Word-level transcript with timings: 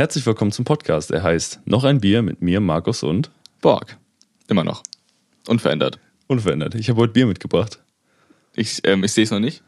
Herzlich 0.00 0.24
willkommen 0.24 0.50
zum 0.50 0.64
Podcast. 0.64 1.10
Er 1.10 1.22
heißt 1.22 1.60
Noch 1.66 1.84
ein 1.84 2.00
Bier 2.00 2.22
mit 2.22 2.40
mir, 2.40 2.60
Markus 2.60 3.02
und 3.02 3.30
Borg. 3.60 3.98
Immer 4.48 4.64
noch. 4.64 4.82
Unverändert. 5.46 5.98
Unverändert. 6.26 6.74
Ich 6.74 6.88
habe 6.88 7.02
heute 7.02 7.12
Bier 7.12 7.26
mitgebracht. 7.26 7.80
Ich, 8.56 8.80
ähm, 8.84 9.04
ich 9.04 9.12
sehe 9.12 9.24
es 9.24 9.30
noch 9.30 9.40
nicht. 9.40 9.62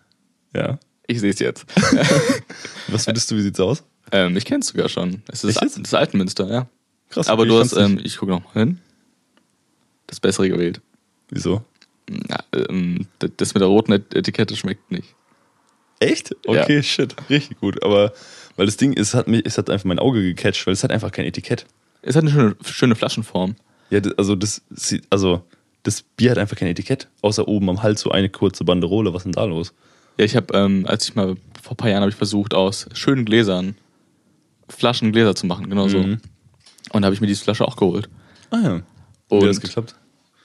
Ja. 0.57 0.79
Ich 1.07 1.21
sehe 1.21 1.29
es 1.33 1.39
jetzt. 1.39 1.67
Was 2.89 3.05
findest 3.05 3.31
du, 3.31 3.37
wie 3.37 3.43
sieht's 3.43 3.61
aus? 3.61 3.85
ähm, 4.11 4.35
ich 4.35 4.47
kenne 4.47 4.61
es 4.61 4.69
sogar 4.69 4.89
schon. 4.89 5.23
Es 5.29 5.45
ist 5.45 5.61
jetzt? 5.61 5.79
das 5.79 5.93
Altenmünster, 5.93 6.51
ja. 6.51 6.67
Krass. 7.11 7.29
Aber 7.29 7.45
du 7.45 7.59
hast, 7.59 7.75
ähm, 7.75 8.01
ich 8.03 8.17
gucke 8.17 8.33
noch 8.33 8.55
hin. 8.55 8.81
Das 10.07 10.19
Bessere 10.19 10.49
gewählt. 10.49 10.81
Wieso? 11.29 11.63
Ja, 12.09 12.39
ähm, 12.71 13.07
das 13.19 13.53
mit 13.53 13.61
der 13.61 13.69
roten 13.69 13.93
Et- 13.93 14.15
Etikette 14.15 14.57
schmeckt 14.57 14.93
nicht. 14.93 15.15
Echt? 16.01 16.35
Ja. 16.47 16.63
Okay, 16.63 16.83
shit. 16.83 17.15
Richtig 17.29 17.61
gut. 17.61 17.83
Aber 17.85 18.15
weil 18.57 18.67
das 18.67 18.77
Ding 18.77 18.93
ist, 18.93 19.15
hat 19.15 19.29
mich, 19.29 19.43
es 19.45 19.59
hat 19.59 19.71
einfach 19.71 19.85
mein 19.85 19.99
Auge 19.99 20.23
gecatcht, 20.23 20.67
weil 20.67 20.75
es 20.75 20.85
hat 20.85 20.91
einfach 20.91 21.13
kein 21.13 21.25
Etikett. 21.25 21.67
Es 22.03 22.17
hat 22.17 22.23
eine 22.23 22.33
schöne, 22.33 22.57
schöne 22.65 22.95
Flaschenform. 22.95 23.57
Ja, 23.91 24.01
also 24.17 24.35
das 24.35 24.63
also 25.11 25.43
das 25.83 26.03
Bier 26.03 26.31
hat 26.33 26.39
einfach 26.39 26.57
kein 26.57 26.69
Etikett. 26.69 27.09
Außer 27.23 27.49
oben 27.49 27.69
am 27.71 27.83
Hals 27.83 28.01
so 28.01 28.11
eine 28.11 28.29
kurze 28.29 28.65
Banderole. 28.65 29.13
Was 29.13 29.21
ist 29.21 29.25
denn 29.25 29.33
da 29.33 29.45
los? 29.45 29.73
Ja, 30.19 30.25
ich 30.25 30.37
habe, 30.37 30.55
ähm, 30.57 30.87
als 30.87 31.09
ich 31.09 31.15
mal 31.15 31.37
vor 31.61 31.73
ein 31.73 31.77
paar 31.77 31.91
Jahren 31.91 32.03
habe 32.03 32.11
ich 32.11 32.17
versucht, 32.17 32.55
aus 32.55 32.89
schönen 32.93 33.25
Gläsern 33.25 33.77
Flaschen 34.69 35.13
Gläser 35.13 35.35
zu 35.35 35.47
machen, 35.47 35.69
genau 35.69 35.89
so. 35.89 35.99
Mhm. 35.99 36.21
Und 36.91 37.03
da 37.03 37.07
habe 37.07 37.15
ich 37.15 37.21
mir 37.21 37.27
diese 37.27 37.43
Flasche 37.43 37.67
auch 37.67 37.77
geholt. 37.77 38.09
Ah 38.51 38.61
ja. 38.63 38.77
Wie 39.29 39.35
Und 39.35 39.43
hat 39.43 39.49
das 39.49 39.61
geklappt? 39.61 39.95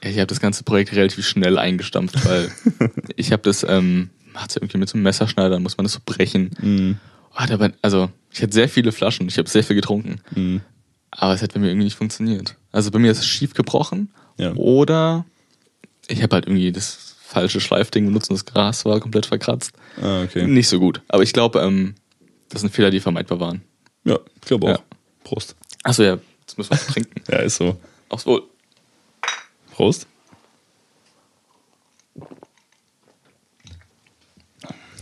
Ja, 0.02 0.10
ich 0.10 0.16
habe 0.18 0.26
das 0.26 0.40
ganze 0.40 0.64
Projekt 0.64 0.92
relativ 0.92 1.26
schnell 1.26 1.58
eingestampft, 1.58 2.24
weil 2.26 2.50
ich 3.16 3.32
habe 3.32 3.42
das, 3.42 3.64
ähm, 3.68 4.10
macht's 4.32 4.56
irgendwie 4.56 4.78
mit 4.78 4.88
so 4.88 4.94
einem 4.94 5.04
Messerschneider, 5.04 5.50
dann 5.50 5.62
muss 5.62 5.76
man 5.76 5.84
das 5.84 5.94
so 5.94 6.00
brechen. 6.04 6.50
Mhm. 6.60 6.98
Aber, 7.34 7.70
also, 7.82 8.10
ich 8.32 8.42
hatte 8.42 8.52
sehr 8.52 8.68
viele 8.68 8.92
Flaschen, 8.92 9.28
ich 9.28 9.38
habe 9.38 9.48
sehr 9.48 9.64
viel 9.64 9.76
getrunken, 9.76 10.20
Mhm. 10.34 10.60
aber 11.10 11.34
es 11.34 11.42
hat 11.42 11.54
bei 11.54 11.60
mir 11.60 11.68
irgendwie 11.68 11.84
nicht 11.84 11.96
funktioniert. 11.96 12.56
Also 12.72 12.90
bei 12.90 12.98
mir 12.98 13.10
ist 13.10 13.18
es 13.18 13.26
schief 13.26 13.54
gebrochen 13.54 14.10
Ja. 14.36 14.52
oder 14.54 15.24
ich 16.08 16.22
habe 16.22 16.34
halt 16.36 16.46
irgendwie 16.46 16.70
das 16.72 17.16
falsche 17.22 17.60
Schleifding 17.60 18.06
benutzt 18.06 18.30
und 18.30 18.36
das 18.36 18.44
Gras 18.46 18.84
war 18.84 19.00
komplett 19.00 19.26
verkratzt. 19.26 19.72
Ah, 20.00 20.22
okay. 20.22 20.46
Nicht 20.46 20.68
so 20.68 20.78
gut. 20.78 21.02
Aber 21.08 21.22
ich 21.22 21.32
glaube, 21.32 21.60
ähm, 21.60 21.94
das 22.48 22.60
sind 22.62 22.70
Fehler, 22.72 22.90
die 22.90 23.00
vermeidbar 23.00 23.40
waren. 23.40 23.62
Ja, 24.04 24.18
ich 24.36 24.40
glaube 24.42 24.66
auch. 24.66 24.78
Ja. 24.78 24.84
Prost. 25.24 25.54
Achso, 25.82 26.02
ja, 26.02 26.18
jetzt 26.40 26.56
müssen 26.58 26.70
wir 26.70 26.76
was 26.76 26.86
trinken. 26.86 27.20
Ja, 27.30 27.38
ist 27.38 27.56
so. 27.56 27.76
Aufs 28.08 28.24
Wohl. 28.26 28.42
Prost. 29.72 30.06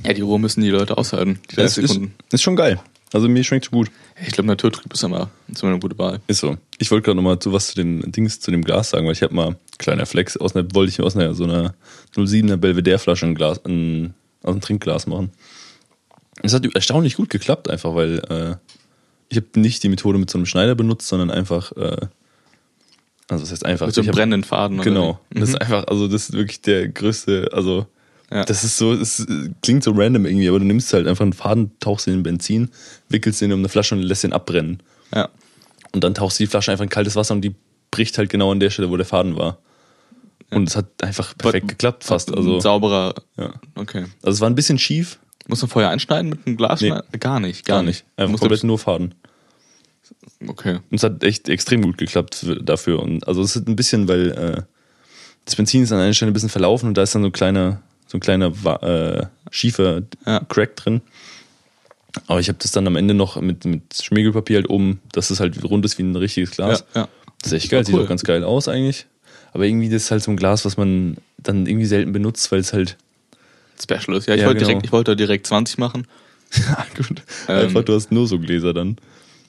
Ja, 0.06 0.12
die 0.12 0.20
Ruhe 0.22 0.38
müssen 0.38 0.60
die 0.62 0.70
Leute 0.70 0.96
aushalten. 0.96 1.38
Die 1.50 1.56
30 1.56 1.56
Das 1.56 1.78
ist, 1.78 1.90
Sekunden. 1.92 2.14
ist 2.32 2.42
schon 2.42 2.56
geil. 2.56 2.80
Also 3.12 3.28
mir 3.28 3.44
schmeckt 3.44 3.70
gut. 3.70 3.90
Ich 4.20 4.32
glaube, 4.32 4.48
Naturtrüb 4.48 4.92
ist 4.92 5.02
immer, 5.04 5.30
ist 5.48 5.62
immer 5.62 5.72
eine 5.72 5.80
gute 5.80 5.96
Wahl. 5.98 6.20
Ist 6.26 6.40
so. 6.40 6.56
Ich 6.78 6.90
wollte 6.90 7.04
gerade 7.04 7.16
noch 7.16 7.22
mal 7.22 7.38
zu 7.38 7.52
was 7.52 7.68
zu 7.68 7.74
dem 7.76 8.10
Dings, 8.12 8.40
zu 8.40 8.50
dem 8.50 8.64
Glas 8.64 8.90
sagen, 8.90 9.06
weil 9.06 9.12
ich 9.12 9.22
habe 9.22 9.34
mal, 9.34 9.56
kleiner 9.78 10.06
Flex, 10.06 10.36
aus 10.36 10.56
einer, 10.56 10.66
wollte 10.74 10.90
ich 10.90 11.00
aus 11.00 11.16
einer 11.16 11.32
so 11.34 11.44
einer 11.44 11.74
07er 12.16 12.56
Belvedere-Flasche 12.56 13.26
ein 13.26 13.34
Glas, 13.34 13.64
ein, 13.64 14.14
aus 14.42 14.52
einem 14.52 14.60
Trinkglas 14.60 15.06
machen. 15.06 15.30
Es 16.42 16.52
hat 16.52 16.66
erstaunlich 16.74 17.16
gut 17.16 17.30
geklappt, 17.30 17.70
einfach, 17.70 17.94
weil 17.94 18.18
äh, 18.28 18.56
ich 19.28 19.36
habe 19.38 19.46
nicht 19.60 19.82
die 19.82 19.88
Methode 19.88 20.18
mit 20.18 20.28
so 20.28 20.38
einem 20.38 20.46
Schneider 20.46 20.74
benutzt, 20.74 21.06
sondern 21.06 21.30
einfach, 21.30 21.72
äh, 21.72 21.96
also 23.28 23.42
das 23.44 23.52
heißt 23.52 23.64
einfach. 23.64 23.86
Mit 23.86 23.94
so 23.94 24.02
einem 24.02 24.10
brennenden 24.10 24.44
Faden. 24.44 24.78
oder 24.80 24.84
Genau. 24.90 25.20
wie? 25.30 25.40
Das 25.40 25.50
ist 25.50 25.60
einfach, 25.60 25.84
also 25.86 26.08
das 26.08 26.28
ist 26.28 26.32
wirklich 26.34 26.60
der 26.60 26.88
größte, 26.88 27.50
also 27.52 27.86
Ja. 28.30 28.44
das 28.44 28.64
ist 28.64 28.76
so, 28.76 28.92
es 28.92 29.24
klingt 29.62 29.84
so 29.84 29.92
random 29.92 30.26
irgendwie, 30.26 30.48
aber 30.48 30.58
du 30.58 30.64
nimmst 30.64 30.92
halt 30.92 31.06
einfach 31.06 31.22
einen 31.22 31.32
Faden, 31.32 31.70
tauchst 31.78 32.06
ihn 32.08 32.14
in 32.14 32.22
Benzin, 32.24 32.70
wickelst 33.08 33.40
ihn 33.40 33.52
um 33.52 33.60
eine 33.60 33.68
Flasche 33.68 33.94
und 33.94 34.02
lässt 34.02 34.24
ihn 34.24 34.32
abbrennen. 34.32 34.82
Ja. 35.14 35.28
Und 35.92 36.02
dann 36.02 36.14
tauchst 36.14 36.38
du 36.40 36.42
die 36.44 36.48
Flasche 36.48 36.72
einfach 36.72 36.82
in 36.82 36.88
kaltes 36.90 37.14
Wasser 37.14 37.34
und 37.34 37.42
die 37.42 37.54
bricht 37.92 38.18
halt 38.18 38.28
genau 38.28 38.50
an 38.50 38.58
der 38.60 38.70
Stelle, 38.70 38.90
wo 38.90 38.96
der 38.96 39.06
Faden 39.06 39.36
war. 39.36 39.58
Und 40.50 40.68
es 40.68 40.76
hat 40.76 40.86
einfach 41.02 41.36
perfekt 41.38 41.64
Aber- 41.64 41.72
geklappt, 41.72 42.04
fast. 42.04 42.28
Ein 42.30 42.36
Also, 42.38 42.58
sauberer. 42.60 43.14
ja. 43.36 43.54
Okay. 43.76 44.04
also 44.22 44.34
es 44.34 44.40
war 44.40 44.50
ein 44.50 44.54
bisschen 44.56 44.78
schief, 44.78 45.18
Muss 45.48 45.62
man 45.62 45.68
vorher 45.70 45.90
einschneiden 45.90 46.30
mit 46.30 46.44
einem 46.46 46.56
Glas? 46.56 46.80
Nee. 46.80 46.92
Gar 47.20 47.38
nicht. 47.38 47.64
gar 47.64 47.84
nicht. 47.84 48.04
Einfach 48.16 48.32
Muss 48.32 48.40
komplett 48.40 48.64
nur 48.64 48.78
Faden. 48.80 49.14
Okay. 50.46 50.80
Und 50.90 50.96
es 50.96 51.02
hat 51.04 51.22
echt 51.22 51.48
extrem 51.48 51.82
gut 51.82 51.98
geklappt 51.98 52.34
für, 52.34 52.56
dafür. 52.62 53.00
Und 53.00 53.26
also 53.28 53.42
es 53.42 53.54
ist 53.56 53.68
ein 53.68 53.76
bisschen, 53.76 54.08
weil 54.08 54.30
äh, 54.32 54.62
das 55.44 55.54
Benzin 55.56 55.82
ist 55.82 55.92
an 55.92 56.00
einer 56.00 56.12
Stelle 56.14 56.30
ein 56.30 56.34
bisschen 56.34 56.48
verlaufen 56.48 56.88
und 56.88 56.96
da 56.96 57.02
ist 57.02 57.14
dann 57.14 57.22
so 57.22 57.28
ein 57.28 57.32
kleiner, 57.32 57.82
so 58.06 58.16
ein 58.18 58.20
kleiner 58.20 58.52
äh, 58.82 59.26
schiefer 59.50 60.02
Ja. 60.24 60.40
Crack 60.48 60.76
drin. 60.76 61.00
Aber 62.28 62.40
ich 62.40 62.48
habe 62.48 62.58
das 62.60 62.70
dann 62.72 62.86
am 62.86 62.96
Ende 62.96 63.12
noch 63.14 63.38
mit, 63.40 63.64
mit 63.66 63.82
Schmiegelpapier 64.02 64.56
halt 64.58 64.70
oben, 64.70 65.00
dass 65.12 65.30
es 65.30 65.38
halt 65.40 65.62
rund 65.64 65.84
ist 65.84 65.98
wie 65.98 66.02
ein 66.02 66.16
richtiges 66.16 66.50
Glas. 66.52 66.84
Ja, 66.94 67.02
ja. 67.02 67.08
Das 67.42 67.52
ist 67.52 67.62
echt 67.64 67.70
geil, 67.70 67.80
Voll 67.80 67.86
sieht 67.86 67.94
cool. 67.96 68.04
auch 68.04 68.08
ganz 68.08 68.24
geil 68.24 68.42
aus 68.44 68.68
eigentlich. 68.68 69.06
Aber 69.52 69.64
irgendwie 69.66 69.88
das 69.90 70.04
ist 70.04 70.10
halt 70.10 70.22
so 70.22 70.30
ein 70.30 70.36
Glas, 70.36 70.64
was 70.64 70.76
man 70.76 71.18
dann 71.38 71.66
irgendwie 71.66 71.84
selten 71.86 72.12
benutzt, 72.12 72.50
weil 72.52 72.60
es 72.60 72.72
halt. 72.72 72.96
Special 73.80 74.16
ist. 74.16 74.26
Ja, 74.26 74.34
ich 74.34 74.40
Ja, 74.40 74.46
wollte 74.46 74.60
genau. 74.60 74.68
direkt, 74.68 74.86
ich 74.86 74.92
wollte 74.92 75.16
direkt 75.16 75.46
20 75.46 75.76
machen. 75.78 76.06
gut. 76.96 77.22
Ähm, 77.48 77.66
Einfach, 77.66 77.82
du 77.84 77.94
hast 77.94 78.10
nur 78.10 78.26
so 78.26 78.38
Gläser 78.38 78.72
dann. 78.72 78.96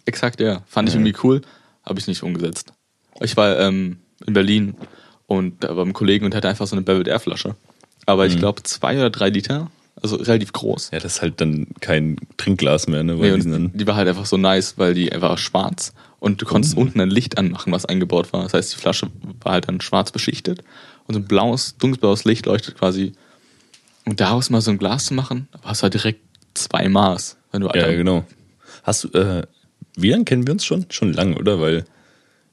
Exakt, 0.06 0.42
ja. 0.42 0.64
Fand 0.68 0.90
ich 0.90 0.96
irgendwie 0.96 1.16
cool. 1.24 1.42
Habe 1.84 2.00
ich 2.00 2.08
nicht 2.08 2.24
umgesetzt. 2.24 2.74
Ich 3.22 3.38
war 3.38 3.58
ähm, 3.60 3.98
in 4.26 4.34
Berlin 4.34 4.76
und 5.28 5.64
da 5.64 5.78
war 5.78 5.86
ein 5.86 5.94
Kollegen 5.94 6.26
und 6.26 6.36
hatte 6.36 6.50
einfach 6.50 6.68
so 6.68 6.76
eine 6.76 6.84
Belvedere-Flasche. 6.84 7.56
Aber 8.08 8.26
ich 8.26 8.36
Mhm. 8.36 8.40
glaube 8.40 8.64
zwei 8.64 8.98
oder 8.98 9.12
drei 9.12 9.30
Liter. 9.30 9.70
Also 10.02 10.16
relativ 10.18 10.54
groß. 10.54 10.90
Ja, 10.94 11.00
das 11.00 11.16
ist 11.16 11.22
halt 11.24 11.42
dann 11.42 11.68
kein 11.82 12.18
Trinkglas 12.38 12.88
mehr, 12.88 13.04
ne? 13.04 13.20
Weil 13.20 13.32
Nee, 13.38 13.44
die 13.44 13.52
dann, 13.52 13.72
die 13.74 13.88
war 13.88 13.96
halt 13.96 14.08
einfach 14.08 14.26
so 14.28 14.38
nice, 14.38 14.78
weil 14.78 14.94
die 14.94 15.12
einfach 15.12 15.38
schwarz 15.40 15.92
und 16.20 16.40
du 16.42 16.46
konntest 16.46 16.76
Mhm. 16.76 16.82
unten 16.84 17.02
ein 17.02 17.10
Licht 17.10 17.38
anmachen, 17.40 17.72
was 17.74 17.86
eingebaut 17.86 18.32
war. 18.32 18.44
Das 18.44 18.54
heißt, 18.54 18.74
die 18.74 18.78
Flasche 18.78 19.10
war 19.42 19.54
halt 19.54 19.68
dann 19.68 19.82
schwarz 19.82 20.12
beschichtet 20.12 20.60
und 21.08 21.14
so 21.16 21.20
ein 21.20 21.26
blaues, 21.26 21.78
dunkelblaues 21.78 22.26
Licht 22.26 22.46
leuchtet 22.46 22.78
quasi. 22.78 23.14
Und 24.06 24.20
daraus 24.20 24.50
mal 24.52 24.62
so 24.62 24.70
ein 24.72 24.78
Glas 24.78 25.06
zu 25.06 25.14
machen, 25.16 25.48
hast 25.64 25.82
du 25.82 25.84
halt 25.84 25.96
direkt 25.96 26.22
zwei 26.54 26.88
Maß. 26.88 27.38
Wenn 27.52 27.62
du 27.62 27.68
ja, 27.68 27.74
Alter, 27.74 27.92
ja, 27.92 27.98
genau. 27.98 28.24
Hast 28.84 29.04
du, 29.04 29.08
äh, 29.18 29.44
wie 29.96 30.12
lange 30.12 30.26
kennen 30.26 30.46
wir 30.46 30.54
uns 30.54 30.64
schon? 30.64 30.86
Schon 30.92 31.12
lang, 31.12 31.36
oder? 31.36 31.60
Weil 31.60 31.86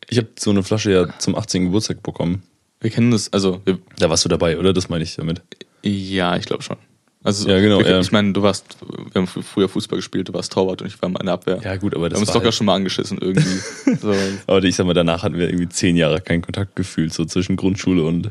ich 0.08 0.16
habe 0.16 0.28
so 0.38 0.50
eine 0.50 0.62
Flasche 0.62 0.90
ja 0.92 1.18
zum 1.18 1.36
18. 1.36 1.64
Geburtstag 1.66 2.02
bekommen. 2.02 2.42
Wir 2.84 2.90
kennen 2.90 3.10
das, 3.10 3.32
also 3.32 3.62
wir, 3.64 3.78
Da 3.98 4.10
warst 4.10 4.24
du 4.26 4.28
dabei, 4.28 4.58
oder? 4.58 4.72
Das 4.74 4.88
meine 4.90 5.02
ich 5.04 5.16
damit. 5.16 5.40
ja, 5.82 6.36
ich 6.36 6.44
glaube 6.44 6.62
schon. 6.62 6.76
Also 7.22 7.48
Ja, 7.48 7.58
genau, 7.58 7.78
Wir, 7.80 7.88
ja. 7.88 8.00
Ich 8.00 8.12
meine, 8.12 8.34
du 8.34 8.42
warst, 8.42 8.76
wir 9.12 9.22
haben 9.22 9.26
früher 9.26 9.70
Fußball 9.70 9.96
gespielt, 9.96 10.28
du 10.28 10.34
warst 10.34 10.52
Torwart 10.52 10.82
und 10.82 10.88
ich 10.88 11.00
war 11.00 11.08
mal 11.08 11.20
in 11.20 11.24
der 11.26 11.34
Abwehr. 11.34 11.58
Ja, 11.64 11.76
gut, 11.76 11.94
aber 11.94 12.04
wir 12.04 12.08
das 12.10 12.18
haben 12.18 12.24
uns 12.26 12.34
locker 12.34 12.44
halt- 12.44 12.54
schon 12.54 12.66
mal 12.66 12.74
angeschissen 12.74 13.16
irgendwie. 13.18 13.96
so. 14.00 14.14
Aber 14.46 14.62
ich 14.62 14.76
sag 14.76 14.84
mal, 14.84 14.92
danach 14.92 15.22
hatten 15.22 15.38
wir 15.38 15.46
irgendwie 15.48 15.70
zehn 15.70 15.96
Jahre 15.96 16.20
keinen 16.20 16.42
Kontakt 16.42 16.76
gefühlt, 16.76 17.14
so 17.14 17.24
zwischen 17.24 17.56
Grundschule 17.56 18.04
und. 18.04 18.30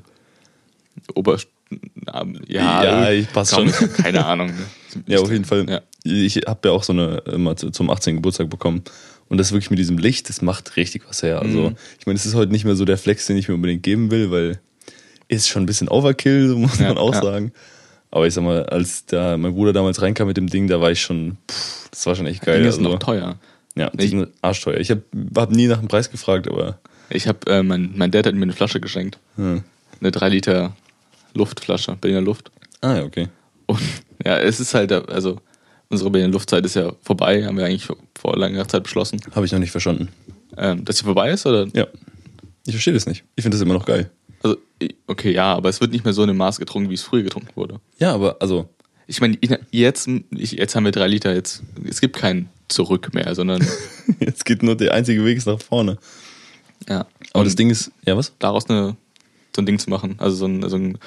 Ober 1.16 1.40
ja, 2.48 2.84
Ja, 2.84 3.10
ich 3.12 3.32
pass 3.34 3.50
kaum- 3.50 3.74
schon. 3.74 3.92
Keine 3.94 4.24
Ahnung. 4.26 4.54
Ja, 5.08 5.18
auf 5.22 5.32
jeden 5.32 5.44
Fall. 5.46 5.66
Ja. 5.68 5.82
Ich 6.04 6.36
habe 6.46 6.68
ja 6.68 6.72
auch 6.72 6.84
so 6.84 6.94
eine 6.94 7.18
immer 7.26 7.56
zu- 7.56 7.72
zum 7.72 7.90
18. 7.90 8.18
Geburtstag 8.18 8.48
bekommen. 8.52 8.84
Und 9.34 9.40
das 9.40 9.52
wirklich 9.52 9.72
mit 9.72 9.80
diesem 9.80 9.98
Licht, 9.98 10.30
das 10.30 10.44
macht 10.44 10.78
richtig 10.78 11.10
was 11.10 11.24
her. 11.24 11.42
Also, 11.42 11.72
Mhm. 11.72 11.76
ich 12.00 12.06
meine, 12.06 12.18
es 12.18 12.26
ist 12.28 12.36
heute 12.36 12.52
nicht 12.52 12.66
mehr 12.66 12.76
so 12.76 12.86
der 12.86 13.00
Flex, 13.00 13.26
den 13.26 13.36
ich 13.36 13.48
mir 13.48 13.56
unbedingt 13.56 13.82
geben 13.82 14.12
will, 14.12 14.30
weil 14.30 14.60
ist 15.28 15.48
schon 15.50 15.64
ein 15.64 15.66
bisschen 15.66 15.88
Overkill, 15.90 16.50
so 16.50 16.58
muss 16.60 16.78
Ja, 16.78 16.90
man 16.90 17.00
auch 17.00 17.16
ja. 17.16 17.22
sagen. 17.24 17.52
Aber 18.12 18.28
ich 18.28 18.36
sag 18.36 18.44
mal, 18.44 18.64
als 18.68 19.08
da 19.08 19.36
mein 19.38 19.56
Bruder 19.56 19.74
damals 19.74 20.04
reinkam 20.04 20.28
mit 20.28 20.38
dem 20.38 20.46
Ding, 20.46 20.68
da 20.68 20.80
war 20.82 20.92
ich 20.92 21.02
schon, 21.02 21.38
pff, 21.50 21.90
das 21.90 22.06
war 22.06 22.14
schon 22.16 22.28
echt 22.28 22.44
geil. 22.44 22.58
Sind 22.60 22.66
Also, 22.68 22.82
noch 22.82 23.00
teuer. 23.00 23.40
ja, 23.76 23.90
die 23.90 24.04
Ich- 24.04 24.12
sind 24.12 24.28
arschteuer. 24.44 24.78
Ich 24.80 24.92
habe 24.92 25.02
hab 25.36 25.50
nie 25.50 25.66
nach 25.66 25.80
dem 25.80 25.88
Preis 25.88 26.12
gefragt, 26.12 26.48
aber 26.48 26.78
Ich 27.10 27.28
habe, 27.28 27.40
äh, 27.52 27.64
mein, 27.64 27.94
mein 27.96 28.12
Dad 28.12 28.28
hat 28.28 28.36
mir 28.36 28.44
eine 28.44 28.54
Flasche 28.54 28.80
geschenkt. 28.80 29.18
hm. 29.38 29.64
Eine 30.00 30.12
3 30.12 30.30
Liter 30.30 30.76
Luftflasche, 31.34 31.96
Berliner 32.00 32.22
Luft. 32.22 32.52
ah 32.82 32.98
ja, 32.98 33.04
okay. 33.04 33.30
Und 33.66 33.80
ja, 34.24 34.38
es 34.38 34.60
ist 34.60 34.76
halt, 34.76 34.92
also 34.92 35.40
unsere 35.94 36.10
Berliner 36.12 36.34
Luftzeit 36.34 36.66
ist 36.66 36.76
ja 36.76 36.94
vorbei, 37.02 37.46
haben 37.46 37.58
wir 37.58 37.66
eigentlich 37.66 37.88
vor, 38.16 38.38
langer 38.38 38.68
Zeit 38.68 38.84
beschlossen. 38.84 39.22
Habe 39.34 39.46
ich 39.46 39.52
noch 39.52 39.60
nicht 39.60 39.72
verstanden. 39.72 40.10
Ähm, 40.58 40.84
dass 40.86 40.98
sie 40.98 41.04
vorbei 41.06 41.32
ist, 41.32 41.46
oder? 41.46 41.68
Ja. 41.74 41.88
Ich 42.66 42.74
verstehe 42.74 42.94
das 42.94 43.06
nicht. 43.06 43.24
Ich 43.36 43.44
finde 43.44 43.56
das 43.56 43.62
immer 43.62 43.74
noch 43.74 43.86
geil. 43.86 44.10
Also, 44.42 44.58
okay, 45.08 45.32
ja, 45.34 45.54
aber 45.56 45.70
es 45.70 45.80
wird 45.82 45.92
nicht 45.92 46.04
mehr 46.04 46.14
so 46.14 46.22
in 46.24 46.28
dem 46.28 46.38
Maß 46.38 46.60
getrunken, 46.60 46.90
wie 46.90 46.96
es 46.96 47.02
früher 47.02 47.24
getrunken 47.24 47.52
wurde. 47.56 47.80
Ja, 47.98 48.14
aber 48.14 48.38
also, 48.42 48.70
Ich 49.08 49.22
meine, 49.22 49.38
jetzt, 49.72 50.08
ich, 50.32 50.52
jetzt 50.54 50.76
haben 50.76 50.86
wir 50.86 50.92
drei 50.92 51.08
Liter, 51.08 51.34
jetzt, 51.34 51.64
es 51.88 52.02
gibt 52.02 52.16
kein 52.16 52.50
Zurück 52.68 53.14
mehr, 53.14 53.36
sondern, 53.36 53.66
jetzt 54.20 54.46
geht 54.46 54.64
nur 54.64 54.76
der 54.76 54.94
einzige 54.94 55.24
Weg 55.26 55.46
nach 55.46 55.60
vorne. 55.62 55.98
ja. 56.90 57.02
Aber 57.32 57.40
Und 57.40 57.46
das 57.46 57.56
Ding 57.56 57.70
ist, 57.70 57.92
ja 58.06 58.16
was? 58.18 58.34
daraus 58.40 58.70
eine, 58.70 58.96
so 59.56 59.62
ein 59.62 59.66
Ding 59.66 59.80
zu 59.80 59.90
machen, 59.90 60.16
also 60.20 60.36
so 60.36 60.46
ein, 60.46 60.68
so 60.70 60.76
ein 60.78 60.98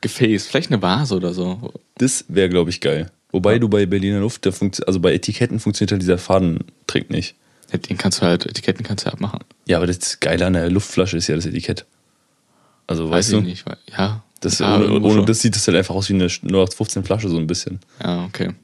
Gefäß, 0.00 0.46
vielleicht 0.46 0.70
eine 0.70 0.80
Vase 0.82 1.14
oder 1.16 1.34
so. 1.34 1.72
Das 1.98 2.24
wäre, 2.28 2.48
glaube 2.48 2.70
ich, 2.70 2.80
geil. 2.80 3.10
Wobei 3.32 3.58
du 3.58 3.68
bei 3.68 3.86
Berliner 3.86 4.20
Luft, 4.20 4.46
also 4.46 5.00
bei 5.00 5.14
Etiketten 5.14 5.60
funktioniert 5.60 5.92
halt 5.92 6.02
dieser 6.02 6.18
Fadentrick 6.18 7.10
nicht. 7.10 7.36
Ja, 7.72 7.78
Den 7.78 7.96
kannst 7.96 8.20
du 8.20 8.26
halt, 8.26 8.46
Etiketten 8.46 8.84
kannst 8.84 9.06
du 9.06 9.12
abmachen. 9.12 9.40
Ja, 9.66 9.76
aber 9.76 9.86
das 9.86 10.18
Geile 10.20 10.46
an 10.46 10.54
der 10.54 10.70
Luftflasche 10.70 11.16
ist 11.16 11.28
ja 11.28 11.36
das 11.36 11.46
Etikett. 11.46 11.86
Also, 12.86 13.04
Weiß 13.04 13.18
weißt 13.18 13.32
du, 13.32 13.38
ich 13.38 13.44
nicht, 13.44 13.66
weil, 13.66 13.76
ja. 13.96 14.24
Das, 14.40 14.58
ja, 14.58 14.76
ohne, 14.76 15.00
ohne 15.00 15.24
das 15.24 15.40
sieht 15.40 15.54
das 15.54 15.66
halt 15.68 15.76
einfach 15.76 15.94
aus 15.94 16.08
wie 16.08 16.14
eine 16.14 16.24
0815 16.24 17.04
Flasche, 17.04 17.28
so 17.28 17.36
ein 17.36 17.46
bisschen. 17.46 17.78
Ja, 18.02 18.24
okay. 18.24 18.54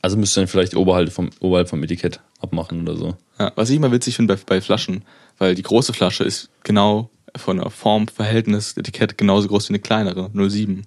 Also 0.00 0.16
müsste 0.16 0.40
dann 0.40 0.48
vielleicht 0.48 0.74
oberhalb 0.74 1.12
vom, 1.12 1.30
oberhalb 1.40 1.68
vom 1.68 1.82
Etikett 1.84 2.20
abmachen 2.40 2.82
oder 2.82 2.96
so. 2.96 3.16
Ja, 3.38 3.52
was 3.54 3.70
ich 3.70 3.76
immer 3.76 3.92
witzig 3.92 4.16
finde 4.16 4.34
bei, 4.34 4.42
bei 4.46 4.60
Flaschen, 4.60 5.04
weil 5.38 5.54
die 5.54 5.62
große 5.62 5.92
Flasche 5.92 6.24
ist 6.24 6.48
genau 6.64 7.10
von 7.36 7.58
der 7.58 7.70
Form, 7.70 8.08
Verhältnis, 8.08 8.76
Etikett 8.76 9.18
genauso 9.18 9.48
groß 9.48 9.68
wie 9.68 9.72
eine 9.72 9.80
kleinere, 9.80 10.30
07. 10.34 10.86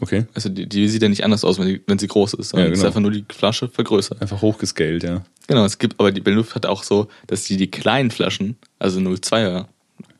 Okay. 0.00 0.26
Also 0.34 0.48
die, 0.48 0.68
die 0.68 0.88
sieht 0.88 1.02
ja 1.02 1.08
nicht 1.08 1.24
anders 1.24 1.44
aus, 1.44 1.58
wenn, 1.58 1.66
die, 1.66 1.80
wenn 1.86 1.98
sie 1.98 2.06
groß 2.06 2.34
ist, 2.34 2.52
Ja, 2.52 2.60
es 2.60 2.66
ist 2.66 2.74
genau. 2.74 2.86
einfach 2.86 3.00
nur 3.00 3.10
die 3.10 3.24
Flasche 3.30 3.68
vergrößert. 3.68 4.22
Einfach 4.22 4.40
hochgescaled, 4.42 5.02
ja. 5.02 5.22
Genau, 5.48 5.64
es 5.64 5.78
gibt, 5.78 5.98
aber 5.98 6.12
die 6.12 6.20
Benluft 6.20 6.54
hat 6.54 6.66
auch 6.66 6.82
so, 6.84 7.08
dass 7.26 7.44
die 7.44 7.56
die 7.56 7.70
kleinen 7.70 8.10
Flaschen, 8.10 8.56
also 8.78 9.00
02er, 9.00 9.66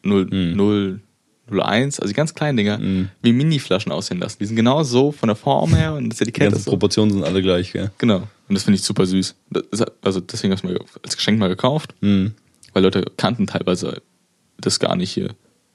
0, 0.03 0.25
Mhm. 0.27 0.57
0, 0.57 1.01
01, 1.51 2.01
also 2.01 2.09
die 2.11 2.15
ganz 2.17 2.35
kleinen 2.35 2.57
Dinger, 2.59 2.79
wie 3.23 3.33
Mini-Flaschen 3.33 3.91
aussehen 3.93 4.19
lassen. 4.19 4.37
Die 4.41 4.45
sind 4.47 4.57
genau 4.57 4.83
so 4.83 5.13
von 5.13 5.29
der 5.29 5.37
Form 5.37 5.75
her 5.75 5.95
und 5.95 6.11
das 6.11 6.19
Die 6.19 6.25
Etikett 6.25 6.45
ganzen 6.47 6.59
ist 6.59 6.65
so. 6.65 6.71
Proportionen 6.73 7.11
sind 7.13 7.25
alle 7.25 7.41
gleich, 7.41 7.73
gell? 7.73 7.91
Genau. 7.99 8.29
Und 8.49 8.55
das 8.55 8.65
finde 8.65 8.77
ich 8.79 8.83
super 8.83 9.07
süß. 9.07 9.35
Ist, 9.71 9.85
also 10.03 10.21
deswegen 10.21 10.53
habe 10.55 10.67
ich 10.67 10.71
mir 10.71 10.81
als 11.03 11.17
Geschenk 11.17 11.39
mal 11.39 11.49
gekauft, 11.49 11.95
Mhm. 12.01 12.35
weil 12.75 12.83
Leute 12.83 13.05
kannten 13.17 13.47
teilweise 13.47 14.03
das 14.61 14.79
gar 14.79 14.95
nicht 14.97 15.11
hier. 15.13 15.31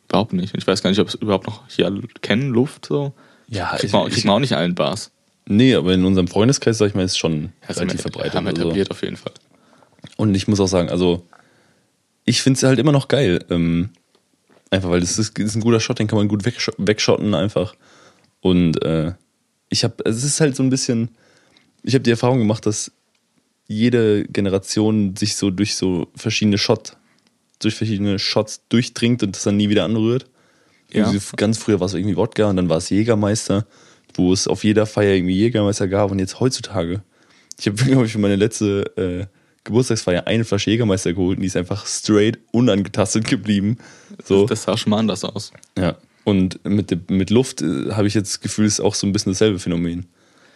Überhaupt 0.10 0.34
nicht. 0.34 0.54
Und 0.54 0.60
ich 0.60 0.68
weiß 0.68 0.84
gar 0.84 0.90
nicht, 0.92 1.00
ob 1.00 1.08
es 1.08 1.16
überhaupt 1.16 1.48
noch 1.48 1.64
hier 1.70 1.86
alle 1.88 2.02
kennen, 2.22 2.50
Luft 2.52 2.86
so. 2.86 3.14
Ja, 3.48 3.76
Kriegt 3.78 3.94
man, 3.94 4.10
kriegt 4.10 4.26
man 4.26 4.36
auch 4.36 4.40
nicht 4.40 4.54
allen 4.54 4.76
Bars. 4.76 5.12
Nee, 5.46 5.76
aber 5.76 5.94
in 5.94 6.06
unserem 6.06 6.28
Freundeskreis, 6.28 6.78
sag 6.78 6.88
ich 6.88 6.96
mal, 6.96 7.04
ist 7.04 7.18
schon 7.18 7.52
Also 7.68 7.82
relativ 7.82 8.02
verbreitet. 8.02 8.36
Haben 8.36 8.48
also. 8.48 8.62
etabliert 8.62 8.92
auf 8.92 9.02
jeden 9.02 9.18
Fall. 9.18 9.34
Und 10.18 10.36
ich 10.36 10.48
muss 10.48 10.60
auch 10.60 10.68
sagen, 10.68 10.90
also 10.90 11.28
ich 12.26 12.42
finde 12.42 12.58
es 12.58 12.64
halt 12.64 12.80
immer 12.80 12.92
noch 12.92 13.08
geil. 13.08 13.44
Ähm, 13.50 13.90
einfach 14.70 14.90
weil 14.90 15.02
das 15.02 15.20
ist, 15.20 15.38
das 15.38 15.46
ist 15.46 15.56
ein 15.56 15.62
guter 15.62 15.80
Shot, 15.80 16.00
den 16.00 16.08
kann 16.08 16.18
man 16.18 16.28
gut 16.28 16.46
wegsch 16.46 16.72
wegschotten 16.78 17.34
einfach. 17.34 17.76
Und 18.40 18.82
äh, 18.84 19.14
ich 19.70 19.84
habe, 19.84 19.96
es 20.06 20.24
ist 20.24 20.40
halt 20.40 20.56
so 20.56 20.64
ein 20.64 20.70
bisschen, 20.70 21.10
ich 21.84 21.94
habe 21.94 22.04
die 22.04 22.12
Erfahrung 22.12 22.40
gemacht, 22.40 22.66
dass 22.66 22.92
jede 23.68 24.26
Generation 24.26 25.16
sich 25.16 25.36
so 25.36 25.50
durch 25.50 25.76
so 25.76 26.08
verschiedene 26.16 26.58
Shot, 26.58 26.98
durch 27.60 27.76
verschiedene 27.76 28.20
Shots 28.20 28.64
durchdringt 28.70 29.24
und 29.24 29.36
das 29.36 29.44
dann 29.44 29.58
nie 29.58 29.70
wieder 29.70 29.86
anrührt. 29.86 30.26
Ja. 30.94 31.12
Ganz 31.36 31.58
früher 31.58 31.80
war 31.80 31.88
es 31.88 31.94
irgendwie 31.94 32.16
Wodka 32.16 32.50
und 32.50 32.58
dann 32.58 32.70
war 32.70 32.78
es 32.78 32.90
Jägermeister, 32.90 33.66
wo 34.16 34.34
es 34.34 34.48
auf 34.48 34.64
jeder 34.64 34.86
Feier 34.86 35.16
irgendwie 35.16 35.36
Jägermeister 35.36 35.88
gab 35.88 36.12
und 36.12 36.20
jetzt 36.20 36.40
heutzutage. 36.40 37.02
Ich 37.60 37.68
habe, 37.68 37.84
glaube 37.84 38.06
ich, 38.06 38.12
für 38.12 38.20
meine 38.20 38.36
letzte 38.36 38.84
äh, 38.98 39.26
Geburtstagsfeier 39.64 40.28
eine 40.28 40.44
Flasche 40.44 40.72
Jägermeister 40.72 41.14
geholt 41.14 41.38
und 41.38 41.42
die 41.42 41.48
ist 41.48 41.58
einfach 41.58 41.86
straight 41.88 42.40
unangetastet 42.52 43.28
geblieben. 43.28 43.78
So. 44.24 44.46
Das 44.46 44.64
sah 44.64 44.78
schon 44.78 44.92
mal 44.92 45.00
anders 45.00 45.24
aus. 45.24 45.52
Ja. 45.78 45.96
Und 46.26 46.64
mit, 46.66 47.10
mit 47.10 47.30
Luft 47.30 47.62
äh, 47.62 47.92
habe 47.92 48.08
ich 48.08 48.14
jetzt 48.14 48.34
das 48.34 48.40
Gefühl, 48.42 48.66
es 48.66 48.74
ist 48.74 48.80
auch 48.82 48.96
so 48.96 49.08
ein 49.08 49.14
bisschen 49.14 49.34
dasselbe 49.34 49.60
Phänomen. 49.60 50.06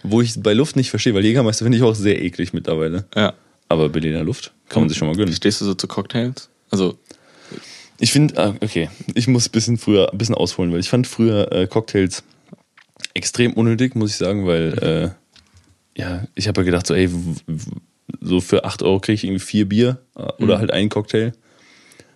Wo 0.04 0.22
ich 0.22 0.42
bei 0.42 0.54
Luft 0.54 0.76
nicht 0.76 0.90
verstehe, 0.90 1.14
weil 1.14 1.26
Jägermeister 1.26 1.66
finde 1.66 1.78
ich 1.78 1.84
auch 1.84 1.96
sehr 1.96 2.22
eklig 2.22 2.54
mittlerweile. 2.54 3.06
Ja. 3.16 3.34
Aber 3.70 3.90
Berliner 3.90 4.24
Luft 4.24 4.54
kann 4.70 4.84
man 4.84 4.90
sich 4.90 4.98
schon 4.98 5.08
mal 5.08 5.18
gönnen. 5.18 5.34
Stehst 5.34 5.60
du 5.60 5.66
so 5.66 5.74
zu 5.74 5.88
Cocktails? 5.88 6.50
Also, 6.70 6.98
Ich 8.00 8.12
finde, 8.12 8.38
ah, 8.38 8.56
okay, 8.62 8.90
ich 9.16 9.28
muss 9.28 9.48
ein 9.48 9.52
bisschen 9.52 9.78
früher, 9.78 10.12
ein 10.12 10.18
bisschen 10.18 10.36
ausholen, 10.36 10.72
weil 10.72 10.80
ich 10.80 10.90
fand 10.90 11.08
früher 11.08 11.52
äh, 11.52 11.68
Cocktails 11.68 12.24
extrem 13.14 13.54
unnötig, 13.54 13.96
muss 13.96 14.12
ich 14.12 14.18
sagen, 14.18 14.46
weil, 14.46 14.78
äh, 15.96 16.00
ja, 16.00 16.28
ich 16.36 16.48
habe 16.48 16.62
ja 16.62 16.66
gedacht, 16.66 16.86
so, 16.86 16.94
ey, 16.94 17.10
so 18.22 18.40
für 18.40 18.66
8 18.66 18.84
Euro 18.84 19.00
kriege 19.00 19.16
ich 19.16 19.24
irgendwie 19.24 19.40
vier 19.44 19.68
Bier 19.68 19.98
äh, 20.16 20.24
oder 20.44 20.60
halt 20.60 20.72
einen 20.72 20.90
Cocktail. 20.90 21.32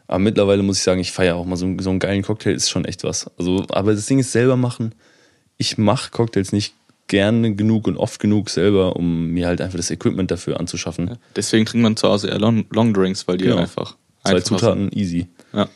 Aber 0.07 0.19
mittlerweile 0.19 0.61
muss 0.61 0.77
ich 0.77 0.83
sagen, 0.83 0.99
ich 0.99 1.11
feiere 1.11 1.35
auch 1.35 1.45
mal 1.45 1.55
so, 1.55 1.65
einen- 1.65 1.79
so 1.79 1.89
einen 1.89 1.99
geilen 1.99 2.21
Cocktail, 2.21 2.51
ist 2.53 2.69
schon 2.69 2.85
echt 2.85 3.03
was. 3.03 3.29
Also, 3.39 3.65
aber 3.69 3.93
das 3.95 4.05
Ding 4.05 4.19
ist 4.19 4.31
selber 4.31 4.57
machen. 4.57 4.93
Ich 5.57 5.77
mache 5.77 6.11
Cocktails 6.11 6.51
nicht 6.51 6.73
gerne 7.07 7.55
genug 7.55 7.87
und 7.87 7.97
oft 7.97 8.19
genug 8.19 8.49
selber, 8.49 8.95
um 8.95 9.27
mir 9.27 9.47
halt 9.47 9.61
einfach 9.61 9.77
das 9.77 9.89
Equipment 9.91 10.29
dafür 10.31 10.59
anzuschaffen. 10.59 11.17
deswegen 11.35 11.65
trinkt 11.65 11.83
man 11.83 11.97
zu 11.97 12.07
Hause 12.07 12.27
eher 12.29 12.39
Long, 12.39 12.65
Long 12.71 12.93
Drinks, 12.93 13.27
weil 13.27 13.37
die 13.37 13.45
Genau. 13.45 13.57
einfach. 13.57 13.97
Zwei 14.23 14.39
Zutaten, 14.41 14.91
easy. 14.93 15.27
Ja. 15.53 15.69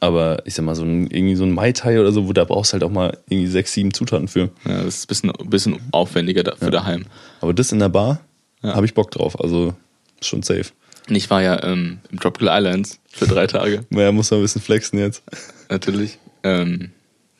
Aber 0.00 0.42
ich 0.46 0.54
sag 0.54 0.64
mal, 0.64 0.74
so 0.74 0.82
ein, 0.84 1.06
irgendwie 1.06 1.36
so 1.36 1.44
ein 1.44 1.52
Mai 1.52 1.72
Tai 1.72 2.00
oder 2.00 2.12
so, 2.12 2.26
wo 2.28 2.32
da 2.32 2.44
brauchst 2.44 2.72
du 2.72 2.74
halt 2.74 2.84
auch 2.84 2.90
mal 2.90 3.16
irgendwie 3.28 3.46
sechs, 3.50 3.72
sieben 3.72 3.92
Zutaten 3.94 4.28
für. 4.28 4.50
ja, 4.66 4.82
das 4.84 4.96
ist 4.96 5.04
ein 5.04 5.08
bisschen, 5.08 5.30
ein 5.30 5.50
bisschen 5.50 5.80
aufwendiger 5.92 6.42
da, 6.42 6.56
für 6.56 6.70
daheim. 6.70 7.06
Aber 7.40 7.54
das 7.54 7.72
in 7.72 7.78
der 7.78 7.88
Bar, 7.88 8.20
Ja. 8.62 8.74
habe 8.74 8.84
ich 8.86 8.94
Bock 8.94 9.10
drauf. 9.10 9.40
Also 9.40 9.74
schon 10.20 10.42
safe. 10.42 10.66
Und 11.08 11.14
ich 11.16 11.30
war 11.30 11.42
ja 11.42 11.62
ähm, 11.64 11.98
im 12.10 12.20
Tropical 12.20 12.48
Islands 12.58 13.00
für 13.08 13.26
drei 13.26 13.46
Tage, 13.46 13.84
Naja, 13.90 14.12
muss 14.12 14.30
man 14.30 14.40
ein 14.40 14.42
bisschen 14.44 14.60
flexen 14.60 14.98
jetzt. 14.98 15.22
natürlich. 15.70 16.18
Ähm, 16.42 16.90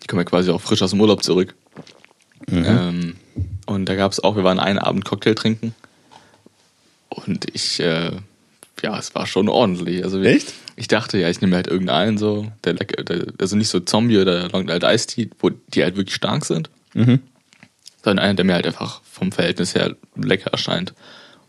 ich 0.00 0.08
komme 0.08 0.22
ja 0.22 0.24
quasi 0.24 0.50
auch 0.50 0.60
frisch 0.60 0.80
aus 0.82 0.90
dem 0.90 1.00
Urlaub 1.00 1.22
zurück. 1.22 1.54
Ähm, 2.50 3.16
und 3.66 3.86
da 3.86 3.94
gab 3.94 4.12
es 4.12 4.20
auch, 4.24 4.34
wir 4.36 4.44
waren 4.44 4.58
einen 4.58 4.78
Abend 4.78 5.04
Cocktail 5.04 5.34
trinken. 5.34 5.74
Und 7.10 7.54
ich, 7.54 7.80
äh, 7.80 8.12
ja, 8.82 8.98
es 8.98 9.14
war 9.14 9.26
schon 9.26 9.48
ordentlich. 9.48 10.02
Also 10.04 10.20
Echt? 10.22 10.52
Ich 10.76 10.88
dachte, 10.88 11.18
ja, 11.18 11.28
ich 11.28 11.40
nehme 11.40 11.56
halt 11.56 11.66
irgendeinen 11.66 12.16
so, 12.18 12.50
der, 12.64 12.74
lecker- 12.74 13.02
der 13.04 13.26
also 13.38 13.56
nicht 13.56 13.68
so 13.68 13.80
Zombie 13.80 14.18
oder 14.18 14.48
Long 14.48 14.62
Island 14.68 14.84
Iced 14.84 15.10
Tea, 15.10 15.30
wo 15.38 15.50
die 15.50 15.82
halt 15.82 15.96
wirklich 15.96 16.14
stark 16.14 16.44
sind, 16.44 16.70
Mhm. 16.94 17.20
sondern 18.02 18.24
einer, 18.24 18.34
der 18.34 18.44
mir 18.44 18.54
halt 18.54 18.66
einfach 18.66 19.02
vom 19.04 19.30
Verhältnis 19.32 19.74
her 19.74 19.94
lecker 20.16 20.50
erscheint. 20.52 20.94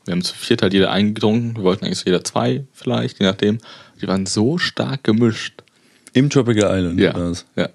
Wir 0.05 0.13
haben 0.13 0.21
zu 0.23 0.35
viert 0.35 0.61
halt 0.63 0.73
jeder 0.73 0.91
eingetrunken, 0.91 1.55
wir 1.55 1.63
wollten 1.63 1.85
eigentlich 1.85 1.99
so 1.99 2.05
jeder 2.07 2.23
zwei 2.23 2.65
vielleicht, 2.73 3.19
je 3.19 3.25
nachdem. 3.25 3.59
Die 4.01 4.07
waren 4.07 4.25
so 4.25 4.57
stark 4.57 5.03
gemischt. 5.03 5.61
Im 6.13 6.29
Tropical 6.29 6.75
Island. 6.77 6.99
Ja, 6.99 7.31
ja. 7.55 7.69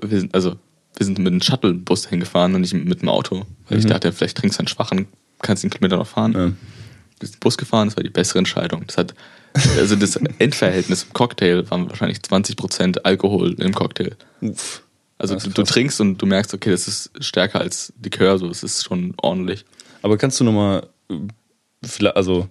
Wir 0.00 0.20
sind, 0.20 0.32
also, 0.34 0.56
wir 0.96 1.04
sind 1.04 1.18
mit 1.18 1.32
einem 1.32 1.42
Shuttlebus 1.42 2.06
hingefahren 2.06 2.54
und 2.54 2.60
nicht 2.62 2.72
mit 2.74 3.02
dem 3.02 3.08
Auto. 3.08 3.44
Weil 3.68 3.78
ich 3.80 3.86
dachte, 3.86 4.12
vielleicht 4.12 4.36
trinkst 4.38 4.58
du 4.58 4.60
einen 4.60 4.68
schwachen, 4.68 5.06
kannst 5.42 5.64
den 5.64 5.70
Kilometer 5.70 5.96
noch 5.96 6.06
fahren. 6.06 6.32
Ja. 6.32 6.52
Sind 7.24 7.40
Bus 7.40 7.56
gefahren, 7.58 7.88
das 7.88 7.96
war 7.96 8.04
die 8.04 8.10
bessere 8.10 8.38
Entscheidung. 8.38 8.84
Das 8.86 8.98
hat, 8.98 9.14
also 9.78 9.96
das 9.96 10.16
Endverhältnis 10.38 11.04
im 11.04 11.12
Cocktail 11.12 11.68
waren 11.70 11.88
wahrscheinlich 11.88 12.18
20% 12.18 12.98
Alkohol 13.04 13.54
im 13.60 13.74
Cocktail. 13.74 14.16
Uff. 14.40 14.82
Also 15.16 15.34
du, 15.34 15.48
ist 15.48 15.58
du 15.58 15.62
trinkst 15.62 16.00
und 16.00 16.18
du 16.18 16.26
merkst, 16.26 16.52
okay, 16.54 16.70
das 16.70 16.88
ist 16.88 17.10
stärker 17.20 17.60
als 17.60 17.92
Likör, 18.02 18.38
so, 18.38 18.48
es 18.48 18.62
ist 18.62 18.84
schon 18.84 19.14
ordentlich. 19.22 19.64
Aber 20.02 20.18
kannst 20.18 20.38
du 20.40 20.44
nochmal, 20.44 20.88
also, 22.14 22.48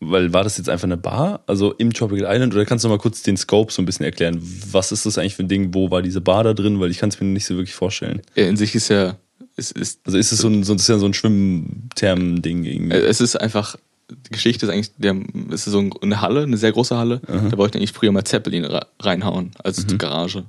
weil 0.00 0.32
war 0.32 0.44
das 0.44 0.58
jetzt 0.58 0.68
einfach 0.68 0.84
eine 0.84 0.96
Bar, 0.96 1.42
also 1.46 1.72
im 1.74 1.92
Tropical 1.92 2.26
Island, 2.28 2.54
oder 2.54 2.66
kannst 2.66 2.84
du 2.84 2.88
noch 2.88 2.96
mal 2.96 3.00
kurz 3.00 3.22
den 3.22 3.36
Scope 3.36 3.72
so 3.72 3.80
ein 3.80 3.86
bisschen 3.86 4.04
erklären? 4.04 4.40
Was 4.70 4.92
ist 4.92 5.06
das 5.06 5.16
eigentlich 5.16 5.36
für 5.36 5.44
ein 5.44 5.48
Ding? 5.48 5.72
Wo 5.74 5.90
war 5.90 6.02
diese 6.02 6.20
Bar 6.20 6.44
da 6.44 6.54
drin? 6.54 6.80
Weil 6.80 6.90
ich 6.90 6.98
kann 6.98 7.08
es 7.08 7.20
mir 7.20 7.26
nicht 7.28 7.46
so 7.46 7.54
wirklich 7.54 7.74
vorstellen. 7.74 8.20
In 8.34 8.56
sich 8.56 8.74
ist 8.74 8.88
ja, 8.88 9.16
es 9.56 9.70
ist, 9.70 10.00
Also 10.04 10.18
ist 10.18 10.32
es 10.32 10.40
so 10.40 10.48
ein, 10.48 10.64
so, 10.64 10.74
ist 10.74 10.88
ja 10.88 10.98
so 10.98 11.06
ein 11.06 11.14
Schwimmtherm-Ding 11.14 12.64
irgendwie. 12.64 12.94
äh, 12.94 13.06
es 13.06 13.20
ist 13.20 13.36
einfach, 13.36 13.76
die 14.10 14.30
Geschichte 14.30 14.66
ist 14.66 14.72
eigentlich, 14.72 14.90
der, 14.98 15.16
es 15.50 15.66
ist 15.66 15.72
so 15.72 15.90
eine 16.00 16.20
Halle, 16.20 16.42
eine 16.42 16.56
sehr 16.56 16.72
große 16.72 16.96
Halle, 16.96 17.20
da 17.26 17.56
wollten 17.58 17.78
eigentlich 17.78 17.92
früher 17.92 18.12
mal 18.12 18.24
Zeppelin 18.24 18.64
re- 18.64 18.86
reinhauen, 19.00 19.50
als 19.62 19.84
Mhm. 19.86 19.98
Garage. 19.98 20.44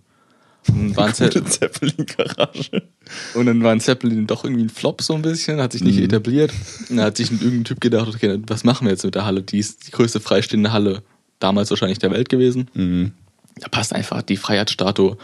Und 0.67 0.89
dann, 0.89 0.97
waren 0.97 1.13
Ze 1.13 1.29
Zeppelin-Garage. 1.45 2.83
und 3.35 3.45
dann 3.45 3.63
war 3.63 3.71
ein 3.71 3.79
Zeppelin 3.79 4.27
doch 4.27 4.43
irgendwie 4.43 4.63
ein 4.65 4.69
Flop 4.69 5.01
so 5.01 5.13
ein 5.13 5.21
bisschen, 5.21 5.61
hat 5.61 5.71
sich 5.71 5.81
nicht 5.83 5.97
etabliert. 5.99 6.51
Und 6.89 6.97
da 6.97 7.05
hat 7.05 7.17
sich 7.17 7.31
ein 7.31 7.39
irgendein 7.39 7.63
Typ 7.63 7.79
gedacht, 7.81 8.07
okay, 8.09 8.39
was 8.47 8.63
machen 8.65 8.85
wir 8.85 8.91
jetzt 8.91 9.05
mit 9.05 9.15
der 9.15 9.25
Halle? 9.25 9.41
Die 9.43 9.59
ist 9.59 9.87
die 9.87 9.91
größte 9.91 10.19
freistehende 10.19 10.73
Halle 10.73 11.03
damals 11.39 11.69
wahrscheinlich 11.69 11.99
der 11.99 12.11
Welt 12.11 12.27
gewesen. 12.29 12.69
Mhm. 12.73 13.13
Da 13.59 13.69
passt 13.69 13.93
einfach 13.93 14.21
die 14.23 14.37
Freiheitsstatue 14.37 15.17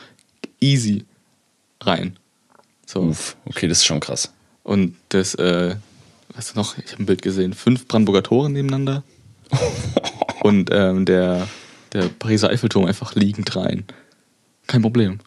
easy 0.62 1.04
rein. 1.82 2.18
So. 2.86 3.02
Uff, 3.02 3.36
okay, 3.46 3.68
das 3.68 3.80
ist 3.80 3.86
schon 3.86 4.00
krass. 4.00 4.32
Und 4.64 4.96
das, 5.10 5.36
äh, 5.36 5.76
was 6.36 6.48
ist 6.50 6.56
noch? 6.56 6.78
Ich 6.78 6.92
habe 6.94 7.04
ein 7.04 7.06
Bild 7.06 7.22
gesehen. 7.22 7.54
Fünf 7.54 7.88
Brandenburger 7.88 8.24
Tore 8.24 8.50
nebeneinander. 8.50 9.04
Und 10.44 10.70
ähm, 10.74 11.06
der, 11.06 11.48
der 11.94 12.04
Pariser 12.20 12.50
Eiffelturm 12.50 12.86
einfach 12.86 13.16
liegend 13.16 13.56
rein. 13.56 13.86
Kein 14.68 14.82
Problem. 14.82 15.20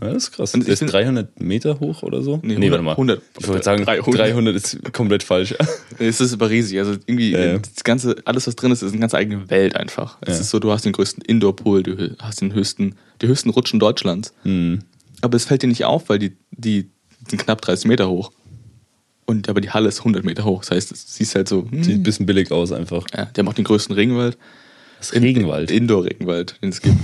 Ja, 0.00 0.08
das 0.12 0.24
ist 0.24 0.32
krass. 0.32 0.52
Und 0.54 0.66
der 0.66 0.74
ist 0.74 0.80
find- 0.80 0.92
300 0.92 1.40
Meter 1.40 1.80
hoch 1.80 2.02
oder 2.02 2.22
so? 2.22 2.38
Nee, 2.42 2.54
warte 2.70 2.78
100, 2.78 2.82
mal. 2.82 2.90
100. 2.92 3.22
Ich 3.40 3.48
wollte 3.48 3.64
sagen, 3.64 3.84
300. 3.84 4.14
300. 4.18 4.54
ist 4.54 4.92
komplett 4.92 5.22
falsch. 5.22 5.54
Es 5.98 6.20
ist 6.20 6.34
aber 6.34 6.50
riesig. 6.50 6.78
Also 6.78 6.92
irgendwie, 7.06 7.32
ja. 7.32 7.56
das 7.58 7.82
ganze, 7.82 8.16
alles 8.26 8.46
was 8.46 8.56
drin 8.56 8.70
ist, 8.72 8.82
ist 8.82 8.92
eine 8.92 9.00
ganz 9.00 9.14
eigene 9.14 9.48
Welt 9.48 9.74
einfach. 9.74 10.18
Es 10.20 10.34
Ja. 10.36 10.40
ist 10.42 10.50
so, 10.50 10.58
du 10.58 10.70
hast 10.70 10.84
den 10.84 10.92
größten 10.92 11.22
Indoor-Pool, 11.24 11.82
du 11.82 12.16
hast 12.18 12.42
den 12.42 12.52
höchsten, 12.52 12.96
die 13.22 13.26
höchsten 13.28 13.48
Rutschen 13.48 13.80
Deutschlands. 13.80 14.34
Hm. 14.42 14.80
Aber 15.22 15.36
es 15.36 15.46
fällt 15.46 15.62
dir 15.62 15.68
nicht 15.68 15.86
auf, 15.86 16.10
weil 16.10 16.18
die, 16.18 16.36
die 16.50 16.90
sind 17.28 17.40
knapp 17.42 17.62
30 17.62 17.86
Meter 17.86 18.08
hoch. 18.10 18.30
Und 19.26 19.48
aber 19.48 19.60
die 19.60 19.70
Halle 19.70 19.88
ist 19.88 19.98
100 19.98 20.24
Meter 20.24 20.44
hoch. 20.44 20.60
Das 20.60 20.70
heißt, 20.70 20.92
es 20.92 21.14
siehst 21.14 21.34
halt 21.34 21.48
so, 21.48 21.66
hm, 21.70 21.82
Sieht 21.82 21.96
ein 21.96 22.02
bisschen 22.04 22.26
billig 22.26 22.50
aus 22.52 22.72
einfach. 22.72 23.04
ja, 23.14 23.24
die 23.26 23.40
haben 23.40 23.48
auch 23.48 23.54
den 23.54 23.64
größten 23.64 23.94
Regenwald. 23.94 24.38
Das 24.98 25.12
Regenwald. 25.12 25.70
Indoor-Regenwald, 25.70 26.58
den 26.62 26.70
es 26.70 26.80
gibt. 26.80 26.96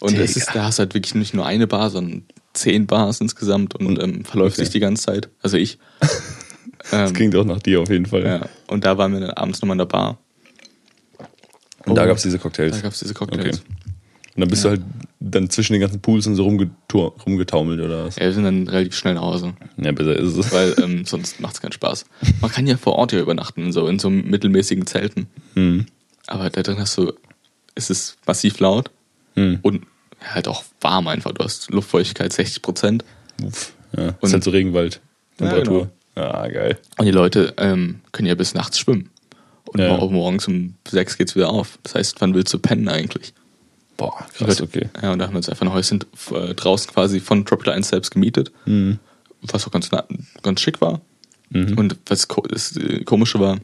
Und 0.00 0.16
es 0.16 0.36
ist, 0.36 0.50
da 0.54 0.64
hast 0.64 0.78
du 0.78 0.80
halt 0.82 0.94
wirklich 0.94 1.14
nicht 1.14 1.34
nur 1.34 1.44
eine 1.46 1.66
Bar, 1.66 1.90
sondern 1.90 2.22
zehn 2.54 2.86
Bars 2.86 3.20
insgesamt 3.20 3.74
und, 3.74 4.00
ähm, 4.02 4.24
verläuft 4.24 4.56
okay. 4.56 4.64
sich 4.64 4.70
die 4.72 4.80
ganze 4.80 5.04
Zeit. 5.04 5.28
Also 5.42 5.56
ich. 5.56 5.78
Das 6.90 7.10
ähm, 7.10 7.14
klingt 7.14 7.36
auch 7.36 7.44
nach 7.44 7.58
dir 7.60 7.80
auf 7.82 7.90
jeden 7.90 8.06
Fall. 8.06 8.24
ja. 8.24 8.48
Und 8.66 8.86
da 8.86 8.96
waren 8.96 9.12
wir 9.12 9.20
dann 9.20 9.30
abends 9.32 9.60
nochmal 9.60 9.74
in 9.74 9.78
der 9.80 9.84
Bar. 9.84 10.18
Und 11.84 11.94
da 11.94 12.04
Oh. 12.04 12.06
gab 12.06 12.16
es 12.16 12.22
diese 12.22 12.38
Cocktails. 12.38 12.76
Da 12.76 12.80
gab 12.82 12.92
es 12.92 13.00
diese 13.00 13.12
Cocktails. 13.12 13.58
Okay. 13.58 13.66
Und 14.36 14.40
dann 14.42 14.48
bist 14.48 14.64
Ja. 14.64 14.70
du 14.76 14.76
halt 14.82 14.86
dann 15.20 15.50
zwischen 15.50 15.72
den 15.74 15.80
ganzen 15.80 16.00
Pools 16.00 16.26
und 16.26 16.36
so 16.36 16.44
rumgetaumelt 16.44 17.80
oder 17.80 18.06
was? 18.06 18.16
Ja, 18.16 18.22
wir 18.26 18.32
sind 18.32 18.44
dann 18.44 18.68
relativ 18.68 18.94
schnell 18.94 19.14
nach 19.14 19.22
Hause. 19.22 19.54
Ja, 19.76 19.92
besser 19.92 20.16
ist 20.16 20.36
es. 20.36 20.52
Weil 20.52 20.74
ähm, 20.82 21.04
sonst 21.04 21.40
macht 21.40 21.54
es 21.54 21.60
keinen 21.60 21.72
Spaß. 21.72 22.04
Man 22.40 22.50
kann 22.50 22.66
ja 22.66 22.76
vor 22.76 22.94
Ort 22.96 23.12
ja 23.12 23.20
übernachten, 23.20 23.72
so 23.72 23.86
in 23.88 23.98
so 23.98 24.08
mittelmäßigen 24.10 24.86
Zelten. 24.86 25.26
Hm. 25.54 25.86
Aber 26.26 26.48
da 26.50 26.62
drin 26.62 26.78
hast 26.78 26.96
du, 26.96 27.12
ist 27.74 27.90
es 27.90 28.16
massiv 28.26 28.60
laut 28.60 28.90
Hm. 29.34 29.58
und 29.62 29.82
halt 30.22 30.48
auch 30.48 30.64
warm 30.80 31.08
einfach. 31.08 31.32
Du 31.32 31.44
hast 31.44 31.70
Luftfeuchtigkeit 31.70 32.32
60 32.32 32.62
Prozent. 32.62 33.04
Uff, 33.42 33.72
ja. 33.96 34.08
Und- 34.08 34.22
ist 34.22 34.32
halt 34.32 34.44
so 34.44 34.50
Regenwald. 34.50 35.00
Temperatur. 35.38 35.90
Ja, 36.16 36.44
Ja, 36.46 36.48
geil. 36.52 36.78
Und 36.98 37.06
die 37.06 37.12
Leute 37.12 37.54
ähm, 37.56 38.00
können 38.12 38.26
ja 38.28 38.34
bis 38.34 38.54
nachts 38.54 38.78
schwimmen. 38.78 39.10
Und 39.64 39.80
Ja. 39.80 39.96
mor- 39.96 40.10
morgens 40.10 40.46
um 40.48 40.74
sechs 40.86 41.16
geht's 41.16 41.34
wieder 41.36 41.48
auf. 41.50 41.78
Das 41.84 41.94
heißt, 41.94 42.20
wann 42.20 42.34
willst 42.34 42.52
du 42.52 42.58
pennen 42.58 42.88
eigentlich? 42.88 43.32
Boah, 44.00 44.26
krass, 44.34 44.60
okay. 44.62 44.88
Ja, 45.02 45.12
und 45.12 45.18
da 45.18 45.26
haben 45.26 45.34
wir 45.34 45.38
uns 45.38 45.48
einfach 45.48 45.66
ein 45.66 45.72
Häuschen 45.72 46.00
äh, 46.32 46.54
draußen 46.54 46.90
quasi 46.92 47.20
von 47.20 47.44
Tropical 47.44 47.74
1 47.74 47.88
selbst 47.88 48.10
gemietet. 48.10 48.50
Mhm. 48.64 48.98
Was 49.42 49.66
auch 49.66 49.70
ganz, 49.70 49.90
ganz 50.42 50.60
schick 50.60 50.80
war. 50.80 51.00
Und 51.52 51.96
was 52.06 52.28
ko 52.28 52.42
das 52.42 52.76
äh, 52.76 53.02
Komische 53.04 53.40
war, 53.40 53.58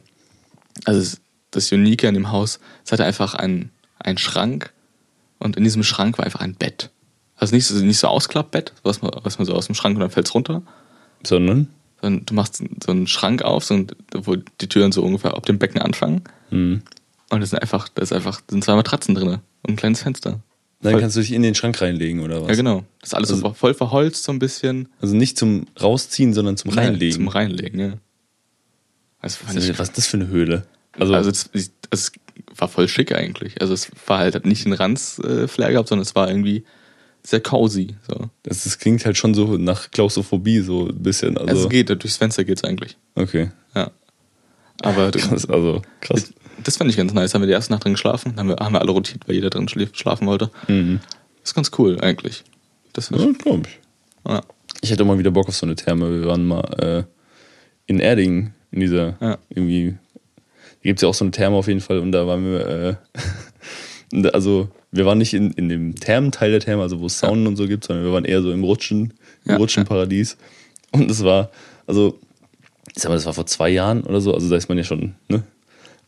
also 0.85 0.99
es- 0.99 1.19
das 1.51 1.71
Unique 1.71 2.03
an 2.03 2.13
dem 2.13 2.31
Haus, 2.31 2.59
es 2.85 2.91
hatte 2.91 3.05
einfach 3.05 3.33
einen, 3.33 3.71
einen 3.99 4.17
Schrank 4.17 4.73
und 5.39 5.55
in 5.55 5.63
diesem 5.63 5.81
Schrank 5.83 6.17
war 6.17 6.25
einfach 6.25 6.41
ein 6.41 6.53
Bett. 6.55 6.89
Also 7.37 7.55
nicht 7.55 7.65
so, 7.65 7.75
nicht 7.83 7.97
so 7.99 8.07
Ausklappbett, 8.07 8.73
was 8.83 9.01
man, 9.01 9.11
was 9.23 9.37
man 9.39 9.45
so 9.45 9.53
aus 9.53 9.67
dem 9.67 9.75
Schrank 9.75 9.95
und 9.95 10.01
dann 10.01 10.09
fällt's 10.11 10.33
runter, 10.35 10.61
Sondern? 11.25 11.69
sondern 12.01 12.25
du 12.25 12.33
machst 12.33 12.57
so 12.83 12.91
einen 12.91 13.07
Schrank 13.07 13.41
auf, 13.43 13.63
so, 13.63 13.75
ein- 13.75 13.87
wo 14.13 14.35
die 14.35 14.67
Türen 14.67 14.91
so 14.91 15.01
ungefähr 15.03 15.35
auf 15.35 15.43
dem 15.45 15.57
Becken 15.57 15.81
anfangen. 15.81 16.21
Mhm. 16.51 16.81
Und 17.29 17.41
es 17.41 17.49
sind 17.49 17.59
einfach, 17.59 17.89
da 17.89 18.01
ist 18.01 18.13
einfach, 18.13 18.41
sind 18.49 18.63
zwei 18.63 18.75
Matratzen 18.75 19.15
drin 19.15 19.27
und 19.29 19.41
ein 19.67 19.75
kleines 19.75 20.01
Fenster. 20.01 20.39
Dann 20.81 20.91
Voll- 20.93 21.01
kannst 21.01 21.15
du 21.17 21.21
dich 21.21 21.31
in 21.33 21.41
den 21.41 21.55
Schrank 21.55 21.81
reinlegen 21.81 22.21
oder 22.21 22.41
was? 22.41 22.49
Ja, 22.49 22.55
genau. 22.55 22.83
Das 23.01 23.09
ist 23.09 23.13
alles 23.15 23.29
so 23.29 23.53
voll 23.53 23.73
verholzt 23.73 24.23
so 24.23 24.31
ein 24.31 24.39
bisschen. 24.39 24.89
Also 25.01 25.15
nicht 25.15 25.37
zum 25.37 25.65
Rausziehen, 25.81 26.33
sondern 26.33 26.55
zum 26.55 26.71
Reinlegen. 26.71 27.15
Zum 27.15 27.27
Reinlegen, 27.27 27.79
ja. 27.79 27.93
Also, 29.19 29.39
was, 29.47 29.55
ist, 29.55 29.79
was 29.79 29.89
ist 29.89 29.97
das 29.97 30.07
für 30.07 30.17
eine 30.17 30.27
Höhle? 30.27 30.67
Also, 30.93 31.13
also, 31.15 31.29
es, 31.31 31.49
es 31.89 32.11
war 32.55 32.67
voll 32.67 32.87
schick 32.87 33.11
eigentlich. 33.13 33.59
Also 33.61 33.73
es 33.73 33.89
war 34.05 34.19
halt 34.19 34.35
hat 34.35 34.45
nicht 34.45 34.65
den 34.65 34.73
Ranz-Flair 34.73 35.71
gehabt, 35.71 35.89
sondern 35.89 36.03
es 36.03 36.15
war 36.15 36.29
irgendwie 36.29 36.63
sehr 37.23 37.41
cozy. 37.41 37.95
So. 38.07 38.29
das, 38.43 38.63
das 38.63 38.77
klingt 38.79 39.05
halt 39.05 39.17
schon 39.17 39.33
so 39.33 39.57
nach 39.57 39.91
Klaustrophobie, 39.91 40.59
so 40.59 40.87
ein 40.87 41.01
bisschen. 41.01 41.37
Also, 41.37 41.49
Also, 41.49 41.63
es 41.65 41.69
geht, 41.69 41.89
durchs 41.89 42.17
Fenster 42.17 42.43
geht's 42.43 42.63
eigentlich. 42.63 42.97
okay. 43.15 43.49
Ja. 43.75 43.91
Aber 44.83 45.09
Krass, 45.11 45.47
also 45.49 45.81
krass. 46.01 46.31
Das 46.63 46.77
fand 46.77 46.89
ich 46.89 46.97
ganz 46.97 47.13
nice. 47.13 47.33
Haben 47.33 47.41
wir 47.41 47.47
die 47.47 47.53
erste 47.53 47.71
Nacht 47.73 47.83
drin 47.83 47.93
geschlafen, 47.93 48.35
haben 48.37 48.49
wir, 48.49 48.55
haben 48.57 48.73
wir 48.73 48.81
alle 48.81 48.91
rotiert, 48.91 49.27
weil 49.27 49.35
jeder 49.35 49.49
drin 49.49 49.67
schlafen 49.93 50.27
wollte. 50.27 50.49
Mhm. 50.67 50.99
ist 51.43 51.53
ganz 51.55 51.71
cool 51.77 51.99
eigentlich. 52.01 52.43
Das 52.93 53.09
Ja, 53.09 53.17
ist, 53.17 53.39
glaube 53.39 53.63
ich. 53.67 53.79
ja. 54.31 54.41
Ich 54.81 54.91
hätte 54.91 55.05
mal 55.05 55.17
wieder 55.17 55.31
Bock 55.31 55.47
auf 55.47 55.55
so 55.55 55.65
eine 55.65 55.75
Therme. 55.75 56.21
Wir 56.21 56.27
waren 56.27 56.45
mal 56.45 56.61
äh, 56.79 57.03
in 57.87 57.99
Erding, 57.99 58.53
in 58.71 58.79
dieser, 58.81 59.17
Ja. 59.21 59.37
irgendwie, 59.49 59.91
da 59.93 60.83
gibt 60.83 60.99
es 60.99 61.01
ja 61.03 61.07
auch 61.09 61.13
so 61.13 61.25
eine 61.25 61.31
Therme 61.31 61.55
auf 61.55 61.67
jeden 61.67 61.81
Fall 61.81 61.99
und 61.99 62.11
da 62.11 62.27
waren 62.27 62.43
wir, 62.45 62.97
äh, 64.13 64.27
also 64.33 64.69
wir 64.91 65.05
waren 65.05 65.17
nicht 65.17 65.33
in, 65.33 65.51
in 65.51 65.69
dem 65.69 65.95
Thermenteil 65.95 66.51
der 66.51 66.59
Therme, 66.59 66.81
also 66.83 66.99
wo 66.99 67.07
es 67.07 67.19
Saunen 67.19 67.47
und 67.47 67.55
so 67.55 67.67
gibt, 67.67 67.83
sondern 67.85 68.05
wir 68.05 68.13
waren 68.13 68.25
eher 68.25 68.41
so 68.41 68.51
im 68.51 68.63
Rutschen, 68.63 69.13
im 69.45 69.51
Ja, 69.51 69.57
Rutschenparadies. 69.57 70.37
Und 70.91 71.09
es 71.11 71.23
war, 71.23 71.49
also, 71.87 72.17
ich 72.95 73.01
sag 73.01 73.09
mal, 73.09 73.15
das 73.15 73.25
war 73.25 73.33
vor 73.33 73.45
zwei 73.45 73.69
Jahren 73.69 74.03
oder 74.03 74.21
so, 74.21 74.33
also 74.33 74.49
da 74.49 74.55
ist 74.55 74.69
man 74.69 74.77
ja 74.77 74.83
schon, 74.83 75.15
ne? 75.27 75.43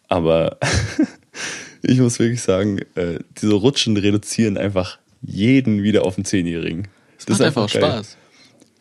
Aber 0.10 0.58
ich 1.82 2.00
muss 2.00 2.20
wirklich 2.20 2.42
sagen, 2.42 2.80
äh, 2.96 3.20
diese 3.42 3.54
Rutschen 3.54 3.96
reduzieren 3.96 4.58
einfach 4.58 5.00
jeden 5.22 5.84
wieder 5.84 6.04
auf 6.06 6.16
den 6.16 6.26
Zehnjährigen. 6.26 6.88
Das 7.18 7.30
macht 7.30 7.42
einfach 7.42 7.72
geil. 7.72 7.82
Spaß. 7.82 8.18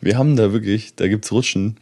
Wir 0.01 0.17
haben 0.17 0.35
da 0.35 0.51
wirklich, 0.53 0.95
da 0.95 1.07
gibt's 1.07 1.31
Rutschen. 1.31 1.77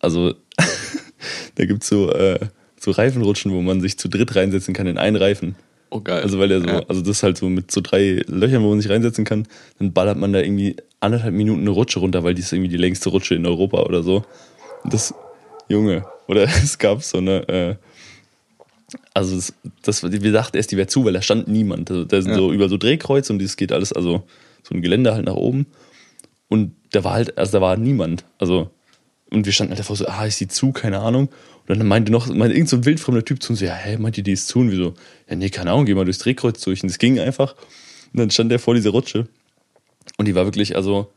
Also, 0.00 0.34
da 1.54 1.64
gibt's 1.64 1.88
so, 1.88 2.10
äh, 2.12 2.40
so 2.78 2.90
Reifenrutschen, 2.90 3.52
wo 3.52 3.62
man 3.62 3.80
sich 3.80 3.98
zu 3.98 4.08
dritt 4.08 4.34
reinsetzen 4.36 4.74
kann 4.74 4.86
in 4.86 4.98
einen 4.98 5.16
Reifen. 5.16 5.54
Oh 5.90 6.00
geil. 6.00 6.22
Also, 6.22 6.38
weil 6.38 6.48
der 6.48 6.60
so, 6.60 6.66
Ja. 6.66 6.82
also 6.88 7.00
das 7.02 7.18
ist 7.18 7.22
halt 7.22 7.38
so 7.38 7.48
mit 7.48 7.70
so 7.70 7.80
drei 7.80 8.22
Löchern, 8.26 8.62
wo 8.62 8.70
man 8.70 8.80
sich 8.80 8.90
reinsetzen 8.90 9.24
kann, 9.24 9.46
dann 9.78 9.92
ballert 9.92 10.18
man 10.18 10.32
da 10.32 10.40
irgendwie 10.40 10.76
anderthalb 11.00 11.34
Minuten 11.34 11.60
eine 11.60 11.70
Rutsche 11.70 12.00
runter, 12.00 12.24
weil 12.24 12.34
die 12.34 12.40
ist 12.42 12.52
irgendwie 12.52 12.70
die 12.70 12.78
längste 12.78 13.10
Rutsche 13.10 13.34
in 13.34 13.46
Europa 13.46 13.82
oder 13.82 14.02
so. 14.02 14.24
Und 14.82 14.92
das, 14.92 15.14
Junge, 15.68 16.04
oder 16.26 16.42
es 16.64 16.78
gab 16.78 17.02
so 17.02 17.18
eine, 17.18 17.48
äh, 17.48 17.76
also 19.14 19.36
das, 19.36 19.52
das, 19.82 20.02
wir 20.02 20.32
dachten 20.32 20.56
erst, 20.56 20.70
die 20.72 20.76
wäre 20.76 20.86
zu, 20.88 21.04
weil 21.04 21.12
da 21.12 21.22
stand 21.22 21.48
niemand. 21.48 21.90
Also, 21.90 22.04
da 22.04 22.20
sind 22.20 22.32
Ja. 22.32 22.36
so 22.38 22.52
über 22.52 22.68
so 22.68 22.76
Drehkreuze 22.76 23.32
und 23.32 23.42
das 23.42 23.56
geht 23.56 23.72
alles, 23.72 23.92
also 23.92 24.22
so 24.62 24.74
ein 24.74 24.82
Geländer 24.82 25.14
halt 25.14 25.26
nach 25.26 25.34
oben. 25.36 25.66
Und 26.48 26.74
da 26.92 27.04
war 27.04 27.14
halt, 27.14 27.36
also 27.38 27.52
da 27.52 27.60
war 27.60 27.76
niemand. 27.76 28.24
Also, 28.38 28.70
und 29.30 29.46
wir 29.46 29.52
standen 29.52 29.70
halt 29.72 29.80
davor 29.80 29.96
so, 29.96 30.06
ah, 30.06 30.24
ist 30.26 30.40
die 30.40 30.48
zu, 30.48 30.72
keine 30.72 31.00
Ahnung. 31.00 31.28
Und 31.66 31.78
dann 31.78 31.86
meinte 31.86 32.12
noch, 32.12 32.26
meinte 32.28 32.54
irgend 32.54 32.68
so 32.68 32.76
ein 32.76 32.84
wildfremder 32.84 33.24
Typ 33.24 33.42
zu 33.42 33.52
uns, 33.52 33.60
ja, 33.60 33.74
hä, 33.74 33.96
meint 33.96 34.18
ihr, 34.18 34.24
die 34.24 34.32
ist 34.32 34.48
zu? 34.48 34.60
Und 34.60 34.70
wir 34.70 34.76
so, 34.76 34.94
ja, 35.28 35.36
nee, 35.36 35.50
keine 35.50 35.70
Ahnung, 35.72 35.86
geh 35.86 35.94
mal 35.94 36.04
durchs 36.04 36.18
Drehkreuz 36.18 36.60
durch. 36.62 36.82
Und 36.82 36.90
es 36.90 36.98
ging 36.98 37.18
einfach. 37.18 37.54
Und 38.12 38.20
dann 38.20 38.30
stand 38.30 38.50
der 38.52 38.58
vor 38.58 38.74
dieser 38.74 38.90
Rutsche. 38.90 39.26
Und 40.18 40.26
die 40.28 40.34
war 40.34 40.44
wirklich, 40.44 40.76
also, 40.76 41.10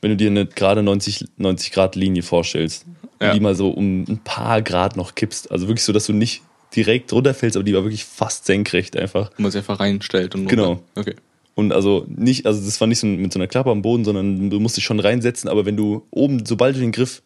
wenn 0.00 0.10
du 0.10 0.16
dir 0.16 0.30
eine 0.30 0.46
gerade 0.46 0.82
90, 0.82 1.26
90 1.36 1.72
Grad 1.72 1.94
Linie 1.96 2.22
vorstellst, 2.22 2.86
und 3.18 3.26
Ja. 3.26 3.34
die 3.34 3.40
mal 3.40 3.54
so 3.54 3.68
um 3.68 4.04
ein 4.08 4.18
paar 4.24 4.62
Grad 4.62 4.96
noch 4.96 5.14
kippst, 5.14 5.50
also 5.52 5.68
wirklich 5.68 5.84
so, 5.84 5.92
dass 5.92 6.06
du 6.06 6.14
nicht 6.14 6.40
direkt 6.74 7.12
runterfällst, 7.12 7.56
aber 7.56 7.64
die 7.64 7.74
war 7.74 7.82
wirklich 7.84 8.04
fast 8.04 8.46
senkrecht 8.46 8.96
einfach. 8.96 9.30
Wo 9.36 9.42
man 9.42 9.50
sich 9.50 9.58
einfach 9.58 9.80
reinstellt 9.80 10.34
und 10.34 10.46
Genau. 10.46 10.82
Okay. 10.94 11.14
Und 11.54 11.72
also 11.72 12.06
nicht, 12.08 12.46
also 12.46 12.64
das 12.64 12.80
war 12.80 12.88
nicht 12.88 13.00
so 13.00 13.06
mit 13.06 13.32
so 13.32 13.38
einer 13.38 13.48
Klappe 13.48 13.70
am 13.70 13.82
Boden, 13.82 14.04
sondern 14.04 14.50
du 14.50 14.60
musst 14.60 14.76
dich 14.76 14.84
schon 14.84 15.00
reinsetzen, 15.00 15.50
aber 15.50 15.66
wenn 15.66 15.76
du 15.76 16.06
oben, 16.10 16.46
sobald 16.46 16.76
du 16.76 16.80
den 16.80 16.92
Griff, 16.92 17.22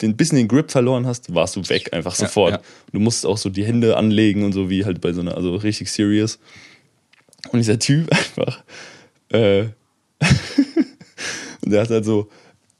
den 0.00 0.16
bisschen 0.16 0.38
den 0.38 0.48
Grip 0.48 0.70
verloren 0.70 1.06
hast, 1.06 1.34
warst 1.34 1.56
du 1.56 1.68
weg, 1.68 1.92
einfach 1.92 2.14
sofort. 2.14 2.52
ja. 2.52 2.60
Du 2.92 3.00
musst 3.00 3.26
auch 3.26 3.36
so 3.36 3.50
die 3.50 3.64
Hände 3.64 3.96
anlegen 3.96 4.44
und 4.44 4.52
so 4.52 4.70
wie 4.70 4.84
halt 4.84 5.00
bei 5.00 5.12
so 5.12 5.20
einer, 5.20 5.36
also 5.36 5.54
richtig 5.56 5.90
serious. 5.92 6.38
Und 7.52 7.58
dieser 7.58 7.78
Typ 7.78 8.10
einfach, 8.12 8.64
äh, 9.28 9.66
und 11.64 11.70
der 11.70 11.82
hat 11.82 11.90
halt 11.90 12.04
so, 12.04 12.28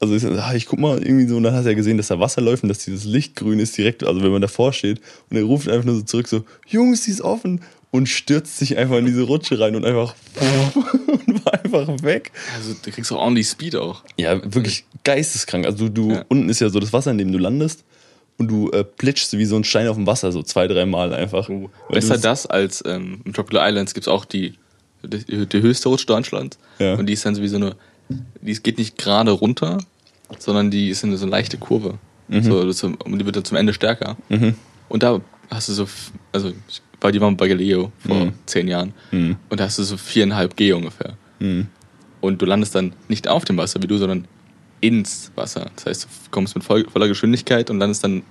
also 0.01 0.15
ich, 0.15 0.21
so, 0.23 0.29
ah, 0.31 0.53
ich 0.55 0.65
guck 0.65 0.79
mal 0.79 0.97
irgendwie 1.01 1.27
so, 1.27 1.37
und 1.37 1.43
dann 1.43 1.53
hat 1.53 1.65
er 1.65 1.75
gesehen, 1.75 1.97
dass 1.97 2.07
da 2.07 2.19
Wasser 2.19 2.41
läuft 2.41 2.63
und 2.63 2.69
dass 2.69 2.79
dieses 2.79 3.05
Licht 3.05 3.35
grün 3.35 3.59
ist 3.59 3.77
direkt, 3.77 4.03
also 4.03 4.21
wenn 4.23 4.31
man 4.31 4.41
davor 4.41 4.73
steht, 4.73 4.99
und 5.29 5.37
er 5.37 5.43
ruft 5.43 5.69
einfach 5.69 5.85
nur 5.85 5.95
so 5.95 6.01
zurück, 6.01 6.27
so, 6.27 6.43
Jungs, 6.67 7.05
die 7.05 7.11
ist 7.11 7.21
offen, 7.21 7.61
und 7.91 8.07
stürzt 8.07 8.57
sich 8.57 8.77
einfach 8.77 8.97
in 8.97 9.05
diese 9.05 9.23
Rutsche 9.23 9.59
rein 9.59 9.75
und 9.75 9.83
einfach, 9.85 10.15
und 11.27 11.45
war 11.45 11.53
einfach 11.63 11.87
weg. 12.03 12.31
Also 12.55 12.73
du 12.81 12.89
kriegst 12.89 13.11
auch 13.11 13.17
ordentlich 13.19 13.47
Speed 13.47 13.75
auch. 13.75 14.03
Ja, 14.17 14.41
wirklich 14.53 14.85
geisteskrank. 15.03 15.65
Also 15.65 15.89
du, 15.89 16.11
Ja. 16.13 16.25
unten 16.29 16.47
ist 16.49 16.61
ja 16.61 16.69
so 16.69 16.79
das 16.79 16.93
Wasser, 16.93 17.11
in 17.11 17.17
dem 17.17 17.31
du 17.31 17.37
landest, 17.37 17.83
und 18.37 18.47
du 18.47 18.71
äh, 18.71 18.83
plitschst 18.85 19.37
wie 19.37 19.45
so 19.45 19.55
ein 19.57 19.63
Stein 19.65 19.87
auf 19.89 19.97
dem 19.97 20.07
Wasser, 20.07 20.31
so 20.31 20.41
zwei, 20.41 20.67
dreimal 20.67 21.13
einfach. 21.13 21.47
Weil 21.49 21.67
Besser 21.89 22.15
du- 22.15 22.21
das 22.23 22.47
als 22.47 22.81
ähm, 22.87 23.21
in 23.25 23.33
Tropical 23.33 23.69
Islands 23.69 23.93
gibt 23.93 24.05
es 24.05 24.07
auch 24.07 24.23
die, 24.25 24.53
die, 25.03 25.45
die 25.45 25.61
höchste 25.61 25.89
Rutsche 25.89 26.05
Deutschlands. 26.07 26.57
Ja. 26.79 26.95
Und 26.95 27.05
die 27.07 27.13
ist 27.13 27.25
dann 27.25 27.35
so 27.35 27.41
wie 27.41 27.47
so 27.49 27.57
eine, 27.57 27.75
die 28.41 28.53
geht 28.53 28.77
nicht 28.79 28.97
gerade 28.97 29.31
runter, 29.31 29.79
sondern 30.39 30.71
die 30.71 30.89
ist 30.89 31.03
in 31.03 31.15
so 31.15 31.23
eine 31.25 31.31
leichte 31.31 31.57
Kurve. 31.57 31.97
Mhm. 32.27 32.43
So, 32.43 32.59
und 32.59 33.19
die 33.19 33.25
wird 33.25 33.35
dann 33.35 33.43
zum 33.45 33.57
Ende 33.57 33.73
stärker. 33.73 34.15
Und 34.89 35.03
da 35.03 35.19
hast 35.49 35.69
du 35.69 35.73
so, 35.73 35.87
also 36.31 36.51
ich 36.69 36.81
war 37.01 37.11
die 37.11 37.19
waren 37.19 37.35
bei 37.35 37.47
Galileo 37.47 37.91
vor 37.99 38.25
Mhm. 38.25 38.33
zehn 38.45 38.67
Jahren. 38.67 38.93
Und 39.11 39.59
da 39.59 39.63
hast 39.65 39.79
du 39.79 39.83
so 39.83 39.97
viereinhalb 39.97 40.55
G 40.55 40.71
ungefähr. 40.73 41.13
Mhm. 41.39 41.67
Und 42.21 42.41
du 42.41 42.45
landest 42.45 42.75
dann 42.75 42.93
nicht 43.07 43.27
auf 43.27 43.43
dem 43.45 43.57
Wasser 43.57 43.81
wie 43.81 43.87
du, 43.87 43.97
sondern 43.97 44.27
ins 44.81 45.31
Wasser. 45.35 45.69
Das 45.75 45.85
heißt, 45.87 46.03
du 46.03 46.07
kommst 46.31 46.55
mit 46.55 46.63
voll, 46.63 46.85
voller 46.89 47.07
Geschwindigkeit 47.07 47.69
und 47.69 47.79
landest 47.79 48.03
dann 48.03 48.21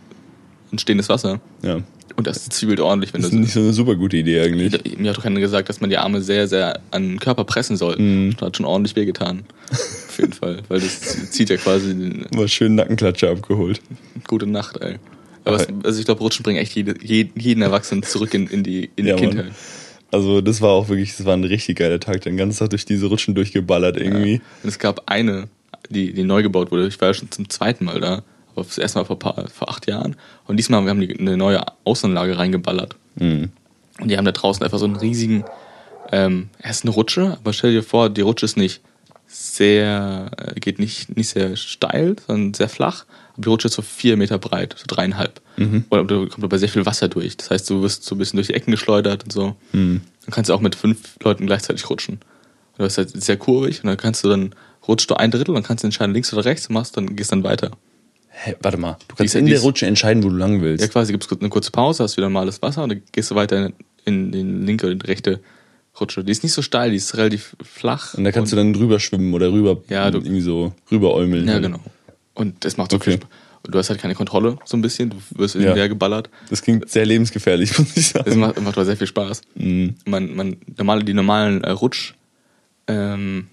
stehendes 0.78 1.08
Wasser. 1.08 1.40
Ja. 1.62 1.80
Und 2.16 2.26
das 2.26 2.48
zwiebelt 2.48 2.80
ordentlich, 2.80 3.14
wenn 3.14 3.22
Das 3.22 3.30
du 3.30 3.36
ist 3.36 3.40
nicht 3.42 3.52
so 3.52 3.60
eine 3.60 3.72
super 3.72 3.94
gute 3.94 4.16
Idee 4.16 4.40
eigentlich. 4.40 4.98
mir 4.98 5.10
hat 5.10 5.16
doch 5.18 5.22
keiner 5.22 5.40
gesagt, 5.40 5.68
dass 5.68 5.80
man 5.80 5.88
die 5.90 5.96
Arme 5.96 6.20
sehr, 6.20 6.48
sehr 6.48 6.80
an 6.90 7.08
den 7.08 7.20
Körper 7.20 7.44
pressen 7.44 7.76
soll. 7.76 7.96
Mhm. 7.98 8.32
Das 8.38 8.48
hat 8.48 8.56
schon 8.56 8.66
ordentlich 8.66 8.94
wehgetan. 8.96 9.44
Auf 9.70 10.18
jeden 10.18 10.32
Fall. 10.32 10.62
Weil 10.68 10.80
das 10.80 11.30
zieht 11.30 11.48
ja 11.50 11.56
quasi 11.56 11.94
den, 11.94 12.26
Mal 12.34 12.48
schön 12.48 12.74
Nackenklatscher 12.74 13.30
abgeholt. 13.30 13.80
gute 14.26 14.46
Nacht, 14.46 14.76
ey. 14.82 14.96
Aber 15.44 15.56
es, 15.56 15.68
Aber- 15.68 15.86
also 15.86 15.98
ich 15.98 16.04
glaube, 16.04 16.20
Rutschen 16.20 16.42
bringen 16.42 16.58
echt 16.58 16.74
jede, 16.74 16.94
jeden, 17.02 17.62
Erwachsenen 17.62 18.02
zurück 18.02 18.34
in, 18.34 18.46
in 18.48 18.62
die, 18.64 18.90
in 18.96 19.04
die 19.04 19.10
Ja, 19.10 19.16
Mann. 19.16 19.28
Kindheit. 19.28 19.52
Also 20.12 20.40
das 20.40 20.60
war 20.60 20.70
auch 20.70 20.88
wirklich, 20.88 21.16
das 21.16 21.24
war 21.24 21.34
ein 21.34 21.44
richtig 21.44 21.78
geiler 21.78 22.00
Tag. 22.00 22.20
Den 22.22 22.36
ganzen 22.36 22.58
Tag 22.58 22.70
durch 22.70 22.84
diese 22.84 23.06
Rutschen 23.06 23.34
durchgeballert 23.36 23.96
irgendwie. 23.96 24.40
Und 24.62 24.68
es 24.68 24.78
gab 24.80 25.08
eine, 25.08 25.48
die, 25.88 26.12
die 26.12 26.24
neu 26.24 26.42
gebaut 26.42 26.72
wurde. 26.72 26.88
Ich 26.88 27.00
war 27.00 27.08
ja 27.08 27.14
schon 27.14 27.30
zum 27.30 27.48
zweiten 27.48 27.84
Mal 27.84 28.00
da. 28.00 28.22
Das 28.68 28.78
erste 28.78 28.98
Mal 28.98 29.04
vor, 29.04 29.18
paar, 29.18 29.48
vor 29.48 29.68
acht 29.68 29.88
Jahren. 29.88 30.16
Und 30.46 30.56
diesmal 30.56 30.86
haben 30.88 31.00
wir 31.00 31.08
die, 31.08 31.18
eine 31.18 31.36
neue 31.36 31.62
Außenanlage 31.84 32.38
reingeballert. 32.38 32.96
Mhm. 33.16 33.50
Und 34.00 34.08
die 34.08 34.16
haben 34.16 34.24
da 34.24 34.32
draußen 34.32 34.62
einfach 34.64 34.78
so 34.78 34.86
einen 34.86 34.96
riesigen, 34.96 35.44
ähm, 36.12 36.48
er 36.58 36.70
ist 36.70 36.84
eine 36.84 36.92
Rutsche, 36.92 37.36
aber 37.40 37.52
stell 37.52 37.72
dir 37.72 37.82
vor, 37.82 38.08
die 38.10 38.22
Rutsche 38.22 38.46
ist 38.46 38.56
nicht 38.56 38.80
sehr, 39.26 40.30
äh, 40.38 40.58
geht 40.58 40.78
nicht, 40.78 41.16
nicht 41.16 41.28
sehr 41.28 41.56
steil, 41.56 42.16
sondern 42.26 42.54
sehr 42.54 42.68
flach. 42.68 43.04
Aber 43.34 43.42
die 43.42 43.48
Rutsche 43.48 43.68
ist 43.68 43.74
so 43.74 43.82
vier 43.82 44.16
Meter 44.16 44.38
breit, 44.38 44.74
so 44.76 44.84
dreieinhalb. 44.88 45.40
Oder 45.90 46.04
da 46.04 46.14
kommt 46.26 46.42
aber 46.42 46.58
sehr 46.58 46.68
viel 46.68 46.84
Wasser 46.86 47.08
durch. 47.08 47.36
Das 47.36 47.50
heißt, 47.50 47.70
du 47.70 47.82
wirst 47.82 48.04
so 48.04 48.14
ein 48.14 48.18
bisschen 48.18 48.38
durch 48.38 48.48
die 48.48 48.54
Ecken 48.54 48.70
geschleudert 48.72 49.24
und 49.24 49.32
so. 49.32 49.54
Dann 50.24 50.32
kannst 50.32 50.50
du 50.50 50.54
auch 50.54 50.60
mit 50.60 50.74
fünf 50.74 51.16
Leuten 51.22 51.46
gleichzeitig 51.46 51.88
rutschen. 51.90 52.14
Und 52.76 52.84
Das 52.84 52.94
ist 52.94 52.98
halt 52.98 53.22
sehr 53.22 53.36
kurvig 53.36 53.84
und 53.84 53.88
dann 53.88 53.96
kannst 53.96 54.24
du 54.24 54.28
dann, 54.28 54.54
rutschst 54.88 55.10
du 55.10 55.14
ein 55.14 55.30
Drittel, 55.30 55.54
dann 55.54 55.62
kannst 55.62 55.84
du 55.84 55.86
entscheiden, 55.86 56.14
links 56.14 56.32
oder 56.32 56.44
rechts, 56.44 56.68
machst 56.70 56.96
dann 56.96 57.14
gehst 57.14 57.30
dann 57.30 57.44
weiter. 57.44 57.70
Hä, 58.32 58.54
warte 58.62 58.78
mal, 58.78 58.96
du 59.08 59.14
kannst 59.16 59.34
Die- 59.34 59.38
in 59.38 59.46
der 59.46 59.60
Rutsche 59.60 59.86
entscheiden, 59.86 60.22
wo 60.22 60.28
du 60.28 60.36
lang 60.36 60.62
willst. 60.62 60.82
Ja, 60.82 60.88
quasi 60.88 61.12
gibt 61.12 61.24
es 61.30 61.40
eine 61.40 61.48
kurze 61.50 61.70
Pause, 61.72 62.04
hast 62.04 62.16
wieder 62.16 62.28
normales 62.28 62.62
Wasser 62.62 62.82
und 62.84 62.88
dann 62.90 63.02
gehst 63.12 63.30
du 63.30 63.34
weiter 63.34 63.66
in, 63.66 63.72
in 64.04 64.32
den 64.32 64.66
linke 64.66 64.86
oder 64.86 64.94
die 64.94 65.06
rechte 65.06 65.40
Rutsche. 66.00 66.22
Die 66.24 66.30
ist 66.32 66.42
nicht 66.42 66.52
so 66.52 66.62
steil, 66.62 66.90
die 66.90 66.96
ist 66.96 67.16
relativ 67.16 67.56
flach. 67.62 68.14
Und 68.14 68.24
da 68.24 68.32
kannst 68.32 68.52
du 68.52 68.56
dann 68.56 68.74
rüber 68.74 69.00
schwimmen 69.00 69.34
oder 69.34 69.52
rüber 69.52 69.82
Ja, 69.88 70.10
du- 70.10 70.18
irgendwie 70.18 70.40
so 70.40 70.72
rüberäumeln. 70.90 71.46
Ja, 71.48 71.58
genau. 71.58 71.80
Und 72.34 72.64
das 72.64 72.76
macht 72.76 72.92
so 72.92 72.96
Okay. 72.96 73.10
viel 73.12 73.20
Spaß. 73.20 73.30
Und 73.62 73.74
du 73.74 73.78
hast 73.78 73.90
halt 73.90 74.00
keine 74.00 74.14
Kontrolle, 74.14 74.56
so 74.64 74.74
ein 74.76 74.80
bisschen. 74.80 75.10
Du 75.10 75.16
wirst 75.34 75.54
Ja. 75.56 75.60
irgendwie 75.62 75.88
geballert. 75.88 76.30
Das 76.48 76.62
klingt 76.62 76.88
sehr 76.88 77.04
lebensgefährlich, 77.04 77.70
muss 77.78 77.94
ich 77.96 78.12
Das 78.14 78.24
sagen. 78.24 78.40
macht, 78.40 78.58
macht 78.62 78.76
aber 78.76 78.86
sehr 78.86 78.96
viel 78.96 79.06
Spaß. 79.08 79.42
Mhm. 79.56 79.96
Man, 80.06 80.34
man, 80.34 80.56
normale, 80.78 81.04
die 81.04 81.12
normalen 81.12 81.62
äh, 81.64 81.70
Rutsch, 81.72 82.14
ähm, 82.86 83.48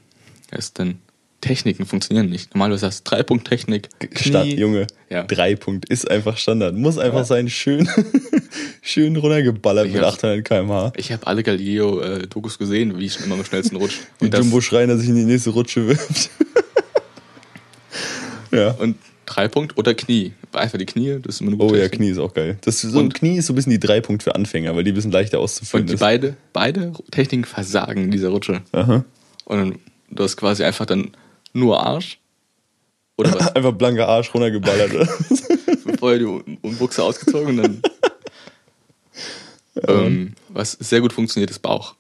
was 0.52 0.60
ist 0.68 0.78
denn? 0.80 1.00
Techniken 1.42 1.86
funktionieren 1.86 2.30
nicht. 2.30 2.54
Normalerweise 2.56 2.88
hast 2.88 3.06
du 3.06 3.10
Dreipunkt-Technik, 3.12 3.90
Sta 4.16 4.42
Knie. 4.42 4.56
Junge, 4.60 4.88
Ja. 5.10 5.24
drei 5.24 5.56
Punkt 5.56 5.88
ist 5.88 6.10
einfach 6.10 6.38
Standard. 6.38 6.76
Muss 6.76 6.98
einfach 6.98 7.20
Ja. 7.20 7.24
sein, 7.26 7.50
schön, 7.50 7.88
schön 8.82 9.16
runtergeballert 9.16 9.88
Ich 9.88 9.94
mit 9.94 10.02
hab's- 10.02 10.16
800 10.18 10.44
km/h. 10.44 10.94
Ich 10.98 11.12
habe 11.12 11.28
alle 11.28 11.44
Galileo-Dokus 11.44 12.58
gesehen, 12.58 12.98
wie 12.98 13.06
ich 13.06 13.14
schon 13.14 13.26
immer 13.26 13.36
am 13.36 13.46
schnellsten 13.46 13.76
rutsche. 13.76 14.00
Und, 14.20 14.34
Jumbo 14.34 14.62
Schreiner 14.62 14.98
sich 14.98 15.10
in 15.10 15.16
die 15.16 15.26
nächste 15.26 15.52
Rutsche 15.52 15.88
wirft. 15.88 16.32
ja. 18.52 18.72
und 18.72 18.98
Dreipunkt 19.26 19.78
oder 19.78 19.94
Knie. 19.94 20.32
Einfach 20.54 20.78
die 20.78 20.86
Knie, 20.86 21.20
das 21.22 21.36
ist 21.36 21.42
immer 21.42 21.52
eine 21.52 21.62
Oh 21.62 21.68
gute 21.68 21.80
ja, 21.80 21.84
Technik. 21.84 22.00
Knie 22.00 22.10
ist 22.12 22.18
auch 22.18 22.34
geil. 22.34 22.58
Das 22.62 22.80
so 22.82 22.98
ein 22.98 23.06
Und- 23.08 23.14
Knie 23.14 23.38
ist 23.38 23.48
so 23.48 23.54
ein 23.54 23.58
bisschen 23.58 23.72
die 23.72 23.80
drei 23.80 24.00
Punkt 24.02 24.24
für 24.24 24.34
Anfänger, 24.36 24.74
weil 24.76 24.84
die 24.86 24.92
ein 24.92 24.96
bisschen 24.96 25.12
leichter 25.12 25.40
auszuführen 25.40 25.82
Und 25.84 25.90
die 25.90 25.94
ist. 25.96 26.00
beide, 26.00 26.36
beide 26.54 26.94
Techniken 27.12 27.44
versagen 27.44 28.06
in 28.06 28.12
dieser 28.12 28.30
Rutsche. 28.30 28.62
Aha. 28.72 29.04
Und 29.46 29.80
du 30.10 30.24
hast 30.24 30.38
quasi 30.38 30.64
einfach 30.64 30.86
dann 30.86 31.12
nur 31.58 31.84
Arsch. 31.86 32.20
Oder 33.18 33.34
was? 33.34 33.48
Einfach 33.56 33.74
blanker 33.74 34.08
Arsch 34.08 34.34
runtergeballert. 34.34 34.92
Vorher 36.00 36.20
die 36.20 36.58
Buchse 36.78 37.04
ausgezogen 37.04 37.50
und 37.50 37.58
dann. 37.58 37.82
ähm, 39.88 40.34
was 40.50 40.72
sehr 40.74 41.02
gut 41.02 41.14
funktioniert, 41.14 41.50
ist 41.50 41.60
Bauch. 41.60 41.96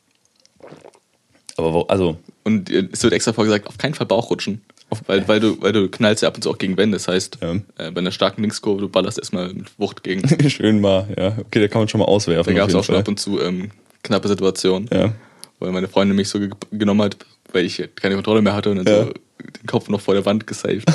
Aber 1.57 1.73
wo, 1.73 1.81
also, 1.83 2.17
Und 2.43 2.69
äh, 2.69 2.87
es 2.91 3.01
wird 3.03 3.13
extra 3.13 3.33
vorgesagt, 3.33 3.67
auf 3.67 3.77
keinen 3.77 3.93
Fall 3.95 4.05
Bauch 4.07 4.29
rutschen. 4.29 4.61
Weil, 5.05 5.27
weil, 5.27 5.39
du, 5.41 5.61
weil 5.61 5.73
du 5.73 5.89
knallst 5.89 6.21
ja 6.23 6.29
ab 6.29 6.35
und 6.35 6.43
zu 6.43 6.49
auch 6.49 6.57
gegen 6.57 6.77
Wände. 6.77 6.95
Das 6.95 7.07
heißt, 7.09 7.39
Ja. 7.41 7.55
äh, 7.77 7.91
bei 7.91 7.97
einer 7.99 8.11
starken 8.11 8.41
Linkskurve, 8.41 8.79
du 8.81 8.87
ballerst 8.89 9.17
erstmal 9.17 9.53
mit 9.53 9.67
Wucht 9.79 10.03
gegen. 10.03 10.27
schön 10.49 10.79
mal, 10.79 11.07
ja. 11.17 11.35
Okay, 11.39 11.59
da 11.59 11.67
kann 11.67 11.81
man 11.81 11.89
schon 11.89 11.99
mal 11.99 12.05
auswerfen. 12.05 12.53
Da 12.53 12.59
gab 12.61 12.69
es 12.69 12.75
auch 12.75 12.83
schon 12.83 12.95
ab 12.95 13.07
und 13.07 13.19
zu 13.19 13.41
ähm, 13.41 13.71
knappe 14.03 14.27
Situationen, 14.29 14.89
Ja. 14.93 15.13
weil 15.59 15.71
meine 15.71 15.87
Freundin 15.89 16.15
mich 16.15 16.29
so 16.29 16.39
ge 16.39 16.51
genommen 16.71 17.01
hat, 17.01 17.17
weil 17.51 17.65
ich 17.65 17.83
keine 17.95 18.15
Kontrolle 18.15 18.41
mehr 18.41 18.53
hatte 18.53 18.69
und 18.71 18.77
dann 18.77 18.85
Ja. 18.87 19.03
so 19.05 19.13
den 19.39 19.65
Kopf 19.67 19.89
noch 19.89 20.01
vor 20.01 20.13
der 20.13 20.25
Wand 20.25 20.47
gesaved. 20.47 20.85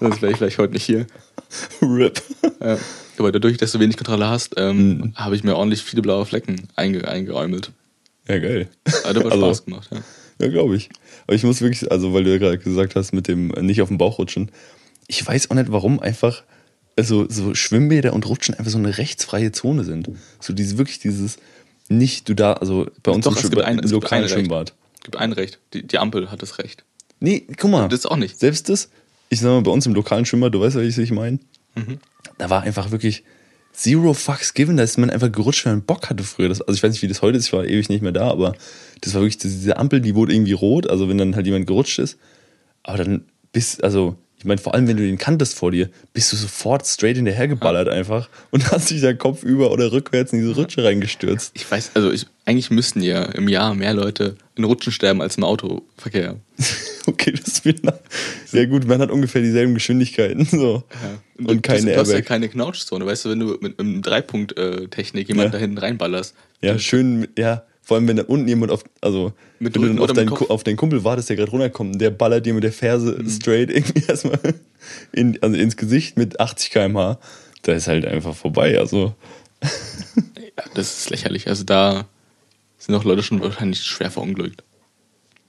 Sonst 0.00 0.22
wäre 0.22 0.32
ich 0.32 0.38
vielleicht 0.38 0.58
heute 0.58 0.72
nicht 0.74 0.84
hier. 0.84 1.06
RIP. 1.82 2.22
Ja. 2.60 2.78
Aber 3.18 3.32
dadurch, 3.32 3.56
dass 3.56 3.72
du 3.72 3.80
wenig 3.80 3.96
Kontrolle 3.96 4.28
hast, 4.28 4.54
ähm, 4.56 4.98
Mhm. 4.98 5.12
habe 5.16 5.34
ich 5.34 5.42
mir 5.44 5.56
ordentlich 5.56 5.82
viele 5.82 6.02
blaue 6.02 6.24
Flecken 6.26 6.68
einge 6.76 7.06
eingeräumelt. 7.08 7.72
Ja, 8.28 8.38
geil. 8.38 8.68
Hat 9.04 9.16
aber 9.16 9.24
Also- 9.32 9.46
Spaß 9.46 9.64
gemacht, 9.64 9.88
ja. 9.92 9.98
Ja, 10.40 10.46
glaube 10.48 10.76
ich. 10.76 10.88
Aber 11.26 11.34
ich 11.34 11.42
muss 11.42 11.60
wirklich, 11.60 11.90
also 11.90 12.14
weil 12.14 12.22
du 12.22 12.30
ja 12.30 12.38
gerade 12.38 12.58
gesagt 12.58 12.94
hast, 12.94 13.12
mit 13.12 13.26
dem 13.26 13.52
äh, 13.54 13.62
nicht 13.62 13.82
auf 13.82 13.88
den 13.88 13.98
Bauch 13.98 14.18
rutschen. 14.20 14.52
Ich 15.08 15.26
weiß 15.26 15.50
auch 15.50 15.56
nicht, 15.56 15.72
warum 15.72 15.98
einfach, 15.98 16.44
also 16.96 17.26
so 17.28 17.54
Schwimmbäder 17.56 18.12
und 18.12 18.24
Rutschen 18.28 18.54
einfach 18.54 18.70
so 18.70 18.78
eine 18.78 18.98
rechtsfreie 18.98 19.50
Zone 19.50 19.82
sind. 19.82 20.08
So 20.38 20.52
dieses, 20.52 20.78
wirklich 20.78 21.00
dieses, 21.00 21.38
nicht 21.88 22.28
du 22.28 22.34
da, 22.34 22.52
also 22.52 22.86
bei 23.02 23.10
uns 23.10 23.24
Doch, 23.24 23.32
im, 23.32 23.38
es 23.38 23.42
Schwimmbad- 23.42 23.50
gibt 23.50 23.64
ein- 23.64 23.78
es 23.78 23.82
gibt 23.90 23.92
lokalen 23.94 24.22
ein 24.22 24.24
Recht. 24.26 24.34
Schwimmbad. 24.34 24.74
Gibt 25.02 25.16
ein 25.16 25.32
Recht. 25.32 25.58
Die, 25.72 25.84
die 25.84 25.98
Ampel 25.98 26.30
hat 26.30 26.40
das 26.42 26.58
Recht. 26.58 26.84
Nee, 27.20 27.46
guck 27.56 27.70
mal. 27.70 27.88
Das 27.88 28.06
auch 28.06 28.16
nicht. 28.16 28.38
Selbst 28.38 28.68
das, 28.68 28.90
ich 29.28 29.40
sag 29.40 29.48
mal, 29.50 29.62
bei 29.62 29.70
uns 29.70 29.86
im 29.86 29.94
lokalen 29.94 30.24
Schwimmbad, 30.24 30.54
du 30.54 30.60
weißt 30.60 30.76
ja, 30.76 30.82
wie 30.82 31.02
ich 31.02 31.10
meine, 31.10 31.38
Mhm. 31.74 31.98
da 32.38 32.50
war 32.50 32.62
einfach 32.62 32.90
wirklich 32.90 33.24
zero 33.72 34.12
fucks 34.14 34.54
given, 34.54 34.76
da 34.76 34.82
ist 34.82 34.98
man 34.98 35.10
einfach 35.10 35.30
gerutscht, 35.30 35.64
wenn 35.64 35.72
man 35.74 35.82
Bock 35.82 36.10
hatte 36.10 36.24
früher. 36.24 36.48
Das, 36.48 36.60
also 36.60 36.76
ich 36.76 36.82
weiß 36.82 36.92
nicht, 36.92 37.02
wie 37.02 37.08
das 37.08 37.22
heute 37.22 37.38
ist, 37.38 37.46
ich 37.46 37.52
war 37.52 37.64
ewig 37.64 37.88
nicht 37.88 38.02
mehr 38.02 38.10
da, 38.12 38.28
aber 38.30 38.54
das 39.00 39.14
war 39.14 39.20
wirklich, 39.22 39.38
diese 39.38 39.76
Ampel, 39.76 40.00
die 40.00 40.14
wurde 40.16 40.32
irgendwie 40.34 40.52
rot, 40.52 40.90
also 40.90 41.08
wenn 41.08 41.18
dann 41.18 41.36
halt 41.36 41.46
jemand 41.46 41.66
gerutscht 41.68 41.98
ist, 42.00 42.18
aber 42.82 42.98
dann 42.98 43.24
bist, 43.52 43.84
also 43.84 44.16
ich 44.38 44.44
meine, 44.44 44.58
vor 44.60 44.74
allem, 44.74 44.86
wenn 44.86 44.96
du 44.96 45.02
den 45.04 45.18
kanntest 45.18 45.54
vor 45.56 45.72
dir, 45.72 45.88
bist 46.12 46.30
du 46.32 46.36
sofort 46.36 46.86
straight 46.86 47.16
hinterhergeballert 47.16 47.88
einfach 47.88 48.28
und 48.50 48.70
hast 48.70 48.90
dich 48.90 49.00
da 49.00 49.12
Kopf 49.12 49.42
über 49.42 49.70
oder 49.72 49.90
rückwärts 49.90 50.32
in 50.32 50.40
diese 50.40 50.54
Rutsche 50.54 50.84
reingestürzt. 50.84 51.50
Ich 51.54 51.68
weiß, 51.70 51.90
also 51.94 52.12
ich, 52.12 52.26
eigentlich 52.44 52.70
müssten 52.70 53.02
ja 53.02 53.22
im 53.24 53.48
Jahr 53.48 53.74
mehr 53.74 53.94
Leute 53.94 54.36
in 54.54 54.62
Rutschen 54.64 54.92
sterben 54.92 55.20
als 55.20 55.36
im 55.36 55.44
Autoverkehr. 55.44 56.36
Okay, 57.06 57.32
das 57.32 57.64
nach. 57.84 57.94
Sehr 58.44 58.66
gut, 58.66 58.86
man 58.86 59.00
hat 59.00 59.10
ungefähr 59.10 59.40
dieselben 59.40 59.72
Geschwindigkeiten. 59.72 60.44
So. 60.44 60.82
Und, 61.38 61.48
du, 61.48 61.60
keine 61.62 61.92
du 61.94 61.96
hast 61.98 62.12
ja 62.12 62.20
keine 62.20 62.50
Knautschzone. 62.50 63.06
Weißt 63.06 63.24
du, 63.24 63.30
wenn 63.30 63.40
du 63.40 63.56
mit 63.62 63.80
einem 63.80 64.02
Dreipunkt-Technik 64.02 65.26
jemanden 65.28 65.52
Ja. 65.52 65.52
da 65.52 65.58
hinten 65.58 65.78
reinballerst, 65.78 66.34
Ja, 66.60 66.78
schön, 66.78 67.20
mit- 67.20 67.38
ja. 67.38 67.62
Vor 67.88 67.96
allem, 67.96 68.06
wenn 68.06 68.18
da 68.18 68.24
unten 68.24 68.46
jemand 68.46 68.70
auf, 68.70 68.84
also, 69.00 69.32
Mit 69.60 69.74
wenn 69.74 69.80
du 69.80 69.88
dann 69.88 69.98
auf, 70.00 70.12
deinen? 70.12 70.28
Mhm. 70.28 70.50
Auf 70.50 70.62
deinen 70.62 70.76
Kumpel 70.76 71.04
wartest, 71.04 71.30
der 71.30 71.36
gerade 71.36 71.50
runterkommt, 71.50 71.98
der 71.98 72.10
ballert 72.10 72.44
dir 72.44 72.52
mit 72.52 72.62
der 72.62 72.72
Ferse 72.72 73.18
straight 73.26 73.70
irgendwie 73.70 74.02
erstmal 74.08 74.38
in, 75.12 75.42
also 75.42 75.56
ins 75.56 75.74
Gesicht 75.78 76.18
mit 76.18 76.38
80 76.38 76.70
km/h. 76.70 77.18
Da 77.62 77.72
ist 77.72 77.88
halt 77.88 78.04
einfach 78.04 78.36
vorbei, 78.36 78.78
also. 78.78 79.14
ja, 79.62 80.64
das 80.74 80.98
ist 80.98 81.08
lächerlich. 81.10 81.48
Also 81.48 81.64
da 81.64 82.04
sind 82.76 82.94
auch 82.94 83.04
Leute 83.04 83.22
schon 83.22 83.40
wahrscheinlich 83.40 83.80
schwer 83.82 84.10
verunglückt. 84.10 84.62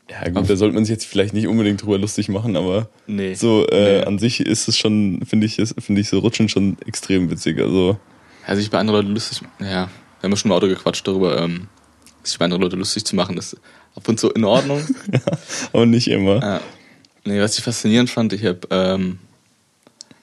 Ja, 0.09 0.29
gut, 0.29 0.49
da 0.49 0.55
sollte 0.55 0.75
man 0.75 0.85
sich 0.85 0.93
jetzt 0.93 1.05
vielleicht 1.07 1.33
nicht 1.33 1.47
unbedingt 1.47 1.81
drüber 1.83 1.97
lustig 1.97 2.29
machen, 2.29 2.55
aber 2.55 2.87
Nee. 3.05 3.33
so 3.33 3.67
äh, 3.67 3.99
Nee. 3.99 4.05
an 4.05 4.17
sich 4.17 4.39
ist 4.39 4.69
es 4.69 4.77
schon, 4.77 5.25
finde 5.27 5.45
ich, 5.45 5.55
finde 5.77 5.99
ich 5.99 6.07
so 6.07 6.19
Rutschen 6.19 6.47
schon 6.47 6.77
extrem 6.87 7.29
witzig. 7.29 7.59
Also, 7.59 7.99
Also 8.47 8.61
sich 8.61 8.71
bei 8.71 8.79
anderen 8.79 9.01
Leuten 9.01 9.13
lustig, 9.13 9.41
ja, 9.59 9.65
wir 9.67 10.23
haben 10.23 10.31
ja 10.31 10.37
schon 10.37 10.51
im 10.51 10.55
Auto 10.55 10.67
gequatscht 10.69 11.05
darüber, 11.05 11.37
ähm, 11.41 11.67
sich 12.23 12.37
bei 12.37 12.45
anderen 12.45 12.61
Leuten 12.61 12.77
lustig 12.77 13.05
zu 13.05 13.15
machen, 13.15 13.37
ist 13.37 13.57
ab 13.95 14.07
und 14.07 14.19
zu 14.19 14.29
in 14.31 14.43
Ordnung. 14.43 14.85
aber 15.73 15.85
nicht 15.85 16.07
immer. 16.07 16.39
Ja. 16.41 16.61
Nee, 17.25 17.41
was 17.41 17.57
ich 17.57 17.63
faszinierend 17.63 18.09
fand, 18.09 18.33
ich 18.33 18.45
habe, 18.45 18.61
ähm, 18.71 19.19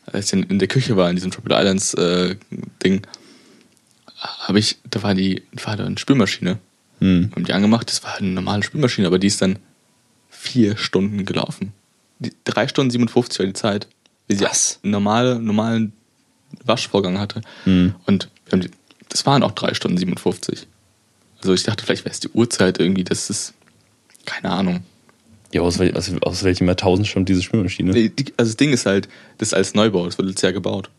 als 0.06 0.26
ich 0.26 0.32
in, 0.32 0.42
in 0.44 0.58
der 0.58 0.68
Küche 0.68 0.96
war, 0.96 1.08
in 1.10 1.16
diesem 1.16 1.30
Tropical 1.30 1.62
Islands 1.62 1.94
äh, 1.94 2.36
Ding, 2.82 3.02
habe 4.18 4.58
ich, 4.58 4.78
da 4.90 5.02
war 5.02 5.14
die, 5.14 5.42
war 5.64 5.76
da 5.76 5.84
eine 5.84 5.98
Spülmaschine. 5.98 6.58
Hm. 7.00 7.30
Haben 7.34 7.44
die 7.44 7.52
angemacht, 7.52 7.88
das 7.90 8.02
war 8.02 8.16
eine 8.16 8.28
normale 8.28 8.62
Spülmaschine, 8.62 9.06
aber 9.06 9.18
die 9.18 9.26
ist 9.26 9.42
dann 9.42 9.58
vier 10.30 10.76
Stunden 10.76 11.24
gelaufen. 11.24 11.72
Die, 12.18 12.32
drei 12.44 12.66
Stunden 12.68 12.90
57 12.90 13.38
war 13.38 13.46
die 13.46 13.52
Zeit. 13.52 13.88
Wie 14.26 14.34
sie 14.34 14.44
Was? 14.44 14.80
einen 14.82 14.92
normale, 14.92 15.38
normalen 15.38 15.92
Waschvorgang 16.64 17.18
hatte. 17.18 17.42
Hm. 17.64 17.94
Und 18.06 18.30
die, 18.52 18.70
das 19.08 19.26
waren 19.26 19.42
auch 19.42 19.52
drei 19.52 19.74
Stunden 19.74 19.98
57. 19.98 20.66
Also 21.40 21.52
ich 21.54 21.62
dachte, 21.62 21.84
vielleicht 21.84 22.04
wäre 22.04 22.12
es 22.12 22.20
die 22.20 22.28
Uhrzeit 22.28 22.78
irgendwie, 22.80 23.04
das 23.04 23.30
ist, 23.30 23.54
keine 24.24 24.50
Ahnung. 24.50 24.80
Ja, 25.52 25.60
aus, 25.62 25.78
wel 25.78 25.96
aus, 25.96 26.10
aus 26.22 26.42
welchem 26.44 26.66
Jahrtausend 26.66 27.06
stammt 27.06 27.28
diese 27.28 27.42
Spülmaschine? 27.42 27.92
Nee, 27.92 28.08
die, 28.08 28.26
also 28.36 28.50
das 28.50 28.56
Ding 28.56 28.72
ist 28.72 28.86
halt, 28.86 29.08
das 29.38 29.48
ist 29.48 29.54
als 29.54 29.74
Neubau, 29.74 30.04
das 30.06 30.18
wurde 30.18 30.28
letztes 30.28 30.42
Jahr 30.42 30.52
gebaut. 30.52 30.90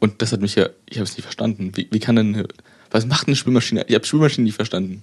Und 0.00 0.20
das 0.22 0.32
hat 0.32 0.40
mich 0.40 0.54
ja, 0.54 0.68
ich 0.88 0.96
habe 0.98 1.04
es 1.04 1.16
nicht 1.16 1.22
verstanden. 1.24 1.72
Wie, 1.74 1.88
wie 1.90 1.98
kann 1.98 2.16
denn, 2.16 2.34
eine- 2.34 2.48
was 2.90 3.06
macht 3.06 3.26
eine 3.26 3.36
Spülmaschine? 3.36 3.84
Ich 3.88 3.94
habe 3.94 4.04
Spülmaschinen 4.04 4.44
nicht 4.44 4.56
verstanden. 4.56 5.02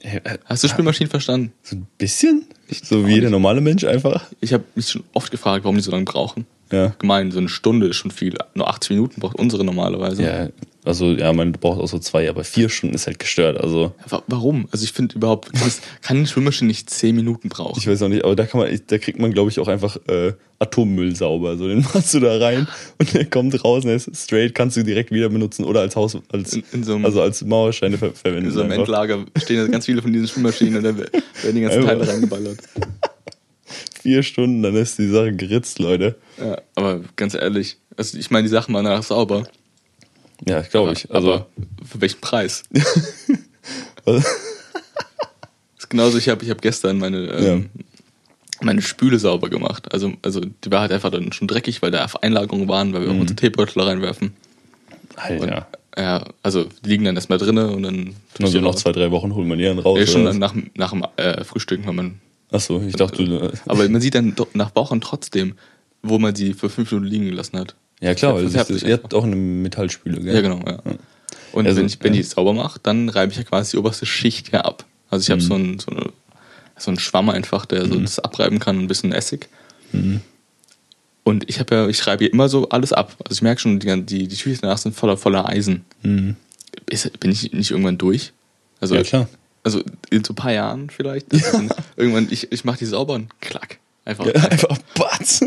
Äh, 0.00 0.18
äh, 0.24 0.38
Hast 0.44 0.62
du 0.64 0.68
Spülmaschinen 0.68 1.10
verstanden? 1.10 1.52
So 1.62 1.76
ein 1.76 1.86
bisschen? 1.98 2.44
so 2.70 3.00
auch 3.00 3.06
wie 3.06 3.14
jeder 3.14 3.30
normale 3.30 3.60
Mensch 3.60 3.84
einfach? 3.84 4.26
Ich 4.40 4.52
habe 4.52 4.64
mich 4.74 4.88
schon 4.88 5.04
oft 5.12 5.30
gefragt, 5.30 5.64
warum 5.64 5.76
die 5.76 5.82
so 5.82 5.90
lange 5.90 6.04
brauchen. 6.04 6.46
Ja. 6.70 6.94
Gemein, 6.98 7.30
so 7.30 7.38
eine 7.38 7.48
Stunde 7.48 7.86
ist 7.88 7.96
schon 7.96 8.10
viel. 8.10 8.34
Nur 8.54 8.68
80 8.68 8.90
Minuten 8.90 9.20
braucht 9.20 9.38
unsere 9.38 9.64
normalerweise. 9.64 10.22
Ja, 10.22 10.48
also 10.84 11.12
ja, 11.12 11.32
man 11.32 11.52
braucht 11.52 11.80
auch 11.80 11.88
so 11.88 11.98
zwei, 11.98 12.28
aber 12.30 12.44
vier 12.44 12.68
Stunden 12.68 12.94
ist 12.94 13.06
halt 13.06 13.18
gestört. 13.18 13.58
Also 13.60 13.92
Wa- 14.08 14.22
Warum? 14.26 14.68
Also 14.70 14.84
ich 14.84 14.92
finde 14.92 15.14
überhaupt, 15.16 15.50
kann 16.02 16.16
eine 16.18 16.26
Spülmaschine 16.26 16.68
nicht 16.68 16.88
10 16.90 17.14
Minuten 17.16 17.48
brauchen. 17.48 17.78
ich 17.78 17.86
weiß 17.86 18.02
auch 18.02 18.08
nicht, 18.08 18.24
aber 18.24 18.36
da 18.36 18.46
kann 18.46 18.60
man, 18.60 18.80
da 18.86 18.98
kriegt 18.98 19.18
man, 19.18 19.32
glaube 19.32 19.50
ich, 19.50 19.58
auch 19.60 19.68
einfach 19.68 19.96
äh, 20.08 20.32
Atommüll 20.60 21.14
sauber. 21.14 21.56
So 21.56 21.68
den 21.68 21.80
machst 21.94 22.14
du 22.14 22.20
da 22.20 22.38
rein 22.38 22.66
und 22.98 23.12
der 23.12 23.24
kommt 23.26 23.62
raus 23.64 23.84
und 23.84 23.90
ist 23.90 24.10
straight, 24.16 24.54
kannst 24.54 24.76
du 24.76 24.82
direkt 24.82 25.10
wieder 25.10 25.28
benutzen 25.28 25.64
oder 25.64 25.80
als 25.80 25.94
Haus, 25.96 26.16
als, 26.32 26.54
In- 26.54 26.64
in 26.72 26.84
so 26.84 26.94
einem- 26.94 27.04
also 27.04 27.20
als 27.22 27.44
Mauersteine 27.44 27.98
ver 27.98 28.12
verwenden. 28.12 28.46
In 28.46 28.52
so 28.52 28.60
einem 28.60 28.70
einfach. 28.72 28.84
Endlager 28.84 29.24
stehen 29.36 29.58
da 29.58 29.66
ganz 29.66 29.84
viele 29.86 30.00
von 30.00 30.12
diesen 30.12 30.28
Spülmaschinen 30.28 30.76
und 30.76 30.82
dann 30.84 30.98
werden 30.98 31.20
die 31.54 31.60
ganzen. 31.60 31.82
Teile 31.84 32.06
reingeballert. 32.08 32.56
Vier 34.02 34.22
Stunden, 34.22 34.62
dann 34.62 34.74
ist 34.76 34.98
die 34.98 35.08
Sache 35.08 35.32
geritzt, 35.34 35.78
Leute. 35.78 36.16
Ja, 36.38 36.60
aber 36.74 37.00
ganz 37.16 37.34
ehrlich, 37.34 37.76
also 37.96 38.16
ich 38.18 38.30
meine, 38.30 38.44
die 38.44 38.48
Sachen 38.50 38.74
waren 38.74 38.84
danach 38.84 39.02
sauber. 39.02 39.44
Ja, 40.46 40.60
glaube 40.62 40.92
ich. 40.92 41.10
Also 41.10 41.32
aber 41.34 41.46
für 41.84 42.00
welchen 42.00 42.20
Preis? 42.20 42.62
Das 44.04 44.24
ist 45.84 45.90
genauso, 45.90 46.18
ich 46.18 46.28
habe 46.28 46.42
ich 46.44 46.50
hab 46.50 46.62
gestern 46.62 46.98
meine, 46.98 47.18
ähm, 47.28 47.70
meine 48.60 48.82
Spüle 48.82 49.18
sauber 49.18 49.48
gemacht. 49.50 49.92
Also, 49.92 50.14
also 50.22 50.40
die 50.40 50.70
war 50.70 50.80
halt 50.80 50.92
einfach 50.92 51.10
dann 51.10 51.32
schon 51.32 51.46
dreckig, 51.48 51.82
weil 51.82 51.90
da 51.90 52.06
Einlagerungen 52.22 52.68
waren, 52.68 52.92
weil 52.92 53.02
wir 53.02 53.08
Mhm. 53.10 53.16
auch 53.16 53.20
unsere 53.20 53.36
Teebeutel 53.36 53.82
reinwerfen. 53.82 54.32
Und, 55.28 55.42
Alter. 55.42 55.68
ja, 55.96 56.24
also 56.42 56.64
die 56.84 56.88
liegen 56.88 57.04
dann 57.04 57.16
erstmal 57.16 57.38
drinne 57.38 57.70
und 57.70 57.82
dann 57.82 58.14
Nur 58.38 58.50
so 58.50 58.60
noch 58.60 58.74
zwei, 58.76 58.92
drei 58.92 59.10
Wochen 59.10 59.34
holt 59.34 59.46
man 59.46 59.58
die 59.58 59.64
dann 59.64 59.78
raus. 59.78 59.98
Ja, 59.98 60.06
schon 60.06 60.38
nach, 60.38 60.54
nach 60.74 60.90
dem 60.92 61.04
äh, 61.16 61.44
Frühstücken, 61.44 61.86
wenn 61.86 61.96
man 61.96 62.20
Achso, 62.50 62.82
ich 62.86 62.94
dachte, 62.94 63.24
du. 63.24 63.52
Aber 63.66 63.88
man 63.88 64.00
sieht 64.00 64.14
dann 64.14 64.34
nach 64.54 64.74
Wochen 64.74 65.00
trotzdem, 65.00 65.54
wo 66.02 66.18
man 66.18 66.34
sie 66.34 66.54
für 66.54 66.70
fünf 66.70 66.90
Minuten 66.90 67.10
liegen 67.10 67.24
gelassen 67.26 67.58
hat. 67.58 67.74
Ja, 68.00 68.14
klar, 68.14 68.34
weil 68.34 68.48
das, 68.48 68.54
ihr 68.54 68.60
einfach. 68.60 69.02
habt 69.04 69.14
auch 69.14 69.24
eine 69.24 69.36
Metallspüle, 69.36 70.20
gell? 70.20 70.34
Ja, 70.34 70.40
genau, 70.40 70.62
ja. 70.66 70.78
Und 71.52 71.66
Also, 71.66 71.80
wenn 71.80 71.86
ich, 71.86 71.98
wenn 72.02 72.14
ja. 72.14 72.20
es 72.20 72.30
sauber 72.30 72.52
mache, 72.52 72.78
dann 72.82 73.08
reibe 73.08 73.32
ich 73.32 73.38
ja 73.38 73.44
quasi 73.44 73.72
die 73.72 73.76
oberste 73.78 74.06
Schicht 74.06 74.52
ja 74.52 74.60
ab. 74.60 74.84
Also 75.10 75.22
ich 75.22 75.30
habe 75.30 75.40
so, 75.40 75.54
ein, 75.54 75.78
so, 75.78 75.90
eine, 75.90 76.10
so 76.76 76.90
einen 76.90 76.98
Schwamm 76.98 77.30
einfach, 77.30 77.66
der 77.66 77.86
so 77.86 77.98
das 77.98 78.18
abreiben 78.18 78.58
kann, 78.58 78.78
ein 78.78 78.86
bisschen 78.86 79.12
Essig. 79.12 79.48
Und 81.24 81.48
ich 81.48 81.58
habe 81.60 81.74
ja, 81.74 81.88
ich 81.88 82.06
reibe 82.06 82.24
hier 82.24 82.32
immer 82.32 82.48
so 82.48 82.68
alles 82.68 82.92
ab. 82.92 83.16
Also 83.24 83.38
ich 83.38 83.42
merke 83.42 83.60
schon, 83.60 83.80
die, 83.80 84.02
die, 84.04 84.28
die 84.28 84.36
Tücher 84.36 84.58
danach 84.62 84.78
sind 84.78 84.94
voller, 84.94 85.16
voller 85.16 85.48
Eisen. 85.48 85.84
Ist, 86.88 87.18
bin 87.20 87.30
ich 87.30 87.52
nicht 87.52 87.70
irgendwann 87.70 87.98
durch? 87.98 88.32
Also, 88.80 88.94
Ja, 88.94 89.02
klar. 89.02 89.28
Also 89.68 89.82
in 90.08 90.24
so 90.24 90.32
ein 90.32 90.36
paar 90.36 90.52
Jahren 90.52 90.88
vielleicht. 90.88 91.30
dann 91.52 91.68
irgendwann, 91.96 92.28
ich, 92.30 92.50
ich 92.50 92.64
mache 92.64 92.78
die 92.78 92.86
sauber 92.86 93.12
und 93.14 93.38
klack. 93.40 93.78
Einfach. 94.06 94.24
Ja, 94.24 94.32
einfach 94.48 94.78
Batz. 94.94 95.44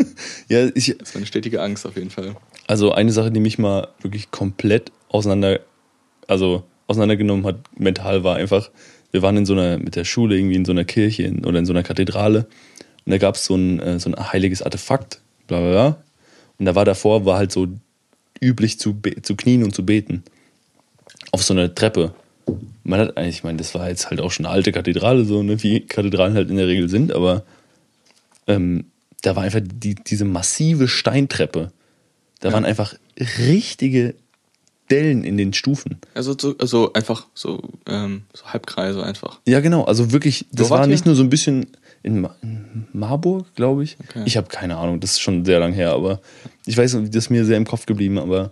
Ja, 0.48 0.68
ich, 0.76 0.96
Das 1.00 1.10
ist 1.10 1.16
eine 1.16 1.26
stetige 1.26 1.60
Angst 1.64 1.88
auf 1.88 1.96
jeden 1.96 2.12
Fall. 2.12 2.36
also 2.68 2.92
eine 2.92 3.12
Sache, 3.12 3.32
die 3.32 3.40
mich 3.40 3.58
mal 3.58 3.88
wirklich 4.02 4.30
komplett 4.30 4.92
auseinander, 5.10 5.62
also 6.28 6.64
auseinandergenommen 6.86 7.48
hat, 7.48 7.56
mental, 7.76 8.24
war 8.24 8.36
einfach, 8.36 8.70
wir 9.12 9.24
waren 9.24 9.38
in 9.38 9.48
so 9.48 9.54
einer, 9.54 9.80
mit 9.80 9.96
der 9.96 10.06
Schule 10.06 10.38
irgendwie 10.38 10.56
in 10.56 10.66
so 10.66 10.72
einer 10.72 10.86
Kirche 10.86 11.24
in, 11.24 11.44
oder 11.44 11.58
in 11.58 11.66
so 11.66 11.74
einer 11.74 11.82
Kathedrale 11.82 12.46
und 13.06 13.12
da 13.12 13.18
gab 13.18 13.36
es 13.36 13.46
so 13.46 13.56
ein, 13.56 13.80
äh, 13.80 14.00
so 14.00 14.12
ein 14.12 14.32
heiliges 14.32 14.62
Artefakt, 14.62 15.22
bla 15.48 15.60
bla 15.60 15.70
bla. 15.72 16.04
Und 16.60 16.66
da 16.66 16.76
war 16.76 16.86
davor, 16.86 17.26
war 17.26 17.38
halt 17.38 17.52
so 17.52 17.68
üblich 18.40 18.80
zu, 18.80 18.96
zu 19.24 19.36
knien 19.36 19.64
und 19.64 19.74
zu 19.74 19.84
beten. 19.84 20.24
Auf 21.32 21.44
so 21.44 21.54
einer 21.54 21.74
Treppe. 21.74 22.14
Man 22.84 23.00
hat 23.00 23.18
eigentlich, 23.18 23.38
ich 23.38 23.44
meine, 23.44 23.58
das 23.58 23.74
war 23.76 23.90
jetzt 23.90 24.10
halt 24.10 24.22
auch 24.22 24.32
schon 24.32 24.46
eine 24.46 24.54
alte 24.54 24.72
Kathedrale, 24.72 25.26
so, 25.26 25.44
ne, 25.44 25.62
wie 25.64 25.82
Kathedralen 25.82 26.34
halt 26.34 26.50
in 26.50 26.58
der 26.58 26.68
Regel 26.68 26.90
sind, 26.90 27.14
aber 27.14 27.44
ähm, 28.48 28.86
da 29.22 29.36
war 29.36 29.44
einfach 29.44 29.62
die, 29.64 29.96
diese 29.96 30.26
massive 30.26 30.88
Steintreppe. 30.88 31.72
Da 32.40 32.52
waren 32.52 32.66
einfach 32.66 32.96
richtige 33.20 34.16
Dellen 34.90 35.24
in 35.24 35.38
den 35.38 35.54
Stufen. 35.54 36.00
Also, 36.16 36.36
so, 36.38 36.56
also 36.58 36.92
einfach 36.94 37.28
so, 37.34 37.62
ähm, 37.88 38.24
so 38.34 38.46
Halbkreise 38.46 39.04
einfach. 39.04 39.40
Ja, 39.48 39.62
genau. 39.62 39.86
Also 39.86 40.12
wirklich, 40.12 40.46
das 40.52 40.70
wart 40.70 40.82
war 40.82 40.88
nicht 40.88 41.06
nur 41.06 41.16
so 41.16 41.24
ein 41.24 41.30
bisschen 41.30 41.68
in, 42.04 42.22
Ma 42.22 42.36
in 42.42 42.88
Marburg, 42.92 43.54
glaube 43.56 43.84
ich. 43.84 43.98
Okay. 44.10 44.24
Ich 44.26 44.38
habe 44.38 44.50
keine 44.50 44.78
Ahnung, 44.78 45.00
das 45.00 45.12
ist 45.12 45.22
schon 45.22 45.46
sehr 45.46 45.60
lang 45.60 45.72
her, 45.72 45.92
aber 45.92 46.20
ich 46.66 46.76
weiß, 46.76 46.92
das 46.92 47.16
ist 47.16 47.30
mir 47.30 47.46
sehr 47.46 47.58
im 47.58 47.66
Kopf 47.66 47.86
geblieben, 47.86 48.18
aber 48.18 48.52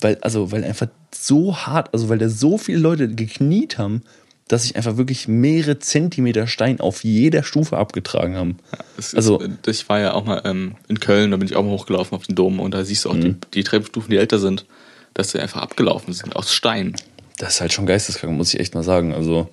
weil, 0.00 0.18
also, 0.20 0.52
weil 0.52 0.62
einfach 0.62 0.88
so 1.14 1.56
hart, 1.56 1.92
also 1.92 2.08
weil 2.08 2.18
da 2.18 2.28
so 2.28 2.58
viele 2.58 2.78
Leute 2.78 3.08
gekniet 3.08 3.78
haben, 3.78 4.02
dass 4.48 4.62
sich 4.64 4.76
einfach 4.76 4.96
wirklich 4.96 5.28
mehrere 5.28 5.78
Zentimeter 5.78 6.46
Stein 6.46 6.80
auf 6.80 7.04
jeder 7.04 7.42
Stufe 7.42 7.78
abgetragen 7.78 8.34
haben. 8.36 8.56
Das 8.96 9.14
Also- 9.14 9.40
ist, 9.40 9.68
ich 9.68 9.88
war 9.88 10.00
ja 10.00 10.12
auch 10.14 10.24
mal 10.24 10.42
ähm, 10.44 10.74
in 10.88 11.00
Köln, 11.00 11.30
da 11.30 11.36
bin 11.36 11.46
ich 11.46 11.56
auch 11.56 11.62
mal 11.62 11.70
hochgelaufen 11.70 12.16
auf 12.16 12.26
den 12.26 12.34
Dom 12.34 12.60
und 12.60 12.74
da 12.74 12.84
siehst 12.84 13.04
du 13.04 13.10
auch 13.10 13.14
Mhm. 13.14 13.20
die, 13.22 13.36
die 13.54 13.64
Treppenstufen, 13.64 14.10
die 14.10 14.16
älter 14.18 14.38
sind, 14.38 14.66
dass 15.14 15.30
sie 15.32 15.38
einfach 15.40 15.62
abgelaufen 15.62 16.12
sind 16.12 16.36
aus 16.36 16.52
Stein. 16.52 16.94
Das 17.38 17.54
ist 17.54 17.60
halt 17.60 17.72
schon 17.72 17.86
geisteskrank, 17.86 18.36
muss 18.36 18.52
ich 18.52 18.60
echt 18.60 18.74
mal 18.74 18.82
sagen. 18.82 19.14
Also, 19.14 19.48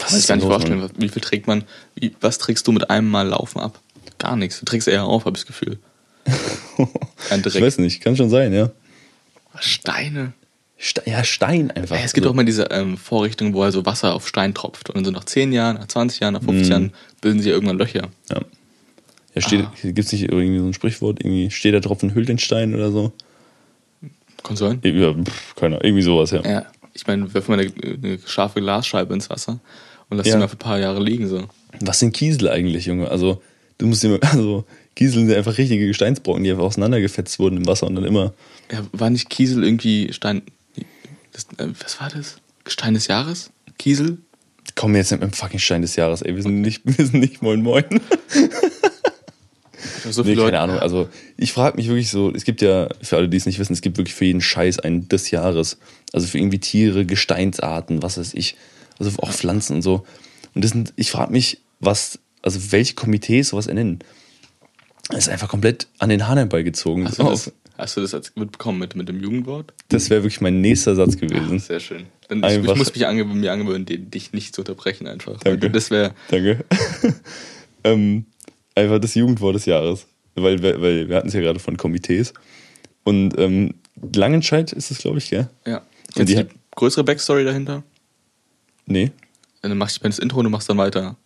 was 0.00 0.26
Kann 0.26 0.38
ich 0.38 0.44
los, 0.44 0.52
vorstellen, 0.52 0.80
Mann? 0.80 0.90
wie 0.98 1.08
viel 1.08 1.22
trägt 1.22 1.46
man, 1.46 1.64
wie, 1.94 2.14
was 2.20 2.38
trägst 2.38 2.66
du 2.66 2.72
mit 2.72 2.90
einem 2.90 3.08
Mal 3.08 3.28
Laufen 3.28 3.60
ab? 3.60 3.80
Gar 4.18 4.36
nichts. 4.36 4.58
Du 4.58 4.64
trägst 4.64 4.88
eher 4.88 5.04
auf, 5.04 5.24
habe 5.24 5.36
ich 5.36 5.44
das 5.44 5.46
Gefühl. 5.46 5.78
Kein 7.28 7.40
Ich 7.40 7.52
Dreck. 7.52 7.62
weiß 7.62 7.78
nicht, 7.78 8.00
kann 8.02 8.16
schon 8.16 8.30
sein, 8.30 8.52
ja. 8.52 8.70
Steine. 9.60 10.32
Ste 10.78 11.02
ja, 11.06 11.24
Stein 11.24 11.70
einfach. 11.70 11.96
Ja, 11.96 12.02
es 12.04 12.12
gibt 12.12 12.24
Also, 12.26 12.32
auch 12.32 12.36
mal 12.36 12.44
diese 12.44 12.64
ähm, 12.70 12.98
Vorrichtung, 12.98 13.54
wo 13.54 13.62
also 13.62 13.86
Wasser 13.86 14.14
auf 14.14 14.28
Stein 14.28 14.52
tropft. 14.54 14.90
Und 14.90 14.96
dann 14.96 15.04
so 15.06 15.10
nach 15.10 15.24
10 15.24 15.52
Jahren, 15.52 15.76
nach 15.76 15.86
20 15.88 16.20
Jahren, 16.20 16.34
nach 16.34 16.42
50 16.42 16.68
Jahren 16.68 16.92
bilden 17.22 17.40
sie 17.40 17.48
ja 17.48 17.54
irgendwann 17.54 17.78
Löcher. 17.78 18.08
Ja. 18.30 18.40
Ja, 19.34 19.42
steht, 19.42 19.60
Ah. 19.62 19.72
gibt 19.82 19.98
es 19.98 20.12
nicht 20.12 20.30
irgendwie 20.30 20.58
so 20.58 20.66
ein 20.66 20.72
Sprichwort, 20.74 21.20
irgendwie 21.20 21.50
steht 21.50 21.74
der 21.74 21.82
Tropfen 21.82 22.14
hüllt 22.14 22.28
den 22.28 22.38
Stein 22.38 22.74
oder 22.74 22.90
so? 22.90 23.12
Kann 24.42 24.56
sein. 24.56 24.80
Ja, 24.84 25.12
pff, 25.14 25.54
keine 25.56 25.76
Ahnung, 25.76 25.84
irgendwie 25.84 26.02
sowas, 26.02 26.30
ja. 26.30 26.42
Ja, 26.42 26.66
ich 26.94 27.06
meine, 27.06 27.32
wirf 27.34 27.48
mal 27.48 27.58
eine, 27.60 27.70
eine 27.82 28.18
scharfe 28.26 28.60
Glasscheibe 28.60 29.12
ins 29.12 29.28
Wasser 29.28 29.58
und 30.08 30.16
lass 30.18 30.26
Ja. 30.26 30.34
sie 30.34 30.38
mal 30.38 30.48
für 30.48 30.56
ein 30.56 30.58
paar 30.58 30.78
Jahre 30.78 31.02
liegen. 31.02 31.26
So. 31.26 31.44
Was 31.80 31.98
sind 31.98 32.12
Kiesel 32.14 32.48
eigentlich, 32.48 32.86
Junge? 32.86 33.10
Also, 33.10 33.42
du 33.78 33.86
musst 33.86 34.02
dir 34.02 34.18
also, 34.22 34.64
Kiesel 34.94 35.26
sind 35.26 35.36
einfach 35.36 35.58
richtige 35.58 35.86
Gesteinsbrocken, 35.86 36.44
die 36.44 36.50
einfach 36.50 36.64
auseinandergefetzt 36.64 37.38
wurden 37.38 37.58
im 37.58 37.66
Wasser 37.66 37.86
und 37.86 37.94
dann 37.94 38.04
immer. 38.04 38.34
Ja, 38.70 38.84
war 38.92 39.10
nicht 39.10 39.30
Kiesel 39.30 39.64
irgendwie 39.64 40.12
Stein. 40.12 40.42
Das, 41.32 41.46
äh, 41.58 41.72
was 41.82 42.00
war 42.00 42.08
das? 42.08 42.36
Gestein 42.64 42.94
des 42.94 43.06
Jahres? 43.06 43.50
Kiesel? 43.78 44.18
Komm 44.74 44.94
jetzt 44.96 45.10
nicht 45.10 45.20
mit 45.20 45.30
dem 45.30 45.34
fucking 45.34 45.58
Stein 45.58 45.82
des 45.82 45.96
Jahres, 45.96 46.22
ey. 46.22 46.34
Wir 46.34 46.42
sind 46.42 46.60
nicht, 46.60 46.82
wir 46.84 47.06
sind 47.06 47.20
nicht 47.20 47.42
moin 47.42 47.62
moin. 47.62 47.84
So 50.10 50.22
Nee, 50.22 50.36
keine. 50.36 50.60
Ahnung. 50.60 50.78
Also, 50.78 51.08
ich 51.36 51.52
frage 51.52 51.76
mich 51.76 51.88
wirklich 51.88 52.10
so, 52.10 52.32
es 52.32 52.44
gibt 52.44 52.62
ja, 52.62 52.88
für 53.02 53.16
alle, 53.16 53.28
die 53.28 53.36
es 53.36 53.46
nicht 53.46 53.58
wissen, 53.58 53.72
es 53.72 53.80
gibt 53.80 53.98
wirklich 53.98 54.14
für 54.14 54.24
jeden 54.24 54.40
Scheiß 54.40 54.78
einen 54.80 55.08
des 55.08 55.30
Jahres. 55.30 55.78
Also 56.12 56.26
für 56.26 56.38
irgendwie 56.38 56.58
Tiere, 56.58 57.04
Gesteinsarten, 57.04 58.02
was 58.02 58.18
weiß 58.18 58.34
ich. 58.34 58.56
Also 58.98 59.10
auch 59.18 59.32
Pflanzen 59.32 59.76
und 59.76 59.82
so. 59.82 60.06
Und 60.54 60.64
das 60.64 60.70
sind, 60.70 60.92
ich 60.96 61.10
frage 61.10 61.32
mich, 61.32 61.60
was, 61.80 62.18
also 62.46 62.72
welche 62.72 62.94
Komitees 62.94 63.48
sowas 63.50 63.66
ernennen. 63.66 63.98
Das 65.08 65.18
ist 65.18 65.28
einfach 65.28 65.48
komplett 65.48 65.86
an 65.98 66.08
den 66.08 66.26
Haaren 66.26 66.38
herbeigezogen. 66.38 67.04
Hast 67.06 67.18
du 67.18 67.24
das, 67.24 67.52
hast 67.78 67.96
du 67.96 68.00
das 68.00 68.14
als 68.14 68.32
mitbekommen 68.34 68.78
mit, 68.78 68.96
mit 68.96 69.08
dem 69.08 69.22
Jugendwort? 69.22 69.72
Das 69.88 70.10
wäre 70.10 70.22
wirklich 70.22 70.40
mein 70.40 70.60
nächster 70.60 70.94
Satz 70.96 71.16
gewesen. 71.16 71.58
Sehr 71.60 71.78
schön. 71.80 72.06
Dann, 72.28 72.42
ich, 72.42 72.56
ich 72.68 72.76
muss 72.76 72.92
mich 72.92 73.06
ange 73.06 73.24
mir 73.24 73.52
angewöhnen, 73.52 73.86
dich 73.86 74.32
nicht 74.32 74.54
zu 74.54 74.62
unterbrechen 74.62 75.06
einfach. 75.06 75.38
Danke. 75.40 75.70
Das 75.70 75.90
wäre. 75.90 76.12
Danke. 76.28 76.64
ähm, 77.84 78.26
einfach 78.74 78.98
das 79.00 79.14
Jugendwort 79.14 79.54
des 79.54 79.66
Jahres. 79.66 80.06
Weil, 80.34 80.60
wir- 80.62 80.80
weil 80.82 81.08
wir 81.08 81.16
hatten 81.16 81.28
es 81.28 81.34
ja 81.34 81.40
gerade 81.40 81.58
von 81.60 81.76
Komitees. 81.76 82.32
Und 83.04 83.38
ähm, 83.38 83.74
Langenscheid 84.14 84.72
ist 84.72 84.90
es, 84.90 84.98
glaube 84.98 85.18
ich, 85.18 85.30
gell? 85.30 85.48
Ja. 85.66 85.78
Und 85.78 85.84
Kennst 86.14 86.32
die 86.32 86.36
die 86.36 86.46
größere 86.74 87.04
Backstory 87.04 87.44
dahinter? 87.44 87.82
Nee. 88.86 89.12
Dann 89.62 89.78
mach 89.78 89.90
ich 89.90 89.98
das 90.00 90.18
Intro 90.18 90.38
und 90.38 90.44
du 90.44 90.50
machst 90.50 90.68
dann 90.68 90.78
weiter. 90.78 91.16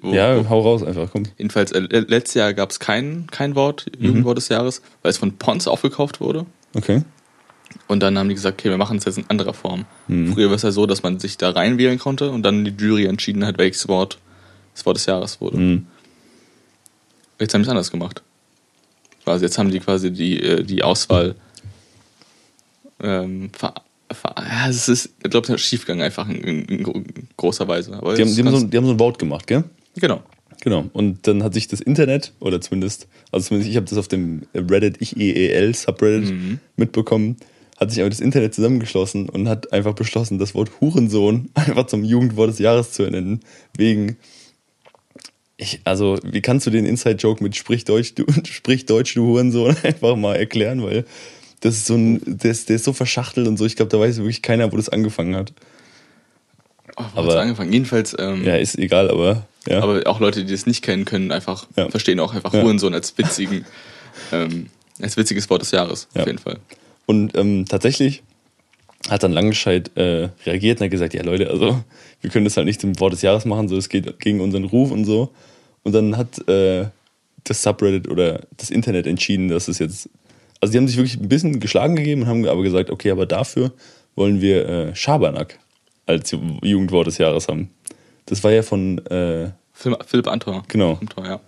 Wo, 0.00 0.12
Ja, 0.12 0.36
wo, 0.44 0.48
hau 0.48 0.60
raus 0.60 0.82
einfach, 0.82 1.10
komm. 1.10 1.24
jedenfalls, 1.38 1.72
äh, 1.72 1.80
letztes 1.80 2.34
Jahr 2.34 2.54
gab 2.54 2.70
es 2.70 2.78
kein, 2.78 3.26
kein 3.30 3.54
Wort, 3.56 3.86
Mhm. 3.98 4.04
Jugendwort 4.06 4.38
des 4.38 4.48
Jahres, 4.48 4.80
weil 5.02 5.10
es 5.10 5.18
von 5.18 5.36
Pons 5.38 5.66
aufgekauft 5.66 6.20
wurde. 6.20 6.46
Okay. 6.74 7.02
Und 7.88 8.00
dann 8.00 8.16
haben 8.18 8.28
die 8.28 8.34
gesagt, 8.34 8.60
okay, 8.60 8.70
wir 8.70 8.76
machen 8.78 8.98
es 8.98 9.04
jetzt 9.06 9.18
in 9.18 9.24
anderer 9.28 9.54
Form. 9.54 9.86
Mhm. 10.06 10.34
Früher 10.34 10.48
war 10.48 10.56
es 10.56 10.62
ja 10.62 10.70
so, 10.70 10.86
dass 10.86 11.02
man 11.02 11.18
sich 11.18 11.36
da 11.38 11.50
reinwählen 11.50 11.98
konnte 11.98 12.30
und 12.30 12.42
dann 12.42 12.64
die 12.64 12.70
Jury 12.78 13.06
entschieden 13.06 13.44
hat, 13.44 13.58
welches 13.58 13.88
Wort 13.88 14.18
das 14.74 14.86
Wort 14.86 14.96
des 14.98 15.06
Jahres 15.06 15.40
wurde. 15.40 15.56
Mhm. 15.58 15.86
Jetzt 17.40 17.54
haben 17.54 17.62
die 17.62 17.66
es 17.66 17.70
anders 17.70 17.90
gemacht. 17.90 18.22
Quasi, 19.24 19.44
jetzt 19.44 19.58
haben 19.58 19.70
die 19.70 19.80
quasi 19.80 20.12
die, 20.12 20.40
äh, 20.42 20.62
die 20.62 20.82
Auswahl 20.82 21.34
ähm, 23.02 23.50
ver, 23.52 23.74
ja, 24.24 24.68
es 24.68 24.88
ist, 24.88 25.10
ich 25.22 25.30
glaube, 25.30 25.46
es 25.46 25.54
ist 25.60 25.68
schiefgegangen 25.68 26.02
einfach 26.04 26.28
in, 26.28 26.36
in, 26.42 26.64
in 26.66 26.82
gro- 26.82 27.02
großer 27.36 27.66
Weise. 27.68 27.94
Aber 27.94 28.14
Die 28.14 28.22
haben, 28.22 28.34
die, 28.34 28.42
haben 28.44 28.56
so, 28.56 28.66
die 28.66 28.76
haben 28.76 28.86
so 28.86 28.92
ein 28.92 28.98
Vote 28.98 29.18
gemacht, 29.18 29.46
gell? 29.46 29.64
genau. 29.96 30.22
Genau. 30.64 30.84
Und 30.92 31.26
dann 31.26 31.42
hat 31.42 31.54
sich 31.54 31.66
das 31.66 31.80
Internet, 31.80 32.32
oder 32.38 32.60
zumindest, 32.60 33.08
also 33.32 33.48
zumindest 33.48 33.68
ich 33.70 33.76
habe 33.76 33.86
das 33.86 33.98
auf 33.98 34.06
dem 34.06 34.42
Reddit, 34.54 34.98
ich 35.00 35.16
EEL 35.16 35.74
Subreddit 35.74 36.30
Mhm. 36.30 36.60
mitbekommen, 36.76 37.36
hat 37.80 37.90
sich 37.90 37.98
aber 38.00 38.10
das 38.10 38.20
Internet 38.20 38.54
zusammengeschlossen 38.54 39.28
und 39.28 39.48
hat 39.48 39.72
einfach 39.72 39.94
beschlossen, 39.94 40.38
das 40.38 40.54
Wort 40.54 40.70
Hurensohn 40.80 41.50
einfach 41.54 41.86
zum 41.88 42.04
Jugendwort 42.04 42.50
des 42.50 42.60
Jahres 42.60 42.92
zu 42.92 43.02
nennen. 43.02 43.40
Wegen, 43.76 44.16
ich, 45.56 45.80
also, 45.84 46.18
wie 46.24 46.40
kannst 46.40 46.66
du 46.66 46.70
den 46.70 46.86
Inside-Joke 46.86 47.42
mit 47.42 47.56
Sprich 47.56 47.84
Deutsch, 47.84 48.14
du, 48.14 48.24
Sprich 48.44 48.86
Deutsch, 48.86 49.14
du 49.14 49.26
Hurensohn 49.26 49.76
einfach 49.82 50.14
mal 50.16 50.36
erklären, 50.36 50.82
weil 50.84 51.04
das 51.62 51.74
ist 51.76 51.86
so 51.86 51.94
ein, 51.94 52.20
der 52.26 52.50
ist, 52.50 52.68
der 52.68 52.76
ist 52.76 52.84
so 52.84 52.92
verschachtelt 52.92 53.48
und 53.48 53.56
so, 53.56 53.64
ich 53.64 53.74
glaube, 53.76 53.90
da 53.90 53.98
weiß 53.98 54.18
wirklich 54.18 54.42
keiner, 54.42 54.70
wo 54.70 54.76
das 54.76 54.88
angefangen 54.90 55.34
hat. 55.34 55.52
Oh, 56.96 57.02
wo 57.14 57.20
Aber- 57.20 57.40
angefangen? 57.40 57.72
Jedenfalls, 57.72 58.14
ähm, 58.18 58.44
Ja, 58.44 58.56
ist 58.56 58.78
egal, 58.78 59.10
aber, 59.10 59.46
ja. 59.66 59.80
aber 59.82 60.02
auch 60.06 60.20
Leute, 60.20 60.44
die 60.44 60.52
das 60.52 60.66
nicht 60.66 60.82
kennen, 60.82 61.04
können 61.04 61.32
einfach 61.32 61.66
Ja. 61.76 61.88
verstehen 61.88 62.20
auch 62.20 62.34
einfach 62.34 62.52
Ja. 62.52 62.62
Hurensohn 62.62 62.92
als 62.94 63.16
witzigen, 63.16 63.64
ähm, 64.32 64.66
als 65.00 65.16
witziges 65.16 65.48
Wort 65.48 65.62
des 65.62 65.70
Jahres, 65.70 66.08
Ja. 66.14 66.20
auf 66.22 66.26
jeden 66.26 66.38
Fall. 66.38 66.58
Und 67.06 67.36
ähm, 67.36 67.64
tatsächlich 67.66 68.22
hat 69.08 69.22
dann 69.22 69.32
Langenscheid 69.32 69.90
äh, 69.96 70.28
reagiert 70.46 70.80
und 70.80 70.84
hat 70.84 70.90
gesagt, 70.90 71.14
ja 71.14 71.22
Leute, 71.22 71.50
also 71.50 71.82
wir 72.20 72.30
können 72.30 72.44
das 72.44 72.56
halt 72.56 72.66
nicht 72.66 72.80
zum 72.80 72.98
Wort 73.00 73.12
des 73.12 73.22
Jahres 73.22 73.44
machen, 73.44 73.68
so 73.68 73.76
es 73.76 73.88
geht 73.88 74.18
gegen 74.20 74.40
unseren 74.40 74.64
Ruf 74.64 74.90
und 74.90 75.04
so. 75.04 75.30
Und 75.82 75.92
dann 75.92 76.16
hat 76.16 76.46
äh, 76.48 76.86
das 77.44 77.62
Subreddit 77.62 78.08
oder 78.08 78.42
das 78.56 78.70
Internet 78.70 79.06
entschieden, 79.06 79.48
dass 79.48 79.66
es 79.66 79.78
jetzt, 79.80 80.08
also 80.62 80.72
die 80.72 80.78
haben 80.78 80.88
sich 80.88 80.96
wirklich 80.96 81.20
ein 81.20 81.28
bisschen 81.28 81.60
geschlagen 81.60 81.96
gegeben 81.96 82.22
und 82.22 82.28
haben 82.28 82.46
aber 82.46 82.62
gesagt, 82.62 82.88
okay, 82.90 83.10
aber 83.10 83.26
dafür 83.26 83.72
wollen 84.14 84.40
wir 84.40 84.66
äh, 84.68 84.94
Schabernack 84.96 85.58
als 86.06 86.32
Ju- 86.32 86.64
Jugendwort 86.64 87.06
des 87.08 87.18
Jahres 87.18 87.48
haben. 87.48 87.68
Das 88.26 88.42
war 88.44 88.52
ja 88.52 88.62
von, 88.62 89.04
äh, 89.08 89.50
Philipp, 89.74 90.28
Antor. 90.28 90.62
Genau. 90.68 90.96
Antor, 91.00 91.26
ja. 91.26 91.40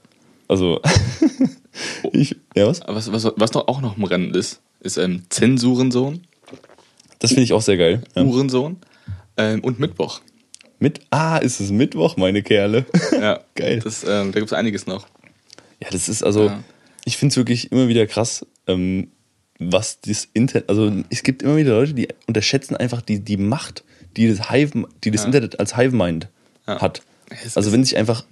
also 0.48 0.80
ich, 2.12 2.36
ja 2.54 2.66
was? 2.66 2.80
Was, 2.86 3.10
was, 3.12 3.32
was 3.36 3.52
noch 3.52 3.68
auch 3.68 3.80
noch 3.80 3.96
im 3.96 4.04
Rennen 4.04 4.34
ist, 4.34 4.60
ist 4.80 4.96
ähm, 4.98 5.22
Zensurensohn, 5.28 6.22
Das 7.20 7.30
finde 7.30 7.44
ich 7.44 7.52
auch 7.52 7.62
sehr 7.62 7.76
geil. 7.76 8.02
Ja. 8.14 8.22
Uhrensohn 8.24 8.76
ähm, 9.36 9.60
und 9.62 9.78
Mittwoch. 9.80 10.20
Mit, 10.80 11.00
ah, 11.10 11.38
ist 11.38 11.60
es 11.60 11.70
Mittwoch, 11.70 12.16
meine 12.16 12.42
Kerle. 12.42 12.84
Ja, 13.12 13.40
Geil. 13.54 13.80
Das, 13.82 14.02
ähm, 14.04 14.32
da 14.32 14.40
gibt 14.40 14.46
es 14.46 14.52
einiges 14.52 14.86
noch. 14.86 15.06
Ja, 15.80 15.88
das 15.90 16.08
ist 16.08 16.22
also, 16.22 16.46
Ja. 16.46 16.62
ich 17.04 17.16
finde 17.16 17.32
es 17.32 17.36
wirklich 17.36 17.70
immer 17.72 17.88
wieder 17.88 18.06
krass, 18.06 18.44
ähm, 18.66 19.08
was 19.58 20.00
das 20.00 20.28
Internet, 20.34 20.68
also 20.68 20.92
es 21.10 21.22
gibt 21.22 21.42
immer 21.42 21.56
wieder 21.56 21.70
Leute, 21.78 21.94
die 21.94 22.08
unterschätzen 22.26 22.76
einfach 22.76 23.02
die, 23.02 23.20
die 23.20 23.36
Macht, 23.36 23.84
die 24.16 24.28
das, 24.28 24.50
Hive, 24.50 24.86
die 25.04 25.10
das 25.10 25.22
Ja. 25.22 25.26
Internet 25.26 25.60
als 25.60 25.76
Hive-Mind 25.76 26.28
Ja. 26.66 26.80
hat. 26.80 27.02
Also 27.54 27.60
ist- 27.60 27.72
wenn 27.72 27.84
sich 27.84 27.96
einfach, 27.96 28.24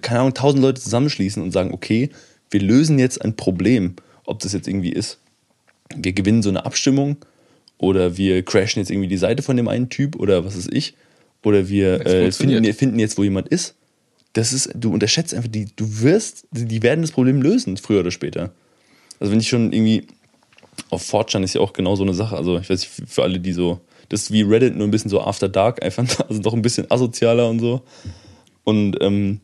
keine 0.00 0.20
Ahnung, 0.20 0.34
tausend 0.34 0.62
Leute 0.62 0.80
zusammenschließen 0.80 1.42
und 1.42 1.52
sagen, 1.52 1.72
okay, 1.72 2.10
wir 2.50 2.60
lösen 2.60 2.98
jetzt 2.98 3.22
ein 3.22 3.36
Problem, 3.36 3.94
ob 4.24 4.40
das 4.40 4.52
jetzt 4.52 4.66
irgendwie 4.68 4.92
ist, 4.92 5.18
wir 5.94 6.12
gewinnen 6.12 6.42
so 6.42 6.48
eine 6.48 6.64
Abstimmung 6.64 7.16
oder 7.78 8.16
wir 8.16 8.42
crashen 8.44 8.80
jetzt 8.80 8.90
irgendwie 8.90 9.08
die 9.08 9.16
Seite 9.18 9.42
von 9.42 9.56
dem 9.56 9.68
einen 9.68 9.88
Typ 9.90 10.16
oder 10.16 10.44
was 10.44 10.56
weiß 10.56 10.68
ich, 10.72 10.94
oder 11.44 11.68
wir 11.68 12.06
äh, 12.06 12.30
finden, 12.32 12.72
finden 12.72 12.98
jetzt, 12.98 13.18
wo 13.18 13.24
jemand 13.24 13.48
ist. 13.48 13.74
Das 14.34 14.52
ist, 14.54 14.70
du 14.74 14.92
unterschätzt 14.92 15.34
einfach, 15.34 15.50
die, 15.50 15.66
du 15.76 16.00
wirst, 16.00 16.46
die 16.52 16.82
werden 16.82 17.02
das 17.02 17.10
Problem 17.10 17.42
lösen, 17.42 17.76
früher 17.76 18.00
oder 18.00 18.10
später. 18.10 18.52
Also 19.22 19.30
wenn 19.30 19.38
ich 19.38 19.48
schon 19.48 19.72
irgendwie, 19.72 20.08
auf 20.90 21.08
4chan 21.08 21.44
ist 21.44 21.54
ja 21.54 21.60
auch 21.60 21.72
genau 21.72 21.94
so 21.94 22.02
eine 22.02 22.12
Sache, 22.12 22.36
also 22.36 22.58
ich 22.58 22.68
weiß 22.68 22.80
nicht, 22.80 23.08
für 23.08 23.22
alle, 23.22 23.38
die 23.38 23.52
so, 23.52 23.78
das 24.08 24.22
ist 24.22 24.32
wie 24.32 24.42
Reddit, 24.42 24.74
nur 24.74 24.84
ein 24.84 24.90
bisschen 24.90 25.10
so 25.10 25.20
After 25.20 25.48
Dark, 25.48 25.80
einfach, 25.80 26.04
also 26.28 26.42
doch 26.42 26.54
ein 26.54 26.62
bisschen 26.62 26.90
asozialer 26.90 27.48
und 27.48 27.60
so. 27.60 27.82
Und 28.64 28.96
ähm, 29.00 29.40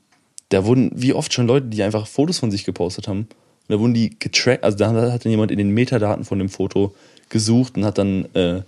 da 0.48 0.64
wurden 0.64 0.90
wie 0.96 1.12
oft 1.12 1.32
schon 1.32 1.46
Leute, 1.46 1.68
die 1.68 1.80
einfach 1.84 2.08
Fotos 2.08 2.40
von 2.40 2.50
sich 2.50 2.64
gepostet 2.64 3.06
haben. 3.06 3.20
Und 3.20 3.28
da 3.68 3.78
wurden 3.78 3.94
die 3.94 4.18
getrackt, 4.18 4.64
also 4.64 4.76
da 4.76 5.12
hat 5.12 5.24
dann 5.24 5.30
jemand 5.30 5.52
in 5.52 5.58
den 5.58 5.70
Metadaten 5.70 6.24
von 6.24 6.40
dem 6.40 6.48
Foto 6.48 6.92
gesucht 7.28 7.76
und 7.76 7.84
hat 7.84 7.98
dann 7.98 8.24
äh, 8.34 8.62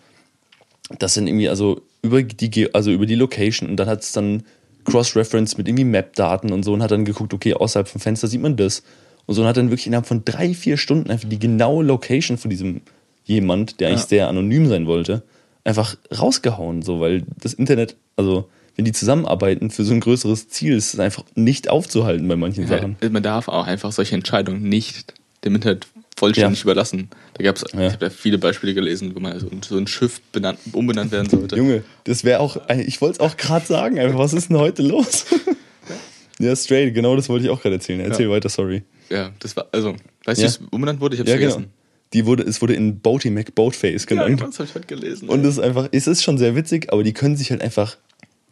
das 1.01 1.15
dann 1.15 1.27
irgendwie, 1.27 1.49
also 1.49 1.81
über 2.03 2.23
die, 2.23 2.73
also 2.73 2.93
über 2.93 3.07
die 3.07 3.17
Location 3.17 3.69
und 3.69 3.79
dann 3.79 3.89
hat 3.89 4.03
es 4.03 4.13
dann 4.13 4.45
Cross-Reference 4.85 5.59
mit 5.59 5.67
irgendwie 5.67 5.85
Map-Daten 5.87 6.53
und 6.53 6.63
so 6.63 6.73
und 6.73 6.85
hat 6.85 6.93
dann 6.93 7.05
geguckt, 7.05 7.35
okay, 7.35 7.55
außerhalb 7.55 7.89
vom 7.89 8.01
Fenster 8.01 8.29
sieht 8.29 8.41
man 8.41 8.57
das. 8.57 8.85
Und 9.27 9.35
so 9.35 9.45
hat 9.47 9.57
dann 9.57 9.71
wirklich 9.71 9.87
innerhalb 9.87 10.07
von 10.07 10.25
drei, 10.25 10.55
vier 10.55 10.77
Stunden 10.77 11.11
einfach 11.11 11.29
die 11.29 11.39
genaue 11.39 11.85
Location 11.85 12.37
von 12.39 12.51
diesem 12.51 12.81
jemand, 13.25 13.81
der 13.81 13.89
eigentlich 13.89 14.01
Ja. 14.03 14.07
sehr 14.09 14.29
anonym 14.29 14.67
sein 14.69 14.87
wollte, 14.87 15.23
einfach 15.65 15.97
rausgehauen, 16.17 16.83
so, 16.83 17.01
weil 17.01 17.23
das 17.41 17.55
Internet, 17.55 17.97
also 18.17 18.49
wenn 18.77 18.85
die 18.85 18.93
zusammenarbeiten 18.93 19.71
für 19.71 19.85
so 19.85 19.93
ein 19.93 20.01
größeres 20.01 20.49
Ziel, 20.49 20.75
ist 20.75 20.95
es 20.95 21.01
einfach 21.01 21.25
nicht 21.35 21.69
aufzuhalten 21.71 22.27
bei 22.27 22.37
manchen 22.37 22.67
Sachen. 22.67 22.97
Ja, 23.03 23.11
man 23.11 23.23
darf 23.23 23.49
auch 23.49 23.67
einfach 23.67 23.93
solche 23.93 24.15
Entscheidungen 24.15 24.63
nicht 24.63 25.15
dem 25.45 25.55
Internet 25.55 25.87
vollständig 26.17 26.61
Ja. 26.61 26.65
überlassen. 26.65 27.09
Da 27.35 27.45
gab 27.45 27.57
es, 27.57 27.65
Ja. 27.73 27.87
ich 27.87 27.93
habe 27.93 27.99
da 28.07 28.11
viele 28.11 28.39
Beispiele 28.39 28.75
gelesen, 28.75 29.15
wo 29.15 29.21
man 29.21 29.39
so, 29.39 29.47
ein- 29.49 29.63
so 29.63 29.77
ein 29.77 29.87
Schiff 29.87 30.21
benannt, 30.33 30.59
umbenannt 30.73 31.13
werden 31.13 31.29
sollte. 31.31 31.57
Junge, 31.57 31.85
das 32.05 32.25
wäre 32.25 32.41
auch, 32.41 32.57
ich 32.87 33.01
wollte 33.01 33.15
es 33.15 33.21
auch 33.21 33.37
gerade 33.37 33.67
sagen, 33.67 33.99
einfach, 33.99 34.19
was 34.19 34.33
ist 34.33 34.49
denn 34.51 34.59
heute 34.59 34.83
los? 34.83 35.27
ja, 36.41 36.57
straight, 36.57 36.95
genau 36.95 37.17
das 37.17 37.29
wollte 37.29 37.45
ich 37.45 37.51
auch 37.51 37.61
gerade 37.61 37.77
erzählen. 37.77 38.01
Erzähl 38.01 38.27
Ja. 38.27 38.33
weiter, 38.33 38.49
sorry. 38.49 38.83
Ja, 39.11 39.31
das 39.41 39.57
war, 39.57 39.67
also, 39.73 39.95
weißt 40.25 40.41
du, 40.41 40.45
Ja. 40.45 40.51
wie 40.51 40.53
es 40.55 40.61
umbenannt 40.71 41.01
wurde? 41.01 41.15
Ich 41.17 41.21
hab's 41.21 41.31
Ja, 41.31 41.37
genau. 41.37 41.51
vergessen. 41.53 41.73
Die 42.13 42.27
wurde, 42.27 42.43
es 42.43 42.61
wurde 42.61 42.75
in 42.75 43.01
Boaty 43.01 43.31
McBoatface 43.31 44.03
Ja, 44.03 44.09
genannt. 44.09 44.37
genau, 44.39 44.47
das 44.47 44.59
habe 44.59 44.69
ich 44.69 44.75
heute 44.75 44.87
gelesen. 44.87 45.29
Und 45.29 45.43
das 45.45 45.55
ist 45.55 45.61
einfach, 45.61 45.89
es 45.93 46.07
ist 46.07 46.23
schon 46.23 46.39
sehr 46.39 46.57
witzig, 46.57 46.93
aber 46.93 47.03
die 47.05 47.13
können 47.13 47.37
sich 47.37 47.51
halt 47.51 47.61
einfach 47.63 47.97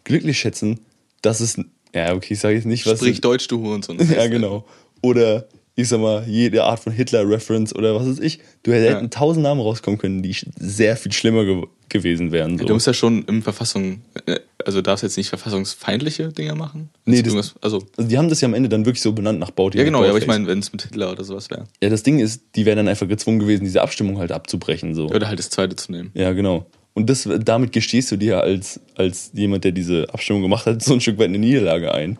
glücklich 0.04 0.38
schätzen, 0.38 0.80
dass 1.22 1.40
es, 1.40 1.56
ja, 1.94 2.14
okay, 2.14 2.34
ich 2.34 2.40
sage 2.40 2.54
jetzt 2.54 2.66
nicht, 2.66 2.86
was. 2.86 2.98
Sprich 3.00 3.20
Deutsch, 3.20 3.48
du 3.48 3.60
Hurensohn. 3.60 3.98
ja, 4.14 4.26
genau. 4.28 4.64
Oder, 5.02 5.46
ich 5.80 5.88
sag 5.88 6.00
mal, 6.00 6.24
jede 6.26 6.64
Art 6.64 6.80
von 6.80 6.92
Hitler-Reference 6.92 7.72
oder 7.72 7.94
was 7.94 8.08
weiß 8.08 8.18
ich. 8.18 8.40
Du 8.64 8.72
hätten 8.72 9.02
Ja. 9.04 9.08
tausend 9.08 9.44
Namen 9.44 9.60
rauskommen 9.60 9.96
können, 9.96 10.22
die 10.24 10.34
sehr 10.58 10.96
viel 10.96 11.12
schlimmer 11.12 11.44
ge 11.44 11.62
gewesen 11.88 12.32
wären. 12.32 12.58
So. 12.58 12.64
Du 12.66 12.74
musst 12.74 12.86
ja 12.86 12.92
schon 12.92 13.24
im 13.24 13.40
Verfassung, 13.42 14.02
äh, 14.26 14.40
also 14.62 14.82
darfst 14.82 15.02
jetzt 15.04 15.16
nicht 15.16 15.28
verfassungsfeindliche 15.30 16.28
Dinge 16.32 16.54
machen. 16.54 16.90
Nee, 17.06 17.22
das- 17.22 17.32
also, 17.62 17.82
also 17.96 18.08
die 18.10 18.18
haben 18.18 18.28
das 18.28 18.40
ja 18.42 18.46
am 18.48 18.52
Ende 18.54 18.68
dann 18.68 18.84
wirklich 18.84 19.00
so 19.00 19.12
benannt 19.12 19.38
nach 19.38 19.52
Boaty 19.52 19.78
ja 19.78 19.84
genau, 19.84 20.02
ja, 20.02 20.10
aber 20.10 20.18
ich 20.18 20.26
meine, 20.26 20.46
wenn 20.48 20.58
es 20.58 20.70
mit 20.72 20.82
Hitler 20.82 21.10
oder 21.12 21.24
sowas 21.24 21.48
wäre. 21.48 21.64
Ja, 21.82 21.88
das 21.88 22.02
Ding 22.02 22.18
ist, 22.18 22.42
die 22.56 22.66
wären 22.66 22.76
dann 22.76 22.88
einfach 22.88 23.08
gezwungen 23.08 23.38
gewesen, 23.38 23.64
diese 23.64 23.80
Abstimmung 23.80 24.18
halt 24.18 24.32
abzubrechen. 24.32 24.94
So. 24.94 25.06
Oder 25.08 25.28
halt 25.28 25.38
das 25.38 25.48
zweite 25.48 25.76
zu 25.76 25.92
nehmen. 25.92 26.10
Ja, 26.12 26.32
genau. 26.32 26.66
Und 26.92 27.08
das, 27.08 27.26
damit 27.44 27.72
gestehst 27.72 28.10
du 28.10 28.16
dir 28.16 28.40
als, 28.42 28.80
als 28.96 29.30
jemand, 29.32 29.62
der 29.64 29.72
diese 29.72 30.12
Abstimmung 30.12 30.42
gemacht 30.42 30.66
hat, 30.66 30.82
so 30.82 30.92
ein 30.92 31.00
Stück 31.00 31.16
weit 31.18 31.28
eine 31.28 31.38
Niederlage 31.38 31.94
ein. 31.94 32.18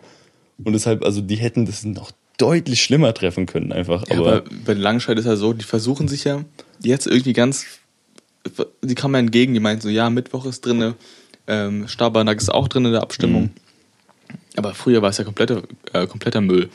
Und 0.63 0.73
deshalb, 0.73 1.05
also 1.05 1.21
die 1.21 1.35
hätten 1.35 1.65
das 1.65 1.85
noch 1.85 2.11
deutlich 2.39 2.81
schlimmer 2.81 3.13
treffen 3.13 3.45
können, 3.45 3.71
einfach. 3.71 4.07
Ja, 4.07 4.17
aber, 4.17 4.27
aber 4.37 4.43
bei 4.65 4.73
Langscheid 4.73 5.19
ist 5.19 5.25
ja 5.25 5.35
so, 5.35 5.53
die 5.53 5.63
versuchen 5.65 6.07
sich 6.07 6.23
ja 6.23 6.43
jetzt 6.81 7.05
irgendwie 7.05 7.33
ganz, 7.33 7.65
die 8.81 8.95
kamen 8.95 9.11
mir 9.11 9.17
entgegen, 9.19 9.53
die 9.53 9.59
meinten 9.59 9.81
so, 9.83 9.89
ja, 9.89 10.09
Mittwoch 10.09 10.45
ist 10.45 10.65
drinne, 10.65 10.95
ähm, 11.47 11.87
Stabernag 11.87 12.37
ist 12.37 12.49
auch 12.51 12.67
drin 12.67 12.85
in 12.85 12.93
der 12.93 13.01
Abstimmung. 13.01 13.43
Mhm. 13.43 13.51
Aber 14.55 14.73
früher 14.73 15.01
war 15.01 15.09
es 15.09 15.17
ja 15.17 15.23
kompletter, 15.23 15.63
äh, 15.93 16.07
kompletter 16.07 16.41
Müll. 16.41 16.69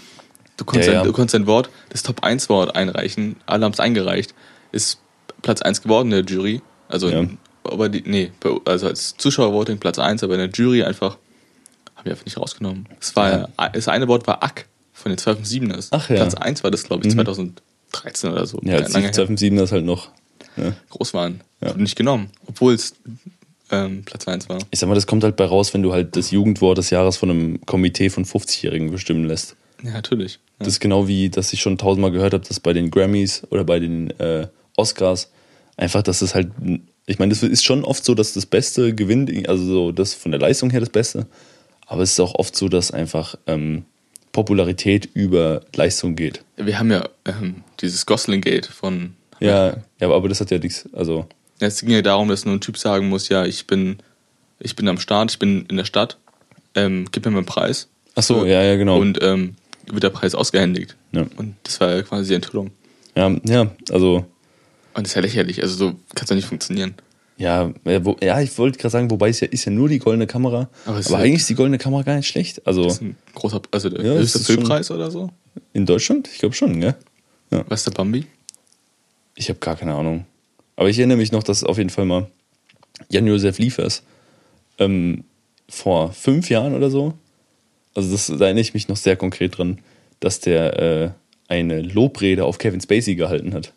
Du 0.56 0.64
konntest, 0.64 0.88
Ja, 0.88 0.94
Ein, 0.94 0.98
ja. 0.98 1.04
du 1.04 1.12
konntest 1.12 1.34
ein 1.34 1.46
Wort, 1.46 1.70
das 1.88 2.02
Top-1-Wort 2.02 2.76
einreichen, 2.76 3.36
alle 3.46 3.64
haben 3.64 3.72
es 3.72 3.80
eingereicht, 3.80 4.34
ist 4.70 5.00
Platz 5.42 5.62
1 5.62 5.82
geworden 5.82 6.12
in 6.12 6.24
der 6.26 6.34
Jury. 6.34 6.60
Also, 6.88 7.08
Ja. 7.08 7.24
aber 7.64 7.88
die, 7.88 8.02
nee, 8.06 8.30
also 8.64 8.86
als 8.86 9.16
Zuschauervoting 9.16 9.78
Platz 9.78 9.98
1, 9.98 10.22
aber 10.22 10.34
in 10.34 10.40
der 10.40 10.50
Jury 10.50 10.82
einfach, 10.84 11.16
haben 11.96 12.04
wir 12.04 12.12
einfach 12.12 12.24
nicht 12.26 12.36
rausgenommen. 12.38 12.88
Es 13.00 13.16
war, 13.16 13.48
Ja. 13.58 13.68
das 13.70 13.88
eine 13.88 14.06
Wort 14.08 14.26
war 14.26 14.42
Ack 14.42 14.66
von 14.94 15.10
den 15.10 15.18
257ers. 15.18 15.88
Ach 15.90 16.08
ja. 16.08 16.16
Platz 16.16 16.34
1 16.34 16.64
war 16.64 16.70
das, 16.70 16.84
glaube 16.84 17.06
ich, 17.06 17.12
Mhm. 17.14 17.18
2013 17.92 18.30
oder 18.32 18.46
so. 18.46 18.58
ja, 18.62 18.76
als 18.76 18.92
die 18.92 19.00
her. 19.02 19.12
257 19.12 19.58
das 19.58 19.72
halt 19.72 19.84
noch. 19.84 20.08
Ja. 20.56 20.72
groß 20.90 21.12
waren. 21.14 21.40
Ja. 21.60 21.70
Wurde 21.70 21.82
nicht 21.82 21.96
genommen, 21.96 22.30
obwohl 22.46 22.74
es 22.74 22.94
ähm, 23.72 24.04
Platz 24.04 24.28
1 24.28 24.48
war. 24.48 24.58
Ich 24.70 24.78
sag 24.78 24.88
mal, 24.88 24.94
das 24.94 25.06
kommt 25.06 25.24
halt 25.24 25.34
bei 25.36 25.44
raus, 25.46 25.74
wenn 25.74 25.82
du 25.82 25.92
halt 25.92 26.14
das 26.16 26.30
Jugendwort 26.30 26.78
des 26.78 26.90
Jahres 26.90 27.16
von 27.16 27.28
einem 27.30 27.60
Komitee 27.66 28.08
von 28.08 28.24
50-Jährigen 28.24 28.90
bestimmen 28.92 29.24
lässt. 29.24 29.56
Ja, 29.82 29.90
natürlich. 29.92 30.34
Ja. 30.34 30.38
Das 30.60 30.68
ist 30.68 30.80
genau 30.80 31.08
wie, 31.08 31.28
dass 31.28 31.52
ich 31.52 31.60
schon 31.60 31.76
tausendmal 31.76 32.12
gehört 32.12 32.34
habe, 32.34 32.44
dass 32.46 32.60
bei 32.60 32.72
den 32.72 32.90
Grammys 32.90 33.42
oder 33.50 33.64
bei 33.64 33.80
den 33.80 34.10
äh, 34.20 34.46
Oscars 34.76 35.30
einfach, 35.76 36.02
dass 36.02 36.22
es 36.22 36.34
halt, 36.36 36.52
ich 37.06 37.18
meine, 37.18 37.30
das 37.30 37.42
ist 37.42 37.64
schon 37.64 37.84
oft 37.84 38.04
so, 38.04 38.14
dass 38.14 38.32
das 38.34 38.46
Beste 38.46 38.94
gewinnt, 38.94 39.48
also 39.48 39.64
so 39.64 39.92
das 39.92 40.14
von 40.14 40.30
der 40.30 40.40
Leistung 40.40 40.70
her 40.70 40.80
das 40.80 40.90
Beste, 40.90 41.26
aber 41.86 42.02
es 42.02 42.12
ist 42.12 42.20
auch 42.20 42.36
oft 42.36 42.54
so, 42.54 42.68
dass 42.68 42.92
einfach 42.92 43.34
ähm, 43.48 43.84
Popularität 44.34 45.08
über 45.14 45.62
Leistung 45.74 46.16
geht. 46.16 46.44
Wir 46.56 46.78
haben 46.78 46.90
ja 46.90 47.08
ähm, 47.24 47.62
dieses 47.80 48.04
Gosling-Gate 48.04 48.66
von. 48.66 49.14
Ja, 49.40 49.76
ja, 50.00 50.10
aber 50.10 50.28
das 50.28 50.40
hat 50.40 50.50
ja 50.50 50.58
nichts, 50.58 50.88
also 50.92 51.26
Es 51.60 51.80
ging 51.80 51.90
ja 51.90 52.02
darum, 52.02 52.28
dass 52.28 52.44
nur 52.44 52.54
ein 52.54 52.60
Typ 52.60 52.76
sagen 52.76 53.08
muss: 53.08 53.28
Ja, 53.30 53.46
ich 53.46 53.66
bin, 53.66 53.98
ich 54.58 54.76
bin 54.76 54.88
am 54.88 54.98
Start, 54.98 55.30
ich 55.30 55.38
bin 55.38 55.64
in 55.66 55.76
der 55.76 55.84
Stadt, 55.84 56.18
ähm, 56.74 57.06
gib 57.12 57.24
mir 57.24 57.30
mal 57.30 57.38
einen 57.38 57.46
Preis. 57.46 57.88
Ach 58.16 58.22
so, 58.22 58.44
ja, 58.44 58.62
ja, 58.62 58.76
genau. 58.76 58.98
Und 58.98 59.22
ähm, 59.22 59.54
wird 59.86 60.02
der 60.02 60.10
Preis 60.10 60.34
ausgehändigt. 60.34 60.96
Ja. 61.12 61.26
Und 61.36 61.54
das 61.62 61.80
war 61.80 61.94
ja 61.94 62.02
quasi 62.02 62.28
die 62.28 62.34
Enthüllung. 62.34 62.72
ja, 63.14 63.34
ja, 63.44 63.70
also 63.90 64.26
Und 64.94 65.04
das 65.04 65.08
ist 65.10 65.14
ja 65.14 65.22
lächerlich, 65.22 65.62
also 65.62 65.76
so 65.76 65.90
kann 66.14 66.24
es 66.24 66.30
ja 66.30 66.36
nicht 66.36 66.48
funktionieren. 66.48 66.94
Ja, 67.36 67.72
ja, 67.84 68.04
wo, 68.04 68.16
ja 68.22 68.40
ich 68.40 68.56
wollte 68.58 68.78
gerade 68.78 68.90
sagen, 68.92 69.10
wobei 69.10 69.28
es 69.28 69.40
ja 69.40 69.48
ist 69.48 69.64
ja 69.64 69.72
nur 69.72 69.88
die 69.88 69.98
goldene 69.98 70.26
Kamera. 70.26 70.68
Aber 70.86 70.98
Aber, 70.98 71.10
ja- 71.10 71.16
eigentlich 71.18 71.40
ist 71.40 71.50
die 71.50 71.54
goldene 71.56 71.78
Kamera 71.78 72.02
gar 72.02 72.16
nicht 72.16 72.28
schlecht. 72.28 72.64
Also 72.66 72.86
ist 72.86 73.02
ein 73.02 73.16
großer, 73.34 73.60
also 73.72 73.90
der 73.90 74.04
Ja, 74.04 74.12
höchste 74.14 74.38
Filmpreis 74.38 74.90
oder 74.90 75.10
so. 75.10 75.30
in 75.72 75.84
Deutschland? 75.86 76.28
Ich 76.32 76.38
glaube 76.38 76.54
schon, 76.54 76.80
gell? 76.80 76.94
Was 77.50 77.80
ist 77.80 77.86
der 77.86 77.92
Bambi? 77.92 78.26
Ich 79.36 79.48
habe 79.48 79.58
gar 79.58 79.76
keine 79.76 79.94
Ahnung. 79.94 80.26
Aber 80.76 80.88
ich 80.88 80.98
erinnere 80.98 81.18
mich 81.18 81.32
noch, 81.32 81.42
dass 81.42 81.64
auf 81.64 81.78
jeden 81.78 81.90
Fall 81.90 82.04
mal 82.04 82.28
Jan-Josef 83.10 83.58
Liefers 83.58 84.02
ähm, 84.78 85.24
vor 85.68 86.12
fünf 86.12 86.50
Jahren 86.50 86.74
oder 86.74 86.90
so, 86.90 87.14
also 87.94 88.10
das, 88.10 88.26
da 88.26 88.44
erinnere 88.46 88.60
ich 88.62 88.74
mich 88.74 88.88
noch 88.88 88.96
sehr 88.96 89.16
konkret 89.16 89.56
dran, 89.58 89.78
dass 90.20 90.40
der 90.40 90.78
äh, 90.80 91.10
eine 91.48 91.80
Lobrede 91.82 92.44
auf 92.44 92.58
Kevin 92.58 92.80
Spacey 92.80 93.14
gehalten 93.14 93.54
hat. 93.54 93.72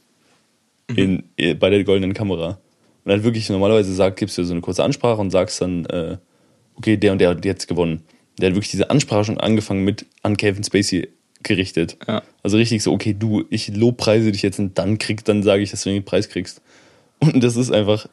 In, 0.96 1.24
äh, 1.38 1.54
bei 1.54 1.70
der 1.70 1.84
goldenen 1.84 2.14
Kamera. 2.14 2.60
Und 3.08 3.14
hat 3.14 3.24
wirklich 3.24 3.50
normalerweise 3.50 3.94
sagt, 3.94 4.18
gibst 4.18 4.38
du 4.38 4.44
so 4.44 4.52
eine 4.52 4.60
kurze 4.60 4.84
Ansprache 4.84 5.22
und 5.22 5.32
sagst 5.32 5.62
dann, 5.62 5.86
äh, 5.86 6.18
okay, 6.76 6.98
der 6.98 7.14
und 7.14 7.20
der 7.20 7.30
hat 7.30 7.46
jetzt 7.46 7.70
gewonnen. 7.70 8.04
Der 8.38 8.50
hat 8.50 8.56
wirklich 8.56 8.72
diese 8.72 8.90
Ansprache 8.90 9.24
schon 9.24 9.40
angefangen 9.40 9.86
mit 9.86 10.06
an 10.24 10.36
Kevin 10.36 10.66
Spacey 10.66 11.08
gerichtet. 11.42 11.96
Ja. 12.06 12.22
Also 12.44 12.58
richtig 12.58 12.84
so, 12.84 12.92
okay, 12.92 13.16
du, 13.18 13.46
ich 13.50 13.74
lobpreise 13.74 14.34
dich 14.34 14.42
jetzt 14.42 14.60
und 14.60 14.78
dann 14.78 14.98
krieg, 14.98 15.24
dann 15.24 15.42
sage 15.42 15.64
ich, 15.64 15.72
dass 15.72 15.84
du 15.84 15.90
den 15.90 16.04
Preis 16.04 16.28
kriegst. 16.28 16.62
Und 17.20 17.42
das 17.42 17.56
ist 17.56 17.72
einfach 17.72 18.08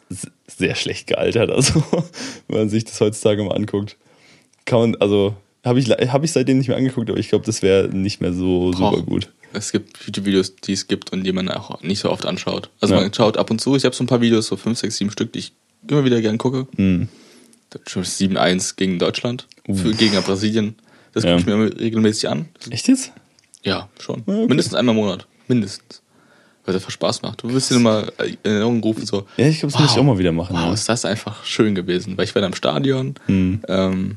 sehr 0.46 0.76
schlecht 0.76 1.08
gealtert. 1.08 1.50
Also, 1.50 1.82
wenn 2.46 2.58
man 2.58 2.68
sich 2.68 2.84
das 2.84 3.00
heutzutage 3.00 3.42
mal 3.42 3.56
anguckt, 3.56 3.96
kann 4.64 4.78
man, 4.78 4.96
also, 5.00 5.34
habe 5.64 5.80
ich, 5.80 5.88
hab 5.90 6.22
ich 6.22 6.30
seitdem 6.30 6.58
nicht 6.58 6.68
mehr 6.68 6.76
angeguckt, 6.76 7.10
aber 7.10 7.18
ich 7.18 7.30
glaube, 7.30 7.44
das 7.44 7.62
wäre 7.62 7.88
nicht 7.88 8.20
mehr 8.20 8.32
so 8.32 8.72
super 8.72 8.98
Boah. 8.98 9.06
gut. 9.06 9.32
Es 9.54 9.72
gibt 9.72 9.98
YouTube-Videos, 10.04 10.56
die 10.56 10.72
es 10.72 10.86
gibt 10.88 11.12
und 11.12 11.24
die 11.24 11.32
man 11.32 11.48
auch 11.48 11.80
nicht 11.82 12.00
so 12.00 12.10
oft 12.10 12.26
anschaut. 12.26 12.70
Also 12.80 12.94
Ja. 12.94 13.00
man 13.00 13.14
schaut 13.14 13.36
ab 13.36 13.50
und 13.50 13.60
zu, 13.60 13.76
ich 13.76 13.84
habe 13.84 13.94
so 13.94 14.04
ein 14.04 14.06
paar 14.06 14.20
Videos, 14.20 14.46
so 14.48 14.56
5, 14.56 14.78
6, 14.78 14.96
7 14.96 15.10
Stück, 15.10 15.32
die 15.32 15.38
ich 15.40 15.52
immer 15.88 16.04
wieder 16.04 16.20
gern 16.20 16.38
gucke. 16.38 16.66
Mhm. 16.76 17.08
Das 17.70 17.82
ist 17.82 17.90
schon 17.90 18.04
7-1 18.04 18.76
gegen 18.76 18.98
Deutschland, 18.98 19.46
für, 19.66 19.92
gegen 19.94 20.20
Brasilien. 20.22 20.76
Das 21.12 21.24
Ja. 21.24 21.30
gucke 21.30 21.40
ich 21.40 21.46
mir 21.46 21.52
immer 21.54 21.80
regelmäßig 21.80 22.28
an. 22.28 22.48
Echt 22.70 22.88
jetzt? 22.88 23.12
Ja, 23.62 23.88
schon. 24.00 24.22
Okay. 24.26 24.46
Mindestens 24.46 24.74
einmal 24.74 24.94
im 24.94 25.00
Monat. 25.02 25.26
Mindestens. 25.48 26.02
Weil 26.64 26.72
das 26.74 26.82
einfach 26.82 26.92
Spaß 26.92 27.22
macht. 27.22 27.42
Du 27.42 27.52
wirst 27.52 27.70
dir 27.70 27.76
immer 27.76 28.06
in 28.24 28.36
Erinnerung 28.42 28.82
rufen, 28.82 29.04
so. 29.04 29.26
Ja, 29.36 29.46
ich 29.46 29.60
glaube, 29.60 29.72
das 29.72 29.80
muss 29.82 29.92
ich 29.92 29.98
auch 29.98 30.04
mal 30.04 30.18
wieder 30.18 30.32
machen. 30.32 30.54
Wow, 30.56 30.62
ja. 30.66 30.72
ist 30.72 30.88
das 30.88 31.04
einfach 31.04 31.44
schön 31.44 31.74
gewesen. 31.74 32.16
Weil 32.16 32.24
ich 32.24 32.34
war 32.34 32.40
da 32.40 32.48
im 32.48 32.54
Stadion. 32.54 33.14
Mhm. 33.26 33.60
Ähm, 33.68 34.16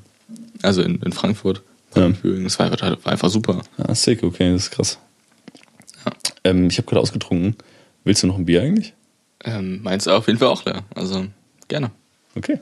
Also 0.61 0.81
in, 0.81 1.01
in 1.01 1.11
Frankfurt. 1.11 1.61
Ja. 1.95 2.09
Das 2.23 2.59
war, 2.59 2.71
war 2.71 2.97
einfach 3.11 3.29
super. 3.29 3.61
Ah, 3.77 3.93
sick, 3.95 4.23
okay, 4.23 4.51
das 4.51 4.63
ist 4.63 4.71
krass. 4.71 4.97
Ähm, 6.43 6.67
ich 6.67 6.77
habe 6.77 6.87
gerade 6.87 7.01
ausgetrunken. 7.01 7.57
Willst 8.05 8.23
du 8.23 8.27
noch 8.27 8.37
ein 8.37 8.45
Bier 8.45 8.61
eigentlich? 8.61 8.93
Ähm, 9.43 9.81
meins 9.83 10.07
auf 10.07 10.27
jeden 10.27 10.39
Fall 10.39 10.47
auch 10.47 10.63
leer. 10.63 10.83
Also 10.95 11.25
gerne. 11.67 11.91
Okay. 12.35 12.59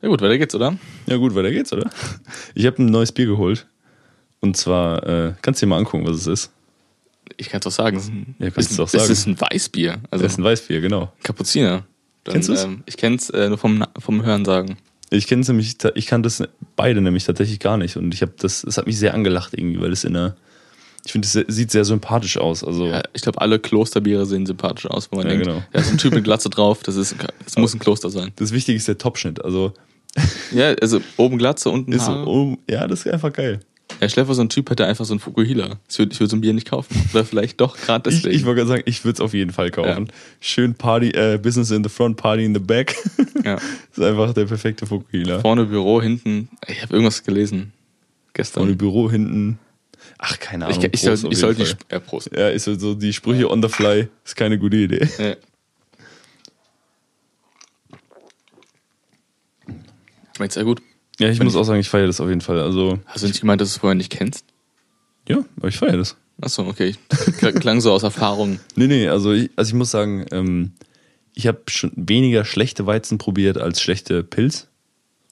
Ja 0.00 0.08
gut, 0.10 0.20
weiter 0.20 0.38
geht's, 0.38 0.54
oder? 0.54 0.76
Ja 1.06 1.16
gut, 1.16 1.34
weiter 1.34 1.50
geht's, 1.50 1.72
oder? 1.72 1.90
Ich 2.54 2.66
habe 2.66 2.82
ein 2.82 2.86
neues 2.86 3.10
Bier 3.10 3.26
geholt. 3.26 3.66
Und 4.40 4.56
zwar, 4.56 5.02
äh, 5.06 5.32
kannst 5.40 5.62
du 5.62 5.66
dir 5.66 5.70
mal 5.70 5.78
angucken, 5.78 6.06
was 6.06 6.16
es 6.18 6.26
ist. 6.26 6.50
Ich 7.38 7.48
kann 7.48 7.60
es 7.60 7.64
doch 7.64 7.70
sagen. 7.70 8.36
Ja, 8.38 8.50
kannst 8.50 8.72
du 8.72 8.76
doch 8.76 8.88
sagen. 8.88 9.02
Es 9.04 9.10
ist 9.10 9.26
ein 9.26 9.40
Weißbier. 9.40 9.98
Also 10.10 10.22
das 10.22 10.32
ist 10.32 10.38
ein 10.38 10.44
Weißbier, 10.44 10.82
genau. 10.82 11.10
Kapuziner. 11.22 11.84
Dann, 12.24 12.34
Kennst 12.34 12.48
du 12.48 12.52
es? 12.52 12.64
Ähm, 12.64 12.82
ich 12.86 12.96
kenne 12.98 13.16
es 13.16 13.30
äh, 13.30 13.48
nur 13.48 13.58
vom, 13.58 13.84
vom 13.98 14.22
Hören 14.24 14.44
sagen. 14.44 14.76
Ich 15.14 15.26
kenne 15.26 15.42
es 15.42 15.48
nämlich, 15.48 15.76
ich 15.94 16.06
kann 16.06 16.22
das 16.22 16.42
beide 16.76 17.00
nämlich 17.00 17.24
tatsächlich 17.24 17.60
gar 17.60 17.76
nicht. 17.76 17.96
Und 17.96 18.12
ich 18.14 18.22
habe 18.22 18.32
das, 18.38 18.64
es 18.64 18.76
hat 18.76 18.86
mich 18.86 18.98
sehr 18.98 19.14
angelacht 19.14 19.54
irgendwie, 19.54 19.80
weil 19.80 19.92
es 19.92 20.04
in 20.04 20.16
einer, 20.16 20.36
ich 21.04 21.12
finde, 21.12 21.26
es 21.26 21.54
sieht 21.54 21.70
sehr 21.70 21.84
sympathisch 21.84 22.36
aus. 22.36 22.64
Also 22.64 22.86
ja, 22.86 23.02
ich 23.12 23.22
glaube, 23.22 23.40
alle 23.40 23.58
Klosterbiere 23.58 24.26
sehen 24.26 24.46
sympathisch 24.46 24.86
aus, 24.86 25.10
wo 25.10 25.16
man 25.16 25.26
ja, 25.26 25.32
denkt, 25.32 25.46
genau. 25.46 25.62
da 25.72 25.80
ist 25.80 25.90
ein 25.90 25.98
Typ 25.98 26.14
mit 26.14 26.24
Glatze 26.24 26.50
drauf, 26.50 26.82
das, 26.82 26.96
ist, 26.96 27.14
das 27.44 27.56
muss 27.56 27.74
ein 27.74 27.78
Kloster 27.78 28.10
sein. 28.10 28.32
Das 28.36 28.52
Wichtige 28.52 28.76
ist 28.76 28.88
der 28.88 28.98
Topschnitt. 28.98 29.44
Also 29.44 29.72
ja, 30.52 30.74
also 30.74 31.00
oben 31.16 31.38
Glatze, 31.38 31.70
unten 31.70 31.92
ist 31.92 32.06
Haare. 32.06 32.24
So, 32.24 32.30
um, 32.30 32.58
ja, 32.68 32.86
das 32.86 33.00
ist 33.00 33.12
einfach 33.12 33.32
geil. 33.32 33.60
Ja, 34.00 34.08
stell 34.08 34.24
dir 34.24 34.34
so 34.34 34.42
ein 34.42 34.48
Typ 34.48 34.70
hätte 34.70 34.86
einfach 34.86 35.04
so 35.04 35.14
ein 35.14 35.20
Fukuhila. 35.20 35.78
Ich 35.88 35.98
würde 35.98 36.18
würd 36.18 36.30
so 36.30 36.36
ein 36.36 36.40
Bier 36.40 36.52
nicht 36.52 36.68
kaufen. 36.68 36.94
Oder 37.12 37.24
vielleicht 37.24 37.60
doch 37.60 37.76
gerade 37.76 38.10
deswegen. 38.10 38.30
Ich, 38.30 38.40
ich 38.40 38.44
wollte 38.44 38.58
gerade 38.58 38.68
sagen, 38.68 38.82
ich 38.86 39.04
würde 39.04 39.14
es 39.14 39.20
auf 39.20 39.34
jeden 39.34 39.52
Fall 39.52 39.70
kaufen. 39.70 40.06
Ja. 40.06 40.14
Schön 40.40 40.74
Party, 40.74 41.10
äh, 41.10 41.38
Business 41.38 41.70
in 41.70 41.82
the 41.82 41.90
front, 41.90 42.16
Party 42.16 42.44
in 42.44 42.54
the 42.54 42.60
back. 42.60 42.96
Ja. 43.44 43.56
das 43.56 43.62
ist 43.92 44.02
einfach 44.02 44.32
der 44.32 44.46
perfekte 44.46 44.86
Fukuhila. 44.86 45.40
Vorne 45.40 45.64
Büro, 45.66 46.02
hinten. 46.02 46.48
Ich 46.66 46.82
habe 46.82 46.94
irgendwas 46.94 47.22
gelesen. 47.22 47.72
Gestern. 48.32 48.62
Vorne 48.62 48.76
Büro, 48.76 49.10
hinten. 49.10 49.58
Ach, 50.18 50.38
keine 50.38 50.66
Ahnung. 50.66 50.78
Ich, 50.78 50.92
ich, 50.92 51.00
soll, 51.00 51.32
ich 51.32 51.38
soll 51.38 51.54
die. 51.54 51.66
Ja, 51.90 51.98
Prost. 51.98 52.30
Ja, 52.34 52.48
ist 52.48 52.64
so 52.64 52.94
die 52.94 53.12
Sprüche 53.12 53.50
on 53.50 53.62
the 53.62 53.68
fly. 53.68 54.08
Ist 54.24 54.36
keine 54.36 54.58
gute 54.58 54.76
Idee. 54.76 55.08
Ja. 55.18 55.36
Schmeckt 60.36 60.52
sehr 60.52 60.64
gut. 60.64 60.82
Ja, 61.20 61.28
ich 61.28 61.38
Wenn 61.38 61.46
muss 61.46 61.54
ich 61.54 61.60
auch 61.60 61.64
sagen, 61.64 61.80
ich 61.80 61.88
feiere 61.88 62.06
das 62.06 62.20
auf 62.20 62.28
jeden 62.28 62.40
Fall. 62.40 62.60
Also, 62.60 62.98
Hast 63.06 63.22
du 63.22 63.28
nicht 63.28 63.40
gemeint, 63.40 63.60
dass 63.60 63.68
du 63.68 63.74
es 63.74 63.80
vorher 63.80 63.94
nicht 63.94 64.10
kennst? 64.10 64.44
Ja, 65.28 65.44
aber 65.56 65.68
ich 65.68 65.78
feiere 65.78 65.96
das. 65.96 66.16
Achso, 66.40 66.66
okay. 66.66 66.96
Klang 67.38 67.80
so 67.80 67.92
aus 67.92 68.02
Erfahrung. 68.02 68.58
nee, 68.74 68.88
nee, 68.88 69.08
also 69.08 69.32
ich, 69.32 69.50
also 69.56 69.68
ich 69.68 69.74
muss 69.74 69.90
sagen, 69.90 70.26
ähm, 70.32 70.72
ich 71.34 71.46
habe 71.46 71.62
schon 71.68 71.92
weniger 71.94 72.44
schlechte 72.44 72.86
Weizen 72.86 73.18
probiert 73.18 73.58
als 73.58 73.80
schlechte 73.80 74.24
Pilz. 74.24 74.68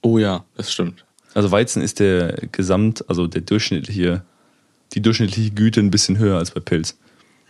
Oh 0.03 0.19
ja, 0.19 0.45
das 0.57 0.73
stimmt. 0.73 1.05
Also 1.35 1.51
Weizen 1.51 1.83
ist 1.83 2.01
der 2.01 2.35
Gesamt, 2.53 3.09
also 3.09 3.27
der 3.27 3.43
durchschnittliche, 3.43 4.23
die 4.93 5.01
durchschnittliche 5.01 5.51
Güte 5.51 5.81
ein 5.81 5.91
bisschen 5.91 6.19
höher 6.19 6.39
als 6.39 6.53
bei 6.53 6.61
Pilz. 6.61 6.99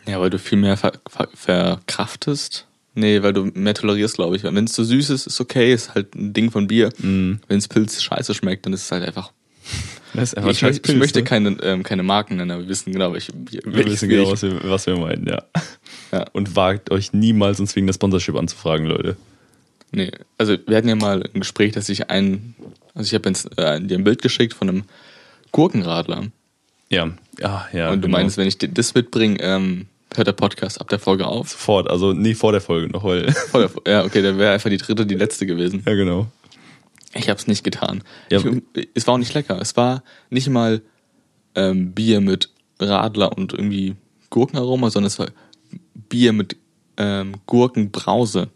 Ja, 0.07 0.21
weil 0.21 0.31
du 0.31 0.39
viel 0.39 0.59
mehr 0.59 0.77
ver 0.77 0.93
ver 1.09 1.29
verkraftest. 1.35 2.67
Nee, 2.95 3.23
weil 3.23 3.33
du 3.33 3.45
mehr 3.55 3.75
tolerierst, 3.75 4.17
glaube 4.17 4.37
ich. 4.37 4.43
Wenn 4.45 4.65
es 4.65 4.73
zu 4.73 4.85
süß 4.85 5.11
ist, 5.11 5.27
ist 5.27 5.41
okay, 5.41 5.73
ist 5.73 5.95
halt 5.95 6.15
ein 6.15 6.33
Ding 6.35 6.51
von 6.51 6.67
Bier. 6.67 6.91
Mm. 6.99 7.41
Wenn 7.49 7.59
es 7.59 7.69
Pilz 7.69 8.03
scheiße 8.03 8.35
schmeckt, 8.35 8.67
dann 8.67 8.73
ist 8.73 8.85
es 8.85 8.93
halt 8.93 9.05
einfach. 9.05 9.33
Das 10.15 10.25
ist 10.25 10.37
einfach 10.37 10.51
ich, 10.51 10.61
Pilz, 10.61 10.81
ich 10.87 10.97
möchte 10.97 11.21
ne? 11.21 11.25
keine, 11.25 11.57
ähm, 11.63 11.83
keine 11.83 12.03
Marken 12.03 12.37
nennen, 12.37 12.51
aber 12.51 12.65
wir 12.65 12.69
wissen 12.69 12.93
genau, 12.93 13.15
welche 13.15 13.33
Bier. 13.33 13.63
Wir 13.65 13.87
wissen 13.87 14.11
genau, 14.11 14.31
was 14.31 14.43
wir, 14.43 14.61
was 14.65 14.87
wir 14.87 14.99
meinen, 14.99 15.27
ja. 15.27 15.43
ja. 16.13 16.27
Und 16.35 16.55
wagt 16.55 16.91
euch 16.91 17.15
niemals 17.15 17.61
uns 17.61 17.75
wegen 17.75 17.87
der 17.87 17.95
Sponsorship 17.95 18.37
anzufragen, 18.37 18.85
Leute. 18.85 19.17
Nee, 19.91 20.11
also 20.37 20.59
wir 20.67 20.77
hatten 20.77 20.89
ja 20.89 20.97
mal 20.97 21.23
ein 21.23 21.41
Gespräch, 21.41 21.73
dass 21.73 21.89
ich 21.89 22.11
ein, 22.11 22.55
also 22.95 23.07
ich 23.07 23.15
habe 23.15 23.31
äh, 23.57 23.81
dir 23.81 23.97
ein 23.97 24.05
Bild 24.05 24.21
geschickt 24.21 24.53
von 24.53 24.69
einem 24.69 24.85
Gurkenradler. 25.51 26.25
Ja, 26.91 27.11
ja, 27.39 27.67
ja. 27.73 27.91
Und 27.91 28.03
du 28.03 28.09
genau. 28.09 28.19
meinst, 28.19 28.37
wenn 28.37 28.47
ich 28.47 28.59
das 28.59 28.95
mitbringe, 28.95 29.39
ähm, 29.41 29.87
hört 30.17 30.27
der 30.27 30.33
Podcast 30.33 30.81
ab 30.81 30.89
der 30.89 30.99
Folge 30.99 31.27
auf? 31.27 31.49
Sofort, 31.51 31.91
also 31.91 32.13
nie 32.13 32.35
vor 32.35 32.53
der 32.53 32.61
Folge 32.61 32.89
noch, 32.89 33.05
weil. 33.05 33.33
Vor 33.33 33.61
der, 33.61 33.71
ja, 33.93 34.05
okay, 34.05 34.23
dann 34.23 34.39
wäre 34.39 34.53
einfach 34.53 34.71
die 34.71 34.77
dritte 34.77 35.07
die 35.07 35.15
letzte 35.15 35.47
gewesen. 35.47 35.83
Ja, 35.87 35.95
genau. 35.95 36.27
Ich 37.15 37.29
habe 37.29 37.39
es 37.39 37.47
nicht 37.47 37.65
getan. 37.65 38.03
Ja. 38.31 38.41
Ich, 38.75 38.89
es 38.95 39.07
war 39.07 39.15
auch 39.15 39.19
nicht 39.19 39.35
lecker. 39.35 39.61
Es 39.61 39.77
war 39.77 40.03
nicht 40.31 40.49
mal 40.49 40.83
ähm, 41.55 41.93
Bier 41.93 42.21
mit 42.21 42.51
Radler 42.81 43.37
und 43.37 43.53
irgendwie 43.53 43.97
Gurkenaroma, 44.31 44.91
sondern 44.91 45.09
es 45.09 45.19
war 45.19 45.29
Bier 45.95 46.33
mit 46.33 46.57
ähm, 46.97 47.35
Gurkenbrause. 47.47 48.49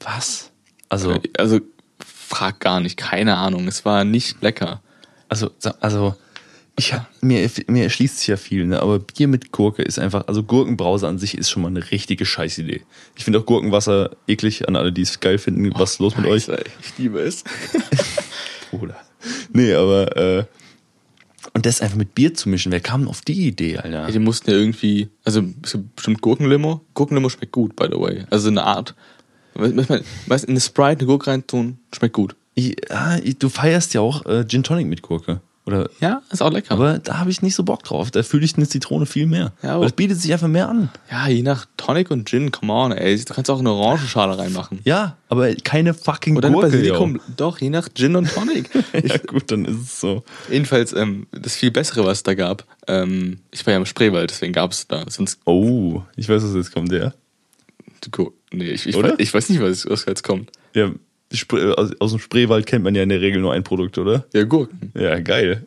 Was? 0.00 0.50
Also, 0.88 1.20
also 1.36 1.60
frag 1.98 2.60
gar 2.60 2.80
nicht, 2.80 2.96
keine 2.96 3.36
Ahnung. 3.36 3.68
Es 3.68 3.84
war 3.84 4.04
nicht 4.04 4.42
lecker. 4.42 4.82
Also, 5.28 5.50
also 5.80 6.16
ich 6.80 6.94
hab, 6.94 7.06
mir, 7.22 7.50
mir 7.66 7.84
erschließt 7.84 8.20
sich 8.20 8.28
ja 8.28 8.38
viel, 8.38 8.64
ne? 8.64 8.80
aber 8.80 8.98
Bier 8.98 9.28
mit 9.28 9.52
Gurke 9.52 9.82
ist 9.82 9.98
einfach, 9.98 10.26
also 10.28 10.42
Gurkenbrause 10.42 11.06
an 11.06 11.18
sich 11.18 11.36
ist 11.36 11.50
schon 11.50 11.60
mal 11.60 11.68
eine 11.68 11.90
richtige 11.90 12.24
Scheißidee. 12.24 12.80
Ich 13.16 13.24
finde 13.24 13.38
auch 13.38 13.44
Gurkenwasser 13.44 14.16
eklig 14.26 14.66
an 14.66 14.76
alle, 14.76 14.90
die 14.90 15.02
es 15.02 15.20
geil 15.20 15.36
finden. 15.36 15.70
Was 15.78 15.92
ist 15.92 15.98
los 15.98 16.16
mit 16.16 16.24
euch? 16.24 16.48
Ich 16.48 16.96
liebe 16.96 17.20
es. 17.20 17.44
Bruder. 18.70 18.96
Nee, 19.52 19.74
aber, 19.74 20.16
äh, 20.16 20.44
und 21.52 21.66
das 21.66 21.82
einfach 21.82 21.98
mit 21.98 22.14
Bier 22.14 22.32
zu 22.32 22.48
mischen, 22.48 22.72
wer 22.72 22.80
kam 22.80 23.08
auf 23.08 23.20
die 23.20 23.46
Idee, 23.46 23.76
Alter? 23.76 24.06
Ja, 24.06 24.10
die 24.10 24.18
mussten 24.18 24.50
ja 24.50 24.56
irgendwie, 24.56 25.10
also 25.22 25.42
bestimmt 25.94 26.22
Gurkenlimo. 26.22 26.80
Gurkenlimo 26.94 27.28
schmeckt 27.28 27.52
gut, 27.52 27.76
by 27.76 27.88
the 27.92 28.00
way. 28.00 28.24
Also 28.30 28.48
eine 28.48 28.64
Art, 28.64 28.94
weißt 29.52 29.74
du, 29.76 30.46
in 30.46 30.48
eine 30.48 30.60
Sprite 30.60 31.00
eine 31.00 31.06
Gurke 31.06 31.26
reintun, 31.26 31.78
schmeckt 31.94 32.14
gut. 32.14 32.36
Ja, 32.56 33.18
du 33.20 33.50
feierst 33.50 33.92
ja 33.92 34.00
auch 34.00 34.24
äh, 34.24 34.46
Gin 34.48 34.62
Tonic 34.62 34.86
mit 34.86 35.02
Gurke. 35.02 35.42
Oder, 35.70 35.88
ja, 36.00 36.22
ist 36.32 36.42
auch 36.42 36.50
lecker. 36.50 36.72
Aber 36.72 36.98
da 36.98 37.18
habe 37.18 37.30
ich 37.30 37.42
nicht 37.42 37.54
so 37.54 37.62
Bock 37.62 37.84
drauf. 37.84 38.10
Da 38.10 38.24
fühle 38.24 38.44
ich 38.44 38.56
eine 38.56 38.66
Zitrone 38.66 39.06
viel 39.06 39.26
mehr. 39.26 39.52
Ja, 39.62 39.76
aber 39.76 39.84
das 39.84 39.92
bietet 39.92 40.20
sich 40.20 40.32
einfach 40.32 40.48
mehr 40.48 40.68
an. 40.68 40.90
Ja, 41.10 41.28
je 41.28 41.42
nach 41.42 41.66
Tonic 41.76 42.10
und 42.10 42.28
Gin, 42.28 42.50
come 42.50 42.72
on, 42.72 42.92
ey. 42.92 43.16
Du 43.24 43.32
kannst 43.32 43.50
auch 43.50 43.60
eine 43.60 43.70
Orangenschale 43.70 44.36
reinmachen. 44.36 44.80
Ja, 44.84 45.16
aber 45.28 45.54
keine 45.54 45.94
fucking 45.94 46.36
Oder 46.36 46.50
Gurke. 46.50 46.70
Basilikum, 46.70 47.20
doch, 47.36 47.60
je 47.60 47.70
nach 47.70 47.88
Gin 47.94 48.16
und 48.16 48.28
Tonic. 48.32 48.68
ja, 49.04 49.16
gut, 49.18 49.50
dann 49.52 49.64
ist 49.64 49.80
es 49.80 50.00
so. 50.00 50.24
Jedenfalls, 50.50 50.92
ähm, 50.92 51.28
das 51.30 51.54
viel 51.54 51.70
Bessere, 51.70 52.04
was 52.04 52.18
es 52.18 52.22
da 52.24 52.34
gab, 52.34 52.64
ähm, 52.88 53.38
ich 53.52 53.64
war 53.64 53.72
ja 53.72 53.78
im 53.78 53.86
Spreewald, 53.86 54.30
deswegen 54.30 54.52
gab 54.52 54.72
es 54.72 54.88
da. 54.88 55.04
Sonst 55.08 55.38
oh, 55.44 56.02
ich 56.16 56.28
weiß, 56.28 56.42
was 56.42 56.54
jetzt 56.54 56.72
kommt, 56.72 56.90
ja. 56.90 57.12
Nee, 58.52 58.70
ich, 58.70 58.86
ich, 58.86 58.96
weiß, 58.96 59.14
ich 59.18 59.32
weiß 59.32 59.48
nicht, 59.50 59.60
was, 59.60 59.88
was 59.88 60.06
jetzt 60.06 60.24
kommt. 60.24 60.50
Ja, 60.74 60.90
aus 62.00 62.10
dem 62.10 62.18
Spreewald 62.18 62.66
kennt 62.66 62.84
man 62.84 62.94
ja 62.94 63.02
in 63.02 63.08
der 63.08 63.20
Regel 63.20 63.40
nur 63.40 63.52
ein 63.52 63.62
Produkt, 63.62 63.98
oder? 63.98 64.24
Ja, 64.34 64.44
Gurken. 64.44 64.92
Ja, 64.94 65.20
geil. 65.20 65.66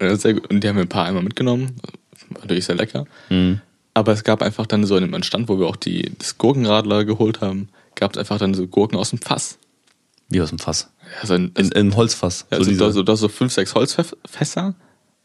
Ja, 0.00 0.16
sehr 0.16 0.34
gut. 0.34 0.48
Und 0.50 0.62
die 0.62 0.68
haben 0.68 0.76
wir 0.76 0.82
ein 0.82 0.88
paar 0.88 1.06
einmal 1.06 1.22
mitgenommen. 1.22 1.76
War 2.30 2.42
natürlich 2.42 2.64
sehr 2.64 2.76
lecker. 2.76 3.06
Mhm. 3.28 3.60
Aber 3.92 4.12
es 4.12 4.22
gab 4.22 4.40
einfach 4.40 4.66
dann 4.66 4.86
so 4.86 4.96
in 4.96 5.02
einem 5.02 5.22
Stand, 5.24 5.48
wo 5.48 5.58
wir 5.58 5.66
auch 5.66 5.76
die, 5.76 6.12
das 6.18 6.38
Gurkenradler 6.38 7.04
geholt 7.04 7.40
haben, 7.40 7.68
gab 7.96 8.12
es 8.12 8.18
einfach 8.18 8.38
dann 8.38 8.54
so 8.54 8.66
Gurken 8.68 8.96
aus 8.96 9.10
dem 9.10 9.18
Fass. 9.18 9.58
Wie 10.28 10.40
aus 10.40 10.50
dem 10.50 10.60
Fass? 10.60 10.92
Ja, 11.20 11.26
so 11.26 11.34
ein, 11.34 11.50
in, 11.58 11.72
in 11.72 11.96
Holzfass. 11.96 12.46
Ja, 12.50 12.58
also 12.58 12.70
so 12.92 13.02
du, 13.02 13.12
hast 13.12 13.20
so 13.20 13.28
fünf, 13.28 13.52
sechs 13.52 13.74
Holzfässer. 13.74 14.74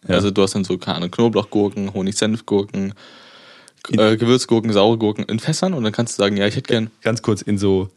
Ja. 0.08 0.16
Also 0.16 0.32
du 0.32 0.42
hast 0.42 0.56
dann 0.56 0.64
so, 0.64 0.78
keine 0.80 0.98
Ahnung, 0.98 1.12
Knoblauchgurken, 1.12 1.94
Honig-Senfgurken, 1.94 2.94
äh, 3.92 4.18
Gewürzgurken, 4.18 4.74
saure 4.74 4.98
Gurken 4.98 5.26
in 5.26 5.40
Fässern 5.40 5.76
und 5.76 5.84
dann 5.84 5.94
kannst 5.94 6.18
du 6.18 6.24
sagen, 6.24 6.38
ja, 6.38 6.48
ich 6.48 6.56
hätte 6.56 6.72
gern. 6.72 6.90
Ganz 7.02 7.22
kurz, 7.22 7.44
in 7.44 7.60
so 7.60 7.90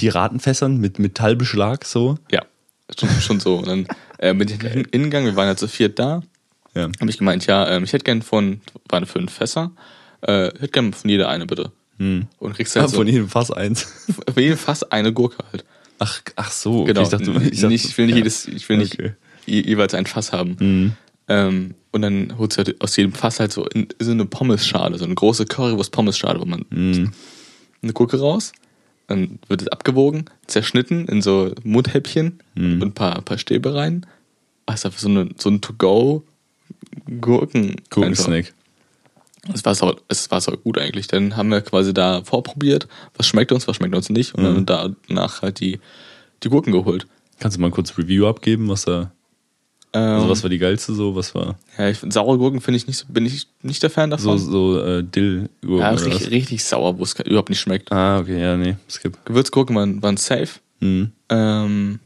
Piratenfässern 0.00 0.78
mit 0.78 0.98
Metallbeschlag 0.98 1.84
so. 1.84 2.16
Ja, 2.30 2.42
schon, 2.98 3.08
schon 3.20 3.40
so. 3.40 3.56
Und 3.56 3.68
dann 3.68 3.86
äh, 4.16 4.32
bin 4.32 4.48
ich 4.48 4.58
den 4.58 4.86
Innengang, 4.86 5.26
wir 5.26 5.36
waren 5.36 5.46
ja 5.46 5.56
zu 5.56 5.68
viert 5.68 5.98
da. 5.98 6.22
Ja. 6.74 6.88
Habe 7.00 7.10
ich 7.10 7.18
gemeint, 7.18 7.44
ja, 7.46 7.68
ähm, 7.68 7.84
ich 7.84 7.92
hätte 7.92 8.04
gern 8.04 8.22
von, 8.22 8.62
waren 8.88 9.04
fünf 9.04 9.30
Fässer, 9.30 9.72
äh, 10.22 10.44
hätte 10.44 10.68
gern 10.68 10.94
von 10.94 11.10
jeder 11.10 11.28
eine 11.28 11.44
bitte. 11.44 11.70
Hm. 11.98 12.28
Und 12.38 12.54
kriegst 12.54 12.74
halt 12.76 12.84
ja, 12.84 12.88
so, 12.92 12.96
von 12.96 13.06
jedem 13.06 13.28
Fass 13.28 13.50
eins. 13.50 13.82
Von 14.32 14.42
jedem 14.42 14.56
Fass 14.56 14.84
eine 14.84 15.12
Gurke 15.12 15.44
halt. 15.52 15.66
Ach, 15.98 16.22
ach 16.36 16.50
so. 16.50 16.80
Okay. 16.80 16.94
Genau. 16.94 17.02
Ich, 17.02 17.10
dachte, 17.10 17.24
ich, 17.24 17.50
dachte, 17.50 17.66
nicht, 17.66 17.84
ich 17.84 17.98
will 17.98 18.06
nicht 18.06 18.14
ja. 18.14 18.18
jedes, 18.18 18.48
ich 18.48 18.68
will 18.70 18.78
nicht 18.78 18.94
okay. 18.94 19.12
jeweils 19.44 19.92
ein 19.92 20.06
Fass 20.06 20.32
haben. 20.32 20.56
Mhm. 20.58 20.92
Ähm, 21.28 21.74
und 21.90 22.02
dann 22.02 22.38
holst 22.38 22.56
du 22.56 22.64
halt 22.64 22.80
aus 22.80 22.96
jedem 22.96 23.12
Fass 23.12 23.38
halt 23.38 23.52
so, 23.52 23.66
in, 23.66 23.88
so 23.98 24.12
eine 24.12 24.24
Pommesschale, 24.24 24.96
so 24.96 25.04
eine 25.04 25.14
große 25.14 25.44
Currywurst-Pommesschale, 25.44 26.40
wo 26.40 26.46
man 26.46 26.64
mhm. 26.70 27.12
eine 27.82 27.92
Gurke 27.92 28.18
raus, 28.18 28.52
dann 29.10 29.38
wird 29.48 29.62
es 29.62 29.68
abgewogen, 29.68 30.26
zerschnitten 30.46 31.06
in 31.06 31.20
so 31.20 31.52
Mundhäppchen 31.64 32.40
mhm. 32.54 32.80
und 32.80 32.88
ein 32.88 32.92
paar, 32.92 33.20
paar 33.22 33.38
Stäbe 33.38 33.74
rein. 33.74 34.06
Also 34.66 34.88
so, 34.90 35.08
eine, 35.08 35.28
so 35.36 35.50
ein 35.50 35.60
To-Go 35.60 36.24
Gurken. 37.20 37.76
Gurkensnack. 37.90 38.52
Es 39.52 39.64
war, 39.64 39.74
so, 39.74 39.96
es 40.08 40.30
war 40.30 40.40
so 40.40 40.52
gut 40.52 40.78
eigentlich. 40.78 41.08
Dann 41.08 41.36
haben 41.36 41.48
wir 41.48 41.60
quasi 41.62 41.94
da 41.94 42.22
vorprobiert, 42.22 42.86
was 43.16 43.26
schmeckt 43.26 43.52
uns, 43.52 43.66
was 43.66 43.76
schmeckt 43.76 43.94
uns 43.94 44.10
nicht. 44.10 44.34
Und 44.34 44.44
mhm. 44.44 44.66
dann 44.66 44.96
danach 45.08 45.42
halt 45.42 45.60
die, 45.60 45.80
die 46.42 46.48
Gurken 46.48 46.72
geholt. 46.72 47.06
Kannst 47.38 47.56
du 47.56 47.60
mal 47.60 47.70
kurz 47.70 47.96
Review 47.96 48.26
abgeben, 48.26 48.68
was 48.68 48.84
da. 48.84 49.12
Also 49.92 50.24
Ähm, 50.24 50.30
was 50.30 50.42
war 50.44 50.50
die 50.50 50.58
geilste 50.58 50.94
so? 50.94 51.16
Was 51.16 51.34
war 51.34 51.58
ja, 51.76 51.88
ich, 51.88 51.98
saure 52.10 52.38
Gurken 52.38 52.60
finde 52.60 52.76
ich 52.76 52.86
nicht, 52.86 52.96
so- 52.98 53.06
bin 53.08 53.26
ich 53.26 53.48
nicht 53.62 53.82
der 53.82 53.90
Fan 53.90 54.10
so, 54.10 54.16
davon. 54.16 54.38
so 54.38 54.80
äh, 54.80 55.02
Dill-Gurken 55.02 55.78
ja, 55.78 55.90
richtig, 55.90 56.30
richtig 56.30 56.64
sauer, 56.64 56.98
wo 56.98 57.02
es 57.02 57.14
überhaupt 57.18 57.48
nicht 57.48 57.58
schmeckt. 57.60 57.90
Ah, 57.90 58.20
okay, 58.20 58.40
ja, 58.40 58.56
nee, 58.56 58.76
skip. 58.88 59.18
Gewürzgurken 59.24 59.74
waren, 59.74 60.00
waren 60.02 60.16
safe. 60.16 60.60
Hm. 60.80 61.10
Ähm, 61.28 61.98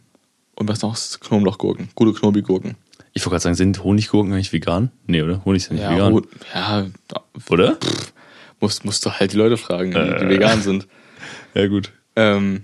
und 0.57 0.68
was 0.68 0.80
noch? 0.82 0.97
Knoblauchgurken. 1.20 1.89
Gute 1.95 2.18
Knobi-Gurken. 2.18 2.76
Ich 3.12 3.22
wollte 3.22 3.30
gerade 3.35 3.43
sagen, 3.43 3.55
sind 3.55 3.85
Honiggurken 3.85 4.32
eigentlich 4.32 4.53
vegan? 4.53 4.91
Nee, 5.07 5.22
oder? 5.22 5.45
Honig 5.45 5.62
ist 5.62 5.68
ja 5.68 5.74
nicht 5.74 5.82
Ja, 5.82 5.91
vegan. 5.93 6.22
ja 6.55 6.87
Oder? 7.51 7.76
musst, 8.61 8.85
musst 8.85 9.05
du 9.05 9.11
halt 9.11 9.32
die 9.32 9.37
Leute 9.37 9.57
fragen, 9.57 9.91
die, 9.93 9.99
Äh. 9.99 10.20
die 10.20 10.28
vegan 10.30 10.62
sind. 10.62 10.87
Ja, 11.55 11.66
gut. 11.68 11.93
Ähm, 12.16 12.62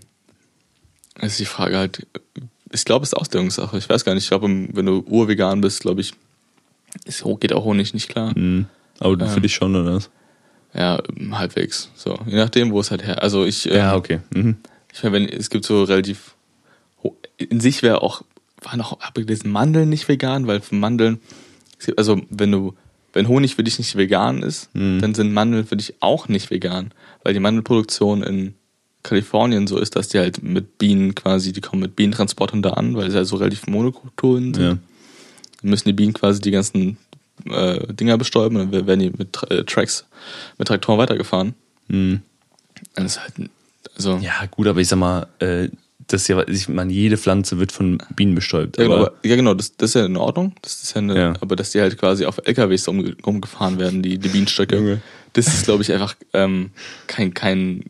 ist 1.20 1.38
die 1.38 1.44
Frage 1.44 1.76
halt, 1.78 2.06
ich 2.72 2.84
glaube, 2.84 3.02
es 3.04 3.10
ist 3.12 3.18
Auslegungssache. 3.18 3.76
Ich 3.78 3.88
weiß 3.88 4.04
gar 4.04 4.14
nicht, 4.14 4.24
ich 4.24 4.28
glaube, 4.30 4.48
wenn 4.48 4.86
du 4.86 5.04
urvegan 5.08 5.60
bist, 5.60 5.80
glaube 5.80 6.00
ich, 6.00 6.14
ist, 7.04 7.24
geht 7.40 7.52
auch 7.52 7.64
Honig 7.64 7.94
nicht 7.94 8.08
klar. 8.08 8.34
Hm. 8.34 8.66
Aber 8.98 9.16
du 9.16 9.26
für 9.28 9.36
Ähm. 9.36 9.42
dich 9.42 9.54
schon, 9.54 9.74
oder 9.76 9.94
was? 9.96 10.10
Ja, 10.74 11.02
halbwegs. 11.32 11.90
So, 11.96 12.18
je 12.26 12.36
nachdem, 12.36 12.70
wo 12.70 12.78
es 12.80 12.90
halt 12.90 13.04
her. 13.04 13.22
Also 13.22 13.44
ich, 13.44 13.66
ähm, 13.68 13.76
Ja, 13.76 13.96
okay. 13.96 14.20
Mhm. 14.34 14.56
ich 14.92 15.02
meine, 15.02 15.14
wenn 15.16 15.28
es 15.28 15.50
gibt 15.50 15.64
so 15.64 15.82
relativ 15.84 16.34
in 17.38 17.60
sich 17.60 17.82
wäre 17.82 18.02
auch 18.02 18.22
waren 18.62 18.80
auch 18.82 19.00
habe 19.00 19.22
ich 19.22 19.26
gelesen 19.26 19.50
Mandeln 19.50 19.88
nicht 19.88 20.06
vegan, 20.08 20.46
weil 20.46 20.60
für 20.60 20.74
Mandeln 20.74 21.18
also 21.96 22.20
wenn 22.28 22.52
du 22.52 22.74
wenn 23.14 23.26
Honig 23.26 23.56
für 23.56 23.64
dich 23.64 23.78
nicht 23.78 23.96
vegan 23.96 24.42
ist, 24.42 24.68
Mhm. 24.74 25.00
dann 25.00 25.14
sind 25.14 25.32
Mandeln 25.32 25.66
für 25.66 25.76
dich 25.76 25.94
auch 26.00 26.28
nicht 26.28 26.50
vegan, 26.50 26.92
weil 27.24 27.32
die 27.34 27.40
Mandelproduktion 27.40 28.22
in 28.22 28.54
Kalifornien 29.02 29.66
so 29.66 29.78
ist, 29.78 29.96
dass 29.96 30.08
die 30.08 30.18
halt 30.18 30.42
mit 30.42 30.78
Bienen 30.78 31.14
quasi, 31.14 31.52
die 31.52 31.60
kommen 31.60 31.82
mit 31.82 31.96
Bienentransportern 31.96 32.62
da 32.62 32.70
an, 32.70 32.96
weil 32.96 33.08
es 33.08 33.14
ja 33.14 33.24
so 33.24 33.36
relativ 33.36 33.66
Monokulturen 33.66 34.54
sind. 34.54 34.62
Ja. 34.62 34.78
Dann 35.62 35.70
müssen 35.70 35.88
die 35.88 35.92
Bienen 35.94 36.12
quasi 36.12 36.40
die 36.40 36.50
ganzen 36.50 36.98
äh, 37.46 37.92
Dinger 37.92 38.18
bestäuben 38.18 38.56
und 38.56 38.72
dann 38.72 38.86
werden 38.86 39.00
die 39.00 39.10
mit 39.10 39.38
äh, 39.50 39.64
Tracks, 39.64 40.04
mit 40.58 40.68
Traktoren 40.68 40.98
weitergefahren. 40.98 41.54
Hm. 41.88 42.20
Und 42.96 43.04
das 43.04 43.16
ist 43.16 43.20
halt, 43.20 43.50
also, 43.96 44.18
Ja, 44.22 44.46
gut, 44.50 44.66
aber 44.66 44.80
ich 44.80 44.88
sag 44.88 44.98
mal, 44.98 45.26
äh, 45.38 45.68
das 46.06 46.22
ist 46.22 46.28
ja, 46.28 46.46
ich 46.48 46.68
meine, 46.68 46.92
jede 46.92 47.16
Pflanze 47.16 47.58
wird 47.58 47.72
von 47.72 48.02
Bienen 48.16 48.34
bestäubt. 48.34 48.78
Ja, 48.78 48.84
genau, 48.84 48.96
aber, 48.96 49.12
ja, 49.22 49.36
genau 49.36 49.54
das, 49.54 49.76
das 49.76 49.90
ist 49.90 49.94
ja 49.94 50.06
in 50.06 50.16
Ordnung. 50.16 50.54
Das 50.62 50.82
ist 50.82 50.94
ja, 50.94 50.98
eine, 51.00 51.16
Ja. 51.16 51.34
aber 51.40 51.56
dass 51.56 51.70
die 51.70 51.80
halt 51.80 51.96
quasi 51.98 52.26
auf 52.26 52.38
LKWs 52.44 52.88
umge 52.88 53.14
umgefahren 53.22 53.78
werden, 53.78 54.02
die, 54.02 54.18
die 54.18 54.28
Bienenstöcke. 54.28 55.00
Das 55.34 55.46
ist, 55.46 55.64
glaube 55.64 55.82
ich, 55.82 55.92
einfach 55.92 56.16
ähm, 56.32 56.70
kein, 57.06 57.32
kein 57.32 57.84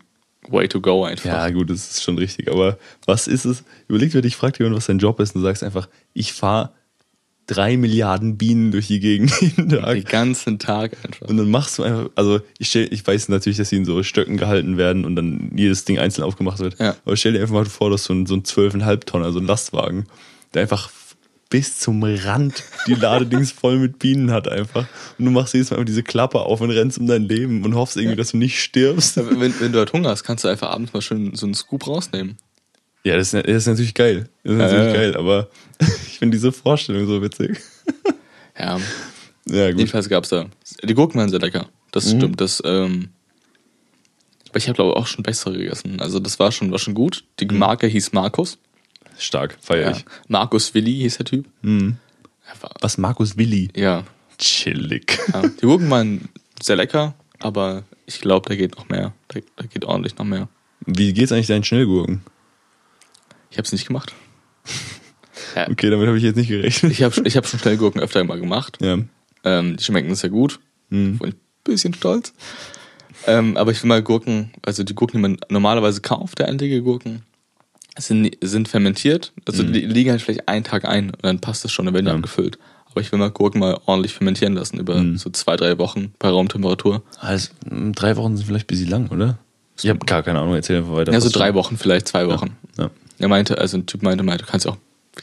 Way 0.49 0.68
to 0.68 0.80
go 0.80 1.05
einfach. 1.05 1.26
ja, 1.26 1.51
gut, 1.51 1.70
das 1.70 1.91
ist 1.91 2.03
schon 2.03 2.16
richtig. 2.18 2.51
Aber 2.51 2.78
was 3.07 3.26
ist 3.26 3.45
es? 3.45 3.62
Überleg 3.88 4.11
dir, 4.12 4.22
dich 4.22 4.36
fragt 4.36 4.59
jemand, 4.59 4.76
was 4.76 4.86
dein 4.86 4.99
Job 4.99 5.20
ist 5.20 5.34
und 5.34 5.43
du 5.43 5.47
sagst 5.47 5.62
einfach, 5.62 5.88
ich 6.14 6.32
fahre 6.32 6.70
drei 7.47 7.76
Milliarden 7.76 8.38
Bienen 8.38 8.70
durch 8.70 8.86
die 8.86 9.01
Gegend 9.01 9.32
jeden 9.41 9.68
Den 9.68 9.80
Tag. 9.82 10.09
ganzen 10.09 10.59
Tag 10.59 10.97
einfach. 11.05 11.26
Und 11.28 11.36
dann 11.36 11.51
machst 11.51 11.78
du 11.78 11.82
einfach, 11.82 12.09
also 12.14 12.41
ich, 12.59 12.68
stell, 12.68 12.88
ich 12.93 13.05
weiß 13.07 13.28
natürlich, 13.28 13.57
dass 13.59 13.68
sie 13.70 13.76
in 13.76 13.84
so 13.84 14.03
Stöcken 14.03 14.36
gehalten 14.36 14.76
werden 14.76 15.05
und 15.05 15.16
dann 15.16 15.51
jedes 15.57 15.84
Ding 15.84 15.99
einzeln 15.99 16.24
aufgemacht 16.24 16.61
wird. 16.61 16.78
Ja. 16.78 16.97
Aber 17.05 17.16
stell 17.16 17.32
dir 17.32 17.41
einfach 17.41 17.55
mal 17.55 17.64
vor, 17.66 17.91
dass 17.91 18.05
so 18.05 18.14
ein, 18.14 18.26
so 18.26 18.34
ein 18.34 18.45
12,5 18.45 19.05
Tonner, 19.05 19.32
so 19.32 19.41
ein 19.41 19.47
Lastwagen, 19.47 20.07
der 20.55 20.62
einfach 20.62 20.91
bis 21.51 21.78
zum 21.80 22.03
Rand 22.03 22.62
die 22.86 22.94
Ladedings 22.94 23.51
voll 23.53 23.78
mit 23.78 23.98
Bienen 23.98 24.30
hat 24.30 24.46
einfach. 24.48 24.86
Und 25.18 25.24
du 25.24 25.30
machst 25.30 25.53
jedes 25.53 25.70
Mal 25.70 25.76
einfach 25.76 25.86
diese 25.86 26.03
Klappe 26.05 26.40
auf 26.40 26.61
und 26.61 26.70
rennst 26.70 26.98
um 26.98 27.07
dein 27.07 27.24
Leben 27.24 27.64
und 27.64 27.74
hoffst 27.74 27.96
irgendwie, 27.96 28.16
dass 28.16 28.30
du 28.30 28.36
nicht 28.36 28.61
stirbst. 28.62 29.16
Wenn, 29.16 29.59
wenn 29.61 29.72
du 29.72 29.78
halt 29.80 29.92
Hunger 29.92 30.11
hast, 30.11 30.22
kannst 30.24 30.44
du 30.44 30.48
einfach 30.48 30.70
abends 30.70 30.92
mal 30.92 31.03
schön 31.03 31.34
so 31.34 31.46
einen 31.46 31.55
Scoop 31.55 31.86
rausnehmen. 31.86 32.36
Ja, 33.03 33.16
das 33.16 33.32
ist, 33.34 33.46
das 33.46 33.57
ist 33.57 33.66
natürlich 33.66 33.94
geil. 33.94 34.28
Das 34.44 34.53
ist 34.53 34.59
Ja, 34.61 34.64
natürlich 34.66 34.86
ja. 34.94 35.01
geil, 35.01 35.16
aber 35.16 35.48
ich 35.80 36.18
finde 36.18 36.36
diese 36.36 36.53
Vorstellung 36.53 37.07
so 37.07 37.20
witzig. 37.20 37.59
Ja, 38.59 38.78
Ja, 39.48 39.70
gut. 39.70 39.78
jedenfalls 39.80 40.09
gab's 40.09 40.28
da. 40.28 40.46
Die 40.84 40.94
Gurken 40.94 41.18
waren 41.18 41.30
sehr 41.30 41.40
lecker. 41.40 41.68
Das 41.90 42.12
Mhm. 42.12 42.18
stimmt. 42.18 42.40
Das, 42.40 42.62
ähm, 42.64 43.09
aber 44.51 44.59
ich 44.59 44.68
habe 44.68 44.76
glaube 44.76 44.96
auch 44.96 45.07
schon 45.07 45.22
bessere 45.24 45.57
gegessen. 45.57 46.01
Also 46.01 46.20
das 46.20 46.38
war 46.38 46.53
schon, 46.53 46.70
war 46.70 46.78
schon 46.78 46.94
gut. 46.94 47.24
Die 47.40 47.46
Marke 47.46 47.86
hieß 47.86 48.12
Markus. 48.12 48.59
Stark, 49.20 49.56
feier 49.60 49.90
Ja. 49.90 49.96
ich. 49.96 50.04
Markus 50.28 50.74
Willi 50.74 50.92
hieß 50.94 51.18
der 51.18 51.26
Typ. 51.26 51.46
Mhm. 51.62 51.96
Was, 52.80 52.98
Markus 52.98 53.36
Willi? 53.36 53.70
Ja, 53.76 54.04
Chillig. 54.38 55.18
Ja, 55.32 55.42
die 55.42 55.60
Gurken 55.66 55.90
waren 55.90 56.28
sehr 56.62 56.76
lecker, 56.76 57.14
aber 57.38 57.84
ich 58.06 58.20
glaube, 58.20 58.48
da 58.48 58.56
geht 58.56 58.76
noch 58.76 58.88
mehr. 58.88 59.12
Da, 59.28 59.40
da 59.56 59.66
geht 59.66 59.84
ordentlich 59.84 60.16
noch 60.16 60.24
mehr. 60.24 60.48
Wie 60.86 61.12
geht's 61.12 61.30
eigentlich 61.30 61.46
deinen 61.46 61.62
Schnellgurken? 61.64 62.22
Ich 63.50 63.58
habe 63.58 63.66
es 63.66 63.72
nicht 63.72 63.86
gemacht. 63.86 64.14
Ja, 65.54 65.68
Okay, 65.70 65.90
damit 65.90 66.06
habe 66.08 66.16
ich 66.16 66.24
jetzt 66.24 66.36
nicht 66.36 66.48
gerechnet. 66.48 66.92
ich 66.92 67.02
habe 67.02 67.20
ich 67.24 67.36
hab 67.36 67.46
schon 67.46 67.60
Schnellgurken 67.60 68.00
öfter 68.00 68.24
mal 68.24 68.40
gemacht. 68.40 68.78
Ja. 68.80 68.98
Ähm, 69.44 69.76
die 69.76 69.84
schmecken 69.84 70.14
sehr 70.14 70.30
gut. 70.30 70.58
Mhm. 70.88 71.18
Bin 71.18 71.28
ich 71.28 71.34
ein 71.34 71.40
bisschen 71.64 71.94
stolz. 71.94 72.32
Ähm, 73.26 73.56
aber 73.58 73.70
ich 73.72 73.82
will 73.82 73.88
mal 73.88 74.02
Gurken, 74.02 74.52
also 74.64 74.82
die 74.82 74.94
Gurken, 74.94 75.18
die 75.18 75.22
man 75.22 75.38
normalerweise 75.50 76.00
kauft, 76.00 76.38
der 76.38 76.48
eindige 76.48 76.80
Gurken, 76.82 77.22
sind, 78.01 78.36
sind 78.40 78.68
fermentiert. 78.68 79.32
Also 79.46 79.62
die 79.62 79.80
liegen 79.80 80.11
halt 80.11 80.22
vielleicht 80.22 80.48
einen 80.48 80.64
Tag 80.64 80.84
ein 80.84 81.11
und 81.11 81.24
dann 81.24 81.40
passt 81.40 81.64
das 81.64 81.72
schon, 81.72 81.84
dann 81.86 81.94
werden 81.94 82.07
die 82.07 82.11
Ja. 82.11 82.16
abgefüllt. 82.16 82.59
Aber 82.90 83.01
ich 83.01 83.12
will 83.12 83.18
mal 83.20 83.30
Gurken 83.30 83.61
mal 83.61 83.78
ordentlich 83.86 84.14
fermentieren 84.14 84.55
lassen 84.55 84.78
über 84.80 85.01
so 85.16 85.30
zwei, 85.30 85.57
drei 85.57 85.78
Wochen 85.78 86.12
bei 86.18 86.28
Raumtemperatur. 86.28 87.03
Also, 87.20 87.51
mh, 87.70 87.92
drei 87.94 88.16
Wochen 88.16 88.36
sind 88.36 88.46
vielleicht 88.46 88.64
ein 88.64 88.66
bisschen 88.66 88.88
lang, 88.90 89.09
oder? 89.11 89.38
Ich 89.80 89.88
habe 89.88 90.01
gar 90.05 90.22
keine 90.22 90.40
Ahnung, 90.40 90.55
erzähl 90.55 90.78
einfach 90.78 90.94
weiter. 90.94 91.12
Ja, 91.12 91.20
so 91.20 91.28
drei 91.30 91.51
du- 91.51 91.55
Wochen, 91.55 91.76
vielleicht 91.78 92.09
zwei 92.09 92.26
Wochen. 92.26 92.57
Ja. 92.76 92.90
Er 93.18 93.28
meinte, 93.28 93.59
also 93.59 93.76
ein 93.78 93.86
Typ 93.86 94.03
meinte 94.03 94.24
mal, 94.24 94.36
du 94.38 94.44
kannst 94.44 94.66
auch, 94.66 94.76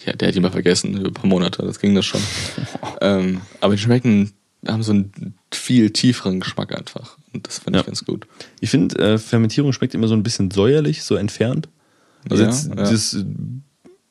ja, 0.05 0.13
der 0.13 0.29
hat 0.29 0.35
ihn 0.35 0.41
mal 0.43 0.51
vergessen, 0.51 0.95
über 0.97 1.09
ein 1.09 1.13
paar 1.13 1.27
Monate, 1.27 1.61
das 1.63 1.79
ging 1.79 1.93
das 1.93 2.05
schon. 2.05 2.21
ähm, 3.01 3.41
aber 3.59 3.75
die 3.75 3.81
schmecken, 3.81 4.31
haben 4.67 4.81
so 4.83 4.91
einen 4.93 5.35
viel 5.53 5.91
tieferen 5.91 6.39
Geschmack 6.39 6.75
einfach. 6.75 7.17
Und 7.33 7.47
das 7.47 7.59
finde 7.59 7.79
ich 7.79 7.83
Ja. 7.83 7.87
ganz 7.87 8.03
gut. 8.05 8.27
Ich 8.59 8.69
finde, 8.69 8.97
äh, 8.97 9.17
Fermentierung 9.17 9.73
schmeckt 9.73 9.93
immer 9.93 10.07
so 10.07 10.15
ein 10.15 10.23
bisschen 10.23 10.51
säuerlich, 10.51 11.03
so 11.03 11.15
entfernt. 11.15 11.67
Also 12.29 12.43
Ja, 12.43 12.49
jetzt, 12.49 12.67
ja. 12.69 12.75
Das, 12.75 13.17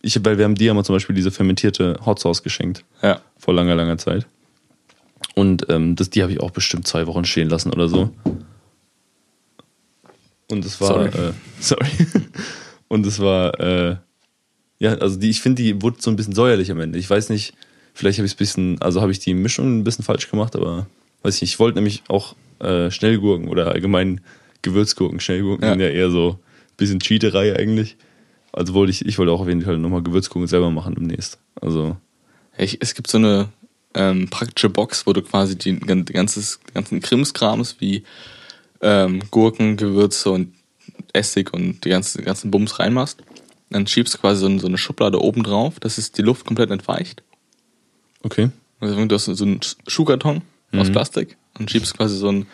ich, 0.03 0.25
weil 0.25 0.39
wir 0.39 0.45
haben 0.45 0.55
dir 0.55 0.67
ja 0.69 0.75
mal 0.75 0.85
zum 0.85 0.95
Beispiel 0.95 1.15
diese 1.17 1.31
fermentierte 1.31 1.99
Hot 2.05 2.21
Sauce 2.21 2.43
geschenkt. 2.43 2.85
Ja. 3.03 3.21
Vor 3.39 3.55
langer, 3.55 3.75
langer 3.75 3.99
Zeit. 3.99 4.27
Und 5.35 5.67
ähm, 5.69 5.97
das, 5.97 6.11
die 6.11 6.23
habe 6.23 6.33
ich 6.33 6.41
auch 6.41 6.51
bestimmt 6.51 6.87
zwei 6.87 7.07
Wochen 7.07 7.25
stehen 7.25 7.49
lassen 7.49 7.71
oder 7.73 7.89
so. 7.89 8.11
Und 10.51 10.65
es 10.65 10.81
war. 10.81 10.89
Sorry. 10.89 11.09
Äh, 11.09 11.33
sorry. 11.61 11.89
Und 12.89 13.07
es 13.07 13.19
war. 13.21 13.59
Äh, 13.61 13.97
ja, 14.79 14.95
also 14.95 15.19
die, 15.19 15.31
ich 15.31 15.41
finde, 15.41 15.63
die 15.63 15.81
wurde 15.83 15.97
so 16.01 16.11
ein 16.11 16.17
bisschen 16.17 16.35
säuerlich 16.35 16.71
am 16.71 16.81
Ende. 16.81 16.99
Ich 16.99 17.09
weiß 17.09 17.31
nicht, 17.31 17.55
vielleicht 17.95 18.19
habe 18.19 18.27
ich 18.27 18.33
es 18.33 18.37
ein 18.37 18.39
bisschen. 18.39 18.83
Also 18.83 19.01
habe 19.01 19.11
ich 19.13 19.19
die 19.19 19.35
Mischung 19.35 19.79
ein 19.79 19.85
bisschen 19.85 20.05
falsch 20.05 20.31
gemacht, 20.31 20.55
aber 20.55 20.87
weiß 21.23 21.37
ich 21.37 21.41
nicht. 21.43 21.53
Ich 21.53 21.59
wollte 21.59 21.77
nämlich 21.77 22.03
auch 22.09 22.37
äh, 22.61 22.91
Schnellgurken 22.91 23.49
oder 23.49 23.73
allgemein 23.73 24.21
Gewürzgurken. 24.63 25.21
Schnellgurken 25.21 25.65
Ja. 25.65 25.73
sind 25.73 25.81
ja 25.81 25.89
eher 25.89 26.11
so 26.11 26.33
ein 26.39 26.77
bisschen 26.77 27.01
Cheaterei 27.01 27.57
eigentlich. 27.57 27.97
Also 28.57 28.75
wollte 28.75 28.91
ich, 28.91 29.05
ich 29.07 29.19
wollte 29.19 29.31
auch 29.33 29.41
auf 29.41 29.49
jeden 29.49 29.63
Fall 29.63 29.79
nochmal 29.79 30.03
Gewürzgurken 30.03 30.49
selber 30.49 30.71
machen 30.71 30.95
demnächst. 30.95 31.39
Also. 31.61 31.97
Ich, 32.59 32.79
es 32.81 32.95
gibt 32.95 33.09
so 33.09 33.19
eine 33.19 33.49
ähm, 33.95 34.29
praktische 34.31 34.71
Box, 34.71 35.07
wo 35.07 35.13
du 35.13 35.23
quasi 35.23 35.57
die 35.57 35.79
gan- 35.79 36.05
ganzes, 36.07 36.59
ganzen 36.75 37.01
Krimskrams 37.01 37.77
wie 37.81 38.03
ähm, 38.81 39.23
Gurken, 39.31 39.77
Gewürze 39.77 40.31
und 40.31 40.55
Essig 41.13 41.53
und 41.53 41.85
die 41.85 41.91
ganzen, 41.91 42.25
ganzen 42.25 42.51
Bums 42.51 42.79
reinmachst. 42.79 43.23
Dann 43.71 43.87
schiebst 43.87 44.15
du 44.15 44.19
quasi 44.19 44.41
so, 44.41 44.47
eine- 44.47 44.59
so 44.61 44.67
eine 44.69 44.79
Schublade 44.79 45.21
oben 45.21 45.43
drauf, 45.43 45.79
dass 45.81 45.99
es 45.99 46.13
die 46.13 46.23
Luft 46.23 46.47
komplett 46.47 46.71
entweicht. 46.71 47.23
Okay. 48.23 48.51
Also 48.81 49.05
du 49.05 49.15
hast 49.15 49.25
so 49.27 49.45
einen 49.45 49.61
Schuhkarton 49.87 50.43
aus 50.73 50.91
Plastik 50.91 51.37
und 51.59 51.71
schiebst 51.71 51.97
quasi 51.97 52.17
so 52.17 52.29
einen, 52.29 52.47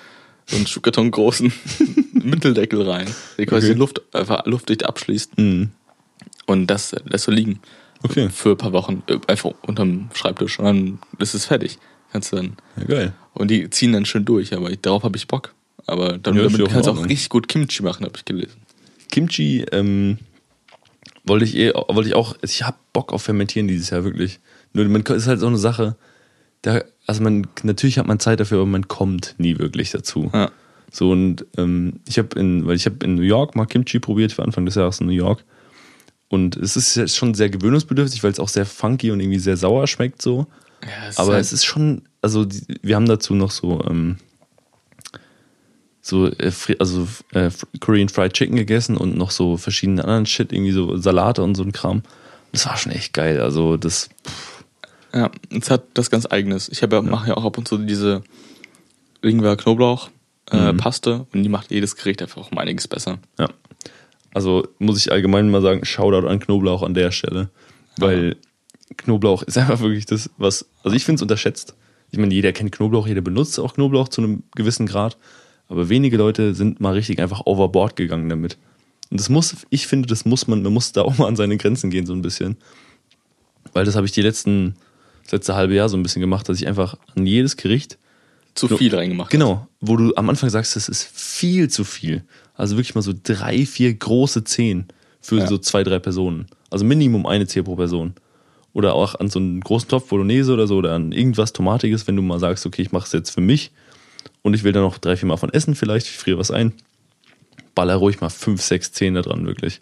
so 0.47 0.57
einen 0.57 0.67
Schuhkarton 0.67 1.11
großen 1.11 1.53
Mitteldeckel 2.13 2.83
rein, 2.89 3.09
der 3.39 3.47
quasi 3.47 3.67
Okay. 3.67 3.75
die 3.75 3.79
Luft 3.81 4.03
einfach 4.15 4.47
luftdicht 4.47 4.85
abschließt 4.85 5.39
Mhm. 5.39 5.71
Und 6.47 6.66
das 6.66 6.95
lässt 7.05 7.27
du 7.27 7.31
liegen. 7.31 7.61
Okay. 8.03 8.29
Für 8.31 8.51
ein 8.51 8.57
paar 8.57 8.73
Wochen 8.73 9.03
äh, 9.07 9.18
einfach 9.29 9.53
unterm 9.62 10.11
Schreibtisch 10.12 10.59
und 10.59 10.64
dann 10.64 10.99
ist 11.18 11.35
es 11.35 11.47
fertig. 11.47 11.79
Kannst 12.12 12.33
du 12.33 12.37
dann. 12.37 12.57
Ja, 12.77 12.85
geil. 12.85 13.12
Und 13.33 13.51
die 13.51 13.70
ziehen 13.70 13.93
dann 13.93 14.05
schön 14.05 14.25
durch, 14.25 14.55
aber 14.55 14.70
ich, 14.70 14.81
darauf 14.81 15.03
habe 15.03 15.16
ich 15.16 15.27
Bock. 15.27 15.55
Aber 15.87 16.18
dann, 16.18 16.37
Ja, 16.37 16.43
damit 16.43 16.68
kannst 16.68 16.87
du 16.87 16.93
auch 16.93 17.05
richtig 17.07 17.29
gut 17.29 17.49
Kimchi 17.49 17.83
machen, 17.83 18.05
habe 18.05 18.16
ich 18.16 18.25
gelesen. 18.25 18.61
Kimchi 19.11 19.64
ähm, 19.73 20.18
wollte 21.25 21.45
ich 21.45 21.57
eh, 21.57 21.73
wollte 21.73 22.09
ich 22.09 22.14
auch, 22.14 22.37
ich 22.43 22.62
habe 22.62 22.77
Bock 22.93 23.12
auf 23.12 23.23
Fermentieren 23.23 23.68
dieses 23.68 23.91
Jahr 23.91 24.05
wirklich. 24.05 24.41
Nur 24.73 24.87
man 24.87 25.03
ist 25.03 25.27
halt 25.27 25.41
so 25.41 25.47
eine 25.47 25.59
Sache, 25.59 25.97
da, 26.62 26.83
also 27.07 27.23
man, 27.23 27.47
natürlich 27.62 27.99
hat 27.99 28.07
man 28.07 28.20
Zeit 28.20 28.41
dafür, 28.41 28.59
aber 28.59 28.66
man 28.66 28.89
kommt 28.89 29.35
nie 29.39 29.59
wirklich 29.59 29.91
dazu. 29.91 30.31
Ja. 30.33 30.51
So 30.91 31.11
und 31.11 31.47
ähm, 31.57 32.01
ich 32.07 32.18
habe 32.18 32.39
in, 32.39 32.66
weil 32.66 32.77
ich 32.77 32.87
habe 32.87 33.05
in 33.05 33.14
New 33.14 33.23
York 33.23 33.57
mal 33.57 33.66
Kimchi 33.66 33.99
probiert 33.99 34.33
für 34.33 34.43
Anfang 34.43 34.66
des 34.66 34.75
Jahres 34.75 35.01
in 35.01 35.07
New 35.07 35.12
York. 35.12 35.45
Und 36.33 36.57
es 36.57 36.76
ist 36.76 36.97
ja 36.97 37.07
schon 37.07 37.35
sehr 37.35 37.51
gewöhnungsbedürftig, 37.51 38.24
weil 38.24 38.33
es 38.33 38.41
auch 38.41 38.49
sehr 38.49 38.64
funky 38.64 39.11
und 39.11 39.20
irgendwie 39.20 39.39
sehr 39.39 39.59
sauer 39.59 39.87
schmeckt 39.87 40.22
so. 40.22 40.47
Ja, 40.83 41.09
es 41.11 41.18
Aber 41.18 41.39
ist 41.39 41.49
es 41.49 41.53
ist 41.53 41.64
schon, 41.66 42.09
also 42.22 42.47
die, 42.47 42.64
wir 42.80 42.97
haben 42.97 43.05
dazu 43.05 43.35
noch 43.35 43.51
so, 43.51 43.85
ähm, 43.85 44.16
so 46.01 46.28
äh, 46.28 46.51
also 46.78 47.07
äh, 47.33 47.51
Korean 47.80 48.09
Fried 48.09 48.33
Chicken 48.33 48.57
gegessen 48.57 48.97
und 48.97 49.14
noch 49.14 49.30
so 49.30 49.59
verschiedene 49.59 50.03
anderen 50.03 50.24
Shit, 50.24 50.55
irgendwie 50.55 50.72
so 50.72 50.97
Salate 50.97 51.43
und 51.43 51.55
so 51.55 51.64
ein 51.64 51.72
Kram. 51.72 52.03
Das 52.51 52.64
war 52.66 52.78
schon 52.78 52.93
echt 52.93 53.12
geil. 53.12 53.43
Also 53.43 53.76
das, 53.76 54.09
Ja, 55.12 55.30
es 55.51 55.70
hat 55.70 55.85
das 55.93 56.09
ganz 56.11 56.24
eigenes. 56.24 56.70
Ich 56.70 56.83
habe 56.83 56.97
ja, 56.97 57.03
mache 57.03 57.28
ja 57.28 57.37
auch 57.37 57.45
ab 57.45 57.59
und 57.59 57.68
zu 57.68 57.76
diese 57.76 58.22
Ingwer 59.20 59.57
Knoblauch 59.59 60.09
äh, 60.51 60.72
Mhm. 60.72 60.78
Paste 60.78 61.26
und 61.35 61.43
die 61.43 61.51
macht 61.51 61.70
jedes 61.70 61.95
Gericht 61.95 62.22
einfach 62.22 62.51
um 62.51 62.57
einiges 62.57 62.89
besser. 62.89 63.18
Ja. 63.39 63.51
Also 64.35 64.66
muss 64.78 64.99
ich 64.99 65.12
allgemein 65.12 65.51
mal 65.51 65.62
sagen, 65.62 65.85
Shoutout 65.85 66.26
an 66.26 66.41
Knoblauch 66.41 66.83
an 66.83 66.95
der 66.95 67.11
Stelle. 67.11 67.51
Weil 67.99 68.37
Knoblauch 68.97 69.43
ist 69.43 69.59
einfach 69.59 69.80
wirklich 69.80 70.07
das, 70.07 70.30
was. 70.37 70.66
Also 70.83 70.97
ich 70.97 71.05
finde 71.05 71.16
es 71.16 71.22
unterschätzt. 71.22 71.74
Ich 72.11 72.18
meine, 72.18 72.35
jeder 72.35 72.53
kennt 72.53 72.72
Knoblauch, 72.72 73.07
jeder 73.07 73.22
benutzt 73.22 73.59
auch 73.59 73.74
Knoblauch 73.74 74.09
zu 74.09 74.22
einem 74.22 74.43
gewissen 74.55 74.87
Grad. 74.87 75.16
Aber 75.68 75.89
wenige 75.89 76.18
Leute 76.18 76.55
sind 76.55 76.80
mal 76.80 76.93
richtig 76.93 77.20
einfach 77.20 77.47
overboard 77.47 77.97
gegangen 77.97 78.28
damit. 78.28 78.59
Und 79.11 79.20
das 79.20 79.28
muss, 79.28 79.57
ich 79.70 79.87
finde, 79.87 80.09
das 80.09 80.24
muss 80.24 80.47
man, 80.47 80.62
man 80.62 80.72
muss 80.72 80.93
da 80.93 81.03
auch 81.03 81.18
mal 81.18 81.26
an 81.26 81.37
seine 81.37 81.57
Grenzen 81.57 81.91
gehen, 81.91 82.07
so 82.07 82.12
ein 82.12 82.22
bisschen. 82.22 82.57
Weil 83.72 83.85
das 83.85 83.97
habe 83.97 84.07
ich 84.07 84.12
die 84.12 84.22
letzten, 84.22 84.74
das 85.24 85.33
letzte 85.33 85.55
halbe 85.55 85.74
Jahr 85.74 85.89
so 85.89 85.97
ein 85.97 86.03
bisschen 86.03 86.20
gemacht, 86.20 86.49
dass 86.49 86.61
ich 86.61 86.66
einfach 86.66 86.97
an 87.14 87.26
jedes 87.26 87.57
Gericht 87.57 87.99
Zu 88.55 88.68
viel 88.76 88.95
reingemacht. 88.95 89.30
Genau, 89.30 89.66
wo 89.80 89.97
du 89.97 90.14
am 90.14 90.28
Anfang 90.28 90.51
sagst, 90.51 90.76
das 90.76 90.89
ist 90.89 91.05
viel 91.05 91.68
zu 91.70 91.85
viel. 91.85 92.24
Also 92.55 92.77
wirklich 92.77 92.95
mal 92.95 93.03
so 93.03 93.15
drei, 93.23 93.65
vier 93.67 93.93
große 93.95 94.45
Zehen 94.45 94.87
für 95.21 95.39
Ja. 95.39 95.47
so 95.47 95.59
zwei, 95.59 95.83
drei 95.85 95.99
Personen. 95.99 96.47
Also 96.71 96.85
Minimum 96.85 97.27
eine 97.27 97.47
Zehe 97.47 97.63
pro 97.63 97.77
Person. 97.77 98.15
Oder 98.75 98.95
auch 98.95 99.15
an 99.17 99.29
so 99.29 99.39
einen 99.39 99.61
großen 99.61 99.89
Topf 99.89 100.09
Bolognese 100.09 100.53
oder 100.53 100.67
so 100.67 100.77
oder 100.77 100.95
an 100.95 101.13
irgendwas 101.13 101.53
Tomatiges, 101.53 102.07
wenn 102.07 102.17
du 102.17 102.23
mal 102.23 102.39
sagst, 102.39 102.65
okay, 102.67 102.83
ich 102.83 102.93
mache 102.93 103.07
es 103.07 103.13
jetzt 103.13 103.31
für 103.31 103.41
mich 103.43 103.71
und 104.43 104.55
ich 104.55 104.65
will 104.65 104.73
da 104.73 104.81
noch 104.81 104.99
drei, 104.99 105.17
vier 105.17 105.29
Mal 105.29 105.37
von 105.37 105.53
essen 105.53 105.75
vielleicht, 105.75 106.07
ich 106.07 106.17
friere 106.17 106.39
was 106.39 106.51
ein. 106.51 106.73
Baller 107.75 107.97
ruhig 107.97 108.21
mal 108.21 108.31
fünf, 108.31 108.63
sechs 108.63 108.93
Zehen 108.93 109.15
da 109.15 109.23
dran, 109.23 109.47
wirklich. 109.47 109.81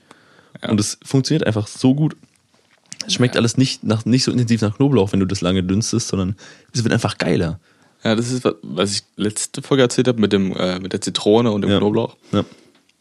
Ja. 0.63 0.71
Und 0.71 0.81
es 0.81 0.99
funktioniert 1.05 1.47
einfach 1.47 1.67
so 1.69 1.95
gut. 1.95 2.17
Es 3.07 3.15
schmeckt 3.15 3.35
Ja. 3.37 3.41
alles 3.41 3.57
nicht, 3.57 3.83
nach, 3.85 4.05
nicht 4.05 4.25
so 4.25 4.33
intensiv 4.33 4.61
nach 4.61 4.77
Knoblauch, 4.77 5.13
wenn 5.13 5.21
du 5.21 5.27
das 5.27 5.41
lange 5.41 5.63
dünstest, 5.63 6.09
sondern 6.09 6.37
es 6.73 6.83
wird 6.85 6.93
einfach 6.93 7.19
geiler. 7.19 7.59
Ja, 8.05 8.15
das 8.15 8.31
ist, 8.33 8.49
was- 8.63 8.95
ich 8.95 9.03
letzte 9.17 9.63
Folge 9.63 9.83
erzählt 9.83 10.09
habe 10.09 10.21
mit, 10.21 10.33
dem, 10.33 10.57
äh, 10.57 10.79
mit 10.81 10.93
der 10.93 11.01
Zitrone 11.01 11.51
und 11.53 11.63
dem 11.63 11.71
Ja. 11.71 11.79
Knoblauch. 11.79 12.17
Ja. 12.33 12.45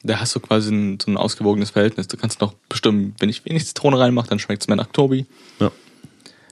Da 0.04 0.20
hast 0.20 0.34
du 0.36 0.40
quasi 0.40 0.72
ein, 0.74 0.98
so 1.02 1.12
ein 1.12 1.18
ausgewogenes 1.18 1.72
Verhältnis. 1.72 2.08
Du 2.08 2.16
kannst 2.18 2.40
noch 2.42 2.54
bestimmen, 2.70 3.16
wenn 3.20 3.30
ich 3.30 3.44
wenig 3.46 3.66
Zitrone 3.68 4.00
reinmache, 4.00 4.30
dann 4.30 4.40
schmeckt 4.40 4.62
es 4.64 4.68
mehr 4.68 4.78
nach 4.78 4.88
Tobi. 4.94 5.26
Ja. 5.60 5.72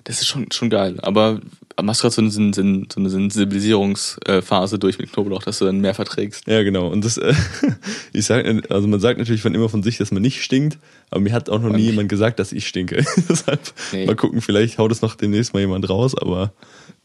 Das 0.03 0.21
ist 0.21 0.27
schon, 0.27 0.51
schon 0.51 0.69
geil. 0.69 0.97
Aber 1.01 1.39
machst 1.81 2.01
gerade 2.01 2.13
so 2.15 2.21
eine, 2.21 2.31
so 2.31 2.61
eine 3.01 3.09
Sensibilisierungsphase 3.09 4.79
durch 4.79 4.97
mit 4.99 5.11
Knoblauch, 5.11 5.43
dass 5.43 5.59
du 5.59 5.65
dann 5.65 5.79
mehr 5.79 5.93
verträgst. 5.93 6.47
Ja, 6.47 6.63
genau. 6.63 6.87
Und 6.87 7.03
das, 7.05 7.17
äh, 7.17 7.33
ich 8.13 8.25
sag, 8.25 8.45
also 8.71 8.87
man 8.87 8.99
sagt 8.99 9.19
natürlich 9.19 9.41
von 9.41 9.53
immer 9.53 9.69
von 9.69 9.83
sich, 9.83 9.97
dass 9.97 10.11
man 10.11 10.21
nicht 10.21 10.43
stinkt, 10.43 10.77
aber 11.11 11.21
mir 11.21 11.33
hat 11.33 11.49
auch 11.49 11.59
noch 11.61 11.71
nie 11.75 11.83
jemand 11.83 12.09
gesagt, 12.09 12.39
dass 12.39 12.51
ich 12.51 12.67
stinke. 12.67 13.05
Deshalb 13.29 13.59
Nee. 13.91 14.05
mal 14.05 14.15
gucken, 14.15 14.41
vielleicht 14.41 14.77
haut 14.77 14.91
es 14.91 15.01
noch 15.01 15.15
demnächst 15.15 15.53
mal 15.53 15.59
jemand 15.59 15.89
raus, 15.89 16.15
aber 16.17 16.51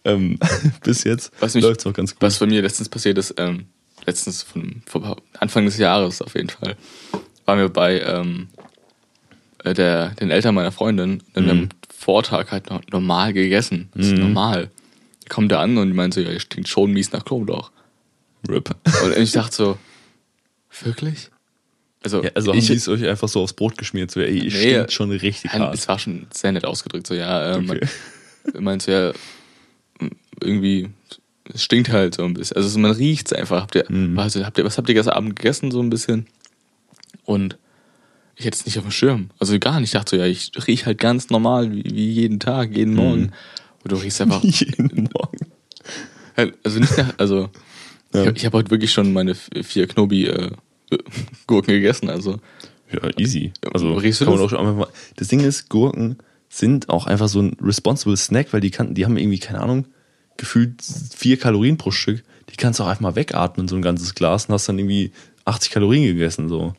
ähm, 0.05 0.39
bis 0.85 1.05
jetzt 1.05 1.33
läuft 1.55 1.81
es 1.81 1.85
noch 1.85 1.93
ganz 1.95 2.13
gut. 2.13 2.23
Was 2.23 2.39
bei 2.39 2.47
mir 2.47 2.63
letztens 2.63 2.89
passiert 2.89 3.19
ist, 3.19 3.35
ähm, 3.39 3.67
letztens 4.07 4.43
von, 4.43 4.83
von 4.87 5.17
Anfang 5.39 5.65
des 5.65 5.79
Jahres 5.79 6.21
auf 6.23 6.35
jeden 6.35 6.49
Fall, 6.51 6.77
waren 7.45 7.59
wir 7.59 7.69
bei 7.69 8.01
ähm, 8.01 8.49
äh, 9.65 9.75
der, 9.75 10.11
den 10.11 10.31
Eltern 10.31 10.55
meiner 10.55 10.73
Freundin 10.73 11.23
und 11.35 11.45
wir 11.45 11.51
haben 11.51 11.69
Vortag 11.97 12.51
halt 12.51 12.67
normal 12.91 13.33
gegessen. 13.33 13.91
Das 13.95 14.07
ist 14.07 14.13
Mhm. 14.15 14.21
normal. 14.21 14.71
Kommt 15.29 15.53
da 15.53 15.61
an 15.61 15.79
und 15.79 15.89
die 15.89 15.95
meint 15.95 16.15
so, 16.15 16.21
ja, 16.21 16.31
ihr 16.31 16.41
stinkt 16.41 16.69
schon 16.69 16.93
mies 16.93 17.13
nach 17.13 17.25
Knoblauch. 17.25 17.71
Rip. 18.49 18.75
Und 19.05 19.17
ich 19.17 19.31
dachte 19.33 19.55
so, 19.55 19.79
wirklich? 20.83 21.31
Also, 22.03 22.25
Ja, 22.25 22.31
also 22.35 22.51
haben 22.51 22.59
ich, 22.59 22.67
die 22.67 22.73
es 22.73 22.89
euch 22.89 23.07
einfach 23.07 23.29
so 23.29 23.41
aufs 23.43 23.53
Brot 23.53 23.79
geschmiert, 23.79 24.11
so, 24.11 24.19
ey, 24.21 24.37
ihr 24.39 24.43
Nee, 24.45 24.51
stinkt 24.51 24.93
schon 24.93 25.11
richtig 25.13 25.53
hart. 25.53 25.75
Es 25.75 25.87
war 25.87 25.99
schon 26.01 26.27
sehr 26.33 26.51
nett 26.51 26.65
ausgedrückt, 26.65 27.07
so 27.07 27.15
ja, 27.15 27.55
ähm, 27.55 27.71
Okay. 27.71 27.87
man 28.55 28.65
meint 28.65 28.83
so, 28.83 28.91
ja, 28.91 29.13
irgendwie, 30.43 30.91
es 31.53 31.63
stinkt 31.65 31.91
halt 31.91 32.15
so 32.17 32.25
ein 32.25 32.35
bisschen. 32.35 32.57
Also 32.57 32.79
man 32.79 32.91
riecht 32.93 33.27
es 33.27 33.33
einfach. 33.33 33.63
Habt 33.63 33.75
ihr, 33.75 33.85
Mhm. 33.89 34.19
also, 34.19 34.45
habt 34.45 34.59
ihr, 34.59 34.65
was 34.65 34.79
habt 34.79 34.89
ihr 34.89 34.95
gestern 34.95 35.15
Abend 35.15 35.37
gegessen, 35.37 35.71
so 35.71 35.81
ein 35.81 35.91
bisschen? 35.91 36.27
Und 37.25 37.57
ich 38.37 38.45
hätte 38.47 38.57
es 38.59 38.67
nicht 38.67 38.79
auf 38.79 38.85
dem 38.85 38.91
Schirm. 38.91 39.31
Also 39.39 39.59
gar 39.59 39.79
nicht. 39.81 39.89
Ich 39.89 39.93
dachte 39.93 40.17
so, 40.17 40.23
ja, 40.23 40.27
ich 40.27 40.51
riech 40.67 40.87
halt 40.87 40.99
ganz 40.99 41.31
normal, 41.31 41.71
wie, 41.73 41.85
wie 41.85 42.11
jeden 42.11 42.41
Tag, 42.41 42.77
jeden 42.77 42.95
Morgen. 42.95 43.33
Und 43.85 43.93
du 43.93 43.97
riechst 43.97 44.21
einfach. 44.21 44.43
Jeden 44.45 45.09
Morgen. 45.13 45.39
Halt, 46.37 46.55
Also 46.65 46.79
nicht 46.81 46.97
nach, 46.97 47.15
also 47.19 47.51
Ja. 48.15 48.25
ich, 48.31 48.37
ich 48.37 48.45
habe 48.47 48.59
heute 48.59 48.71
wirklich 48.71 48.93
schon 48.93 49.13
meine 49.13 49.35
vier 49.35 49.87
Knobi 49.87 50.27
äh, 50.27 50.51
Gurken 51.47 51.73
gegessen. 51.75 52.09
Also 52.09 52.41
Ja, 52.93 53.09
easy. 53.19 53.53
Also 53.73 53.95
Riechst 53.95 54.21
du 54.21 54.25
das? 54.27 54.51
mal. 54.53 54.87
Das 55.17 55.29
Ding 55.29 55.41
ist, 55.41 55.69
Gurken 55.69 56.17
sind 56.49 56.89
auch 56.91 57.07
einfach 57.07 57.29
so 57.29 57.41
ein 57.41 57.57
responsible 57.61 58.17
Snack, 58.17 58.53
weil 58.53 58.61
die 58.61 58.71
kann, 58.71 58.95
die 58.95 59.05
haben 59.05 59.17
irgendwie, 59.17 59.39
keine 59.39 59.61
Ahnung, 59.61 59.87
gefühlt 60.37 60.83
vier 61.17 61.39
Kalorien 61.39 61.77
pro 61.77 61.91
Stück. 61.91 62.23
Die 62.51 62.57
kannst 62.57 62.81
du 62.81 62.85
auch 62.85 62.89
einfach 62.89 63.01
mal 63.01 63.17
wegatmen, 63.17 63.69
so 63.69 63.77
ein 63.77 63.83
ganzes 63.83 64.15
Glas, 64.15 64.47
und 64.47 64.55
hast 64.55 64.69
dann 64.69 64.79
irgendwie 64.79 65.13
80 65.45 65.71
Kalorien 65.71 66.05
gegessen. 66.05 66.49
So. 66.49 66.75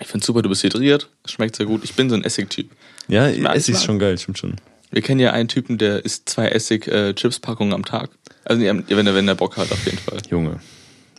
ich 0.00 0.06
finde 0.06 0.24
super, 0.24 0.42
du 0.42 0.48
bist 0.48 0.62
hydriert, 0.62 1.10
schmeckt 1.24 1.56
sehr 1.56 1.66
gut. 1.66 1.84
Ich 1.84 1.94
bin 1.94 2.08
so 2.08 2.16
ein 2.16 2.24
Essig-Typ. 2.24 2.70
Ja, 3.08 3.28
Essig 3.28 3.74
ist 3.74 3.84
schon 3.84 3.98
geil, 3.98 4.16
stimmt 4.18 4.38
schon. 4.38 4.56
Wir 4.90 5.02
kennen 5.02 5.20
ja 5.20 5.32
einen 5.32 5.48
Typen, 5.48 5.76
der 5.76 6.04
isst 6.04 6.28
zwei 6.28 6.48
Essig-Chips-Packungen 6.48 7.72
am 7.72 7.84
Tag. 7.84 8.10
Also 8.44 8.62
wenn 8.62 9.06
er, 9.06 9.14
wenn 9.14 9.28
er 9.28 9.34
Bock 9.34 9.56
hat, 9.56 9.70
auf 9.72 9.84
jeden 9.84 9.98
Fall. 9.98 10.18
Junge, 10.30 10.60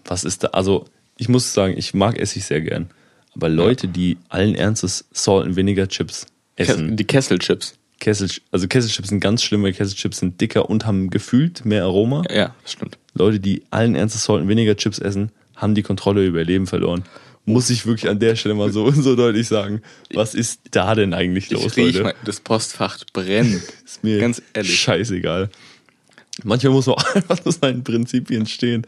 was 0.05 0.23
ist 0.23 0.43
da? 0.43 0.47
Also, 0.47 0.85
ich 1.17 1.29
muss 1.29 1.53
sagen, 1.53 1.75
ich 1.77 1.93
mag 1.93 2.17
Essig 2.17 2.45
sehr 2.45 2.61
gern. 2.61 2.89
Aber 3.33 3.49
Leute, 3.49 3.87
die 3.87 4.17
allen 4.29 4.55
Ernstes 4.55 5.05
Salt 5.11 5.45
and 5.45 5.55
Vinegar 5.57 5.87
Chips 5.87 6.25
essen, 6.55 6.95
Die 6.95 7.03
Kesselchips. 7.03 7.75
Kessel, 7.99 8.29
also 8.51 8.67
Kesselchips 8.67 9.09
sind 9.09 9.19
ganz 9.19 9.41
schlimm, 9.43 9.63
weil 9.63 9.73
Kesselchips 9.73 10.19
sind 10.19 10.39
dicker 10.41 10.69
und 10.69 10.85
haben 10.85 11.09
gefühlt 11.09 11.65
mehr 11.65 11.83
Aroma. 11.83 12.23
Ja, 12.29 12.53
das 12.63 12.73
stimmt. 12.73 12.97
Leute, 13.13 13.39
die 13.39 13.63
allen 13.71 13.95
Ernstes 13.95 14.29
and 14.29 14.47
Vinegar 14.47 14.75
Chips 14.75 14.99
essen, 14.99 15.31
haben 15.55 15.75
die 15.75 15.83
Kontrolle 15.83 16.25
über 16.25 16.39
ihr 16.39 16.45
Leben 16.45 16.67
verloren. 16.67 17.03
Muss 17.45 17.69
ich 17.69 17.85
wirklich 17.85 18.09
an 18.09 18.19
der 18.19 18.35
Stelle 18.35 18.55
mal 18.55 18.71
so, 18.71 18.89
so 18.91 19.15
deutlich 19.15 19.47
sagen. 19.47 19.81
Was 20.13 20.33
ist 20.33 20.61
da 20.71 20.95
denn 20.95 21.13
eigentlich 21.13 21.49
los, 21.51 21.63
Ich 21.65 21.77
riech 21.77 21.85
Leute? 21.93 22.03
mal, 22.03 22.15
das 22.25 22.39
Postfach 22.41 22.99
brennt. 23.13 23.61
Ist 23.85 24.03
mir 24.03 24.19
Ganz 24.19 24.41
ehrlich. 24.53 24.79
scheißegal. 24.79 25.49
Manchmal 26.43 26.73
muss 26.73 26.87
man 26.87 26.95
auch 26.95 27.05
einfach 27.15 27.39
zu 27.39 27.51
seinen 27.51 27.83
Prinzipien 27.83 28.45
stehen. 28.45 28.85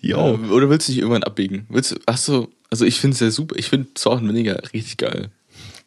Jo. 0.00 0.16
Ja, 0.42 0.50
Oder 0.50 0.70
willst 0.70 0.88
du 0.88 0.92
dich 0.92 1.00
irgendwann 1.00 1.22
abbiegen? 1.24 1.66
Willst 1.68 1.92
du, 1.92 1.96
hast 2.06 2.26
du, 2.26 2.48
also 2.70 2.84
ich 2.86 2.98
finde 2.98 3.14
es 3.14 3.20
ja 3.20 3.30
super. 3.30 3.54
Ich 3.58 3.68
finde 3.68 3.88
and 4.04 4.28
Vinegar 4.28 4.60
richtig 4.72 4.96
geil. 4.96 5.28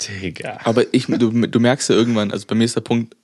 Digga. 0.02 0.60
Aber 0.64 0.86
ich, 0.94 1.06
du, 1.08 1.30
du 1.48 1.60
merkst 1.60 1.90
ja 1.90 1.96
irgendwann, 1.96 2.32
also 2.32 2.46
bei 2.48 2.56
mir 2.56 2.66
ist 2.66 2.76
der 2.76 2.82
Punkt 2.82 3.16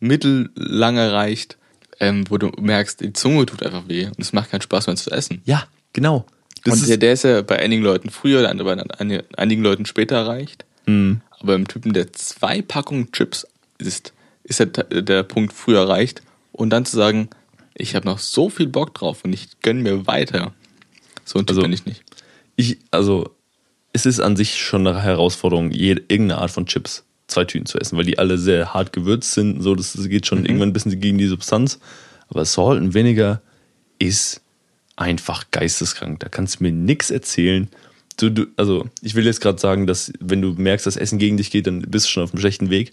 mittellang 0.00 0.96
erreicht, 0.96 1.56
ähm, 2.00 2.24
wo 2.28 2.38
du 2.38 2.48
merkst, 2.60 3.00
die 3.00 3.12
Zunge 3.12 3.46
tut 3.46 3.62
einfach 3.62 3.88
weh 3.88 4.06
und 4.06 4.18
es 4.18 4.32
macht 4.32 4.50
keinen 4.50 4.62
Spaß 4.62 4.86
mehr 4.88 4.96
zu 4.96 5.10
essen. 5.10 5.42
Ja, 5.44 5.64
genau. 5.92 6.26
Das 6.64 6.74
und 6.74 6.80
ist, 6.82 6.88
der, 6.90 6.96
der 6.96 7.12
ist 7.12 7.24
ja 7.24 7.42
bei 7.42 7.58
einigen 7.58 7.82
Leuten 7.82 8.10
früher, 8.10 8.42
bei 8.54 8.72
einigen- 8.98 9.24
einigen 9.36 9.62
Leuten 9.62 9.86
später 9.86 10.16
erreicht. 10.16 10.64
Mhm. 10.86 11.20
Aber 11.40 11.54
beim 11.54 11.66
Typen, 11.68 11.92
der 11.92 12.12
zwei 12.12 12.62
Packungen 12.62 13.10
Chips 13.12 13.46
isst, 13.78 14.12
ist 14.44 14.60
der, 14.60 14.66
der 14.66 15.22
Punkt 15.22 15.52
früher 15.52 15.80
erreicht. 15.80 16.22
Und 16.52 16.70
dann 16.70 16.84
zu 16.84 16.96
sagen, 16.96 17.28
ich 17.74 17.94
habe 17.94 18.06
noch 18.06 18.18
so 18.18 18.48
viel 18.50 18.66
Bock 18.68 18.94
drauf 18.94 19.24
und 19.24 19.32
ich 19.32 19.48
gönn 19.62 19.82
mir 19.82 20.06
weiter. 20.06 20.52
So 21.24 21.38
ein 21.38 21.46
Typ 21.46 21.50
Also- 21.56 21.62
bin 21.62 21.72
ich 21.72 21.84
nicht. 21.86 22.02
ich, 22.56 22.78
also, 22.90 23.30
es 23.92 24.06
ist 24.06 24.20
an 24.20 24.36
sich 24.36 24.58
schon 24.58 24.86
eine 24.86 25.02
Herausforderung, 25.02 25.70
jede, 25.70 26.02
irgendeine 26.08 26.40
Art 26.40 26.50
von 26.50 26.66
Chips, 26.66 27.04
zwei 27.26 27.44
Tüten 27.44 27.66
zu 27.66 27.78
essen, 27.78 27.96
weil 27.98 28.04
die 28.04 28.18
alle 28.18 28.38
sehr 28.38 28.72
hart 28.72 28.92
gewürzt 28.92 29.32
sind. 29.32 29.62
So, 29.62 29.74
das, 29.74 29.96
geht 30.08 30.26
schon 30.26 30.44
irgendwann 30.44 30.70
ein 30.70 30.72
bisschen 30.72 30.98
gegen 31.00 31.18
die 31.18 31.26
Substanz. 31.26 31.78
Aber 32.28 32.44
Salt 32.44 32.80
and 32.80 32.94
Vinegar 32.94 33.42
ist 33.98 34.40
einfach 34.96 35.50
geisteskrank. 35.50 36.20
Da 36.20 36.28
kannst 36.28 36.60
du 36.60 36.64
mir 36.64 36.72
nichts 36.72 37.10
erzählen. 37.10 37.68
Du, 38.16 38.30
du, 38.30 38.46
also, 38.56 38.88
ich 39.02 39.14
will 39.14 39.26
jetzt 39.26 39.40
gerade 39.40 39.58
sagen, 39.58 39.86
dass 39.86 40.12
wenn 40.20 40.42
du 40.42 40.52
merkst, 40.52 40.86
dass 40.86 40.96
Essen 40.96 41.18
gegen 41.18 41.36
dich 41.36 41.50
geht, 41.50 41.66
dann 41.66 41.82
bist 41.82 42.06
du 42.06 42.10
schon 42.10 42.24
auf 42.24 42.32
einem 42.32 42.40
schlechten 42.40 42.70
Weg. 42.70 42.92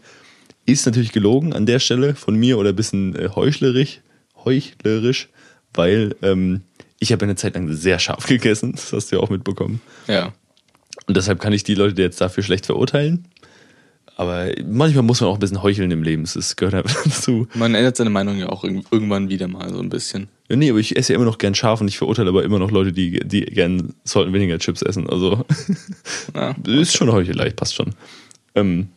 Ist 0.66 0.86
natürlich 0.86 1.12
gelogen 1.12 1.54
an 1.54 1.66
der 1.66 1.80
Stelle 1.80 2.16
von 2.16 2.36
mir 2.36 2.58
oder 2.58 2.70
ein 2.70 2.76
bisschen 2.76 3.16
äh, 3.16 3.30
heuchlerisch, 3.34 4.02
heuchlerisch, 4.44 5.30
weil 5.74 6.16
ähm, 6.22 6.62
ich 7.00 7.12
habe 7.12 7.24
eine 7.24 7.36
Zeit 7.36 7.56
lang 7.56 7.72
sehr 7.74 8.00
scharf 8.00 8.26
gegessen. 8.28 8.74
Das 8.74 8.92
hast 8.94 9.12
du 9.12 9.18
ja 9.18 9.22
auch 9.22 9.30
mitbekommen. 9.30 9.82
Ja. 10.08 10.34
Und 11.10 11.18
deshalb 11.18 11.40
kann 11.42 11.52
ich 11.54 11.64
die 11.64 11.74
Leute 11.76 12.02
jetzt 12.02 12.22
dafür 12.22 12.44
schlecht 12.44 12.68
verurteilen. 12.68 13.26
Aber 14.16 14.48
manchmal 14.66 15.04
muss 15.04 15.22
man 15.22 15.30
auch 15.30 15.36
ein 15.36 15.40
bisschen 15.40 15.64
heucheln 15.64 15.90
im 15.92 16.04
Leben. 16.04 16.24
Das 16.32 16.56
gehört 16.56 16.76
einfach 16.76 17.04
dazu. 17.04 17.48
Man 17.56 17.74
ändert 17.74 17.96
seine 17.98 18.10
Meinung 18.10 18.38
ja 18.38 18.50
auch 18.50 18.64
irg- 18.64 18.84
irgendwann 18.92 19.30
wieder 19.30 19.48
mal 19.48 19.70
so 19.74 19.80
ein 19.80 19.90
bisschen. 19.90 20.28
Ja, 20.50 20.56
nee, 20.56 20.70
aber 20.70 20.80
ich 20.80 20.96
esse 20.98 21.14
ja 21.14 21.16
immer 21.18 21.26
noch 21.26 21.38
gern 21.40 21.56
scharf 21.56 21.82
und 21.82 21.88
ich 21.88 21.98
verurteile 21.98 22.30
aber 22.30 22.44
immer 22.44 22.60
noch 22.60 22.70
Leute, 22.70 22.92
die, 22.94 23.20
die 23.22 23.42
gern 23.46 23.96
sollten 24.04 24.34
weniger 24.34 24.60
Chips 24.60 24.82
essen. 24.84 25.10
Also 25.10 25.46
Ja. 26.36 26.54
ist 26.68 26.96
schon 26.96 27.12
Heuchelei, 27.12 27.50
passt 27.50 27.76
schon. 27.76 27.96
Ähm, 28.56 28.90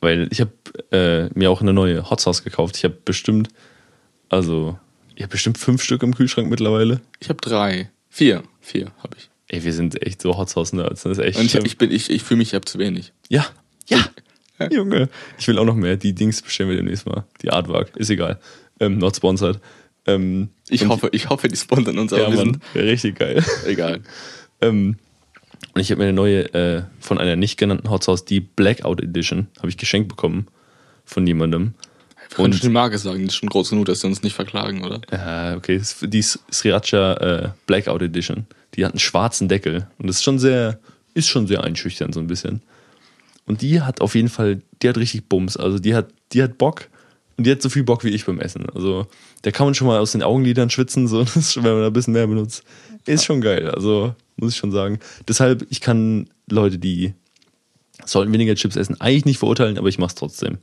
weil 0.00 0.28
ich 0.32 0.40
habe 0.40 0.50
äh, 0.90 1.28
mir 1.38 1.50
auch 1.50 1.60
eine 1.60 1.72
neue 1.72 2.10
Hot 2.10 2.20
Sauce 2.20 2.42
gekauft. 2.42 2.76
Ich 2.76 2.84
habe 2.84 2.96
bestimmt, 3.04 3.48
also 4.28 4.78
ich 5.14 5.22
habe 5.22 5.30
bestimmt 5.32 5.58
fünf 5.58 5.82
Stück 5.84 6.02
im 6.02 6.14
Kühlschrank 6.14 6.48
mittlerweile. 6.50 7.00
Ich 7.20 7.28
habe 7.28 7.40
drei. 7.40 7.90
Vier. 8.08 8.42
Vier 8.60 8.90
habe 9.02 9.16
ich. 9.18 9.28
Ey, 9.52 9.62
wir 9.62 9.72
sind 9.72 10.00
echt 10.02 10.20
so 10.22 10.36
Hot 10.36 10.48
Sauce 10.48 10.72
Nerds. 10.72 11.02
Das 11.02 11.18
ist 11.18 11.24
echt 11.24 11.38
Und 11.38 11.44
ich, 11.44 11.54
ich, 11.54 11.78
bin, 11.78 11.92
ich, 11.92 12.10
ich 12.10 12.22
fühle 12.22 12.38
mich, 12.38 12.48
ich 12.48 12.54
habe 12.54 12.64
zu 12.64 12.78
wenig. 12.78 13.12
ja, 13.28 13.46
ja. 13.86 14.04
Junge, 14.70 15.08
ich 15.38 15.46
will 15.48 15.58
auch 15.58 15.64
noch 15.64 15.74
mehr. 15.74 15.96
Die 15.96 16.14
Dings 16.14 16.40
bestellen 16.40 16.70
wir 16.70 16.76
demnächst 16.76 17.04
mal. 17.04 17.24
Die 17.42 17.50
Artwork, 17.50 17.96
ist 17.96 18.10
egal. 18.10 18.38
Ähm, 18.80 18.98
not 18.98 19.16
sponsored. 19.16 19.60
Ähm, 20.06 20.50
Ich 20.68 20.86
hoffe, 20.86 21.08
ich 21.12 21.28
hoffe, 21.28 21.48
die 21.48 21.56
sponsern 21.56 21.98
uns, 21.98 22.12
aber 22.12 22.22
Ja, 22.22 22.30
wir 22.30 22.36
Mann, 22.44 22.62
richtig 22.74 23.18
geil. 23.18 23.44
egal. 23.66 24.00
Ähm, 24.60 24.96
und 25.74 25.80
ich 25.80 25.90
habe 25.90 25.98
mir 25.98 26.04
eine 26.04 26.12
neue 26.12 26.54
äh, 26.54 26.82
von 27.00 27.18
einer 27.18 27.34
nicht 27.34 27.58
genannten 27.58 27.90
Hotsauce, 27.90 28.24
die 28.24 28.38
Blackout 28.38 29.00
Edition, 29.02 29.48
habe 29.58 29.68
ich 29.68 29.76
geschenkt 29.76 30.08
bekommen 30.08 30.46
von 31.04 31.26
jemandem. 31.26 31.74
Und- 32.38 32.52
schon 32.54 32.68
die 32.68 32.72
Marke 32.72 32.98
sagen, 32.98 33.18
die 33.20 33.26
ist 33.26 33.36
schon 33.36 33.48
groß 33.48 33.70
genug, 33.70 33.86
dass 33.86 34.00
sie 34.00 34.06
uns 34.06 34.22
nicht 34.22 34.34
verklagen, 34.34 34.84
oder? 34.84 35.00
Ja, 35.10 35.56
okay, 35.56 35.80
die 36.02 36.22
Sriracha 36.22 37.12
äh, 37.14 37.48
Blackout 37.66 38.02
Edition. 38.02 38.46
Die 38.74 38.84
hat 38.84 38.92
einen 38.92 39.00
schwarzen 39.00 39.48
Deckel 39.48 39.86
und 39.98 40.06
das 40.06 40.16
ist 40.16 40.22
schon 40.22 40.38
sehr, 40.38 40.78
ist 41.14 41.28
schon 41.28 41.46
sehr 41.46 41.62
einschüchternd 41.64 42.14
so 42.14 42.20
ein 42.20 42.26
bisschen. 42.26 42.62
Und 43.44 43.60
die 43.60 43.80
hat 43.82 44.00
auf 44.00 44.14
jeden 44.14 44.28
Fall, 44.28 44.62
die 44.82 44.88
hat 44.88 44.96
richtig 44.96 45.28
Bums. 45.28 45.56
Also 45.56 45.78
die 45.78 45.94
hat, 45.94 46.08
die 46.32 46.42
hat 46.42 46.56
Bock 46.58 46.88
und 47.36 47.46
die 47.46 47.50
hat 47.50 47.60
so 47.60 47.68
viel 47.68 47.82
Bock 47.82 48.04
wie 48.04 48.10
ich 48.10 48.24
beim 48.24 48.40
Essen. 48.40 48.66
Also 48.70 49.06
da 49.42 49.50
kann 49.50 49.66
man 49.66 49.74
schon 49.74 49.88
mal 49.88 49.98
aus 49.98 50.12
den 50.12 50.22
Augenlidern 50.22 50.70
schwitzen, 50.70 51.08
so, 51.08 51.24
das 51.34 51.56
wenn 51.56 51.64
man 51.64 51.80
da 51.82 51.86
ein 51.88 51.92
bisschen 51.92 52.12
mehr 52.14 52.26
benutzt. 52.26 52.62
Ist 53.04 53.24
schon 53.24 53.40
geil, 53.40 53.68
also 53.70 54.14
muss 54.36 54.52
ich 54.52 54.58
schon 54.58 54.70
sagen. 54.72 55.00
Deshalb, 55.28 55.66
ich 55.70 55.80
kann 55.80 56.28
Leute, 56.48 56.78
die 56.78 57.14
sollten 58.06 58.32
weniger 58.32 58.54
Chips 58.54 58.76
essen, 58.76 59.00
eigentlich 59.00 59.24
nicht 59.24 59.38
verurteilen, 59.38 59.76
aber 59.76 59.88
ich 59.88 59.98
mach's 59.98 60.14
trotzdem. 60.14 60.58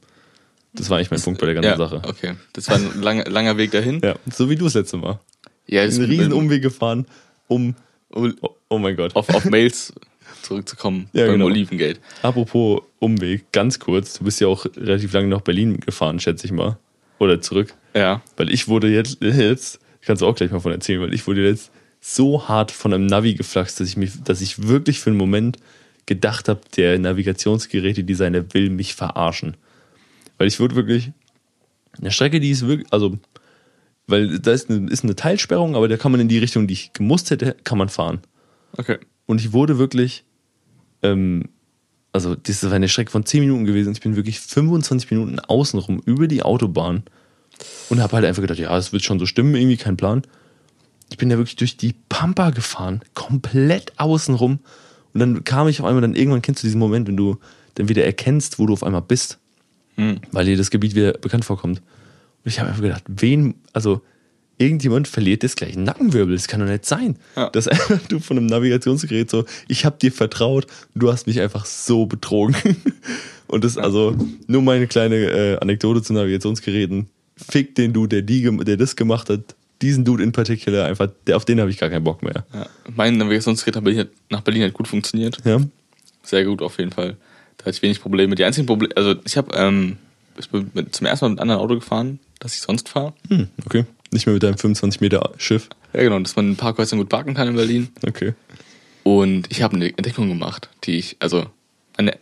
Das 0.73 0.89
war 0.89 0.97
eigentlich 0.97 1.11
mein 1.11 1.21
Punkt 1.21 1.39
bei 1.39 1.47
der 1.47 1.55
ganzen 1.55 1.71
ja, 1.71 1.77
Sache. 1.77 2.01
okay. 2.07 2.35
Das 2.53 2.67
war 2.69 2.75
ein 2.75 3.01
langer, 3.01 3.25
langer 3.29 3.57
Weg 3.57 3.71
dahin. 3.71 4.01
Ja, 4.03 4.15
so 4.31 4.49
wie 4.49 4.55
du 4.55 4.65
das 4.65 4.75
letzte 4.75 4.97
Mal. 4.97 5.19
Ja, 5.65 5.85
das 5.85 5.97
einen 5.97 6.09
riesen 6.09 6.33
Umweg 6.33 6.61
gefahren, 6.61 7.05
um. 7.47 7.75
Oh, 8.11 8.29
oh 8.69 8.79
mein 8.79 8.95
Gott. 8.95 9.15
auf, 9.15 9.29
auf 9.29 9.45
Mails 9.45 9.93
zurückzukommen 10.41 11.09
Ja, 11.13 11.25
beim 11.25 11.33
genau. 11.33 11.45
Olivengate. 11.45 11.99
Apropos 12.21 12.81
Umweg, 12.99 13.51
ganz 13.51 13.79
kurz. 13.79 14.17
Du 14.17 14.23
bist 14.23 14.39
ja 14.41 14.47
auch 14.47 14.65
relativ 14.77 15.13
lange 15.13 15.27
nach 15.27 15.41
Berlin 15.41 15.79
gefahren, 15.79 16.19
schätze 16.19 16.45
ich 16.45 16.51
mal. 16.51 16.77
Oder 17.19 17.41
zurück. 17.41 17.73
Ja. 17.95 18.21
Weil 18.37 18.51
ich 18.51 18.67
wurde 18.67 18.87
jetzt, 18.87 19.21
jetzt, 19.21 19.79
kannst 20.01 20.21
du 20.21 20.27
auch 20.27 20.35
gleich 20.35 20.51
mal 20.51 20.59
von 20.59 20.71
erzählen, 20.71 21.01
weil 21.01 21.13
ich 21.13 21.27
wurde 21.27 21.45
jetzt 21.45 21.71
so 22.01 22.47
hart 22.47 22.71
von 22.71 22.93
einem 22.93 23.05
Navi 23.05 23.33
geflaxt, 23.33 23.79
dass 23.79 23.87
ich 23.87 23.97
mich, 23.97 24.23
dass 24.23 24.41
ich 24.41 24.67
wirklich 24.67 24.99
für 24.99 25.09
einen 25.09 25.17
Moment 25.17 25.57
gedacht 26.05 26.49
habe, 26.49 26.61
der 26.75 26.97
Navigationsgeräte-Designer 26.97 28.53
will 28.53 28.69
mich 28.69 28.95
verarschen. 28.95 29.57
Weil 30.39 30.47
ich 30.47 30.59
wurde 30.59 30.75
wirklich, 30.75 31.11
eine 31.99 32.11
Strecke, 32.11 32.39
die 32.39 32.49
ist 32.49 32.65
wirklich, 32.65 32.87
also, 32.91 33.19
weil 34.07 34.39
da 34.39 34.51
ist 34.51 34.71
eine, 34.71 34.89
ist 34.89 35.03
eine 35.03 35.15
Teilsperrung, 35.15 35.75
aber 35.75 35.87
da 35.87 35.97
kann 35.97 36.11
man 36.11 36.21
in 36.21 36.29
die 36.29 36.39
Richtung, 36.39 36.65
die 36.65 36.73
ich 36.73 36.93
gemusst 36.93 37.29
hätte, 37.29 37.55
kann 37.63 37.77
man 37.77 37.89
fahren. 37.89 38.21
Okay. 38.77 38.97
Und 39.27 39.41
ich 39.41 39.53
wurde 39.53 39.77
wirklich, 39.77 40.23
ähm, 41.03 41.49
also 42.11 42.35
das 42.35 42.63
war 42.63 42.71
eine 42.71 42.89
Strecke 42.89 43.11
von 43.11 43.25
10 43.25 43.41
Minuten 43.41 43.65
gewesen. 43.65 43.91
Ich 43.91 44.01
bin 44.01 44.15
wirklich 44.15 44.39
25 44.39 45.11
Minuten 45.11 45.39
außenrum 45.39 46.01
über 46.05 46.27
die 46.27 46.41
Autobahn 46.41 47.03
und 47.89 48.01
habe 48.01 48.13
halt 48.15 48.25
einfach 48.25 48.41
gedacht, 48.41 48.59
ja, 48.59 48.75
es 48.77 48.93
wird 48.93 49.03
schon 49.03 49.19
so 49.19 49.25
stimmen, 49.25 49.55
irgendwie 49.55 49.77
kein 49.77 49.97
Plan. 49.97 50.23
Ich 51.11 51.17
bin 51.17 51.29
da 51.29 51.37
wirklich 51.37 51.57
durch 51.57 51.75
die 51.75 51.95
Pampa 52.07 52.51
gefahren, 52.51 53.01
komplett 53.13 53.93
außenrum. 53.97 54.59
Und 55.13 55.19
dann 55.19 55.43
kam 55.43 55.67
ich 55.67 55.81
auf 55.81 55.85
einmal, 55.85 56.01
dann 56.01 56.15
irgendwann 56.15 56.41
kennst 56.41 56.63
du 56.63 56.67
diesen 56.67 56.79
Moment, 56.79 57.07
wenn 57.07 57.17
du 57.17 57.37
dann 57.75 57.89
wieder 57.89 58.05
erkennst, 58.05 58.57
wo 58.57 58.67
du 58.67 58.73
auf 58.73 58.83
einmal 58.83 59.01
bist, 59.01 59.39
Hm. 59.99 60.21
weil 60.31 60.45
dir 60.45 60.55
das 60.55 60.71
Gebiet 60.71 60.95
wieder 60.95 61.11
bekannt 61.11 61.43
vorkommt. 61.43 61.79
Und 61.79 62.51
ich 62.51 62.59
habe 62.59 62.69
einfach 62.69 62.81
gedacht, 62.81 63.03
wen, 63.07 63.55
also 63.73 64.01
irgendjemand 64.57 65.09
verliert 65.09 65.43
jetzt 65.43 65.57
gleich 65.57 65.75
einen 65.75 65.83
Nackenwirbel. 65.83 66.35
Das 66.35 66.47
kann 66.47 66.61
doch 66.61 66.67
nicht 66.67 66.85
sein. 66.85 67.17
Ja. 67.35 67.49
Dass 67.49 67.67
einfach 67.67 67.99
du 68.07 68.19
von 68.19 68.37
einem 68.37 68.45
Navigationsgerät 68.45 69.29
so, 69.29 69.45
ich 69.67 69.83
habe 69.83 69.97
dir 69.97 70.11
vertraut, 70.11 70.67
du 70.95 71.11
hast 71.11 71.27
mich 71.27 71.41
einfach 71.41 71.65
so 71.65 72.05
betrogen. 72.05 72.55
Und 73.47 73.63
das 73.63 73.77
also 73.77 74.15
nur 74.47 74.61
meine 74.61 74.87
kleine 74.87 75.15
äh, 75.15 75.57
Anekdote 75.57 76.01
zu 76.01 76.13
Navigationsgeräten. 76.13 77.09
Fick 77.35 77.75
den 77.75 77.91
Dude, 77.91 78.17
der, 78.17 78.21
die, 78.21 78.43
der 78.63 78.77
das 78.77 78.95
gemacht 78.95 79.29
hat. 79.29 79.55
Diesen 79.81 80.05
Dude 80.05 80.23
in 80.23 80.31
particular, 80.31 80.85
einfach, 80.85 81.09
der, 81.25 81.37
auf 81.37 81.45
den 81.45 81.59
habe 81.59 81.71
ich 81.71 81.77
gar 81.77 81.89
keinen 81.89 82.03
Bock 82.03 82.21
mehr. 82.21 82.45
Ja. 82.53 82.67
Mein 82.95 83.17
Navigationsgerät 83.17 83.75
nach 83.75 83.81
Berlin, 83.81 83.99
hat, 84.01 84.09
nach 84.29 84.41
Berlin 84.41 84.63
hat 84.63 84.73
gut 84.73 84.87
funktioniert. 84.87 85.37
Ja? 85.45 85.59
Sehr 86.21 86.45
gut 86.45 86.61
auf 86.61 86.77
jeden 86.77 86.91
Fall. 86.91 87.17
Da 87.59 87.65
hatte 87.65 87.75
ich 87.75 87.81
wenig 87.81 88.01
Probleme. 88.01 88.35
Die 88.35 88.43
einzigen 88.43 88.65
Probleme, 88.65 88.95
also 88.97 89.15
ich 89.25 89.37
habe 89.37 89.55
ähm, 89.55 89.97
ich 90.39 90.49
bin 90.49 90.71
mit, 90.73 90.95
zum 90.95 91.05
ersten 91.05 91.25
Mal 91.25 91.29
mit 91.31 91.39
einem 91.39 91.51
anderen 91.51 91.61
Auto 91.61 91.75
gefahren, 91.75 92.19
das 92.39 92.55
ich 92.55 92.61
sonst 92.61 92.89
fahre. 92.89 93.13
Hm, 93.27 93.49
okay. 93.65 93.85
Nicht 94.11 94.25
mehr 94.25 94.33
mit 94.33 94.41
deinem 94.41 94.57
25 94.57 95.01
Meter 95.01 95.33
Schiff. 95.37 95.69
Ja 95.93 96.01
genau, 96.01 96.19
dass 96.19 96.35
man 96.35 96.49
in 96.49 96.55
Parkhäusern 96.55 96.97
gut 96.97 97.09
parken 97.09 97.33
kann 97.33 97.47
in 97.47 97.55
Berlin. 97.55 97.89
Okay. 98.07 98.33
Und 99.03 99.51
ich 99.51 99.61
habe 99.61 99.75
eine 99.75 99.87
Entdeckung 99.89 100.29
gemacht, 100.29 100.69
die 100.85 100.97
ich, 100.97 101.17
also 101.19 101.45
meine, 101.97 102.17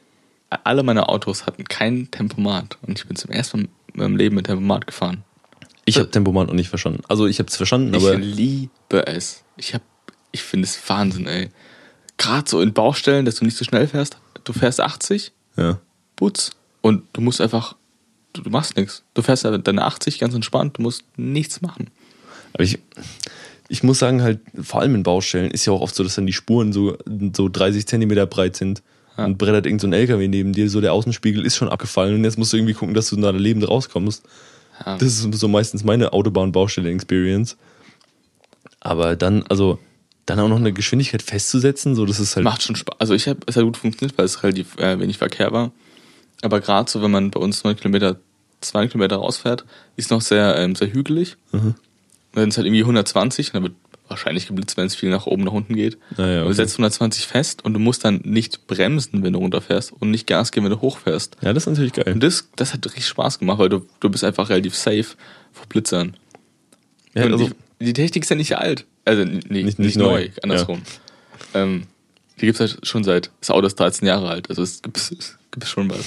alle 0.49 0.83
meine 0.83 1.09
Autos 1.09 1.45
hatten 1.45 1.63
kein 1.65 2.09
Tempomat. 2.11 2.77
Und 2.81 2.99
ich 2.99 3.05
bin 3.05 3.15
zum 3.15 3.31
ersten 3.31 3.57
Mal 3.57 3.67
in 3.93 3.99
meinem 3.99 4.15
Leben 4.17 4.35
mit 4.35 4.47
Tempomat 4.47 4.87
gefahren. 4.87 5.23
Ich 5.85 5.97
habe 5.97 6.09
Tempomat 6.11 6.47
noch 6.47 6.53
nicht 6.53 6.69
verstanden. 6.69 7.01
Also 7.07 7.27
ich 7.27 7.39
habe 7.39 7.49
es 7.49 7.55
verstanden, 7.55 7.93
Ich 7.93 8.03
aber 8.03 8.15
liebe 8.15 9.05
es. 9.05 9.43
Ich 9.55 9.73
ich 10.31 10.41
finde 10.41 10.65
es 10.65 10.89
Wahnsinn, 10.89 11.27
ey. 11.27 11.49
Gerade 12.17 12.49
so 12.49 12.61
in 12.61 12.73
Baustellen, 12.73 13.25
dass 13.25 13.35
du 13.35 13.45
nicht 13.45 13.57
so 13.57 13.63
schnell 13.63 13.87
fährst. 13.87 14.17
Du 14.43 14.53
fährst 14.53 14.81
80, 14.81 15.31
ja. 15.55 15.79
Butz, 16.15 16.51
und 16.81 17.03
du 17.13 17.21
musst 17.21 17.41
einfach, 17.41 17.75
du, 18.33 18.41
du 18.41 18.49
machst 18.49 18.77
nichts. 18.77 19.03
Du 19.13 19.21
fährst 19.21 19.45
deine 19.45 19.83
80 19.83 20.19
ganz 20.19 20.33
entspannt, 20.33 20.77
du 20.77 20.81
musst 20.81 21.03
nichts 21.17 21.61
machen. 21.61 21.89
Aber 22.53 22.63
ich, 22.63 22.79
ich 23.67 23.83
muss 23.83 23.99
sagen, 23.99 24.21
halt, 24.21 24.39
vor 24.61 24.81
allem 24.81 24.95
in 24.95 25.03
Baustellen 25.03 25.51
ist 25.51 25.65
ja 25.65 25.73
auch 25.73 25.81
oft 25.81 25.95
so, 25.95 26.03
dass 26.03 26.15
dann 26.15 26.25
die 26.25 26.33
Spuren 26.33 26.73
so, 26.73 26.97
so 27.35 27.49
30 27.49 27.87
Zentimeter 27.87 28.25
breit 28.25 28.55
sind. 28.55 28.81
Ja. 29.17 29.25
Und 29.25 29.37
brettert 29.37 29.65
irgend 29.65 29.81
so 29.81 29.87
ein 29.87 29.93
LKW 29.93 30.27
neben 30.27 30.53
dir, 30.53 30.69
so 30.69 30.79
der 30.79 30.93
Außenspiegel 30.93 31.43
ist 31.45 31.55
schon 31.55 31.69
abgefallen 31.69 32.15
und 32.15 32.23
jetzt 32.23 32.37
musst 32.37 32.53
du 32.53 32.57
irgendwie 32.57 32.75
gucken, 32.75 32.93
dass 32.93 33.09
du 33.09 33.15
da 33.15 33.31
lebend 33.31 33.67
rauskommst. 33.67 34.23
Ja. 34.85 34.97
Das 34.97 35.07
ist 35.07 35.33
so 35.33 35.47
meistens 35.47 35.83
meine 35.83 36.13
Autobahn-Baustelle-Experience. 36.13 37.57
Aber 38.79 39.15
dann, 39.15 39.43
also, 39.49 39.79
dann 40.27 40.39
auch 40.39 40.49
noch 40.49 40.57
eine 40.57 40.73
Geschwindigkeit 40.73 41.23
festzusetzen, 41.23 41.95
so 41.95 42.05
das 42.05 42.19
ist 42.19 42.35
halt. 42.35 42.43
Macht 42.43 42.61
schon 42.61 42.75
Spaß. 42.75 42.99
Also 42.99 43.15
ich 43.15 43.27
habe, 43.27 43.39
es 43.47 43.55
hat 43.55 43.63
gut 43.63 43.77
funktioniert, 43.77 44.17
weil 44.17 44.25
es 44.25 44.43
relativ 44.43 44.77
äh, 44.77 44.99
wenig 44.99 45.17
Verkehr 45.17 45.51
war. 45.51 45.71
Aber 46.41 46.61
gerade 46.61 46.91
so, 46.91 47.01
wenn 47.01 47.11
man 47.11 47.31
bei 47.31 47.39
uns 47.39 47.63
9 47.63 47.77
Kilometer, 47.77 48.17
2 48.61 48.87
Kilometer 48.87 49.15
rausfährt, 49.15 49.65
ist 49.95 50.11
noch 50.11 50.21
sehr, 50.21 50.55
ähm, 50.57 50.75
sehr 50.75 50.91
hügelig. 50.91 51.37
Mhm. 51.51 51.75
Dann 52.33 52.49
ist 52.49 52.57
halt 52.57 52.67
irgendwie 52.67 52.81
120, 52.81 53.53
dann 53.53 53.63
wird 53.63 53.73
wahrscheinlich 54.09 54.47
geblitzt, 54.47 54.77
wenn 54.77 54.85
es 54.85 54.95
viel 54.95 55.09
nach 55.09 55.25
oben, 55.25 55.43
nach 55.43 55.53
unten 55.53 55.75
geht. 55.75 55.97
Ah 56.17 56.21
ja, 56.21 56.25
Und 56.25 56.27
du 56.27 56.45
okay. 56.45 56.53
setzt 56.55 56.75
120 56.75 57.25
fest 57.25 57.63
und 57.63 57.73
du 57.73 57.79
musst 57.79 58.05
dann 58.05 58.21
nicht 58.23 58.67
bremsen, 58.67 59.23
wenn 59.23 59.33
du 59.33 59.39
runterfährst 59.39 59.93
und 59.93 60.11
nicht 60.11 60.27
Gas 60.27 60.51
geben, 60.51 60.65
wenn 60.65 60.73
du 60.73 60.81
hochfährst. 60.81 61.37
Ja, 61.41 61.53
das 61.53 61.63
ist 61.63 61.69
natürlich 61.69 61.93
geil. 61.93 62.13
Und 62.13 62.21
das, 62.21 62.49
das 62.55 62.73
hat 62.73 62.85
richtig 62.85 63.07
Spaß 63.07 63.39
gemacht, 63.39 63.59
weil 63.59 63.69
du, 63.69 63.85
du 63.99 64.09
bist 64.09 64.23
einfach 64.23 64.49
relativ 64.49 64.75
safe 64.75 65.05
vor 65.51 65.65
Blitzern. 65.67 66.15
Ja, 67.13 67.25
und 67.25 67.33
also, 67.33 67.49
die, 67.79 67.85
die 67.85 67.93
Technik 67.93 68.23
ist 68.23 68.29
ja 68.29 68.35
nicht 68.35 68.57
alt. 68.57 68.85
Also 69.07 69.23
nee, 69.23 69.39
Nicht- 69.49 69.49
nicht, 69.49 69.79
nicht 69.79 69.97
neu, 69.97 70.25
neu, 70.25 70.29
andersrum. 70.43 70.81
Ähm, 71.53 71.83
die 72.39 72.45
gibt 72.45 72.59
es 72.59 72.73
halt 72.73 72.85
schon 72.87 73.03
seit, 73.03 73.31
das 73.39 73.49
Auto 73.49 73.65
ist 73.65 73.79
13 73.79 74.07
Jahre 74.07 74.29
alt, 74.29 74.49
also 74.49 74.61
es 74.61 74.81
gibt, 74.81 74.97
es 74.97 75.37
schon 75.69 75.89
was. 75.89 76.05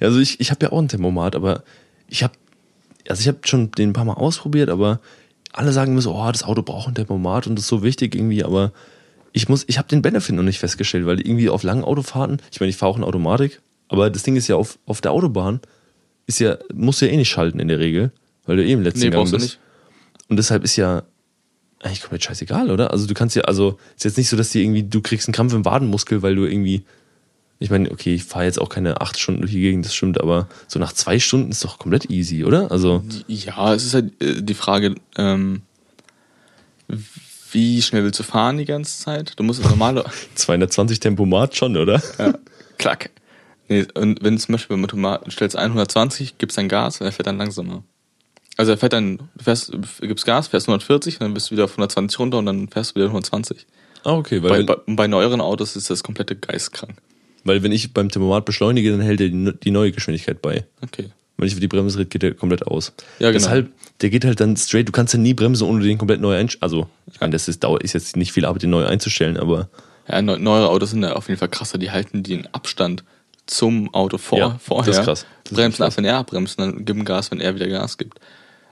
Ja, 0.00 0.08
also 0.08 0.18
ich, 0.18 0.40
ich 0.40 0.50
habe 0.50 0.66
ja 0.66 0.72
auch 0.72 0.78
ein 0.78 0.88
Thermomat, 0.88 1.36
aber 1.36 1.62
ich 2.08 2.22
habe 2.22 2.34
also 3.08 3.20
ich 3.20 3.28
habe 3.28 3.38
schon 3.44 3.70
den 3.72 3.90
ein 3.90 3.92
paar 3.92 4.04
Mal 4.04 4.14
ausprobiert, 4.14 4.68
aber 4.70 5.00
alle 5.52 5.72
sagen 5.72 5.92
immer 5.92 6.00
so, 6.02 6.14
oh, 6.14 6.30
das 6.32 6.42
Auto 6.42 6.62
braucht 6.62 6.88
ein 6.88 6.94
Thermomat 6.94 7.46
und 7.46 7.56
das 7.56 7.64
ist 7.64 7.68
so 7.68 7.82
wichtig 7.82 8.14
irgendwie, 8.14 8.42
aber 8.44 8.72
ich 9.32 9.48
muss, 9.48 9.64
ich 9.68 9.78
habe 9.78 9.88
den 9.88 10.00
Benefit 10.02 10.34
noch 10.34 10.42
nicht 10.42 10.58
festgestellt, 10.58 11.06
weil 11.06 11.20
irgendwie 11.20 11.48
auf 11.48 11.62
langen 11.62 11.84
Autofahrten, 11.84 12.40
ich 12.50 12.60
meine, 12.60 12.70
ich 12.70 12.76
fahre 12.76 12.92
auch 12.92 12.96
in 12.96 13.04
Automatik, 13.04 13.60
aber 13.88 14.10
das 14.10 14.22
Ding 14.22 14.36
ist 14.36 14.48
ja 14.48 14.56
auf, 14.56 14.78
auf 14.86 15.00
der 15.00 15.12
Autobahn 15.12 15.60
ist 16.26 16.40
ja, 16.40 16.56
musst 16.72 17.00
du 17.02 17.06
ja 17.06 17.12
eh 17.12 17.16
nicht 17.16 17.28
schalten 17.30 17.58
in 17.60 17.68
der 17.68 17.78
Regel, 17.78 18.10
weil 18.46 18.56
du 18.56 18.64
eh 18.64 18.72
im 18.72 18.82
letzten 18.82 19.00
Nee, 19.00 19.10
Gang 19.10 19.16
brauchst 19.22 19.32
du 19.34 19.36
bist. 19.38 19.46
nicht. 19.48 19.58
Und 20.28 20.36
deshalb 20.38 20.64
ist 20.64 20.76
ja 20.76 21.02
eigentlich 21.84 22.00
komplett 22.00 22.24
scheißegal, 22.24 22.70
oder? 22.70 22.90
Also 22.90 23.06
du 23.06 23.14
kannst 23.14 23.36
ja, 23.36 23.42
also 23.42 23.78
ist 23.96 24.04
jetzt 24.04 24.16
nicht 24.16 24.28
so, 24.28 24.36
dass 24.36 24.50
dir 24.50 24.62
irgendwie, 24.62 24.82
du 24.82 25.00
kriegst 25.00 25.28
einen 25.28 25.34
Krampf 25.34 25.52
im 25.52 25.64
Wadenmuskel, 25.64 26.22
weil 26.22 26.34
du 26.34 26.44
irgendwie, 26.44 26.84
ich 27.58 27.70
meine, 27.70 27.90
okay, 27.90 28.14
ich 28.14 28.24
fahre 28.24 28.44
jetzt 28.44 28.60
auch 28.60 28.68
keine 28.68 29.00
acht 29.00 29.18
Stunden 29.18 29.42
durch 29.42 29.52
die 29.52 29.60
Gegend, 29.60 29.84
das 29.84 29.94
stimmt, 29.94 30.20
aber 30.20 30.48
so 30.66 30.78
nach 30.78 30.92
zwei 30.92 31.18
Stunden 31.18 31.50
ist 31.50 31.64
doch 31.64 31.78
komplett 31.78 32.10
easy, 32.10 32.44
oder? 32.44 32.70
Also, 32.70 33.02
Ja, 33.26 33.74
es 33.74 33.84
ist 33.84 33.94
halt 33.94 34.20
äh, 34.22 34.42
die 34.42 34.54
Frage, 34.54 34.94
ähm, 35.16 35.62
wie 37.52 37.82
schnell 37.82 38.04
willst 38.04 38.18
du 38.18 38.24
fahren 38.24 38.58
die 38.58 38.64
ganze 38.64 38.98
Zeit? 38.98 39.38
Du 39.38 39.44
musst 39.44 39.62
normale, 39.62 40.04
220 40.34 41.00
Tempomat 41.00 41.56
schon, 41.56 41.76
oder? 41.76 42.02
ja, 42.18 42.34
klack. 42.78 43.10
Nee, 43.68 43.86
und 43.94 44.22
wenn 44.22 44.36
zum 44.38 44.52
Beispiel 44.52 44.76
beim 44.76 44.84
Automaten 44.84 45.30
stellst 45.30 45.56
120, 45.56 46.36
gibst 46.38 46.58
dann 46.58 46.68
Gas 46.68 47.00
und 47.00 47.06
er 47.06 47.12
fährt 47.12 47.26
dann 47.26 47.38
langsamer. 47.38 47.82
Also 48.56 48.72
er 48.72 48.78
fährt 48.78 48.92
dann, 48.92 49.18
du 49.18 49.44
fährst, 49.44 49.72
gibst 50.00 50.24
Gas, 50.26 50.48
fährst 50.48 50.68
140 50.68 51.14
und 51.14 51.20
dann 51.20 51.34
bist 51.34 51.48
du 51.50 51.52
wieder 51.52 51.64
auf 51.64 51.72
120 51.72 52.18
runter 52.18 52.38
und 52.38 52.46
dann 52.46 52.68
fährst 52.68 52.92
du 52.92 52.94
wieder 52.96 53.06
120. 53.06 53.66
Ah, 54.04 54.12
okay, 54.12 54.38
Bei, 54.40 54.50
weil, 54.50 54.64
bei, 54.64 54.76
bei 54.86 55.06
neueren 55.08 55.40
Autos 55.40 55.76
ist 55.76 55.90
das 55.90 56.02
komplette 56.02 56.36
geistkrank. 56.36 56.94
weil 57.44 57.62
wenn 57.62 57.72
ich 57.72 57.92
beim 57.92 58.10
Tempomat 58.10 58.44
beschleunige, 58.44 58.90
dann 58.92 59.00
hält 59.00 59.20
er 59.20 59.28
die, 59.28 59.52
die 59.62 59.70
neue 59.70 59.90
Geschwindigkeit 59.92 60.40
bei. 60.42 60.64
Okay. 60.82 61.10
Wenn 61.36 61.48
ich 61.48 61.54
auf 61.54 61.60
die 61.60 61.66
Bremse 61.68 61.96
tritt, 61.96 62.10
geht 62.10 62.22
der 62.22 62.34
komplett 62.34 62.66
aus. 62.66 62.92
Ja, 63.18 63.30
genau. 63.32 63.42
Deshalb, 63.42 63.72
der 64.02 64.10
geht 64.10 64.24
halt 64.24 64.38
dann 64.38 64.56
straight, 64.56 64.86
du 64.86 64.92
kannst 64.92 65.14
ja 65.14 65.18
nie 65.18 65.34
bremsen, 65.34 65.66
ohne 65.66 65.82
den 65.82 65.98
komplett 65.98 66.20
neu 66.20 66.36
einstellen. 66.36 66.62
Also, 66.62 66.86
ich 67.12 67.20
meine, 67.20 67.32
das 67.32 67.48
ist, 67.48 67.64
dauert, 67.64 67.82
ist 67.82 67.92
jetzt 67.94 68.16
nicht 68.16 68.30
viel 68.30 68.44
Arbeit, 68.44 68.62
den 68.62 68.70
neu 68.70 68.84
einzustellen, 68.86 69.36
aber 69.36 69.68
Ja, 70.08 70.22
neu, 70.22 70.36
neuere 70.38 70.68
Autos 70.68 70.90
sind 70.90 71.00
da 71.02 71.14
auf 71.14 71.26
jeden 71.28 71.38
Fall 71.40 71.48
krasser. 71.48 71.78
Die 71.78 71.90
halten 71.90 72.22
den 72.22 72.46
Abstand 72.54 73.02
zum 73.46 73.92
Auto 73.94 74.18
vor, 74.18 74.38
Ja, 74.38 74.58
vorher. 74.62 74.86
das 74.92 74.98
ist 75.00 75.04
krass. 75.04 75.26
Das 75.44 75.54
bremsen 75.54 75.82
ab, 75.82 75.96
wenn 75.96 76.04
er 76.04 76.18
abbremst 76.18 76.58
und 76.58 76.64
dann 76.76 76.84
geben 76.84 77.04
Gas, 77.04 77.30
wenn 77.32 77.40
er 77.40 77.54
wieder 77.56 77.66
Gas 77.68 77.98
gibt. 77.98 78.18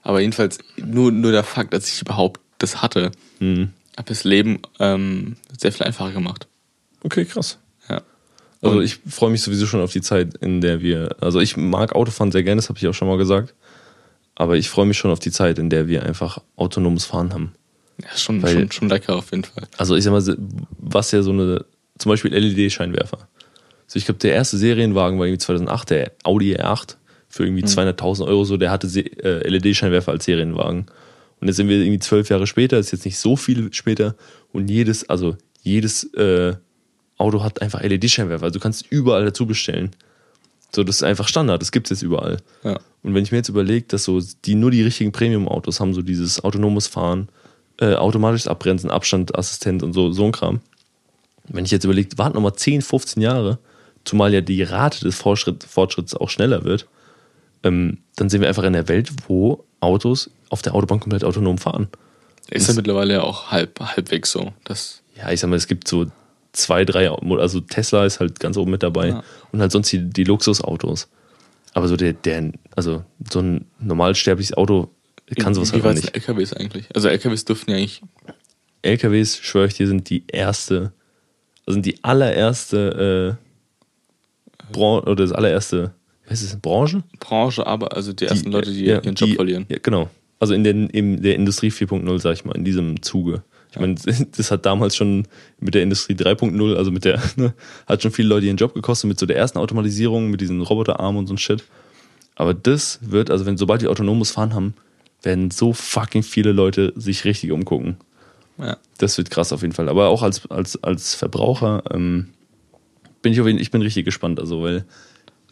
Aber 0.03 0.20
jedenfalls 0.20 0.59
nur, 0.76 1.12
nur 1.12 1.32
der 1.32 1.44
Fakt, 1.44 1.72
dass 1.72 1.88
ich 1.88 2.00
überhaupt 2.03 2.40
das 2.59 2.82
hatte, 2.82 3.11
Mhm. 3.40 3.70
hat 3.96 4.11
das 4.11 4.24
Leben 4.24 4.61
ähm, 4.80 5.36
sehr 5.59 5.72
viel 5.72 5.86
einfacher 5.86 6.12
gemacht. 6.12 6.46
Okay, 7.03 7.24
krass. 7.24 7.59
Ja. 7.88 8.03
Also 8.61 8.78
Und- 8.78 8.84
ich 8.84 9.00
freue 9.09 9.30
mich 9.30 9.42
sowieso 9.42 9.66
schon 9.66 9.80
auf 9.80 9.92
die 9.92 10.00
Zeit, 10.00 10.36
in 10.38 10.61
der 10.61 10.80
wir, 10.80 11.16
also 11.20 11.40
ich 11.40 11.57
mag 11.57 11.94
Autofahren 11.94 12.30
sehr 12.32 12.42
gerne, 12.42 12.61
das 12.61 12.68
habe 12.68 12.78
ich 12.78 12.86
auch 12.86 12.94
schon 12.94 13.09
mal 13.09 13.18
gesagt. 13.18 13.55
Aber 14.34 14.57
ich 14.57 14.70
freue 14.70 14.86
mich 14.86 14.96
schon 14.98 15.11
auf 15.11 15.18
die 15.20 15.30
Zeit, 15.30 15.59
in 15.59 15.68
der 15.70 15.88
wir 15.88 16.05
einfach 16.05 16.38
autonomes 16.57 17.05
Fahren 17.05 17.32
haben. 17.34 17.53
Ja, 18.03 18.16
schon, 18.16 18.42
Weil- 18.42 18.55
schon, 18.55 18.72
schon 18.72 18.88
lecker 18.88 19.16
auf 19.16 19.30
jeden 19.30 19.44
Fall. 19.44 19.64
Also 19.76 19.94
ich 19.96 20.05
sag 20.05 20.12
mal, 20.12 20.36
was 20.78 21.11
ja 21.12 21.22
so 21.22 21.30
eine, 21.32 21.64
zum 21.98 22.11
Beispiel 22.11 22.32
LED-Scheinwerfer. 22.32 23.18
Also 23.86 23.98
ich 23.98 24.07
glaube, 24.07 24.18
der 24.20 24.32
erste 24.34 24.57
Serienwagen 24.57 25.18
war 25.18 25.26
irgendwie 25.26 25.38
2008, 25.38 25.90
der 25.90 26.12
Audi 26.24 26.57
R8 26.57 26.96
für 27.33 27.47
irgendwie 27.47 27.64
200.000 27.64 28.26
Euro 28.26 28.45
so, 28.45 28.59
der 28.59 28.70
hatte 28.70 28.87
äh, 28.87 29.49
LED-Scheinwerfer 29.49 30.12
als 30.12 30.26
Serienwagen. 30.26 30.85
Und 31.41 31.49
jetzt 31.49 31.57
sind 31.57 31.68
wir 31.68 31.78
irgendwie 31.78 31.99
zwölf 31.99 32.28
Jahre 32.28 32.47
später, 32.47 32.78
ist 32.78 32.93
jetzt 32.93 33.07
nicht 33.07 33.18
so 33.18 33.37
viel 33.37 33.72
später 33.72 34.14
und 34.53 34.68
jedes, 34.68 35.09
also 35.09 35.37
jedes 35.62 36.12
äh, 36.12 36.55
Auto 37.16 37.43
hat 37.43 37.62
einfach 37.62 37.83
LED-Scheinwerfer. 37.83 38.45
Also 38.45 38.59
du 38.59 38.62
kannst 38.62 38.87
überall 38.91 39.24
dazu 39.24 39.47
bestellen. 39.47 39.93
So, 40.74 40.85
das 40.85 40.97
ist 40.97 41.05
einfach 41.05 41.26
Standard, 41.26 41.62
das 41.62 41.72
gibt 41.72 41.87
es 41.87 41.99
jetzt 41.99 42.03
überall. 42.03 42.37
Ja. 42.64 42.78
Und 43.03 43.14
wenn 43.14 43.22
ich 43.22 43.33
mir 43.33 43.39
jetzt 43.39 43.49
überlege, 43.49 43.87
dass 43.89 44.05
so 44.05 44.20
die 44.45 44.55
nur 44.55 44.70
die 44.70 44.83
richtigen 44.83 45.12
Premium-Autos 45.12 45.80
haben, 45.80 45.95
so 45.95 46.03
dieses 46.03 46.45
autonomes 46.45 46.87
Fahren, 46.87 47.30
äh, 47.80 47.95
automatisches 47.95 48.47
Abbremsen, 48.47 48.91
Abstandassistent 48.91 49.83
und 49.83 49.95
so, 49.95 50.12
so 50.12 50.26
ein 50.26 50.33
Kram. 50.33 50.61
Wenn 51.49 51.64
ich 51.64 51.70
jetzt 51.70 51.85
überlege, 51.85 52.18
warten 52.18 52.35
nochmal 52.35 52.55
10, 52.55 52.83
15 52.83 53.22
Jahre, 53.22 53.59
zumal 54.05 54.35
ja 54.35 54.43
die 54.43 54.62
Rate 54.62 55.01
des 55.01 55.16
Fortschritt, 55.16 55.64
Fortschritts 55.64 56.14
auch 56.14 56.28
schneller 56.28 56.64
wird, 56.64 56.87
ähm, 57.63 57.99
dann 58.17 58.29
sind 58.29 58.41
wir 58.41 58.49
einfach 58.49 58.65
in 58.65 58.73
der 58.73 58.89
Welt, 58.89 59.11
wo 59.29 59.65
Autos 59.81 60.31
auf 60.51 60.63
der 60.63 60.75
Autobahn 60.75 61.01
komplett 61.01 61.25
autonom 61.25 61.59
fahren. 61.59 61.89
Ist 62.51 62.69
ja 62.69 62.75
mittlerweile 62.75 63.15
ja 63.15 63.23
auch 63.23 63.51
halb, 63.51 63.81
halbwegs 63.81 64.31
so. 64.33 64.53
Das, 64.65 65.03
Ja, 65.17 65.31
ich 65.31 65.41
sag 65.41 65.49
mal, 65.49 65.57
es 65.57 65.67
gibt 65.67 65.89
so 65.89 66.07
zwei, 66.53 66.85
drei, 66.85 67.09
also 67.11 67.61
Tesla 67.61 68.05
ist 68.05 68.21
halt 68.21 68.39
ganz 68.41 68.57
oben 68.57 68.71
mit 68.71 68.83
dabei 68.83 69.09
Ja. 69.09 69.25
und 69.53 69.61
halt 69.61 69.73
sonst 69.73 69.91
die, 69.93 69.99
die 70.11 70.25
Luxusautos. 70.25 71.09
Aber 71.75 71.89
so 71.89 71.97
der, 71.97 72.13
der, 72.13 72.53
also 72.77 73.05
so 73.31 73.41
ein 73.41 73.65
normalsterbliches 73.81 74.55
Auto 74.55 74.91
kann 75.39 75.55
sowas 75.55 75.73
halt 75.73 75.85
nicht. 75.95 76.15
LKWs 76.15 76.53
eigentlich? 76.53 76.87
Also 76.95 77.09
LKWs 77.09 77.45
dürften 77.47 77.71
ja 77.71 77.79
eigentlich 77.79 78.03
LKWs, 78.83 79.39
schwöre 79.39 79.67
ich 79.67 79.75
dir, 79.75 79.87
sind 79.87 80.11
die 80.11 80.25
erste, 80.27 80.93
also 81.67 81.75
sind 81.75 81.87
die 81.87 82.03
allererste 82.05 83.39
äh, 83.39 84.73
Branche 84.73 85.07
oder 85.07 85.25
das 85.25 85.33
allererste, 85.33 85.95
heißt 86.33 86.43
es, 86.43 86.57
Branche? 86.57 87.03
Branche, 87.20 87.66
aber 87.66 87.95
also 87.97 88.12
die 88.12 88.24
ersten 88.26 88.51
Leute, 88.51 88.72
die 88.72 88.85
ja, 88.85 89.01
ihren 89.01 89.14
Job 89.14 89.28
die- 89.28 89.37
verlieren. 89.37 89.66
Ja, 89.68 89.78
genau. 89.83 90.11
Also 90.39 90.55
in 90.55 90.64
der, 90.64 90.74
in 90.74 91.22
der 91.22 91.37
Industrie 91.37 91.68
4.0, 91.70 92.18
sag 92.18 92.35
ich 92.35 92.45
mal, 92.45 92.57
in 92.57 92.64
diesem 92.64 93.01
Zuge. 93.03 93.43
Ich 93.70 93.78
meine, 93.78 93.95
das 94.37 94.51
hat 94.51 94.66
damals 94.66 94.97
schon 94.97 95.28
mit 95.61 95.74
der 95.74 95.83
Industrie 95.83 96.14
3.0, 96.14 96.74
also 96.74 96.91
mit 96.91 97.05
der, 97.05 97.22
ne, 97.37 97.55
hat 97.87 98.03
schon 98.03 98.11
viele 98.11 98.28
Leute 98.28 98.47
ihren 98.47 98.57
Job 98.57 98.74
gekostet, 98.74 99.09
mit 99.09 99.18
so 99.20 99.26
der 99.26 99.37
ersten 99.37 99.59
Automatisierung, 99.59 100.30
mit 100.30 100.41
diesen 100.41 100.61
Roboterarmen 100.61 101.20
und 101.20 101.26
so 101.28 101.35
ein 101.35 101.39
Shit. 101.39 101.62
Aber 102.35 102.55
das 102.55 102.99
wird, 103.03 103.30
also 103.30 103.47
wenn 103.47 103.57
sobald 103.57 103.83
die 103.83 103.89
autonomes 103.89 104.30
Fahren 104.33 104.55
haben, 104.55 104.74
werden 105.22 105.51
so 105.51 105.72
fucking 105.72 106.22
viele 106.22 106.53
Leute 106.53 106.93
sich 106.97 107.24
richtig 107.24 107.53
umgucken. 107.53 107.97
Ja. 108.59 108.76
Das 108.99 109.18
wird 109.18 109.30
krass 109.30 109.53
auf 109.53 109.62
jeden 109.62 109.74
Fall. 109.74 109.89
Aber 109.89 110.09
auch 110.09 110.22
als, 110.22 110.51
als, 110.51 110.83
als 110.83 111.14
Verbraucher 111.14 111.85
ähm, 111.93 112.28
bin 113.22 113.33
ich 113.33 113.41
auf 113.41 113.47
jeden 113.47 113.61
ich 113.61 113.70
bin 113.70 113.83
richtig 113.83 114.05
gespannt. 114.05 114.41
Also, 114.41 114.62
weil 114.62 114.85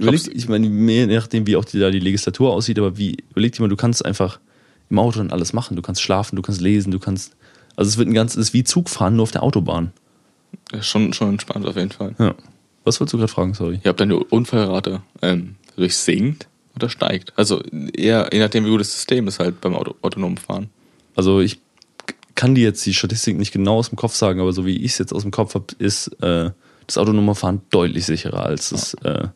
überleg, 0.01 0.35
ich 0.35 0.49
meine, 0.49 0.67
je 0.67 1.07
nachdem, 1.07 1.47
wie 1.47 1.57
auch 1.57 1.65
die, 1.65 1.79
da 1.79 1.91
die 1.91 2.01
Legislatur 2.01 2.53
aussieht, 2.53 2.79
aber 2.79 2.97
wie, 2.97 3.19
überleg 3.31 3.53
dir 3.53 3.63
mal, 3.63 3.69
du 3.69 3.77
kannst 3.77 4.05
einfach 4.05 4.41
im 4.91 4.99
Auto 4.99 5.19
dann 5.19 5.31
alles 5.31 5.53
machen. 5.53 5.77
Du 5.77 5.83
kannst 5.83 6.03
schlafen, 6.03 6.37
du 6.37 6.43
kannst 6.43 6.61
lesen, 6.61 6.91
du 6.91 6.99
kannst. 6.99 7.37
Also 7.77 7.89
es 7.89 7.99
wird 7.99 8.09
ein 8.09 8.15
ganz, 8.15 8.35
es 8.35 8.49
ist 8.49 8.55
wie 8.55 8.65
Zugfahren 8.65 9.17
nur 9.17 9.23
auf 9.23 9.31
der 9.31 9.43
Autobahn. 9.43 9.93
Ja, 10.73 10.83
schon, 10.83 11.13
schon 11.13 11.31
entspannt 11.31 11.67
auf 11.67 11.77
jeden 11.77 11.93
Fall. 11.93 12.15
Ja. 12.19 12.35
Was 12.85 13.01
wolltest 13.01 13.15
du 13.15 13.19
gerade 13.19 13.33
fragen, 13.33 13.55
sorry? 13.55 13.81
Ja, 13.85 13.93
ob 13.93 13.97
deine 13.97 14.19
Unfallrate 14.19 15.03
ähm, 15.23 15.57
durch 15.77 15.97
sinkt 15.97 16.49
oder 16.75 16.89
steigt. 16.89 17.33
Also 17.37 17.63
eher, 17.95 18.31
je 18.33 18.41
nachdem, 18.41 18.65
wie 18.65 18.71
gut 18.71 18.81
das 18.81 18.93
System 18.93 19.29
ist 19.29 19.39
halt 19.39 19.61
beim 19.61 19.75
Auto, 19.75 19.95
autonomen 20.03 20.39
Fahren. 20.39 20.71
Also 21.15 21.41
ich 21.41 21.61
kann 22.35 22.55
dir 22.55 22.65
jetzt 22.65 22.85
die 22.87 22.95
Statistik 22.95 23.37
nicht 23.37 23.53
genau 23.53 23.77
aus 23.79 23.91
dem 23.91 23.97
Kopf 23.97 24.15
sagen, 24.15 24.41
aber 24.41 24.53
so 24.53 24.65
wie 24.65 24.77
ich 24.77 24.93
es 24.93 24.99
jetzt 24.99 25.13
aus 25.13 25.23
dem 25.23 25.31
Kopf 25.31 25.55
habe, 25.55 25.67
ist 25.79 26.09
äh, 26.23 26.51
das 26.87 26.99
autonome 26.99 27.35
Fahren 27.35 27.61
deutlich 27.71 28.07
sicherer 28.07 28.47
als 28.47 28.71
das, 28.71 28.95
äh, 29.05 29.29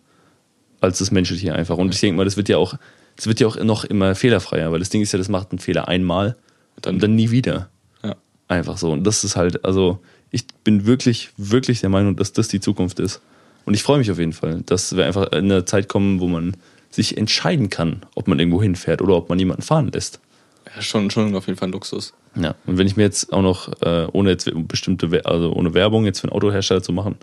als 0.84 0.98
das 0.98 1.10
menschliche 1.10 1.54
einfach. 1.54 1.76
Und 1.76 1.94
ich 1.94 2.00
denke 2.00 2.16
mal, 2.16 2.24
das 2.24 2.36
wird 2.36 2.48
ja 2.48 2.56
auch, 2.56 2.74
das 3.16 3.26
wird 3.26 3.40
ja 3.40 3.46
auch 3.46 3.56
noch 3.62 3.84
immer 3.84 4.14
fehlerfreier, 4.14 4.72
weil 4.72 4.78
das 4.78 4.90
Ding 4.90 5.02
ist 5.02 5.12
ja, 5.12 5.18
das 5.18 5.28
macht 5.28 5.50
einen 5.50 5.58
Fehler 5.58 5.88
einmal 5.88 6.36
Dann- 6.80 6.94
und 6.94 7.02
dann 7.02 7.14
nie 7.14 7.30
wieder. 7.30 7.68
Ja. 8.02 8.16
Einfach 8.48 8.78
so. 8.78 8.92
Und 8.92 9.04
das 9.04 9.24
ist 9.24 9.36
halt, 9.36 9.64
also 9.64 10.00
ich 10.30 10.46
bin 10.64 10.86
wirklich, 10.86 11.30
wirklich 11.36 11.80
der 11.80 11.90
Meinung, 11.90 12.16
dass 12.16 12.32
das 12.32 12.48
die 12.48 12.60
Zukunft 12.60 12.98
ist. 12.98 13.20
Und 13.66 13.74
ich 13.74 13.82
freue 13.82 13.98
mich 13.98 14.10
auf 14.10 14.18
jeden 14.18 14.32
Fall, 14.32 14.62
dass 14.66 14.96
wir 14.96 15.06
einfach 15.06 15.32
in 15.32 15.50
eine 15.50 15.64
Zeit 15.64 15.88
kommen, 15.88 16.20
wo 16.20 16.26
man 16.26 16.56
sich 16.90 17.16
entscheiden 17.16 17.70
kann, 17.70 18.02
ob 18.14 18.28
man 18.28 18.38
irgendwo 18.38 18.62
hinfährt 18.62 19.02
oder 19.02 19.14
ob 19.14 19.28
man 19.28 19.38
jemanden 19.38 19.62
fahren 19.62 19.90
lässt. 19.92 20.20
ja 20.74 20.82
schon, 20.82 21.10
schon 21.10 21.34
auf 21.34 21.46
jeden 21.46 21.58
Fall 21.58 21.68
ein 21.68 21.72
Luxus. 21.72 22.12
Ja, 22.36 22.54
und 22.66 22.78
wenn 22.78 22.86
ich 22.86 22.96
mir 22.96 23.04
jetzt 23.04 23.32
auch 23.32 23.42
noch, 23.42 23.80
äh, 23.82 24.06
ohne 24.12 24.30
jetzt 24.30 24.50
bestimmte, 24.68 25.24
also 25.24 25.52
ohne 25.52 25.72
Werbung 25.72 26.04
jetzt 26.04 26.20
für 26.20 26.28
einen 26.28 26.32
Autohersteller 26.32 26.82
zu 26.82 26.92
machen, 26.92 27.16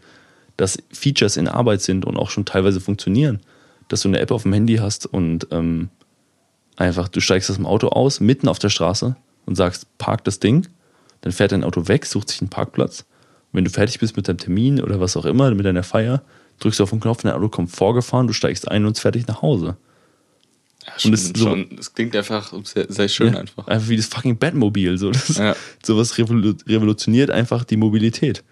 dass 0.62 0.78
Features 0.94 1.38
in 1.38 1.48
Arbeit 1.48 1.82
sind 1.82 2.06
und 2.06 2.18
auch 2.18 2.30
schon 2.30 2.46
teilweise 2.46 2.80
funktionieren, 2.80 3.40
dass 3.88 4.02
du 4.04 4.08
eine 4.10 4.20
App 4.20 4.30
auf 4.32 4.44
dem 4.44 4.54
Handy 4.54 4.76
hast 4.78 5.08
und 5.08 5.48
ähm, 5.50 5.90
einfach, 6.78 7.08
du 7.08 7.20
steigst 7.20 7.50
aus 7.50 7.56
dem 7.56 7.66
Auto 7.66 7.88
aus, 7.90 8.20
mitten 8.20 8.48
auf 8.48 8.60
der 8.60 8.70
Straße 8.70 9.16
und 9.48 9.56
sagst, 9.56 9.98
park 9.98 10.24
das 10.24 10.40
Ding, 10.40 10.68
dann 11.22 11.34
fährt 11.34 11.52
dein 11.52 11.64
Auto 11.64 11.88
weg, 11.88 12.06
sucht 12.06 12.30
sich 12.30 12.42
einen 12.42 12.50
Parkplatz. 12.52 13.02
Und 13.52 13.58
wenn 13.58 13.66
du 13.66 13.72
fertig 13.72 14.00
bist 14.00 14.16
mit 14.18 14.28
deinem 14.28 14.38
Termin 14.38 14.82
oder 14.82 15.00
was 15.00 15.18
auch 15.18 15.26
immer, 15.26 15.50
mit 15.54 15.66
deiner 15.66 15.84
Feier, 15.84 16.22
drückst 16.60 16.80
du 16.80 16.84
auf 16.84 16.92
den 16.92 17.00
Knopf, 17.00 17.24
dein 17.24 17.32
Auto 17.34 17.50
kommt 17.50 17.72
vorgefahren, 17.72 18.28
du 18.28 18.34
steigst 18.34 18.70
ein 18.70 18.86
und 18.86 18.92
ist 18.94 19.00
fertig 19.02 19.28
nach 19.28 19.42
Hause. 19.42 19.78
Ja, 20.86 20.94
schon, 21.00 21.10
Und 21.10 21.14
ist 21.16 21.38
so- 21.38 21.46
schon, 21.50 21.76
das 21.76 21.94
klingt 21.94 22.16
einfach 22.16 22.54
sehr, 22.66 22.86
sehr 22.88 23.08
schön 23.08 23.34
Ja, 23.34 23.40
einfach. 23.40 23.68
Einfach 23.68 23.90
wie 23.90 23.98
das 23.98 24.06
fucking 24.06 24.38
Batmobil. 24.38 24.98
So. 24.98 25.10
Das, 25.12 25.38
Ja. 25.38 25.56
Sowas 25.84 26.18
revolu 26.18 26.54
revolutioniert 26.68 27.30
einfach 27.32 27.64
die 27.64 27.78
Mobilität. 27.78 28.44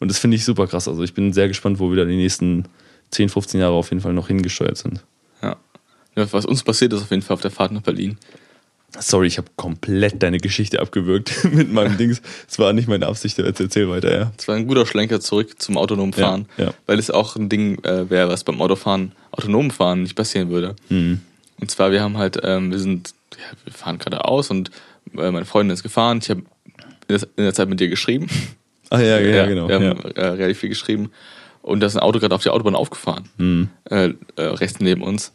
Und 0.00 0.08
das 0.10 0.18
finde 0.18 0.36
ich 0.36 0.44
super 0.44 0.66
krass. 0.66 0.88
Also 0.88 1.02
ich 1.04 1.14
bin 1.14 1.32
sehr 1.32 1.46
gespannt, 1.48 1.78
wo 1.78 1.90
wir 1.90 1.96
da 1.96 2.04
die 2.04 2.16
nächsten 2.16 2.64
10, 3.10 3.28
15 3.28 3.60
Jahre 3.60 3.74
auf 3.74 3.90
jeden 3.90 4.02
Fall 4.02 4.12
noch 4.12 4.28
hingesteuert 4.28 4.76
sind. 4.76 5.04
Ja. 5.42 5.56
ja. 6.16 6.32
Was 6.32 6.46
uns 6.46 6.62
passiert 6.62 6.92
ist 6.92 7.02
auf 7.02 7.10
jeden 7.10 7.22
Fall 7.22 7.34
auf 7.34 7.40
der 7.42 7.50
Fahrt 7.50 7.72
nach 7.72 7.82
Berlin. 7.82 8.18
Sorry, 8.98 9.28
ich 9.28 9.38
habe 9.38 9.48
komplett 9.54 10.20
deine 10.20 10.38
Geschichte 10.38 10.80
abgewürgt 10.80 11.44
mit 11.52 11.72
meinem 11.72 11.96
Dings. 11.96 12.20
Es 12.48 12.58
war 12.58 12.72
nicht 12.72 12.88
meine 12.88 13.06
Absicht, 13.06 13.38
jetzt 13.38 13.60
erzähl 13.60 13.88
weiter, 13.88 14.12
ja. 14.12 14.32
Es 14.36 14.48
war 14.48 14.56
ein 14.56 14.66
guter 14.66 14.84
Schlenker 14.84 15.20
zurück 15.20 15.62
zum 15.62 15.76
autonomen 15.76 16.12
Ja, 16.16 16.26
Fahren, 16.26 16.46
ja. 16.56 16.74
weil 16.86 16.98
es 16.98 17.10
auch 17.10 17.36
ein 17.36 17.48
Ding 17.48 17.82
äh, 17.84 18.10
wäre, 18.10 18.28
was 18.28 18.42
beim 18.42 18.60
Autofahren, 18.60 19.12
autonomen 19.30 19.70
Fahren 19.70 20.02
nicht 20.02 20.16
passieren 20.16 20.50
würde. 20.50 20.74
Mhm. 20.88 21.20
Und 21.60 21.70
zwar, 21.70 21.92
wir 21.92 22.02
haben 22.02 22.18
halt, 22.18 22.40
ähm, 22.42 22.72
wir 22.72 22.80
sind, 22.80 23.14
ja, 23.36 23.56
wir 23.64 23.72
fahren 23.72 23.98
geradeaus 23.98 24.50
und 24.50 24.70
äh, 25.16 25.30
meine 25.30 25.44
Freundin 25.44 25.74
ist 25.74 25.84
gefahren. 25.84 26.18
Ich 26.22 26.30
habe 26.30 26.42
in 27.08 27.44
der 27.44 27.54
Zeit 27.54 27.68
mit 27.68 27.78
dir 27.78 27.88
geschrieben. 27.88 28.28
Ah 28.90 29.00
ja, 29.00 29.18
ja, 29.20 29.46
genau. 29.46 29.68
Wir 29.68 29.80
Ja. 29.80 29.90
haben 29.90 30.00
äh, 30.16 30.20
relativ 30.26 30.58
viel 30.58 30.68
geschrieben. 30.68 31.10
Und 31.62 31.80
da 31.80 31.86
ist 31.86 31.96
ein 31.96 32.00
Auto 32.02 32.18
gerade 32.18 32.34
auf 32.34 32.42
die 32.42 32.48
Autobahn 32.50 32.74
aufgefahren. 32.74 33.28
Mhm. 33.36 33.68
Äh, 33.84 34.14
äh, 34.36 34.42
rechts 34.42 34.80
neben 34.80 35.02
uns. 35.02 35.32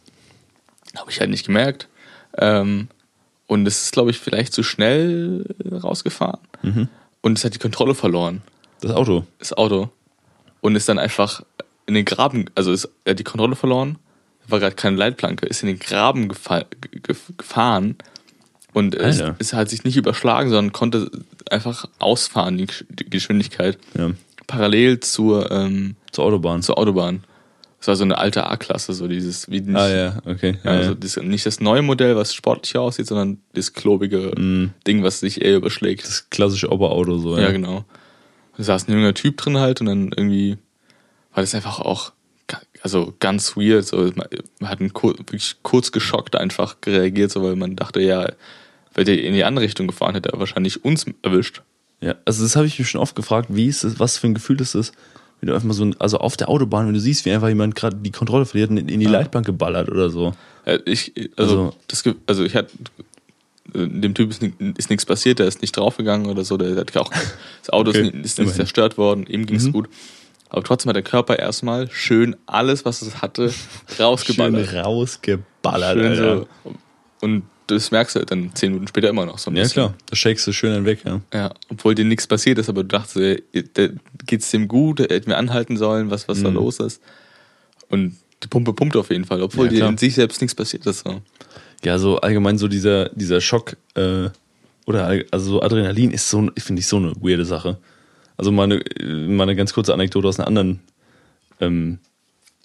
Habe 0.96 1.10
ich 1.10 1.20
halt 1.20 1.30
nicht 1.30 1.46
gemerkt. 1.46 1.88
Ähm, 2.38 2.88
und 3.46 3.66
es 3.66 3.82
ist, 3.84 3.92
glaube 3.92 4.10
ich, 4.10 4.18
vielleicht 4.18 4.52
zu 4.52 4.62
schnell 4.62 5.44
rausgefahren. 5.72 6.40
Mhm. 6.62 6.88
Und 7.22 7.38
es 7.38 7.44
hat 7.44 7.54
die 7.54 7.58
Kontrolle 7.58 7.94
verloren 7.94 8.42
Das 8.80 8.90
Auto. 8.92 9.24
das 9.38 9.52
Auto 9.52 9.88
und 10.60 10.74
ist 10.76 10.88
dann 10.88 10.98
einfach 10.98 11.42
in 11.86 11.94
den 11.94 12.04
Graben, 12.04 12.46
also 12.56 12.72
ist, 12.72 12.88
er 13.04 13.12
hat 13.12 13.18
die 13.20 13.24
Kontrolle 13.24 13.54
verloren, 13.56 13.98
war 14.48 14.58
gerade 14.60 14.74
keine 14.76 14.96
Leitplanke, 14.96 15.46
ist 15.46 15.62
in 15.62 15.68
den 15.68 15.78
Graben 15.78 16.28
gefa 16.28 16.64
ge 16.80 17.14
gefahren 17.36 17.96
und 18.76 18.94
es, 18.94 19.22
es 19.38 19.52
hat 19.54 19.70
sich 19.70 19.84
nicht 19.84 19.96
überschlagen, 19.96 20.50
sondern 20.50 20.72
konnte 20.72 21.10
einfach 21.50 21.86
ausfahren, 21.98 22.58
die, 22.58 22.66
Gesch- 22.66 22.84
die 22.90 23.08
Geschwindigkeit, 23.08 23.78
Ja. 23.96 24.10
parallel 24.46 25.00
zur, 25.00 25.50
ähm, 25.50 25.96
Zur 26.12 26.24
Autobahn. 26.24 26.60
zur 26.62 26.76
Autobahn. 26.76 27.24
Das 27.78 27.88
war 27.88 27.96
so 27.96 28.04
eine 28.04 28.18
alte 28.18 28.46
A-Klasse, 28.46 28.92
so 28.94 29.06
dieses, 29.08 29.50
wie 29.50 29.60
nicht, 29.60 29.76
ah 29.76 29.88
ja, 29.88 30.18
okay. 30.26 30.58
ja, 30.64 30.72
Ja, 30.72 30.78
also 30.78 30.90
ja. 30.90 30.96
das, 30.98 31.16
nicht 31.18 31.46
das 31.46 31.60
neue 31.60 31.82
Modell, 31.82 32.16
was 32.16 32.34
sportlicher 32.34 32.80
aussieht, 32.80 33.06
sondern 33.06 33.38
das 33.54 33.72
klobige 33.72 34.32
Mhm. 34.36 34.70
Ding, 34.86 35.02
was 35.02 35.20
sich 35.20 35.40
eher 35.42 35.56
überschlägt. 35.56 36.04
Das 36.04 36.28
klassische 36.30 36.70
Oberauto 36.70 37.18
so. 37.18 37.38
Ja, 37.38 37.50
genau. 37.52 37.84
Da 38.56 38.62
saß 38.64 38.88
ein 38.88 38.92
junger 38.92 39.14
Typ 39.14 39.36
drin 39.38 39.58
halt 39.58 39.80
und 39.80 39.86
dann 39.86 40.10
irgendwie 40.16 40.56
war 41.34 41.42
das 41.42 41.54
einfach 41.54 41.80
auch 41.80 42.12
also 42.82 43.14
ganz 43.20 43.56
weird. 43.56 43.84
So, 43.86 44.10
man 44.60 44.70
hat 44.70 44.80
ein 44.80 44.92
kur 44.92 45.18
wirklich 45.18 45.56
kurz 45.62 45.90
geschockt 45.92 46.36
einfach 46.36 46.76
reagiert, 46.86 47.30
so, 47.32 47.42
weil 47.42 47.56
man 47.56 47.74
dachte, 47.76 48.00
ja, 48.00 48.30
weil 48.96 49.04
der 49.04 49.22
in 49.22 49.32
die 49.34 49.44
andere 49.44 49.64
Richtung 49.64 49.86
gefahren 49.86 50.14
hätte, 50.14 50.30
er 50.32 50.40
wahrscheinlich 50.40 50.84
uns 50.84 51.06
erwischt. 51.22 51.62
Ja, 52.00 52.16
also 52.24 52.42
das 52.42 52.56
habe 52.56 52.66
ich 52.66 52.78
mich 52.78 52.88
schon 52.90 53.00
oft 53.00 53.14
gefragt, 53.14 53.48
wie 53.52 53.66
ist 53.66 53.84
es, 53.84 54.00
was 54.00 54.18
für 54.18 54.26
ein 54.26 54.34
Gefühl 54.34 54.56
das 54.56 54.74
ist, 54.74 54.92
wenn 54.94 55.02
wenn 55.42 55.48
du 55.48 55.54
einfach 55.54 55.66
mal 55.68 55.74
so, 55.74 55.84
ein, 55.84 55.94
also 56.00 56.18
auf 56.18 56.36
der 56.36 56.48
Autobahn, 56.48 56.86
wenn 56.86 56.94
du 56.94 57.00
siehst, 57.00 57.24
wie 57.26 57.30
einfach 57.30 57.48
jemand 57.48 57.74
gerade 57.74 57.96
die 57.96 58.10
Kontrolle 58.10 58.46
verliert 58.46 58.70
und 58.70 58.78
in 58.78 59.00
die 59.00 59.06
Leitplanke 59.06 59.52
ballert 59.52 59.88
oder 59.90 60.08
so. 60.10 60.32
Äh, 60.64 60.78
Ich, 60.86 61.12
also, 61.36 61.58
Also- 61.58 61.74
das, 61.88 62.04
also 62.26 62.44
ich 62.44 62.54
hatte, 62.54 62.72
äh, 63.74 63.86
dem 63.86 64.14
Typ 64.14 64.30
ist, 64.30 64.42
ist 64.78 64.88
nichts 64.90 65.04
passiert, 65.04 65.38
der 65.38 65.46
ist 65.46 65.60
nicht 65.60 65.76
draufgegangen 65.76 66.26
oder 66.30 66.42
so, 66.44 66.56
der 66.56 66.74
hat 66.76 66.96
auch, 66.96 67.10
das 67.60 67.70
Auto 67.70 67.90
Okay, 67.90 68.08
ist, 68.08 68.24
ist 68.24 68.38
nicht 68.38 68.54
zerstört 68.54 68.96
worden, 68.98 69.26
ihm 69.26 69.44
ging's 69.46 69.64
Mhm. 69.64 69.72
gut. 69.72 69.88
Aber 70.48 70.62
trotzdem 70.62 70.88
hat 70.90 70.96
der 70.96 71.02
Körper 71.02 71.38
erstmal 71.38 71.90
schön 71.90 72.34
alles, 72.46 72.84
was 72.84 73.02
es 73.02 73.20
hatte, 73.20 73.52
rausgeballert. 73.98 74.68
Schön 74.70 74.78
rausgeballert, 74.80 75.98
Schön 75.98 76.16
so. 76.16 76.46
Und 77.20 77.42
das 77.66 77.90
merkst 77.90 78.16
du 78.16 78.24
dann 78.24 78.54
zehn 78.54 78.70
Minuten 78.70 78.88
später 78.88 79.08
immer 79.08 79.26
noch 79.26 79.38
so 79.38 79.50
ein 79.50 79.56
Ja, 79.56 79.62
bisschen. 79.62 79.74
klar. 79.74 79.94
Das 80.08 80.18
shakest 80.18 80.46
du 80.46 80.52
schön 80.52 80.72
dann 80.72 80.84
weg, 80.84 81.00
ja. 81.04 81.20
Ja, 81.32 81.54
obwohl 81.68 81.94
dir 81.94 82.04
nichts 82.04 82.26
passiert 82.26 82.58
ist, 82.58 82.68
aber 82.68 82.82
du 82.82 82.88
dachtest, 82.88 83.16
äh, 83.16 83.42
der- 83.76 83.90
geht's 84.26 84.50
dem 84.50 84.68
gut, 84.68 85.00
er 85.00 85.14
hätte 85.16 85.28
mir 85.28 85.36
anhalten 85.36 85.76
sollen, 85.76 86.10
was, 86.10 86.28
was 86.28 86.42
da 86.42 86.48
Mhm. 86.50 86.56
los 86.56 86.78
ist. 86.80 87.00
Und 87.88 88.16
die 88.42 88.48
Pumpe 88.48 88.72
pumpt 88.72 88.96
auf 88.96 89.10
jeden 89.10 89.24
Fall, 89.24 89.42
obwohl 89.42 89.66
Ja, 89.66 89.70
dir 89.72 89.78
klar. 89.78 89.90
in 89.90 89.98
sich 89.98 90.14
selbst 90.14 90.40
nichts 90.40 90.54
passiert 90.54 90.86
ist. 90.86 91.04
So. 91.06 91.20
Ja, 91.84 91.98
so 91.98 92.20
allgemein 92.20 92.58
so 92.58 92.68
dieser, 92.68 93.08
dieser 93.10 93.40
Schock 93.40 93.76
äh, 93.94 94.28
oder 94.86 95.06
all- 95.06 95.26
also 95.30 95.50
so 95.52 95.62
Adrenalin 95.62 96.10
ist 96.10 96.28
so, 96.30 96.48
finde 96.58 96.80
ich, 96.80 96.86
so 96.86 96.96
eine 96.96 97.12
weirde 97.20 97.44
Sache. 97.44 97.78
Also 98.36 98.52
meine, 98.52 98.82
meine 99.04 99.56
ganz 99.56 99.72
kurze 99.72 99.94
Anekdote 99.94 100.28
aus 100.28 100.38
einer 100.38 100.46
anderen, 100.46 100.80
ähm, 101.60 101.98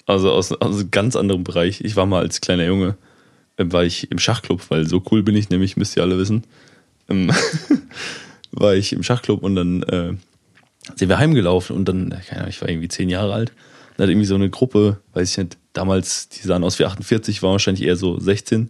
also 0.06 0.32
aus, 0.32 0.52
aus 0.52 0.80
einem 0.80 0.92
ganz 0.92 1.16
anderen 1.16 1.44
Bereich. 1.44 1.82
Ich 1.82 1.96
war 1.96 2.06
mal 2.06 2.22
als 2.22 2.42
kleiner 2.42 2.66
Junge, 2.66 2.96
war 3.66 3.84
ich 3.84 4.12
im 4.12 4.20
Schachclub, 4.20 4.70
weil 4.70 4.88
so 4.88 5.04
cool 5.12 5.24
bin 5.24 5.36
ich, 5.36 5.50
nämlich 5.50 5.78
müsst 5.78 5.96
ihr 5.98 6.04
alle 6.04 6.18
wissen. 6.18 6.44
Ähm, 7.10 7.32
war 8.52 8.76
ich 8.76 8.94
im 8.94 9.04
Schachclub 9.04 9.44
und 9.44 9.56
dann 9.56 9.84
äh, 9.84 10.14
sind 10.96 11.10
wir 11.10 11.18
heimgelaufen 11.18 11.76
und 11.76 11.86
dann, 11.88 12.10
keine 12.28 12.42
Ahnung, 12.42 12.50
ich 12.50 12.62
war 12.62 12.70
irgendwie 12.70 12.88
zehn 12.88 13.10
Jahre 13.10 13.34
alt. 13.34 13.52
Dann 13.98 14.06
hat 14.06 14.10
irgendwie 14.10 14.28
so 14.28 14.36
eine 14.36 14.50
Gruppe, 14.50 15.00
weiß 15.14 15.32
ich 15.32 15.38
nicht, 15.38 15.58
damals, 15.74 16.30
die 16.30 16.42
sahen 16.42 16.64
aus 16.64 16.80
wie 16.80 16.86
48, 16.86 17.44
waren 17.44 17.52
wahrscheinlich 17.54 17.86
eher 17.86 17.96
so 17.96 18.20
16 18.20 18.70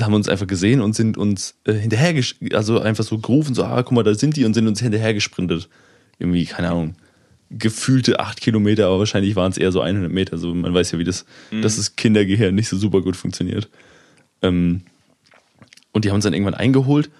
haben 0.00 0.14
uns 0.14 0.28
einfach 0.28 0.46
gesehen 0.46 0.80
und 0.80 0.94
sind 0.94 1.16
uns 1.16 1.54
äh, 1.64 1.72
hinterher, 1.72 2.20
also 2.52 2.80
einfach 2.80 3.04
so 3.04 3.18
gerufen, 3.18 3.54
so, 3.54 3.64
ah, 3.64 3.82
guck 3.82 3.92
mal, 3.92 4.02
da 4.02 4.14
sind 4.14 4.36
die 4.36 4.44
und 4.44 4.54
sind 4.54 4.66
uns 4.66 4.80
hinterher 4.80 5.14
gesprintet. 5.14 5.68
Irgendwie, 6.18 6.44
keine 6.46 6.70
Ahnung, 6.70 6.96
gefühlte 7.50 8.18
acht 8.18 8.40
Kilometer, 8.40 8.86
aber 8.86 9.00
wahrscheinlich 9.00 9.36
waren 9.36 9.52
es 9.52 9.58
eher 9.58 9.70
so 9.70 9.80
100 9.80 10.10
Meter. 10.10 10.38
So, 10.38 10.54
man 10.54 10.74
weiß 10.74 10.92
ja, 10.92 10.98
wie 10.98 11.04
das, 11.04 11.24
dass 11.62 11.76
das 11.76 11.96
Kindergehirn 11.96 12.54
nicht 12.54 12.68
so 12.68 12.76
super 12.76 13.02
gut 13.02 13.16
funktioniert. 13.16 13.68
Ähm, 14.44 14.82
und 15.92 16.04
die 16.04 16.10
haben 16.10 16.16
uns 16.16 16.24
dann 16.24 16.34
irgendwann 16.34 16.54
eingeholt 16.54 17.10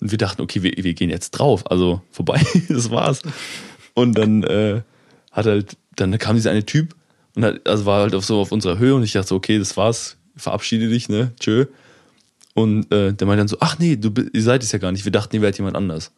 und 0.00 0.10
wir 0.10 0.18
dachten, 0.18 0.42
okay, 0.42 0.62
wir, 0.62 0.72
wir 0.76 0.94
gehen 0.94 1.10
jetzt 1.10 1.30
drauf, 1.32 1.70
also 1.70 2.02
vorbei, 2.10 2.40
das 2.68 2.90
war's. 2.90 3.22
Und 3.94 4.16
dann 4.18 4.42
äh, 4.42 4.82
hat 5.30 5.46
halt, 5.46 5.76
dann 5.96 6.16
kam 6.18 6.36
dieser 6.36 6.50
eine 6.50 6.64
Typ 6.64 6.94
und 7.36 7.44
hat, 7.44 7.66
also 7.68 7.84
war 7.86 8.00
halt 8.02 8.14
auf 8.14 8.24
so 8.24 8.40
auf 8.40 8.52
unserer 8.52 8.78
Höhe 8.78 8.94
und 8.94 9.02
ich 9.02 9.12
dachte 9.12 9.28
so, 9.28 9.36
okay, 9.36 9.58
das 9.58 9.76
war's, 9.76 10.16
verabschiede 10.36 10.88
dich, 10.88 11.08
ne, 11.08 11.32
tschö. 11.38 11.66
Und 12.54 12.92
äh, 12.92 13.12
der 13.14 13.26
meinte 13.26 13.40
dann 13.40 13.48
so, 13.48 13.56
ach 13.60 13.78
nee, 13.78 13.96
du, 13.96 14.10
ihr 14.32 14.42
seid 14.42 14.62
es 14.62 14.72
ja 14.72 14.78
gar 14.78 14.92
nicht, 14.92 15.04
wir 15.04 15.12
dachten, 15.12 15.36
ihr 15.36 15.42
wärt 15.42 15.56
jemand 15.58 15.76
anders. 15.76 16.10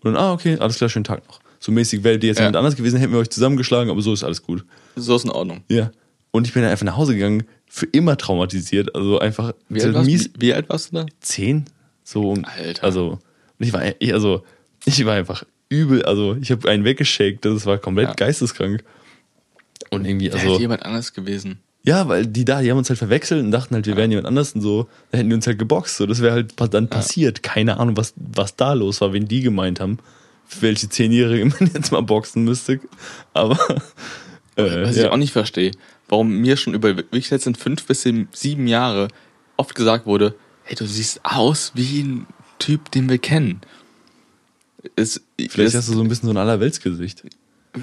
Und 0.00 0.14
dann, 0.14 0.16
ah, 0.16 0.32
okay, 0.32 0.56
alles 0.58 0.76
klar, 0.76 0.88
schönen 0.88 1.04
Tag 1.04 1.26
noch. 1.28 1.40
So 1.60 1.70
mäßig 1.70 2.02
wäre 2.02 2.18
die 2.18 2.26
jetzt 2.26 2.38
Ja. 2.38 2.44
jemand 2.44 2.56
anders 2.56 2.76
gewesen, 2.76 2.98
hätten 2.98 3.12
wir 3.12 3.20
euch 3.20 3.30
zusammengeschlagen, 3.30 3.90
aber 3.90 4.02
so 4.02 4.12
ist 4.12 4.24
alles 4.24 4.42
gut. 4.42 4.64
So 4.96 5.14
ist 5.14 5.24
in 5.24 5.30
Ordnung. 5.30 5.62
Ja. 5.68 5.92
Und 6.32 6.46
ich 6.46 6.52
bin 6.52 6.62
dann 6.62 6.72
einfach 6.72 6.86
nach 6.86 6.96
Hause 6.96 7.14
gegangen, 7.14 7.44
für 7.74 7.86
immer 7.86 8.18
traumatisiert, 8.18 8.94
also 8.94 9.18
einfach 9.18 9.54
Wie 9.70 9.80
so 9.80 9.86
alt, 9.86 9.94
warst, 9.94 10.06
mies, 10.06 10.30
wie, 10.36 10.40
wie 10.48 10.54
alt 10.54 10.68
warst 10.68 10.92
du 10.92 10.96
da? 10.96 11.06
zehn, 11.20 11.64
so 12.04 12.34
Alter. 12.42 12.84
Also, 12.84 13.18
ich 13.58 13.72
war, 13.72 13.82
ich, 13.98 14.12
also, 14.12 14.44
ich 14.84 15.02
war 15.06 15.14
einfach 15.14 15.44
übel, 15.70 16.04
also 16.04 16.36
ich 16.38 16.50
habe 16.50 16.68
einen 16.68 16.84
weggeschickt, 16.84 17.46
das 17.46 17.64
war 17.64 17.78
komplett 17.78 18.08
Ja. 18.08 18.14
geisteskrank. 18.14 18.84
Und 19.88 20.04
irgendwie, 20.04 20.30
also, 20.30 20.50
hätte 20.52 20.60
jemand 20.60 20.82
anders 20.82 21.14
gewesen. 21.14 21.60
ja, 21.82 22.06
weil 22.08 22.26
die 22.26 22.44
da, 22.44 22.60
die 22.60 22.70
haben 22.70 22.76
uns 22.76 22.90
halt 22.90 22.98
verwechselt 22.98 23.42
und 23.42 23.50
dachten 23.52 23.74
halt, 23.74 23.86
wir 23.86 23.96
wären 23.96 24.10
jemand 24.10 24.26
anders 24.28 24.52
und 24.52 24.60
so, 24.60 24.86
dann 25.10 25.18
hätten 25.20 25.30
die 25.30 25.36
uns 25.36 25.46
halt 25.46 25.58
geboxt, 25.58 25.96
so, 25.96 26.04
das 26.04 26.20
wäre 26.20 26.34
halt 26.34 26.74
dann 26.74 26.88
passiert. 26.88 27.42
Keine 27.42 27.78
Ahnung, 27.80 27.96
was, 27.96 28.12
was 28.16 28.54
da 28.54 28.74
los 28.74 29.00
war, 29.00 29.14
wenn 29.14 29.26
die 29.28 29.40
gemeint 29.40 29.80
haben, 29.80 29.96
für 30.46 30.60
welche 30.60 30.90
Zehnjährige 30.90 31.46
man 31.60 31.70
jetzt 31.72 31.90
mal 31.90 32.02
boxen 32.02 32.44
müsste. 32.44 32.80
Aber, 33.32 33.58
äh, 34.56 34.82
Was 34.84 34.96
ja. 34.96 35.04
ich 35.04 35.08
auch 35.10 35.16
nicht 35.16 35.32
verstehe, 35.32 35.70
warum 36.12 36.28
mir 36.42 36.58
schon 36.58 36.74
über 36.74 36.94
wirklich 36.94 37.30
letzten 37.30 37.54
fünf 37.54 37.86
bis 37.86 38.02
sieben- 38.02 38.66
Jahre 38.66 39.08
oft 39.56 39.74
gesagt 39.74 40.04
wurde, 40.04 40.34
hey, 40.64 40.76
du 40.76 40.84
siehst 40.86 41.20
aus 41.24 41.72
wie 41.74 42.02
ein 42.02 42.26
Typ, 42.58 42.90
den 42.90 43.08
wir 43.08 43.16
kennen. 43.16 43.62
Ist, 44.94 45.22
Vielleicht 45.38 45.58
ist, 45.58 45.74
hast 45.74 45.88
du 45.88 45.94
so 45.94 46.02
ein 46.02 46.08
bisschen 46.08 46.26
so 46.26 46.34
ein 46.34 46.36
Allerweltsgesicht. 46.36 47.24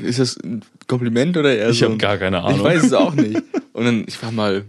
ist 0.04 0.20
das 0.20 0.38
ein 0.38 0.64
Kompliment 0.88 1.38
oder 1.38 1.56
eher 1.56 1.70
Ich 1.70 1.80
so 1.80 1.86
hab 1.86 1.94
ein- 1.94 1.98
gar 1.98 2.18
keine 2.18 2.44
Ahnung. 2.44 2.60
Ich 2.60 2.64
weiß 2.64 2.84
es 2.84 2.94
auch 2.94 3.14
nicht. 3.16 3.42
Und 3.74 3.86
dann, 3.86 4.04
ich 4.08 4.22
war 4.22 4.32
mal, 4.32 4.66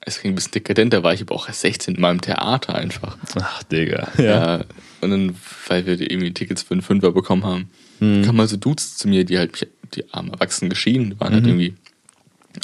es 0.00 0.20
ging 0.20 0.32
ein 0.32 0.34
bisschen 0.34 0.52
dekadenter, 0.52 1.02
war 1.04 1.14
ich 1.14 1.20
aber 1.22 1.34
auch 1.36 1.46
erst 1.46 1.60
16 1.60 1.94
in 1.94 2.00
meinem 2.00 2.20
Theater 2.20 2.74
einfach. 2.74 3.16
Ach, 3.36 3.62
Digga. 3.64 4.08
Ja. 4.18 4.24
Ja. 4.58 4.64
Und 5.00 5.10
dann, 5.10 5.36
weil 5.68 5.86
wir 5.86 6.00
irgendwie 6.00 6.32
Tickets 6.34 6.62
für 6.62 6.72
einen 6.72 6.82
Fünfer 6.82 7.12
bekommen 7.12 7.44
haben, 7.44 7.70
Mhm. 8.00 8.22
kamen 8.24 8.36
mal 8.38 8.48
so 8.48 8.56
Dudes 8.56 8.96
zu 8.96 9.06
mir, 9.08 9.24
die 9.24 9.38
halt 9.38 9.68
die 9.94 10.10
armen 10.12 10.30
Erwachsenen 10.32 10.70
geschieden, 10.70 11.10
die 11.10 11.20
waren 11.20 11.34
halt 11.34 11.42
Mhm. 11.44 11.48
irgendwie 11.50 11.74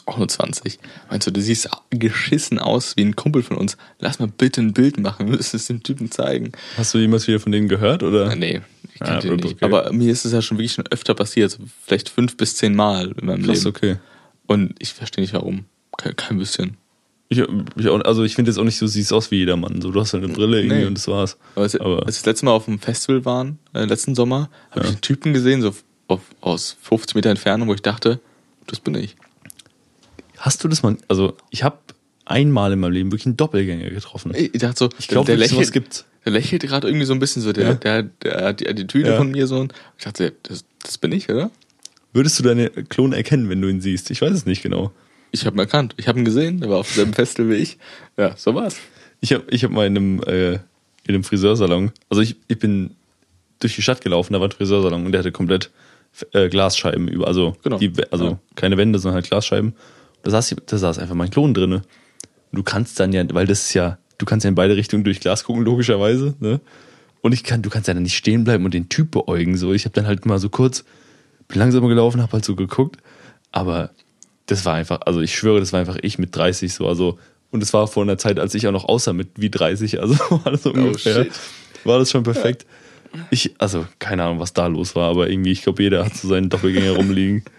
auch 0.07 0.19
nur 0.19 0.29
20. 0.29 0.79
Meinst 1.11 1.27
du, 1.27 1.31
du 1.33 1.41
siehst 1.41 1.69
geschissen 1.91 2.59
aus 2.59 2.97
wie 2.97 3.03
ein 3.05 3.17
Kumpel 3.17 3.43
von 3.43 3.57
uns. 3.57 3.77
Lass 3.99 4.19
mal 4.19 4.29
bitte 4.29 4.61
ein 4.61 4.73
Bild 4.75 5.01
machen, 5.01 5.27
wir 5.31 5.37
müssen 5.37 5.57
es 5.57 5.67
dem 5.67 5.83
Typen 5.83 6.11
zeigen. 6.11 6.53
Hast 6.77 6.93
du 6.95 6.99
jemals 6.99 7.27
wieder 7.27 7.41
von 7.41 7.53
denen 7.53 7.69
gehört, 7.69 8.03
oder? 8.03 8.31
Ah, 8.31 8.35
nee, 8.37 8.61
ich 8.95 9.03
Ah, 9.03 9.21
ihn 9.21 9.37
nicht. 9.37 9.45
okay. 9.55 9.65
Aber 9.65 9.93
mir 9.93 10.13
ist 10.13 10.25
es 10.25 10.33
ja 10.33 10.43
schon 10.43 10.59
wirklich 10.59 10.73
schon 10.75 10.87
öfter 10.89 11.15
passiert, 11.15 11.51
so 11.51 11.59
vielleicht 11.85 12.09
fünf 12.09 12.37
bis 12.37 12.57
zehn 12.57 12.75
Mal 12.75 13.15
in 13.21 13.27
meinem 13.27 13.43
Krass, 13.45 13.65
Leben. 13.65 13.69
okay. 13.77 13.97
Und 14.47 14.75
ich 14.79 14.93
verstehe 14.93 15.23
nicht 15.23 15.35
warum. 15.35 15.65
Kein, 15.97 16.15
kein 16.17 16.39
bisschen. 16.39 16.77
Ich, 17.29 17.39
ich 17.39 17.89
auch, 17.89 18.01
also 18.05 18.23
ich 18.23 18.37
finde 18.37 18.51
jetzt 18.53 18.59
auch 18.59 18.65
nicht 18.65 18.79
so, 18.79 18.87
siehst 18.87 19.13
aus 19.13 19.33
wie 19.33 19.37
jedermann. 19.39 19.81
So, 19.81 19.91
du 19.91 20.01
hast 20.01 20.13
halt 20.13 20.23
eine 20.23 20.33
Brille 20.33 20.59
irgendwie 20.61 20.77
Nee. 20.83 20.85
und 20.87 20.95
das 20.97 21.09
war's. 21.09 21.37
Aber 21.57 21.63
als, 21.65 21.75
Aber- 21.75 22.07
als 22.07 22.17
wir 22.17 22.21
das 22.21 22.27
letzte 22.27 22.45
Mal 22.45 22.53
auf 22.53 22.67
dem 22.67 22.79
Festival 22.79 23.25
waren, 23.25 23.59
äh, 23.75 23.85
letzten 23.85 24.15
Sommer, 24.15 24.49
habe 24.71 24.81
ich 24.81 24.85
Ja. 24.85 24.91
einen 24.93 25.01
Typen 25.01 25.33
gesehen, 25.35 25.61
so 25.63 25.75
auf, 26.07 26.21
aus 26.41 26.77
50 26.83 27.17
Meter 27.17 27.31
Entfernung, 27.31 27.67
wo 27.67 27.75
ich 27.75 27.83
dachte, 27.83 28.21
das 28.69 28.79
bin 28.79 28.95
ich. 28.95 29.17
Hast 30.47 30.63
du 30.63 30.69
das 30.69 30.85
mal, 30.85 30.97
also 31.09 31.37
ich 31.51 31.65
habe 31.65 31.77
einmal 32.25 32.73
in 32.73 32.79
meinem 32.79 32.93
Leben 32.93 33.11
wirklich 33.11 33.27
einen 33.27 33.37
Doppelgänger 33.37 33.91
getroffen. 33.91 34.33
Ich 34.37 34.53
dachte 34.53 34.79
so, 34.79 34.89
Ich 34.97 35.09
glaube, 35.09 35.27
der, 35.27 35.37
sowas 35.39 35.51
lächelt, 35.51 35.73
gibt's. 35.73 36.05
der 36.25 36.33
lächelt 36.33 36.63
gerade 36.63 36.87
irgendwie 36.87 37.05
so 37.05 37.13
ein 37.15 37.19
bisschen 37.19 37.43
so, 37.43 37.53
der, 37.53 37.65
Ja. 37.67 37.75
der, 37.75 38.03
der 38.05 38.45
hat 38.47 38.61
die 38.61 38.69
Attitüde 38.69 39.11
Ja. 39.11 39.17
von 39.17 39.33
mir 39.33 39.49
so. 39.49 39.59
Und 39.59 39.73
ich 39.99 40.05
dachte, 40.05 40.35
das, 40.45 40.65
das 40.85 40.99
bin 40.99 41.11
ich, 41.11 41.29
oder? 41.29 41.51
Würdest 42.13 42.39
du 42.39 42.45
deine 42.45 42.71
Klone 42.71 43.17
erkennen, 43.17 43.49
wenn 43.49 43.61
du 43.61 43.69
ihn 43.69 43.81
siehst? 43.81 44.09
Ich 44.13 44.23
weiß 44.23 44.31
es 44.33 44.47
nicht 44.47 44.63
genau. 44.63 44.93
Ich 45.33 45.45
habe 45.47 45.57
ihn 45.57 45.59
erkannt. 45.59 45.95
Ich 45.97 46.07
habe 46.07 46.21
ihn 46.21 46.25
gesehen, 46.25 46.61
der 46.61 46.71
war 46.71 46.79
auf 46.79 46.87
demselben 46.87 47.13
Festival 47.15 47.51
wie 47.51 47.57
ich. 47.57 47.79
Ja, 48.17 48.37
so 48.37 48.55
war's. 48.55 48.77
Ich 49.21 49.33
habe 49.33 49.43
ich 49.51 49.65
hab 49.65 49.73
mal 49.73 49.87
in 49.89 49.97
einem, 49.97 50.23
äh, 50.23 50.53
in 50.53 50.61
einem 51.09 51.25
Friseursalon, 51.25 51.91
also 52.09 52.23
ich, 52.23 52.37
ich 52.47 52.59
bin 52.61 52.93
durch 53.59 53.75
die 53.75 53.83
Stadt 53.83 54.01
gelaufen, 54.01 54.33
da 54.33 54.39
war 54.41 54.47
ein 54.49 54.53
Friseursalon 54.53 55.07
und 55.07 55.11
der 55.13 55.19
hatte 55.21 55.33
komplett 55.33 55.71
äh, 56.33 56.49
Glasscheiben 56.49 57.09
über, 57.09 57.27
also, 57.27 57.57
Genau. 57.65 57.79
die, 57.79 57.93
also 58.13 58.25
Ja. 58.27 58.39
keine 58.55 58.77
Wände, 58.77 58.99
sondern 59.01 59.17
halt 59.17 59.27
Glasscheiben. 59.29 59.75
Da 60.27 60.33
saß, 60.33 60.57
da 60.67 60.77
saß 60.77 60.99
einfach 60.99 61.15
mein 61.15 61.31
Klon 61.31 61.55
drinne. 61.55 61.83
Du 62.51 62.65
kannst 62.65 62.99
dann 62.99 63.13
ja, 63.13 63.23
weil 63.33 63.47
das 63.47 63.67
ist 63.67 63.75
ja, 63.75 63.97
du 64.19 64.27
kannst 64.27 64.43
ja 64.43 64.49
in 64.49 64.57
beide 64.57 64.75
Richtungen 64.75 65.05
durch 65.05 65.21
Glas 65.21 65.45
gucken, 65.45 65.63
logischerweise, 65.63 66.35
ne? 66.41 66.61
Und 67.21 67.31
ich 67.31 67.45
kann, 67.45 67.63
du 67.63 67.71
kannst 67.71 67.87
ja 67.87 67.95
dann 67.95 68.03
nicht 68.03 68.17
stehen 68.17 68.43
bleiben 68.43 68.65
und 68.65 68.75
den 68.75 68.89
Typ 68.89 69.13
beäugen. 69.13 69.57
So, 69.57 69.73
ich 69.73 69.85
habe 69.85 69.95
dann 69.95 70.09
halt 70.09 70.27
mal 70.27 70.41
so 70.41 70.49
kurz, 70.49 70.85
bin 71.47 71.61
langsamer 71.61 71.87
gelaufen, 71.87 72.21
habe 72.21 72.33
halt 72.33 72.45
so 72.45 72.57
geguckt, 72.57 72.97
aber 73.53 73.91
das 74.47 74.65
war 74.65 74.75
einfach, 74.75 75.03
also 75.07 75.21
ich 75.21 75.33
schwöre, 75.33 75.61
das 75.61 75.73
war 75.73 75.79
einfach 75.79 75.99
ich 76.03 76.19
mit 76.19 76.35
30 76.35 76.75
so, 76.75 76.89
also 76.89 77.21
und 77.53 77.63
es 77.63 77.73
war 77.73 77.87
vor 77.87 78.03
einer 78.03 78.19
Zeit, 78.19 78.41
als 78.41 78.53
ich 78.57 78.67
auch 78.67 78.73
noch 78.73 78.87
aussah 78.87 79.13
mit 79.13 79.29
wie 79.37 79.49
30, 79.49 80.01
also 80.01 80.15
war 80.45 80.51
das 80.51 80.65
so 80.65 80.73
ungefähr, 80.73 81.27
Oh, 81.85 81.89
war 81.89 82.01
das 82.01 82.11
schon 82.11 82.25
perfekt. 82.25 82.67
Ich, 83.31 83.55
also 83.59 83.87
keine 84.01 84.25
Ahnung, 84.25 84.41
was 84.41 84.55
da 84.55 84.67
los 84.67 84.97
war, 84.97 85.09
aber 85.09 85.31
irgendwie, 85.31 85.53
ich 85.53 85.63
glaube, 85.63 85.85
jeder 85.85 86.05
hat 86.05 86.17
so 86.17 86.27
seinen 86.27 86.49
Doppelgänger 86.49 86.97
rumliegen. 86.97 87.45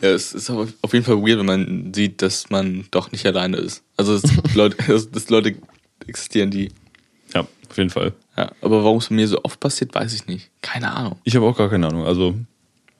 Ja, 0.00 0.10
es 0.10 0.32
ist 0.32 0.50
auf 0.50 0.92
jeden 0.92 1.04
Fall 1.04 1.16
weird, 1.16 1.38
wenn 1.38 1.46
man 1.46 1.94
sieht, 1.94 2.22
dass 2.22 2.50
man 2.50 2.86
doch 2.90 3.12
nicht 3.12 3.26
alleine 3.26 3.56
ist. 3.56 3.82
Also, 3.96 4.18
dass 4.18 4.32
Leute, 4.54 4.76
dass, 4.86 5.28
Leute 5.30 5.56
existieren, 6.06 6.50
die. 6.50 6.70
Ja, 7.34 7.40
auf 7.40 7.76
jeden 7.76 7.90
Fall. 7.90 8.12
Ja, 8.36 8.52
aber 8.60 8.84
warum 8.84 8.98
es 8.98 9.08
bei 9.08 9.14
mir 9.14 9.28
so 9.28 9.42
oft 9.42 9.58
passiert, 9.60 9.94
weiß 9.94 10.12
ich 10.12 10.26
nicht. 10.26 10.50
Keine 10.62 10.92
Ahnung. 10.92 11.18
Ich 11.24 11.34
habe 11.34 11.46
auch 11.46 11.56
gar 11.56 11.70
keine 11.70 11.86
Ahnung, 11.86 12.06
also, 12.06 12.34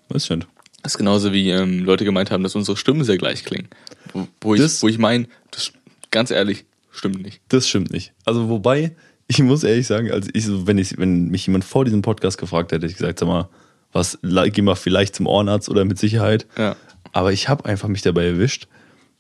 weiß 0.08 0.24
ich 0.24 0.30
nicht. 0.30 0.48
Das 0.82 0.92
ist 0.92 0.98
genauso 0.98 1.32
wie 1.32 1.50
ähm, 1.50 1.84
Leute 1.84 2.04
gemeint 2.04 2.30
haben, 2.30 2.42
dass 2.42 2.54
unsere 2.54 2.76
Stimmen 2.76 3.04
sehr 3.04 3.18
gleich 3.18 3.44
klingen. 3.44 3.68
Wo, 4.12 4.28
wo 4.40 4.54
ich, 4.54 4.82
wo 4.82 4.88
ich 4.88 4.98
meine, 4.98 5.26
das 5.50 5.72
ganz 6.10 6.30
ehrlich, 6.30 6.64
stimmt 6.92 7.22
nicht. 7.22 7.40
Das 7.48 7.68
stimmt 7.68 7.90
nicht. 7.90 8.12
Also 8.24 8.48
wobei, 8.48 8.94
ich 9.26 9.40
muss 9.40 9.64
ehrlich 9.64 9.86
sagen, 9.86 10.10
also 10.12 10.30
ich 10.32 10.46
wenn 10.48 10.78
ich, 10.78 10.96
wenn 10.98 11.28
mich 11.28 11.46
jemand 11.46 11.64
vor 11.64 11.84
diesem 11.84 12.02
Podcast 12.02 12.38
gefragt 12.38 12.70
hätte, 12.70 12.86
hätte 12.86 12.92
ich 12.92 12.98
gesagt, 12.98 13.18
sag 13.18 13.26
mal, 13.26 13.48
was, 13.92 14.18
geh 14.22 14.62
mal 14.62 14.74
vielleicht 14.74 15.14
zum 15.14 15.26
Ohrenarzt 15.26 15.68
oder 15.68 15.84
mit 15.84 15.98
Sicherheit. 15.98 16.46
Ja. 16.56 16.76
Aber 17.12 17.32
ich 17.32 17.48
habe 17.48 17.64
einfach 17.64 17.88
mich 17.88 18.02
dabei 18.02 18.26
erwischt, 18.26 18.68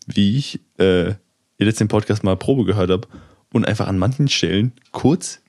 wie 0.06 0.36
ich 0.36 0.60
äh, 0.78 1.14
jetzt 1.58 1.80
den 1.80 1.88
Podcast 1.88 2.24
mal 2.24 2.36
Probe 2.36 2.64
gehört 2.64 2.90
habe 2.90 3.08
und 3.52 3.66
einfach 3.66 3.88
an 3.88 3.98
manchen 3.98 4.28
Stellen 4.28 4.72
kurz, 4.92 5.40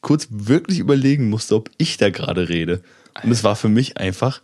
kurz 0.00 0.28
wirklich 0.30 0.78
überlegen 0.78 1.30
musste, 1.30 1.56
ob 1.56 1.70
ich 1.78 1.96
da 1.96 2.10
gerade 2.10 2.48
rede. 2.48 2.82
Und 3.22 3.30
es 3.30 3.44
war 3.44 3.56
für 3.56 3.68
mich 3.68 3.96
einfach 3.96 4.42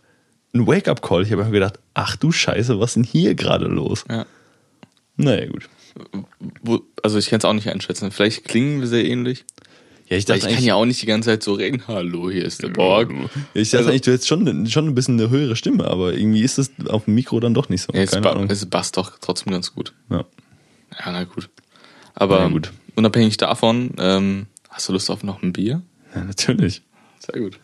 ein 0.53 0.67
Wake-up-Call. 0.67 1.23
Ich 1.23 1.31
habe 1.31 1.43
mir 1.45 1.51
gedacht, 1.51 1.79
ach 1.93 2.15
du 2.15 2.31
Scheiße, 2.31 2.79
was 2.79 2.91
ist 2.91 2.95
denn 2.95 3.03
hier 3.03 3.35
gerade 3.35 3.67
los? 3.67 4.05
Ja. 4.09 4.25
Naja, 5.15 5.47
gut. 5.47 5.69
Wo, 6.61 6.81
also 7.01 7.17
ich 7.17 7.29
kann 7.29 7.39
es 7.39 7.45
auch 7.45 7.53
nicht 7.53 7.69
einschätzen. 7.69 8.11
Vielleicht 8.11 8.45
klingen 8.45 8.81
wir 8.81 8.87
sehr 8.87 9.05
ähnlich. 9.05 9.45
Ja, 10.09 10.15
ich 10.15 10.27
Weil 10.29 10.37
dachte 10.39 10.49
ich 10.49 10.55
kann 10.55 10.63
ja 10.65 10.75
auch 10.75 10.85
nicht 10.85 11.01
die 11.01 11.05
ganze 11.05 11.29
Zeit 11.29 11.43
so 11.43 11.53
reden. 11.53 11.83
Hallo, 11.87 12.29
hier 12.29 12.45
ist 12.45 12.63
der 12.63 12.69
Borg. 12.69 13.11
Ja, 13.11 13.17
ich 13.53 13.69
dachte 13.71 13.77
Also- 13.79 13.89
eigentlich, 13.89 14.01
du 14.03 14.11
hättest 14.13 14.27
schon, 14.27 14.67
schon 14.67 14.87
ein 14.87 14.95
bisschen 14.95 15.19
eine 15.19 15.29
höhere 15.29 15.55
Stimme, 15.57 15.85
aber 15.85 16.13
irgendwie 16.13 16.41
ist 16.43 16.57
es 16.57 16.71
auf 16.87 17.05
dem 17.05 17.15
Mikro 17.15 17.39
dann 17.41 17.53
doch 17.53 17.67
nicht 17.67 17.81
so. 17.81 17.91
Ja, 17.93 18.01
es, 18.03 18.11
ba 18.11 18.45
es 18.47 18.65
passt 18.67 18.95
doch 18.95 19.17
trotzdem 19.19 19.51
ganz 19.51 19.73
gut. 19.73 19.93
Ja. 20.09 20.23
Ja, 20.99 21.11
na 21.11 21.23
gut. 21.25 21.49
Aber 22.15 22.39
Na 22.39 22.47
gut. 22.47 22.71
unabhängig 22.95 23.35
davon, 23.37 23.91
ähm, 23.99 24.47
hast 24.69 24.87
du 24.87 24.93
Lust 24.93 25.11
auf 25.11 25.23
noch 25.23 25.43
ein 25.43 25.51
Bier? 25.53 25.81
ja, 26.15 26.23
natürlich. 26.23 26.81
Sehr 27.19 27.41
gut. 27.41 27.59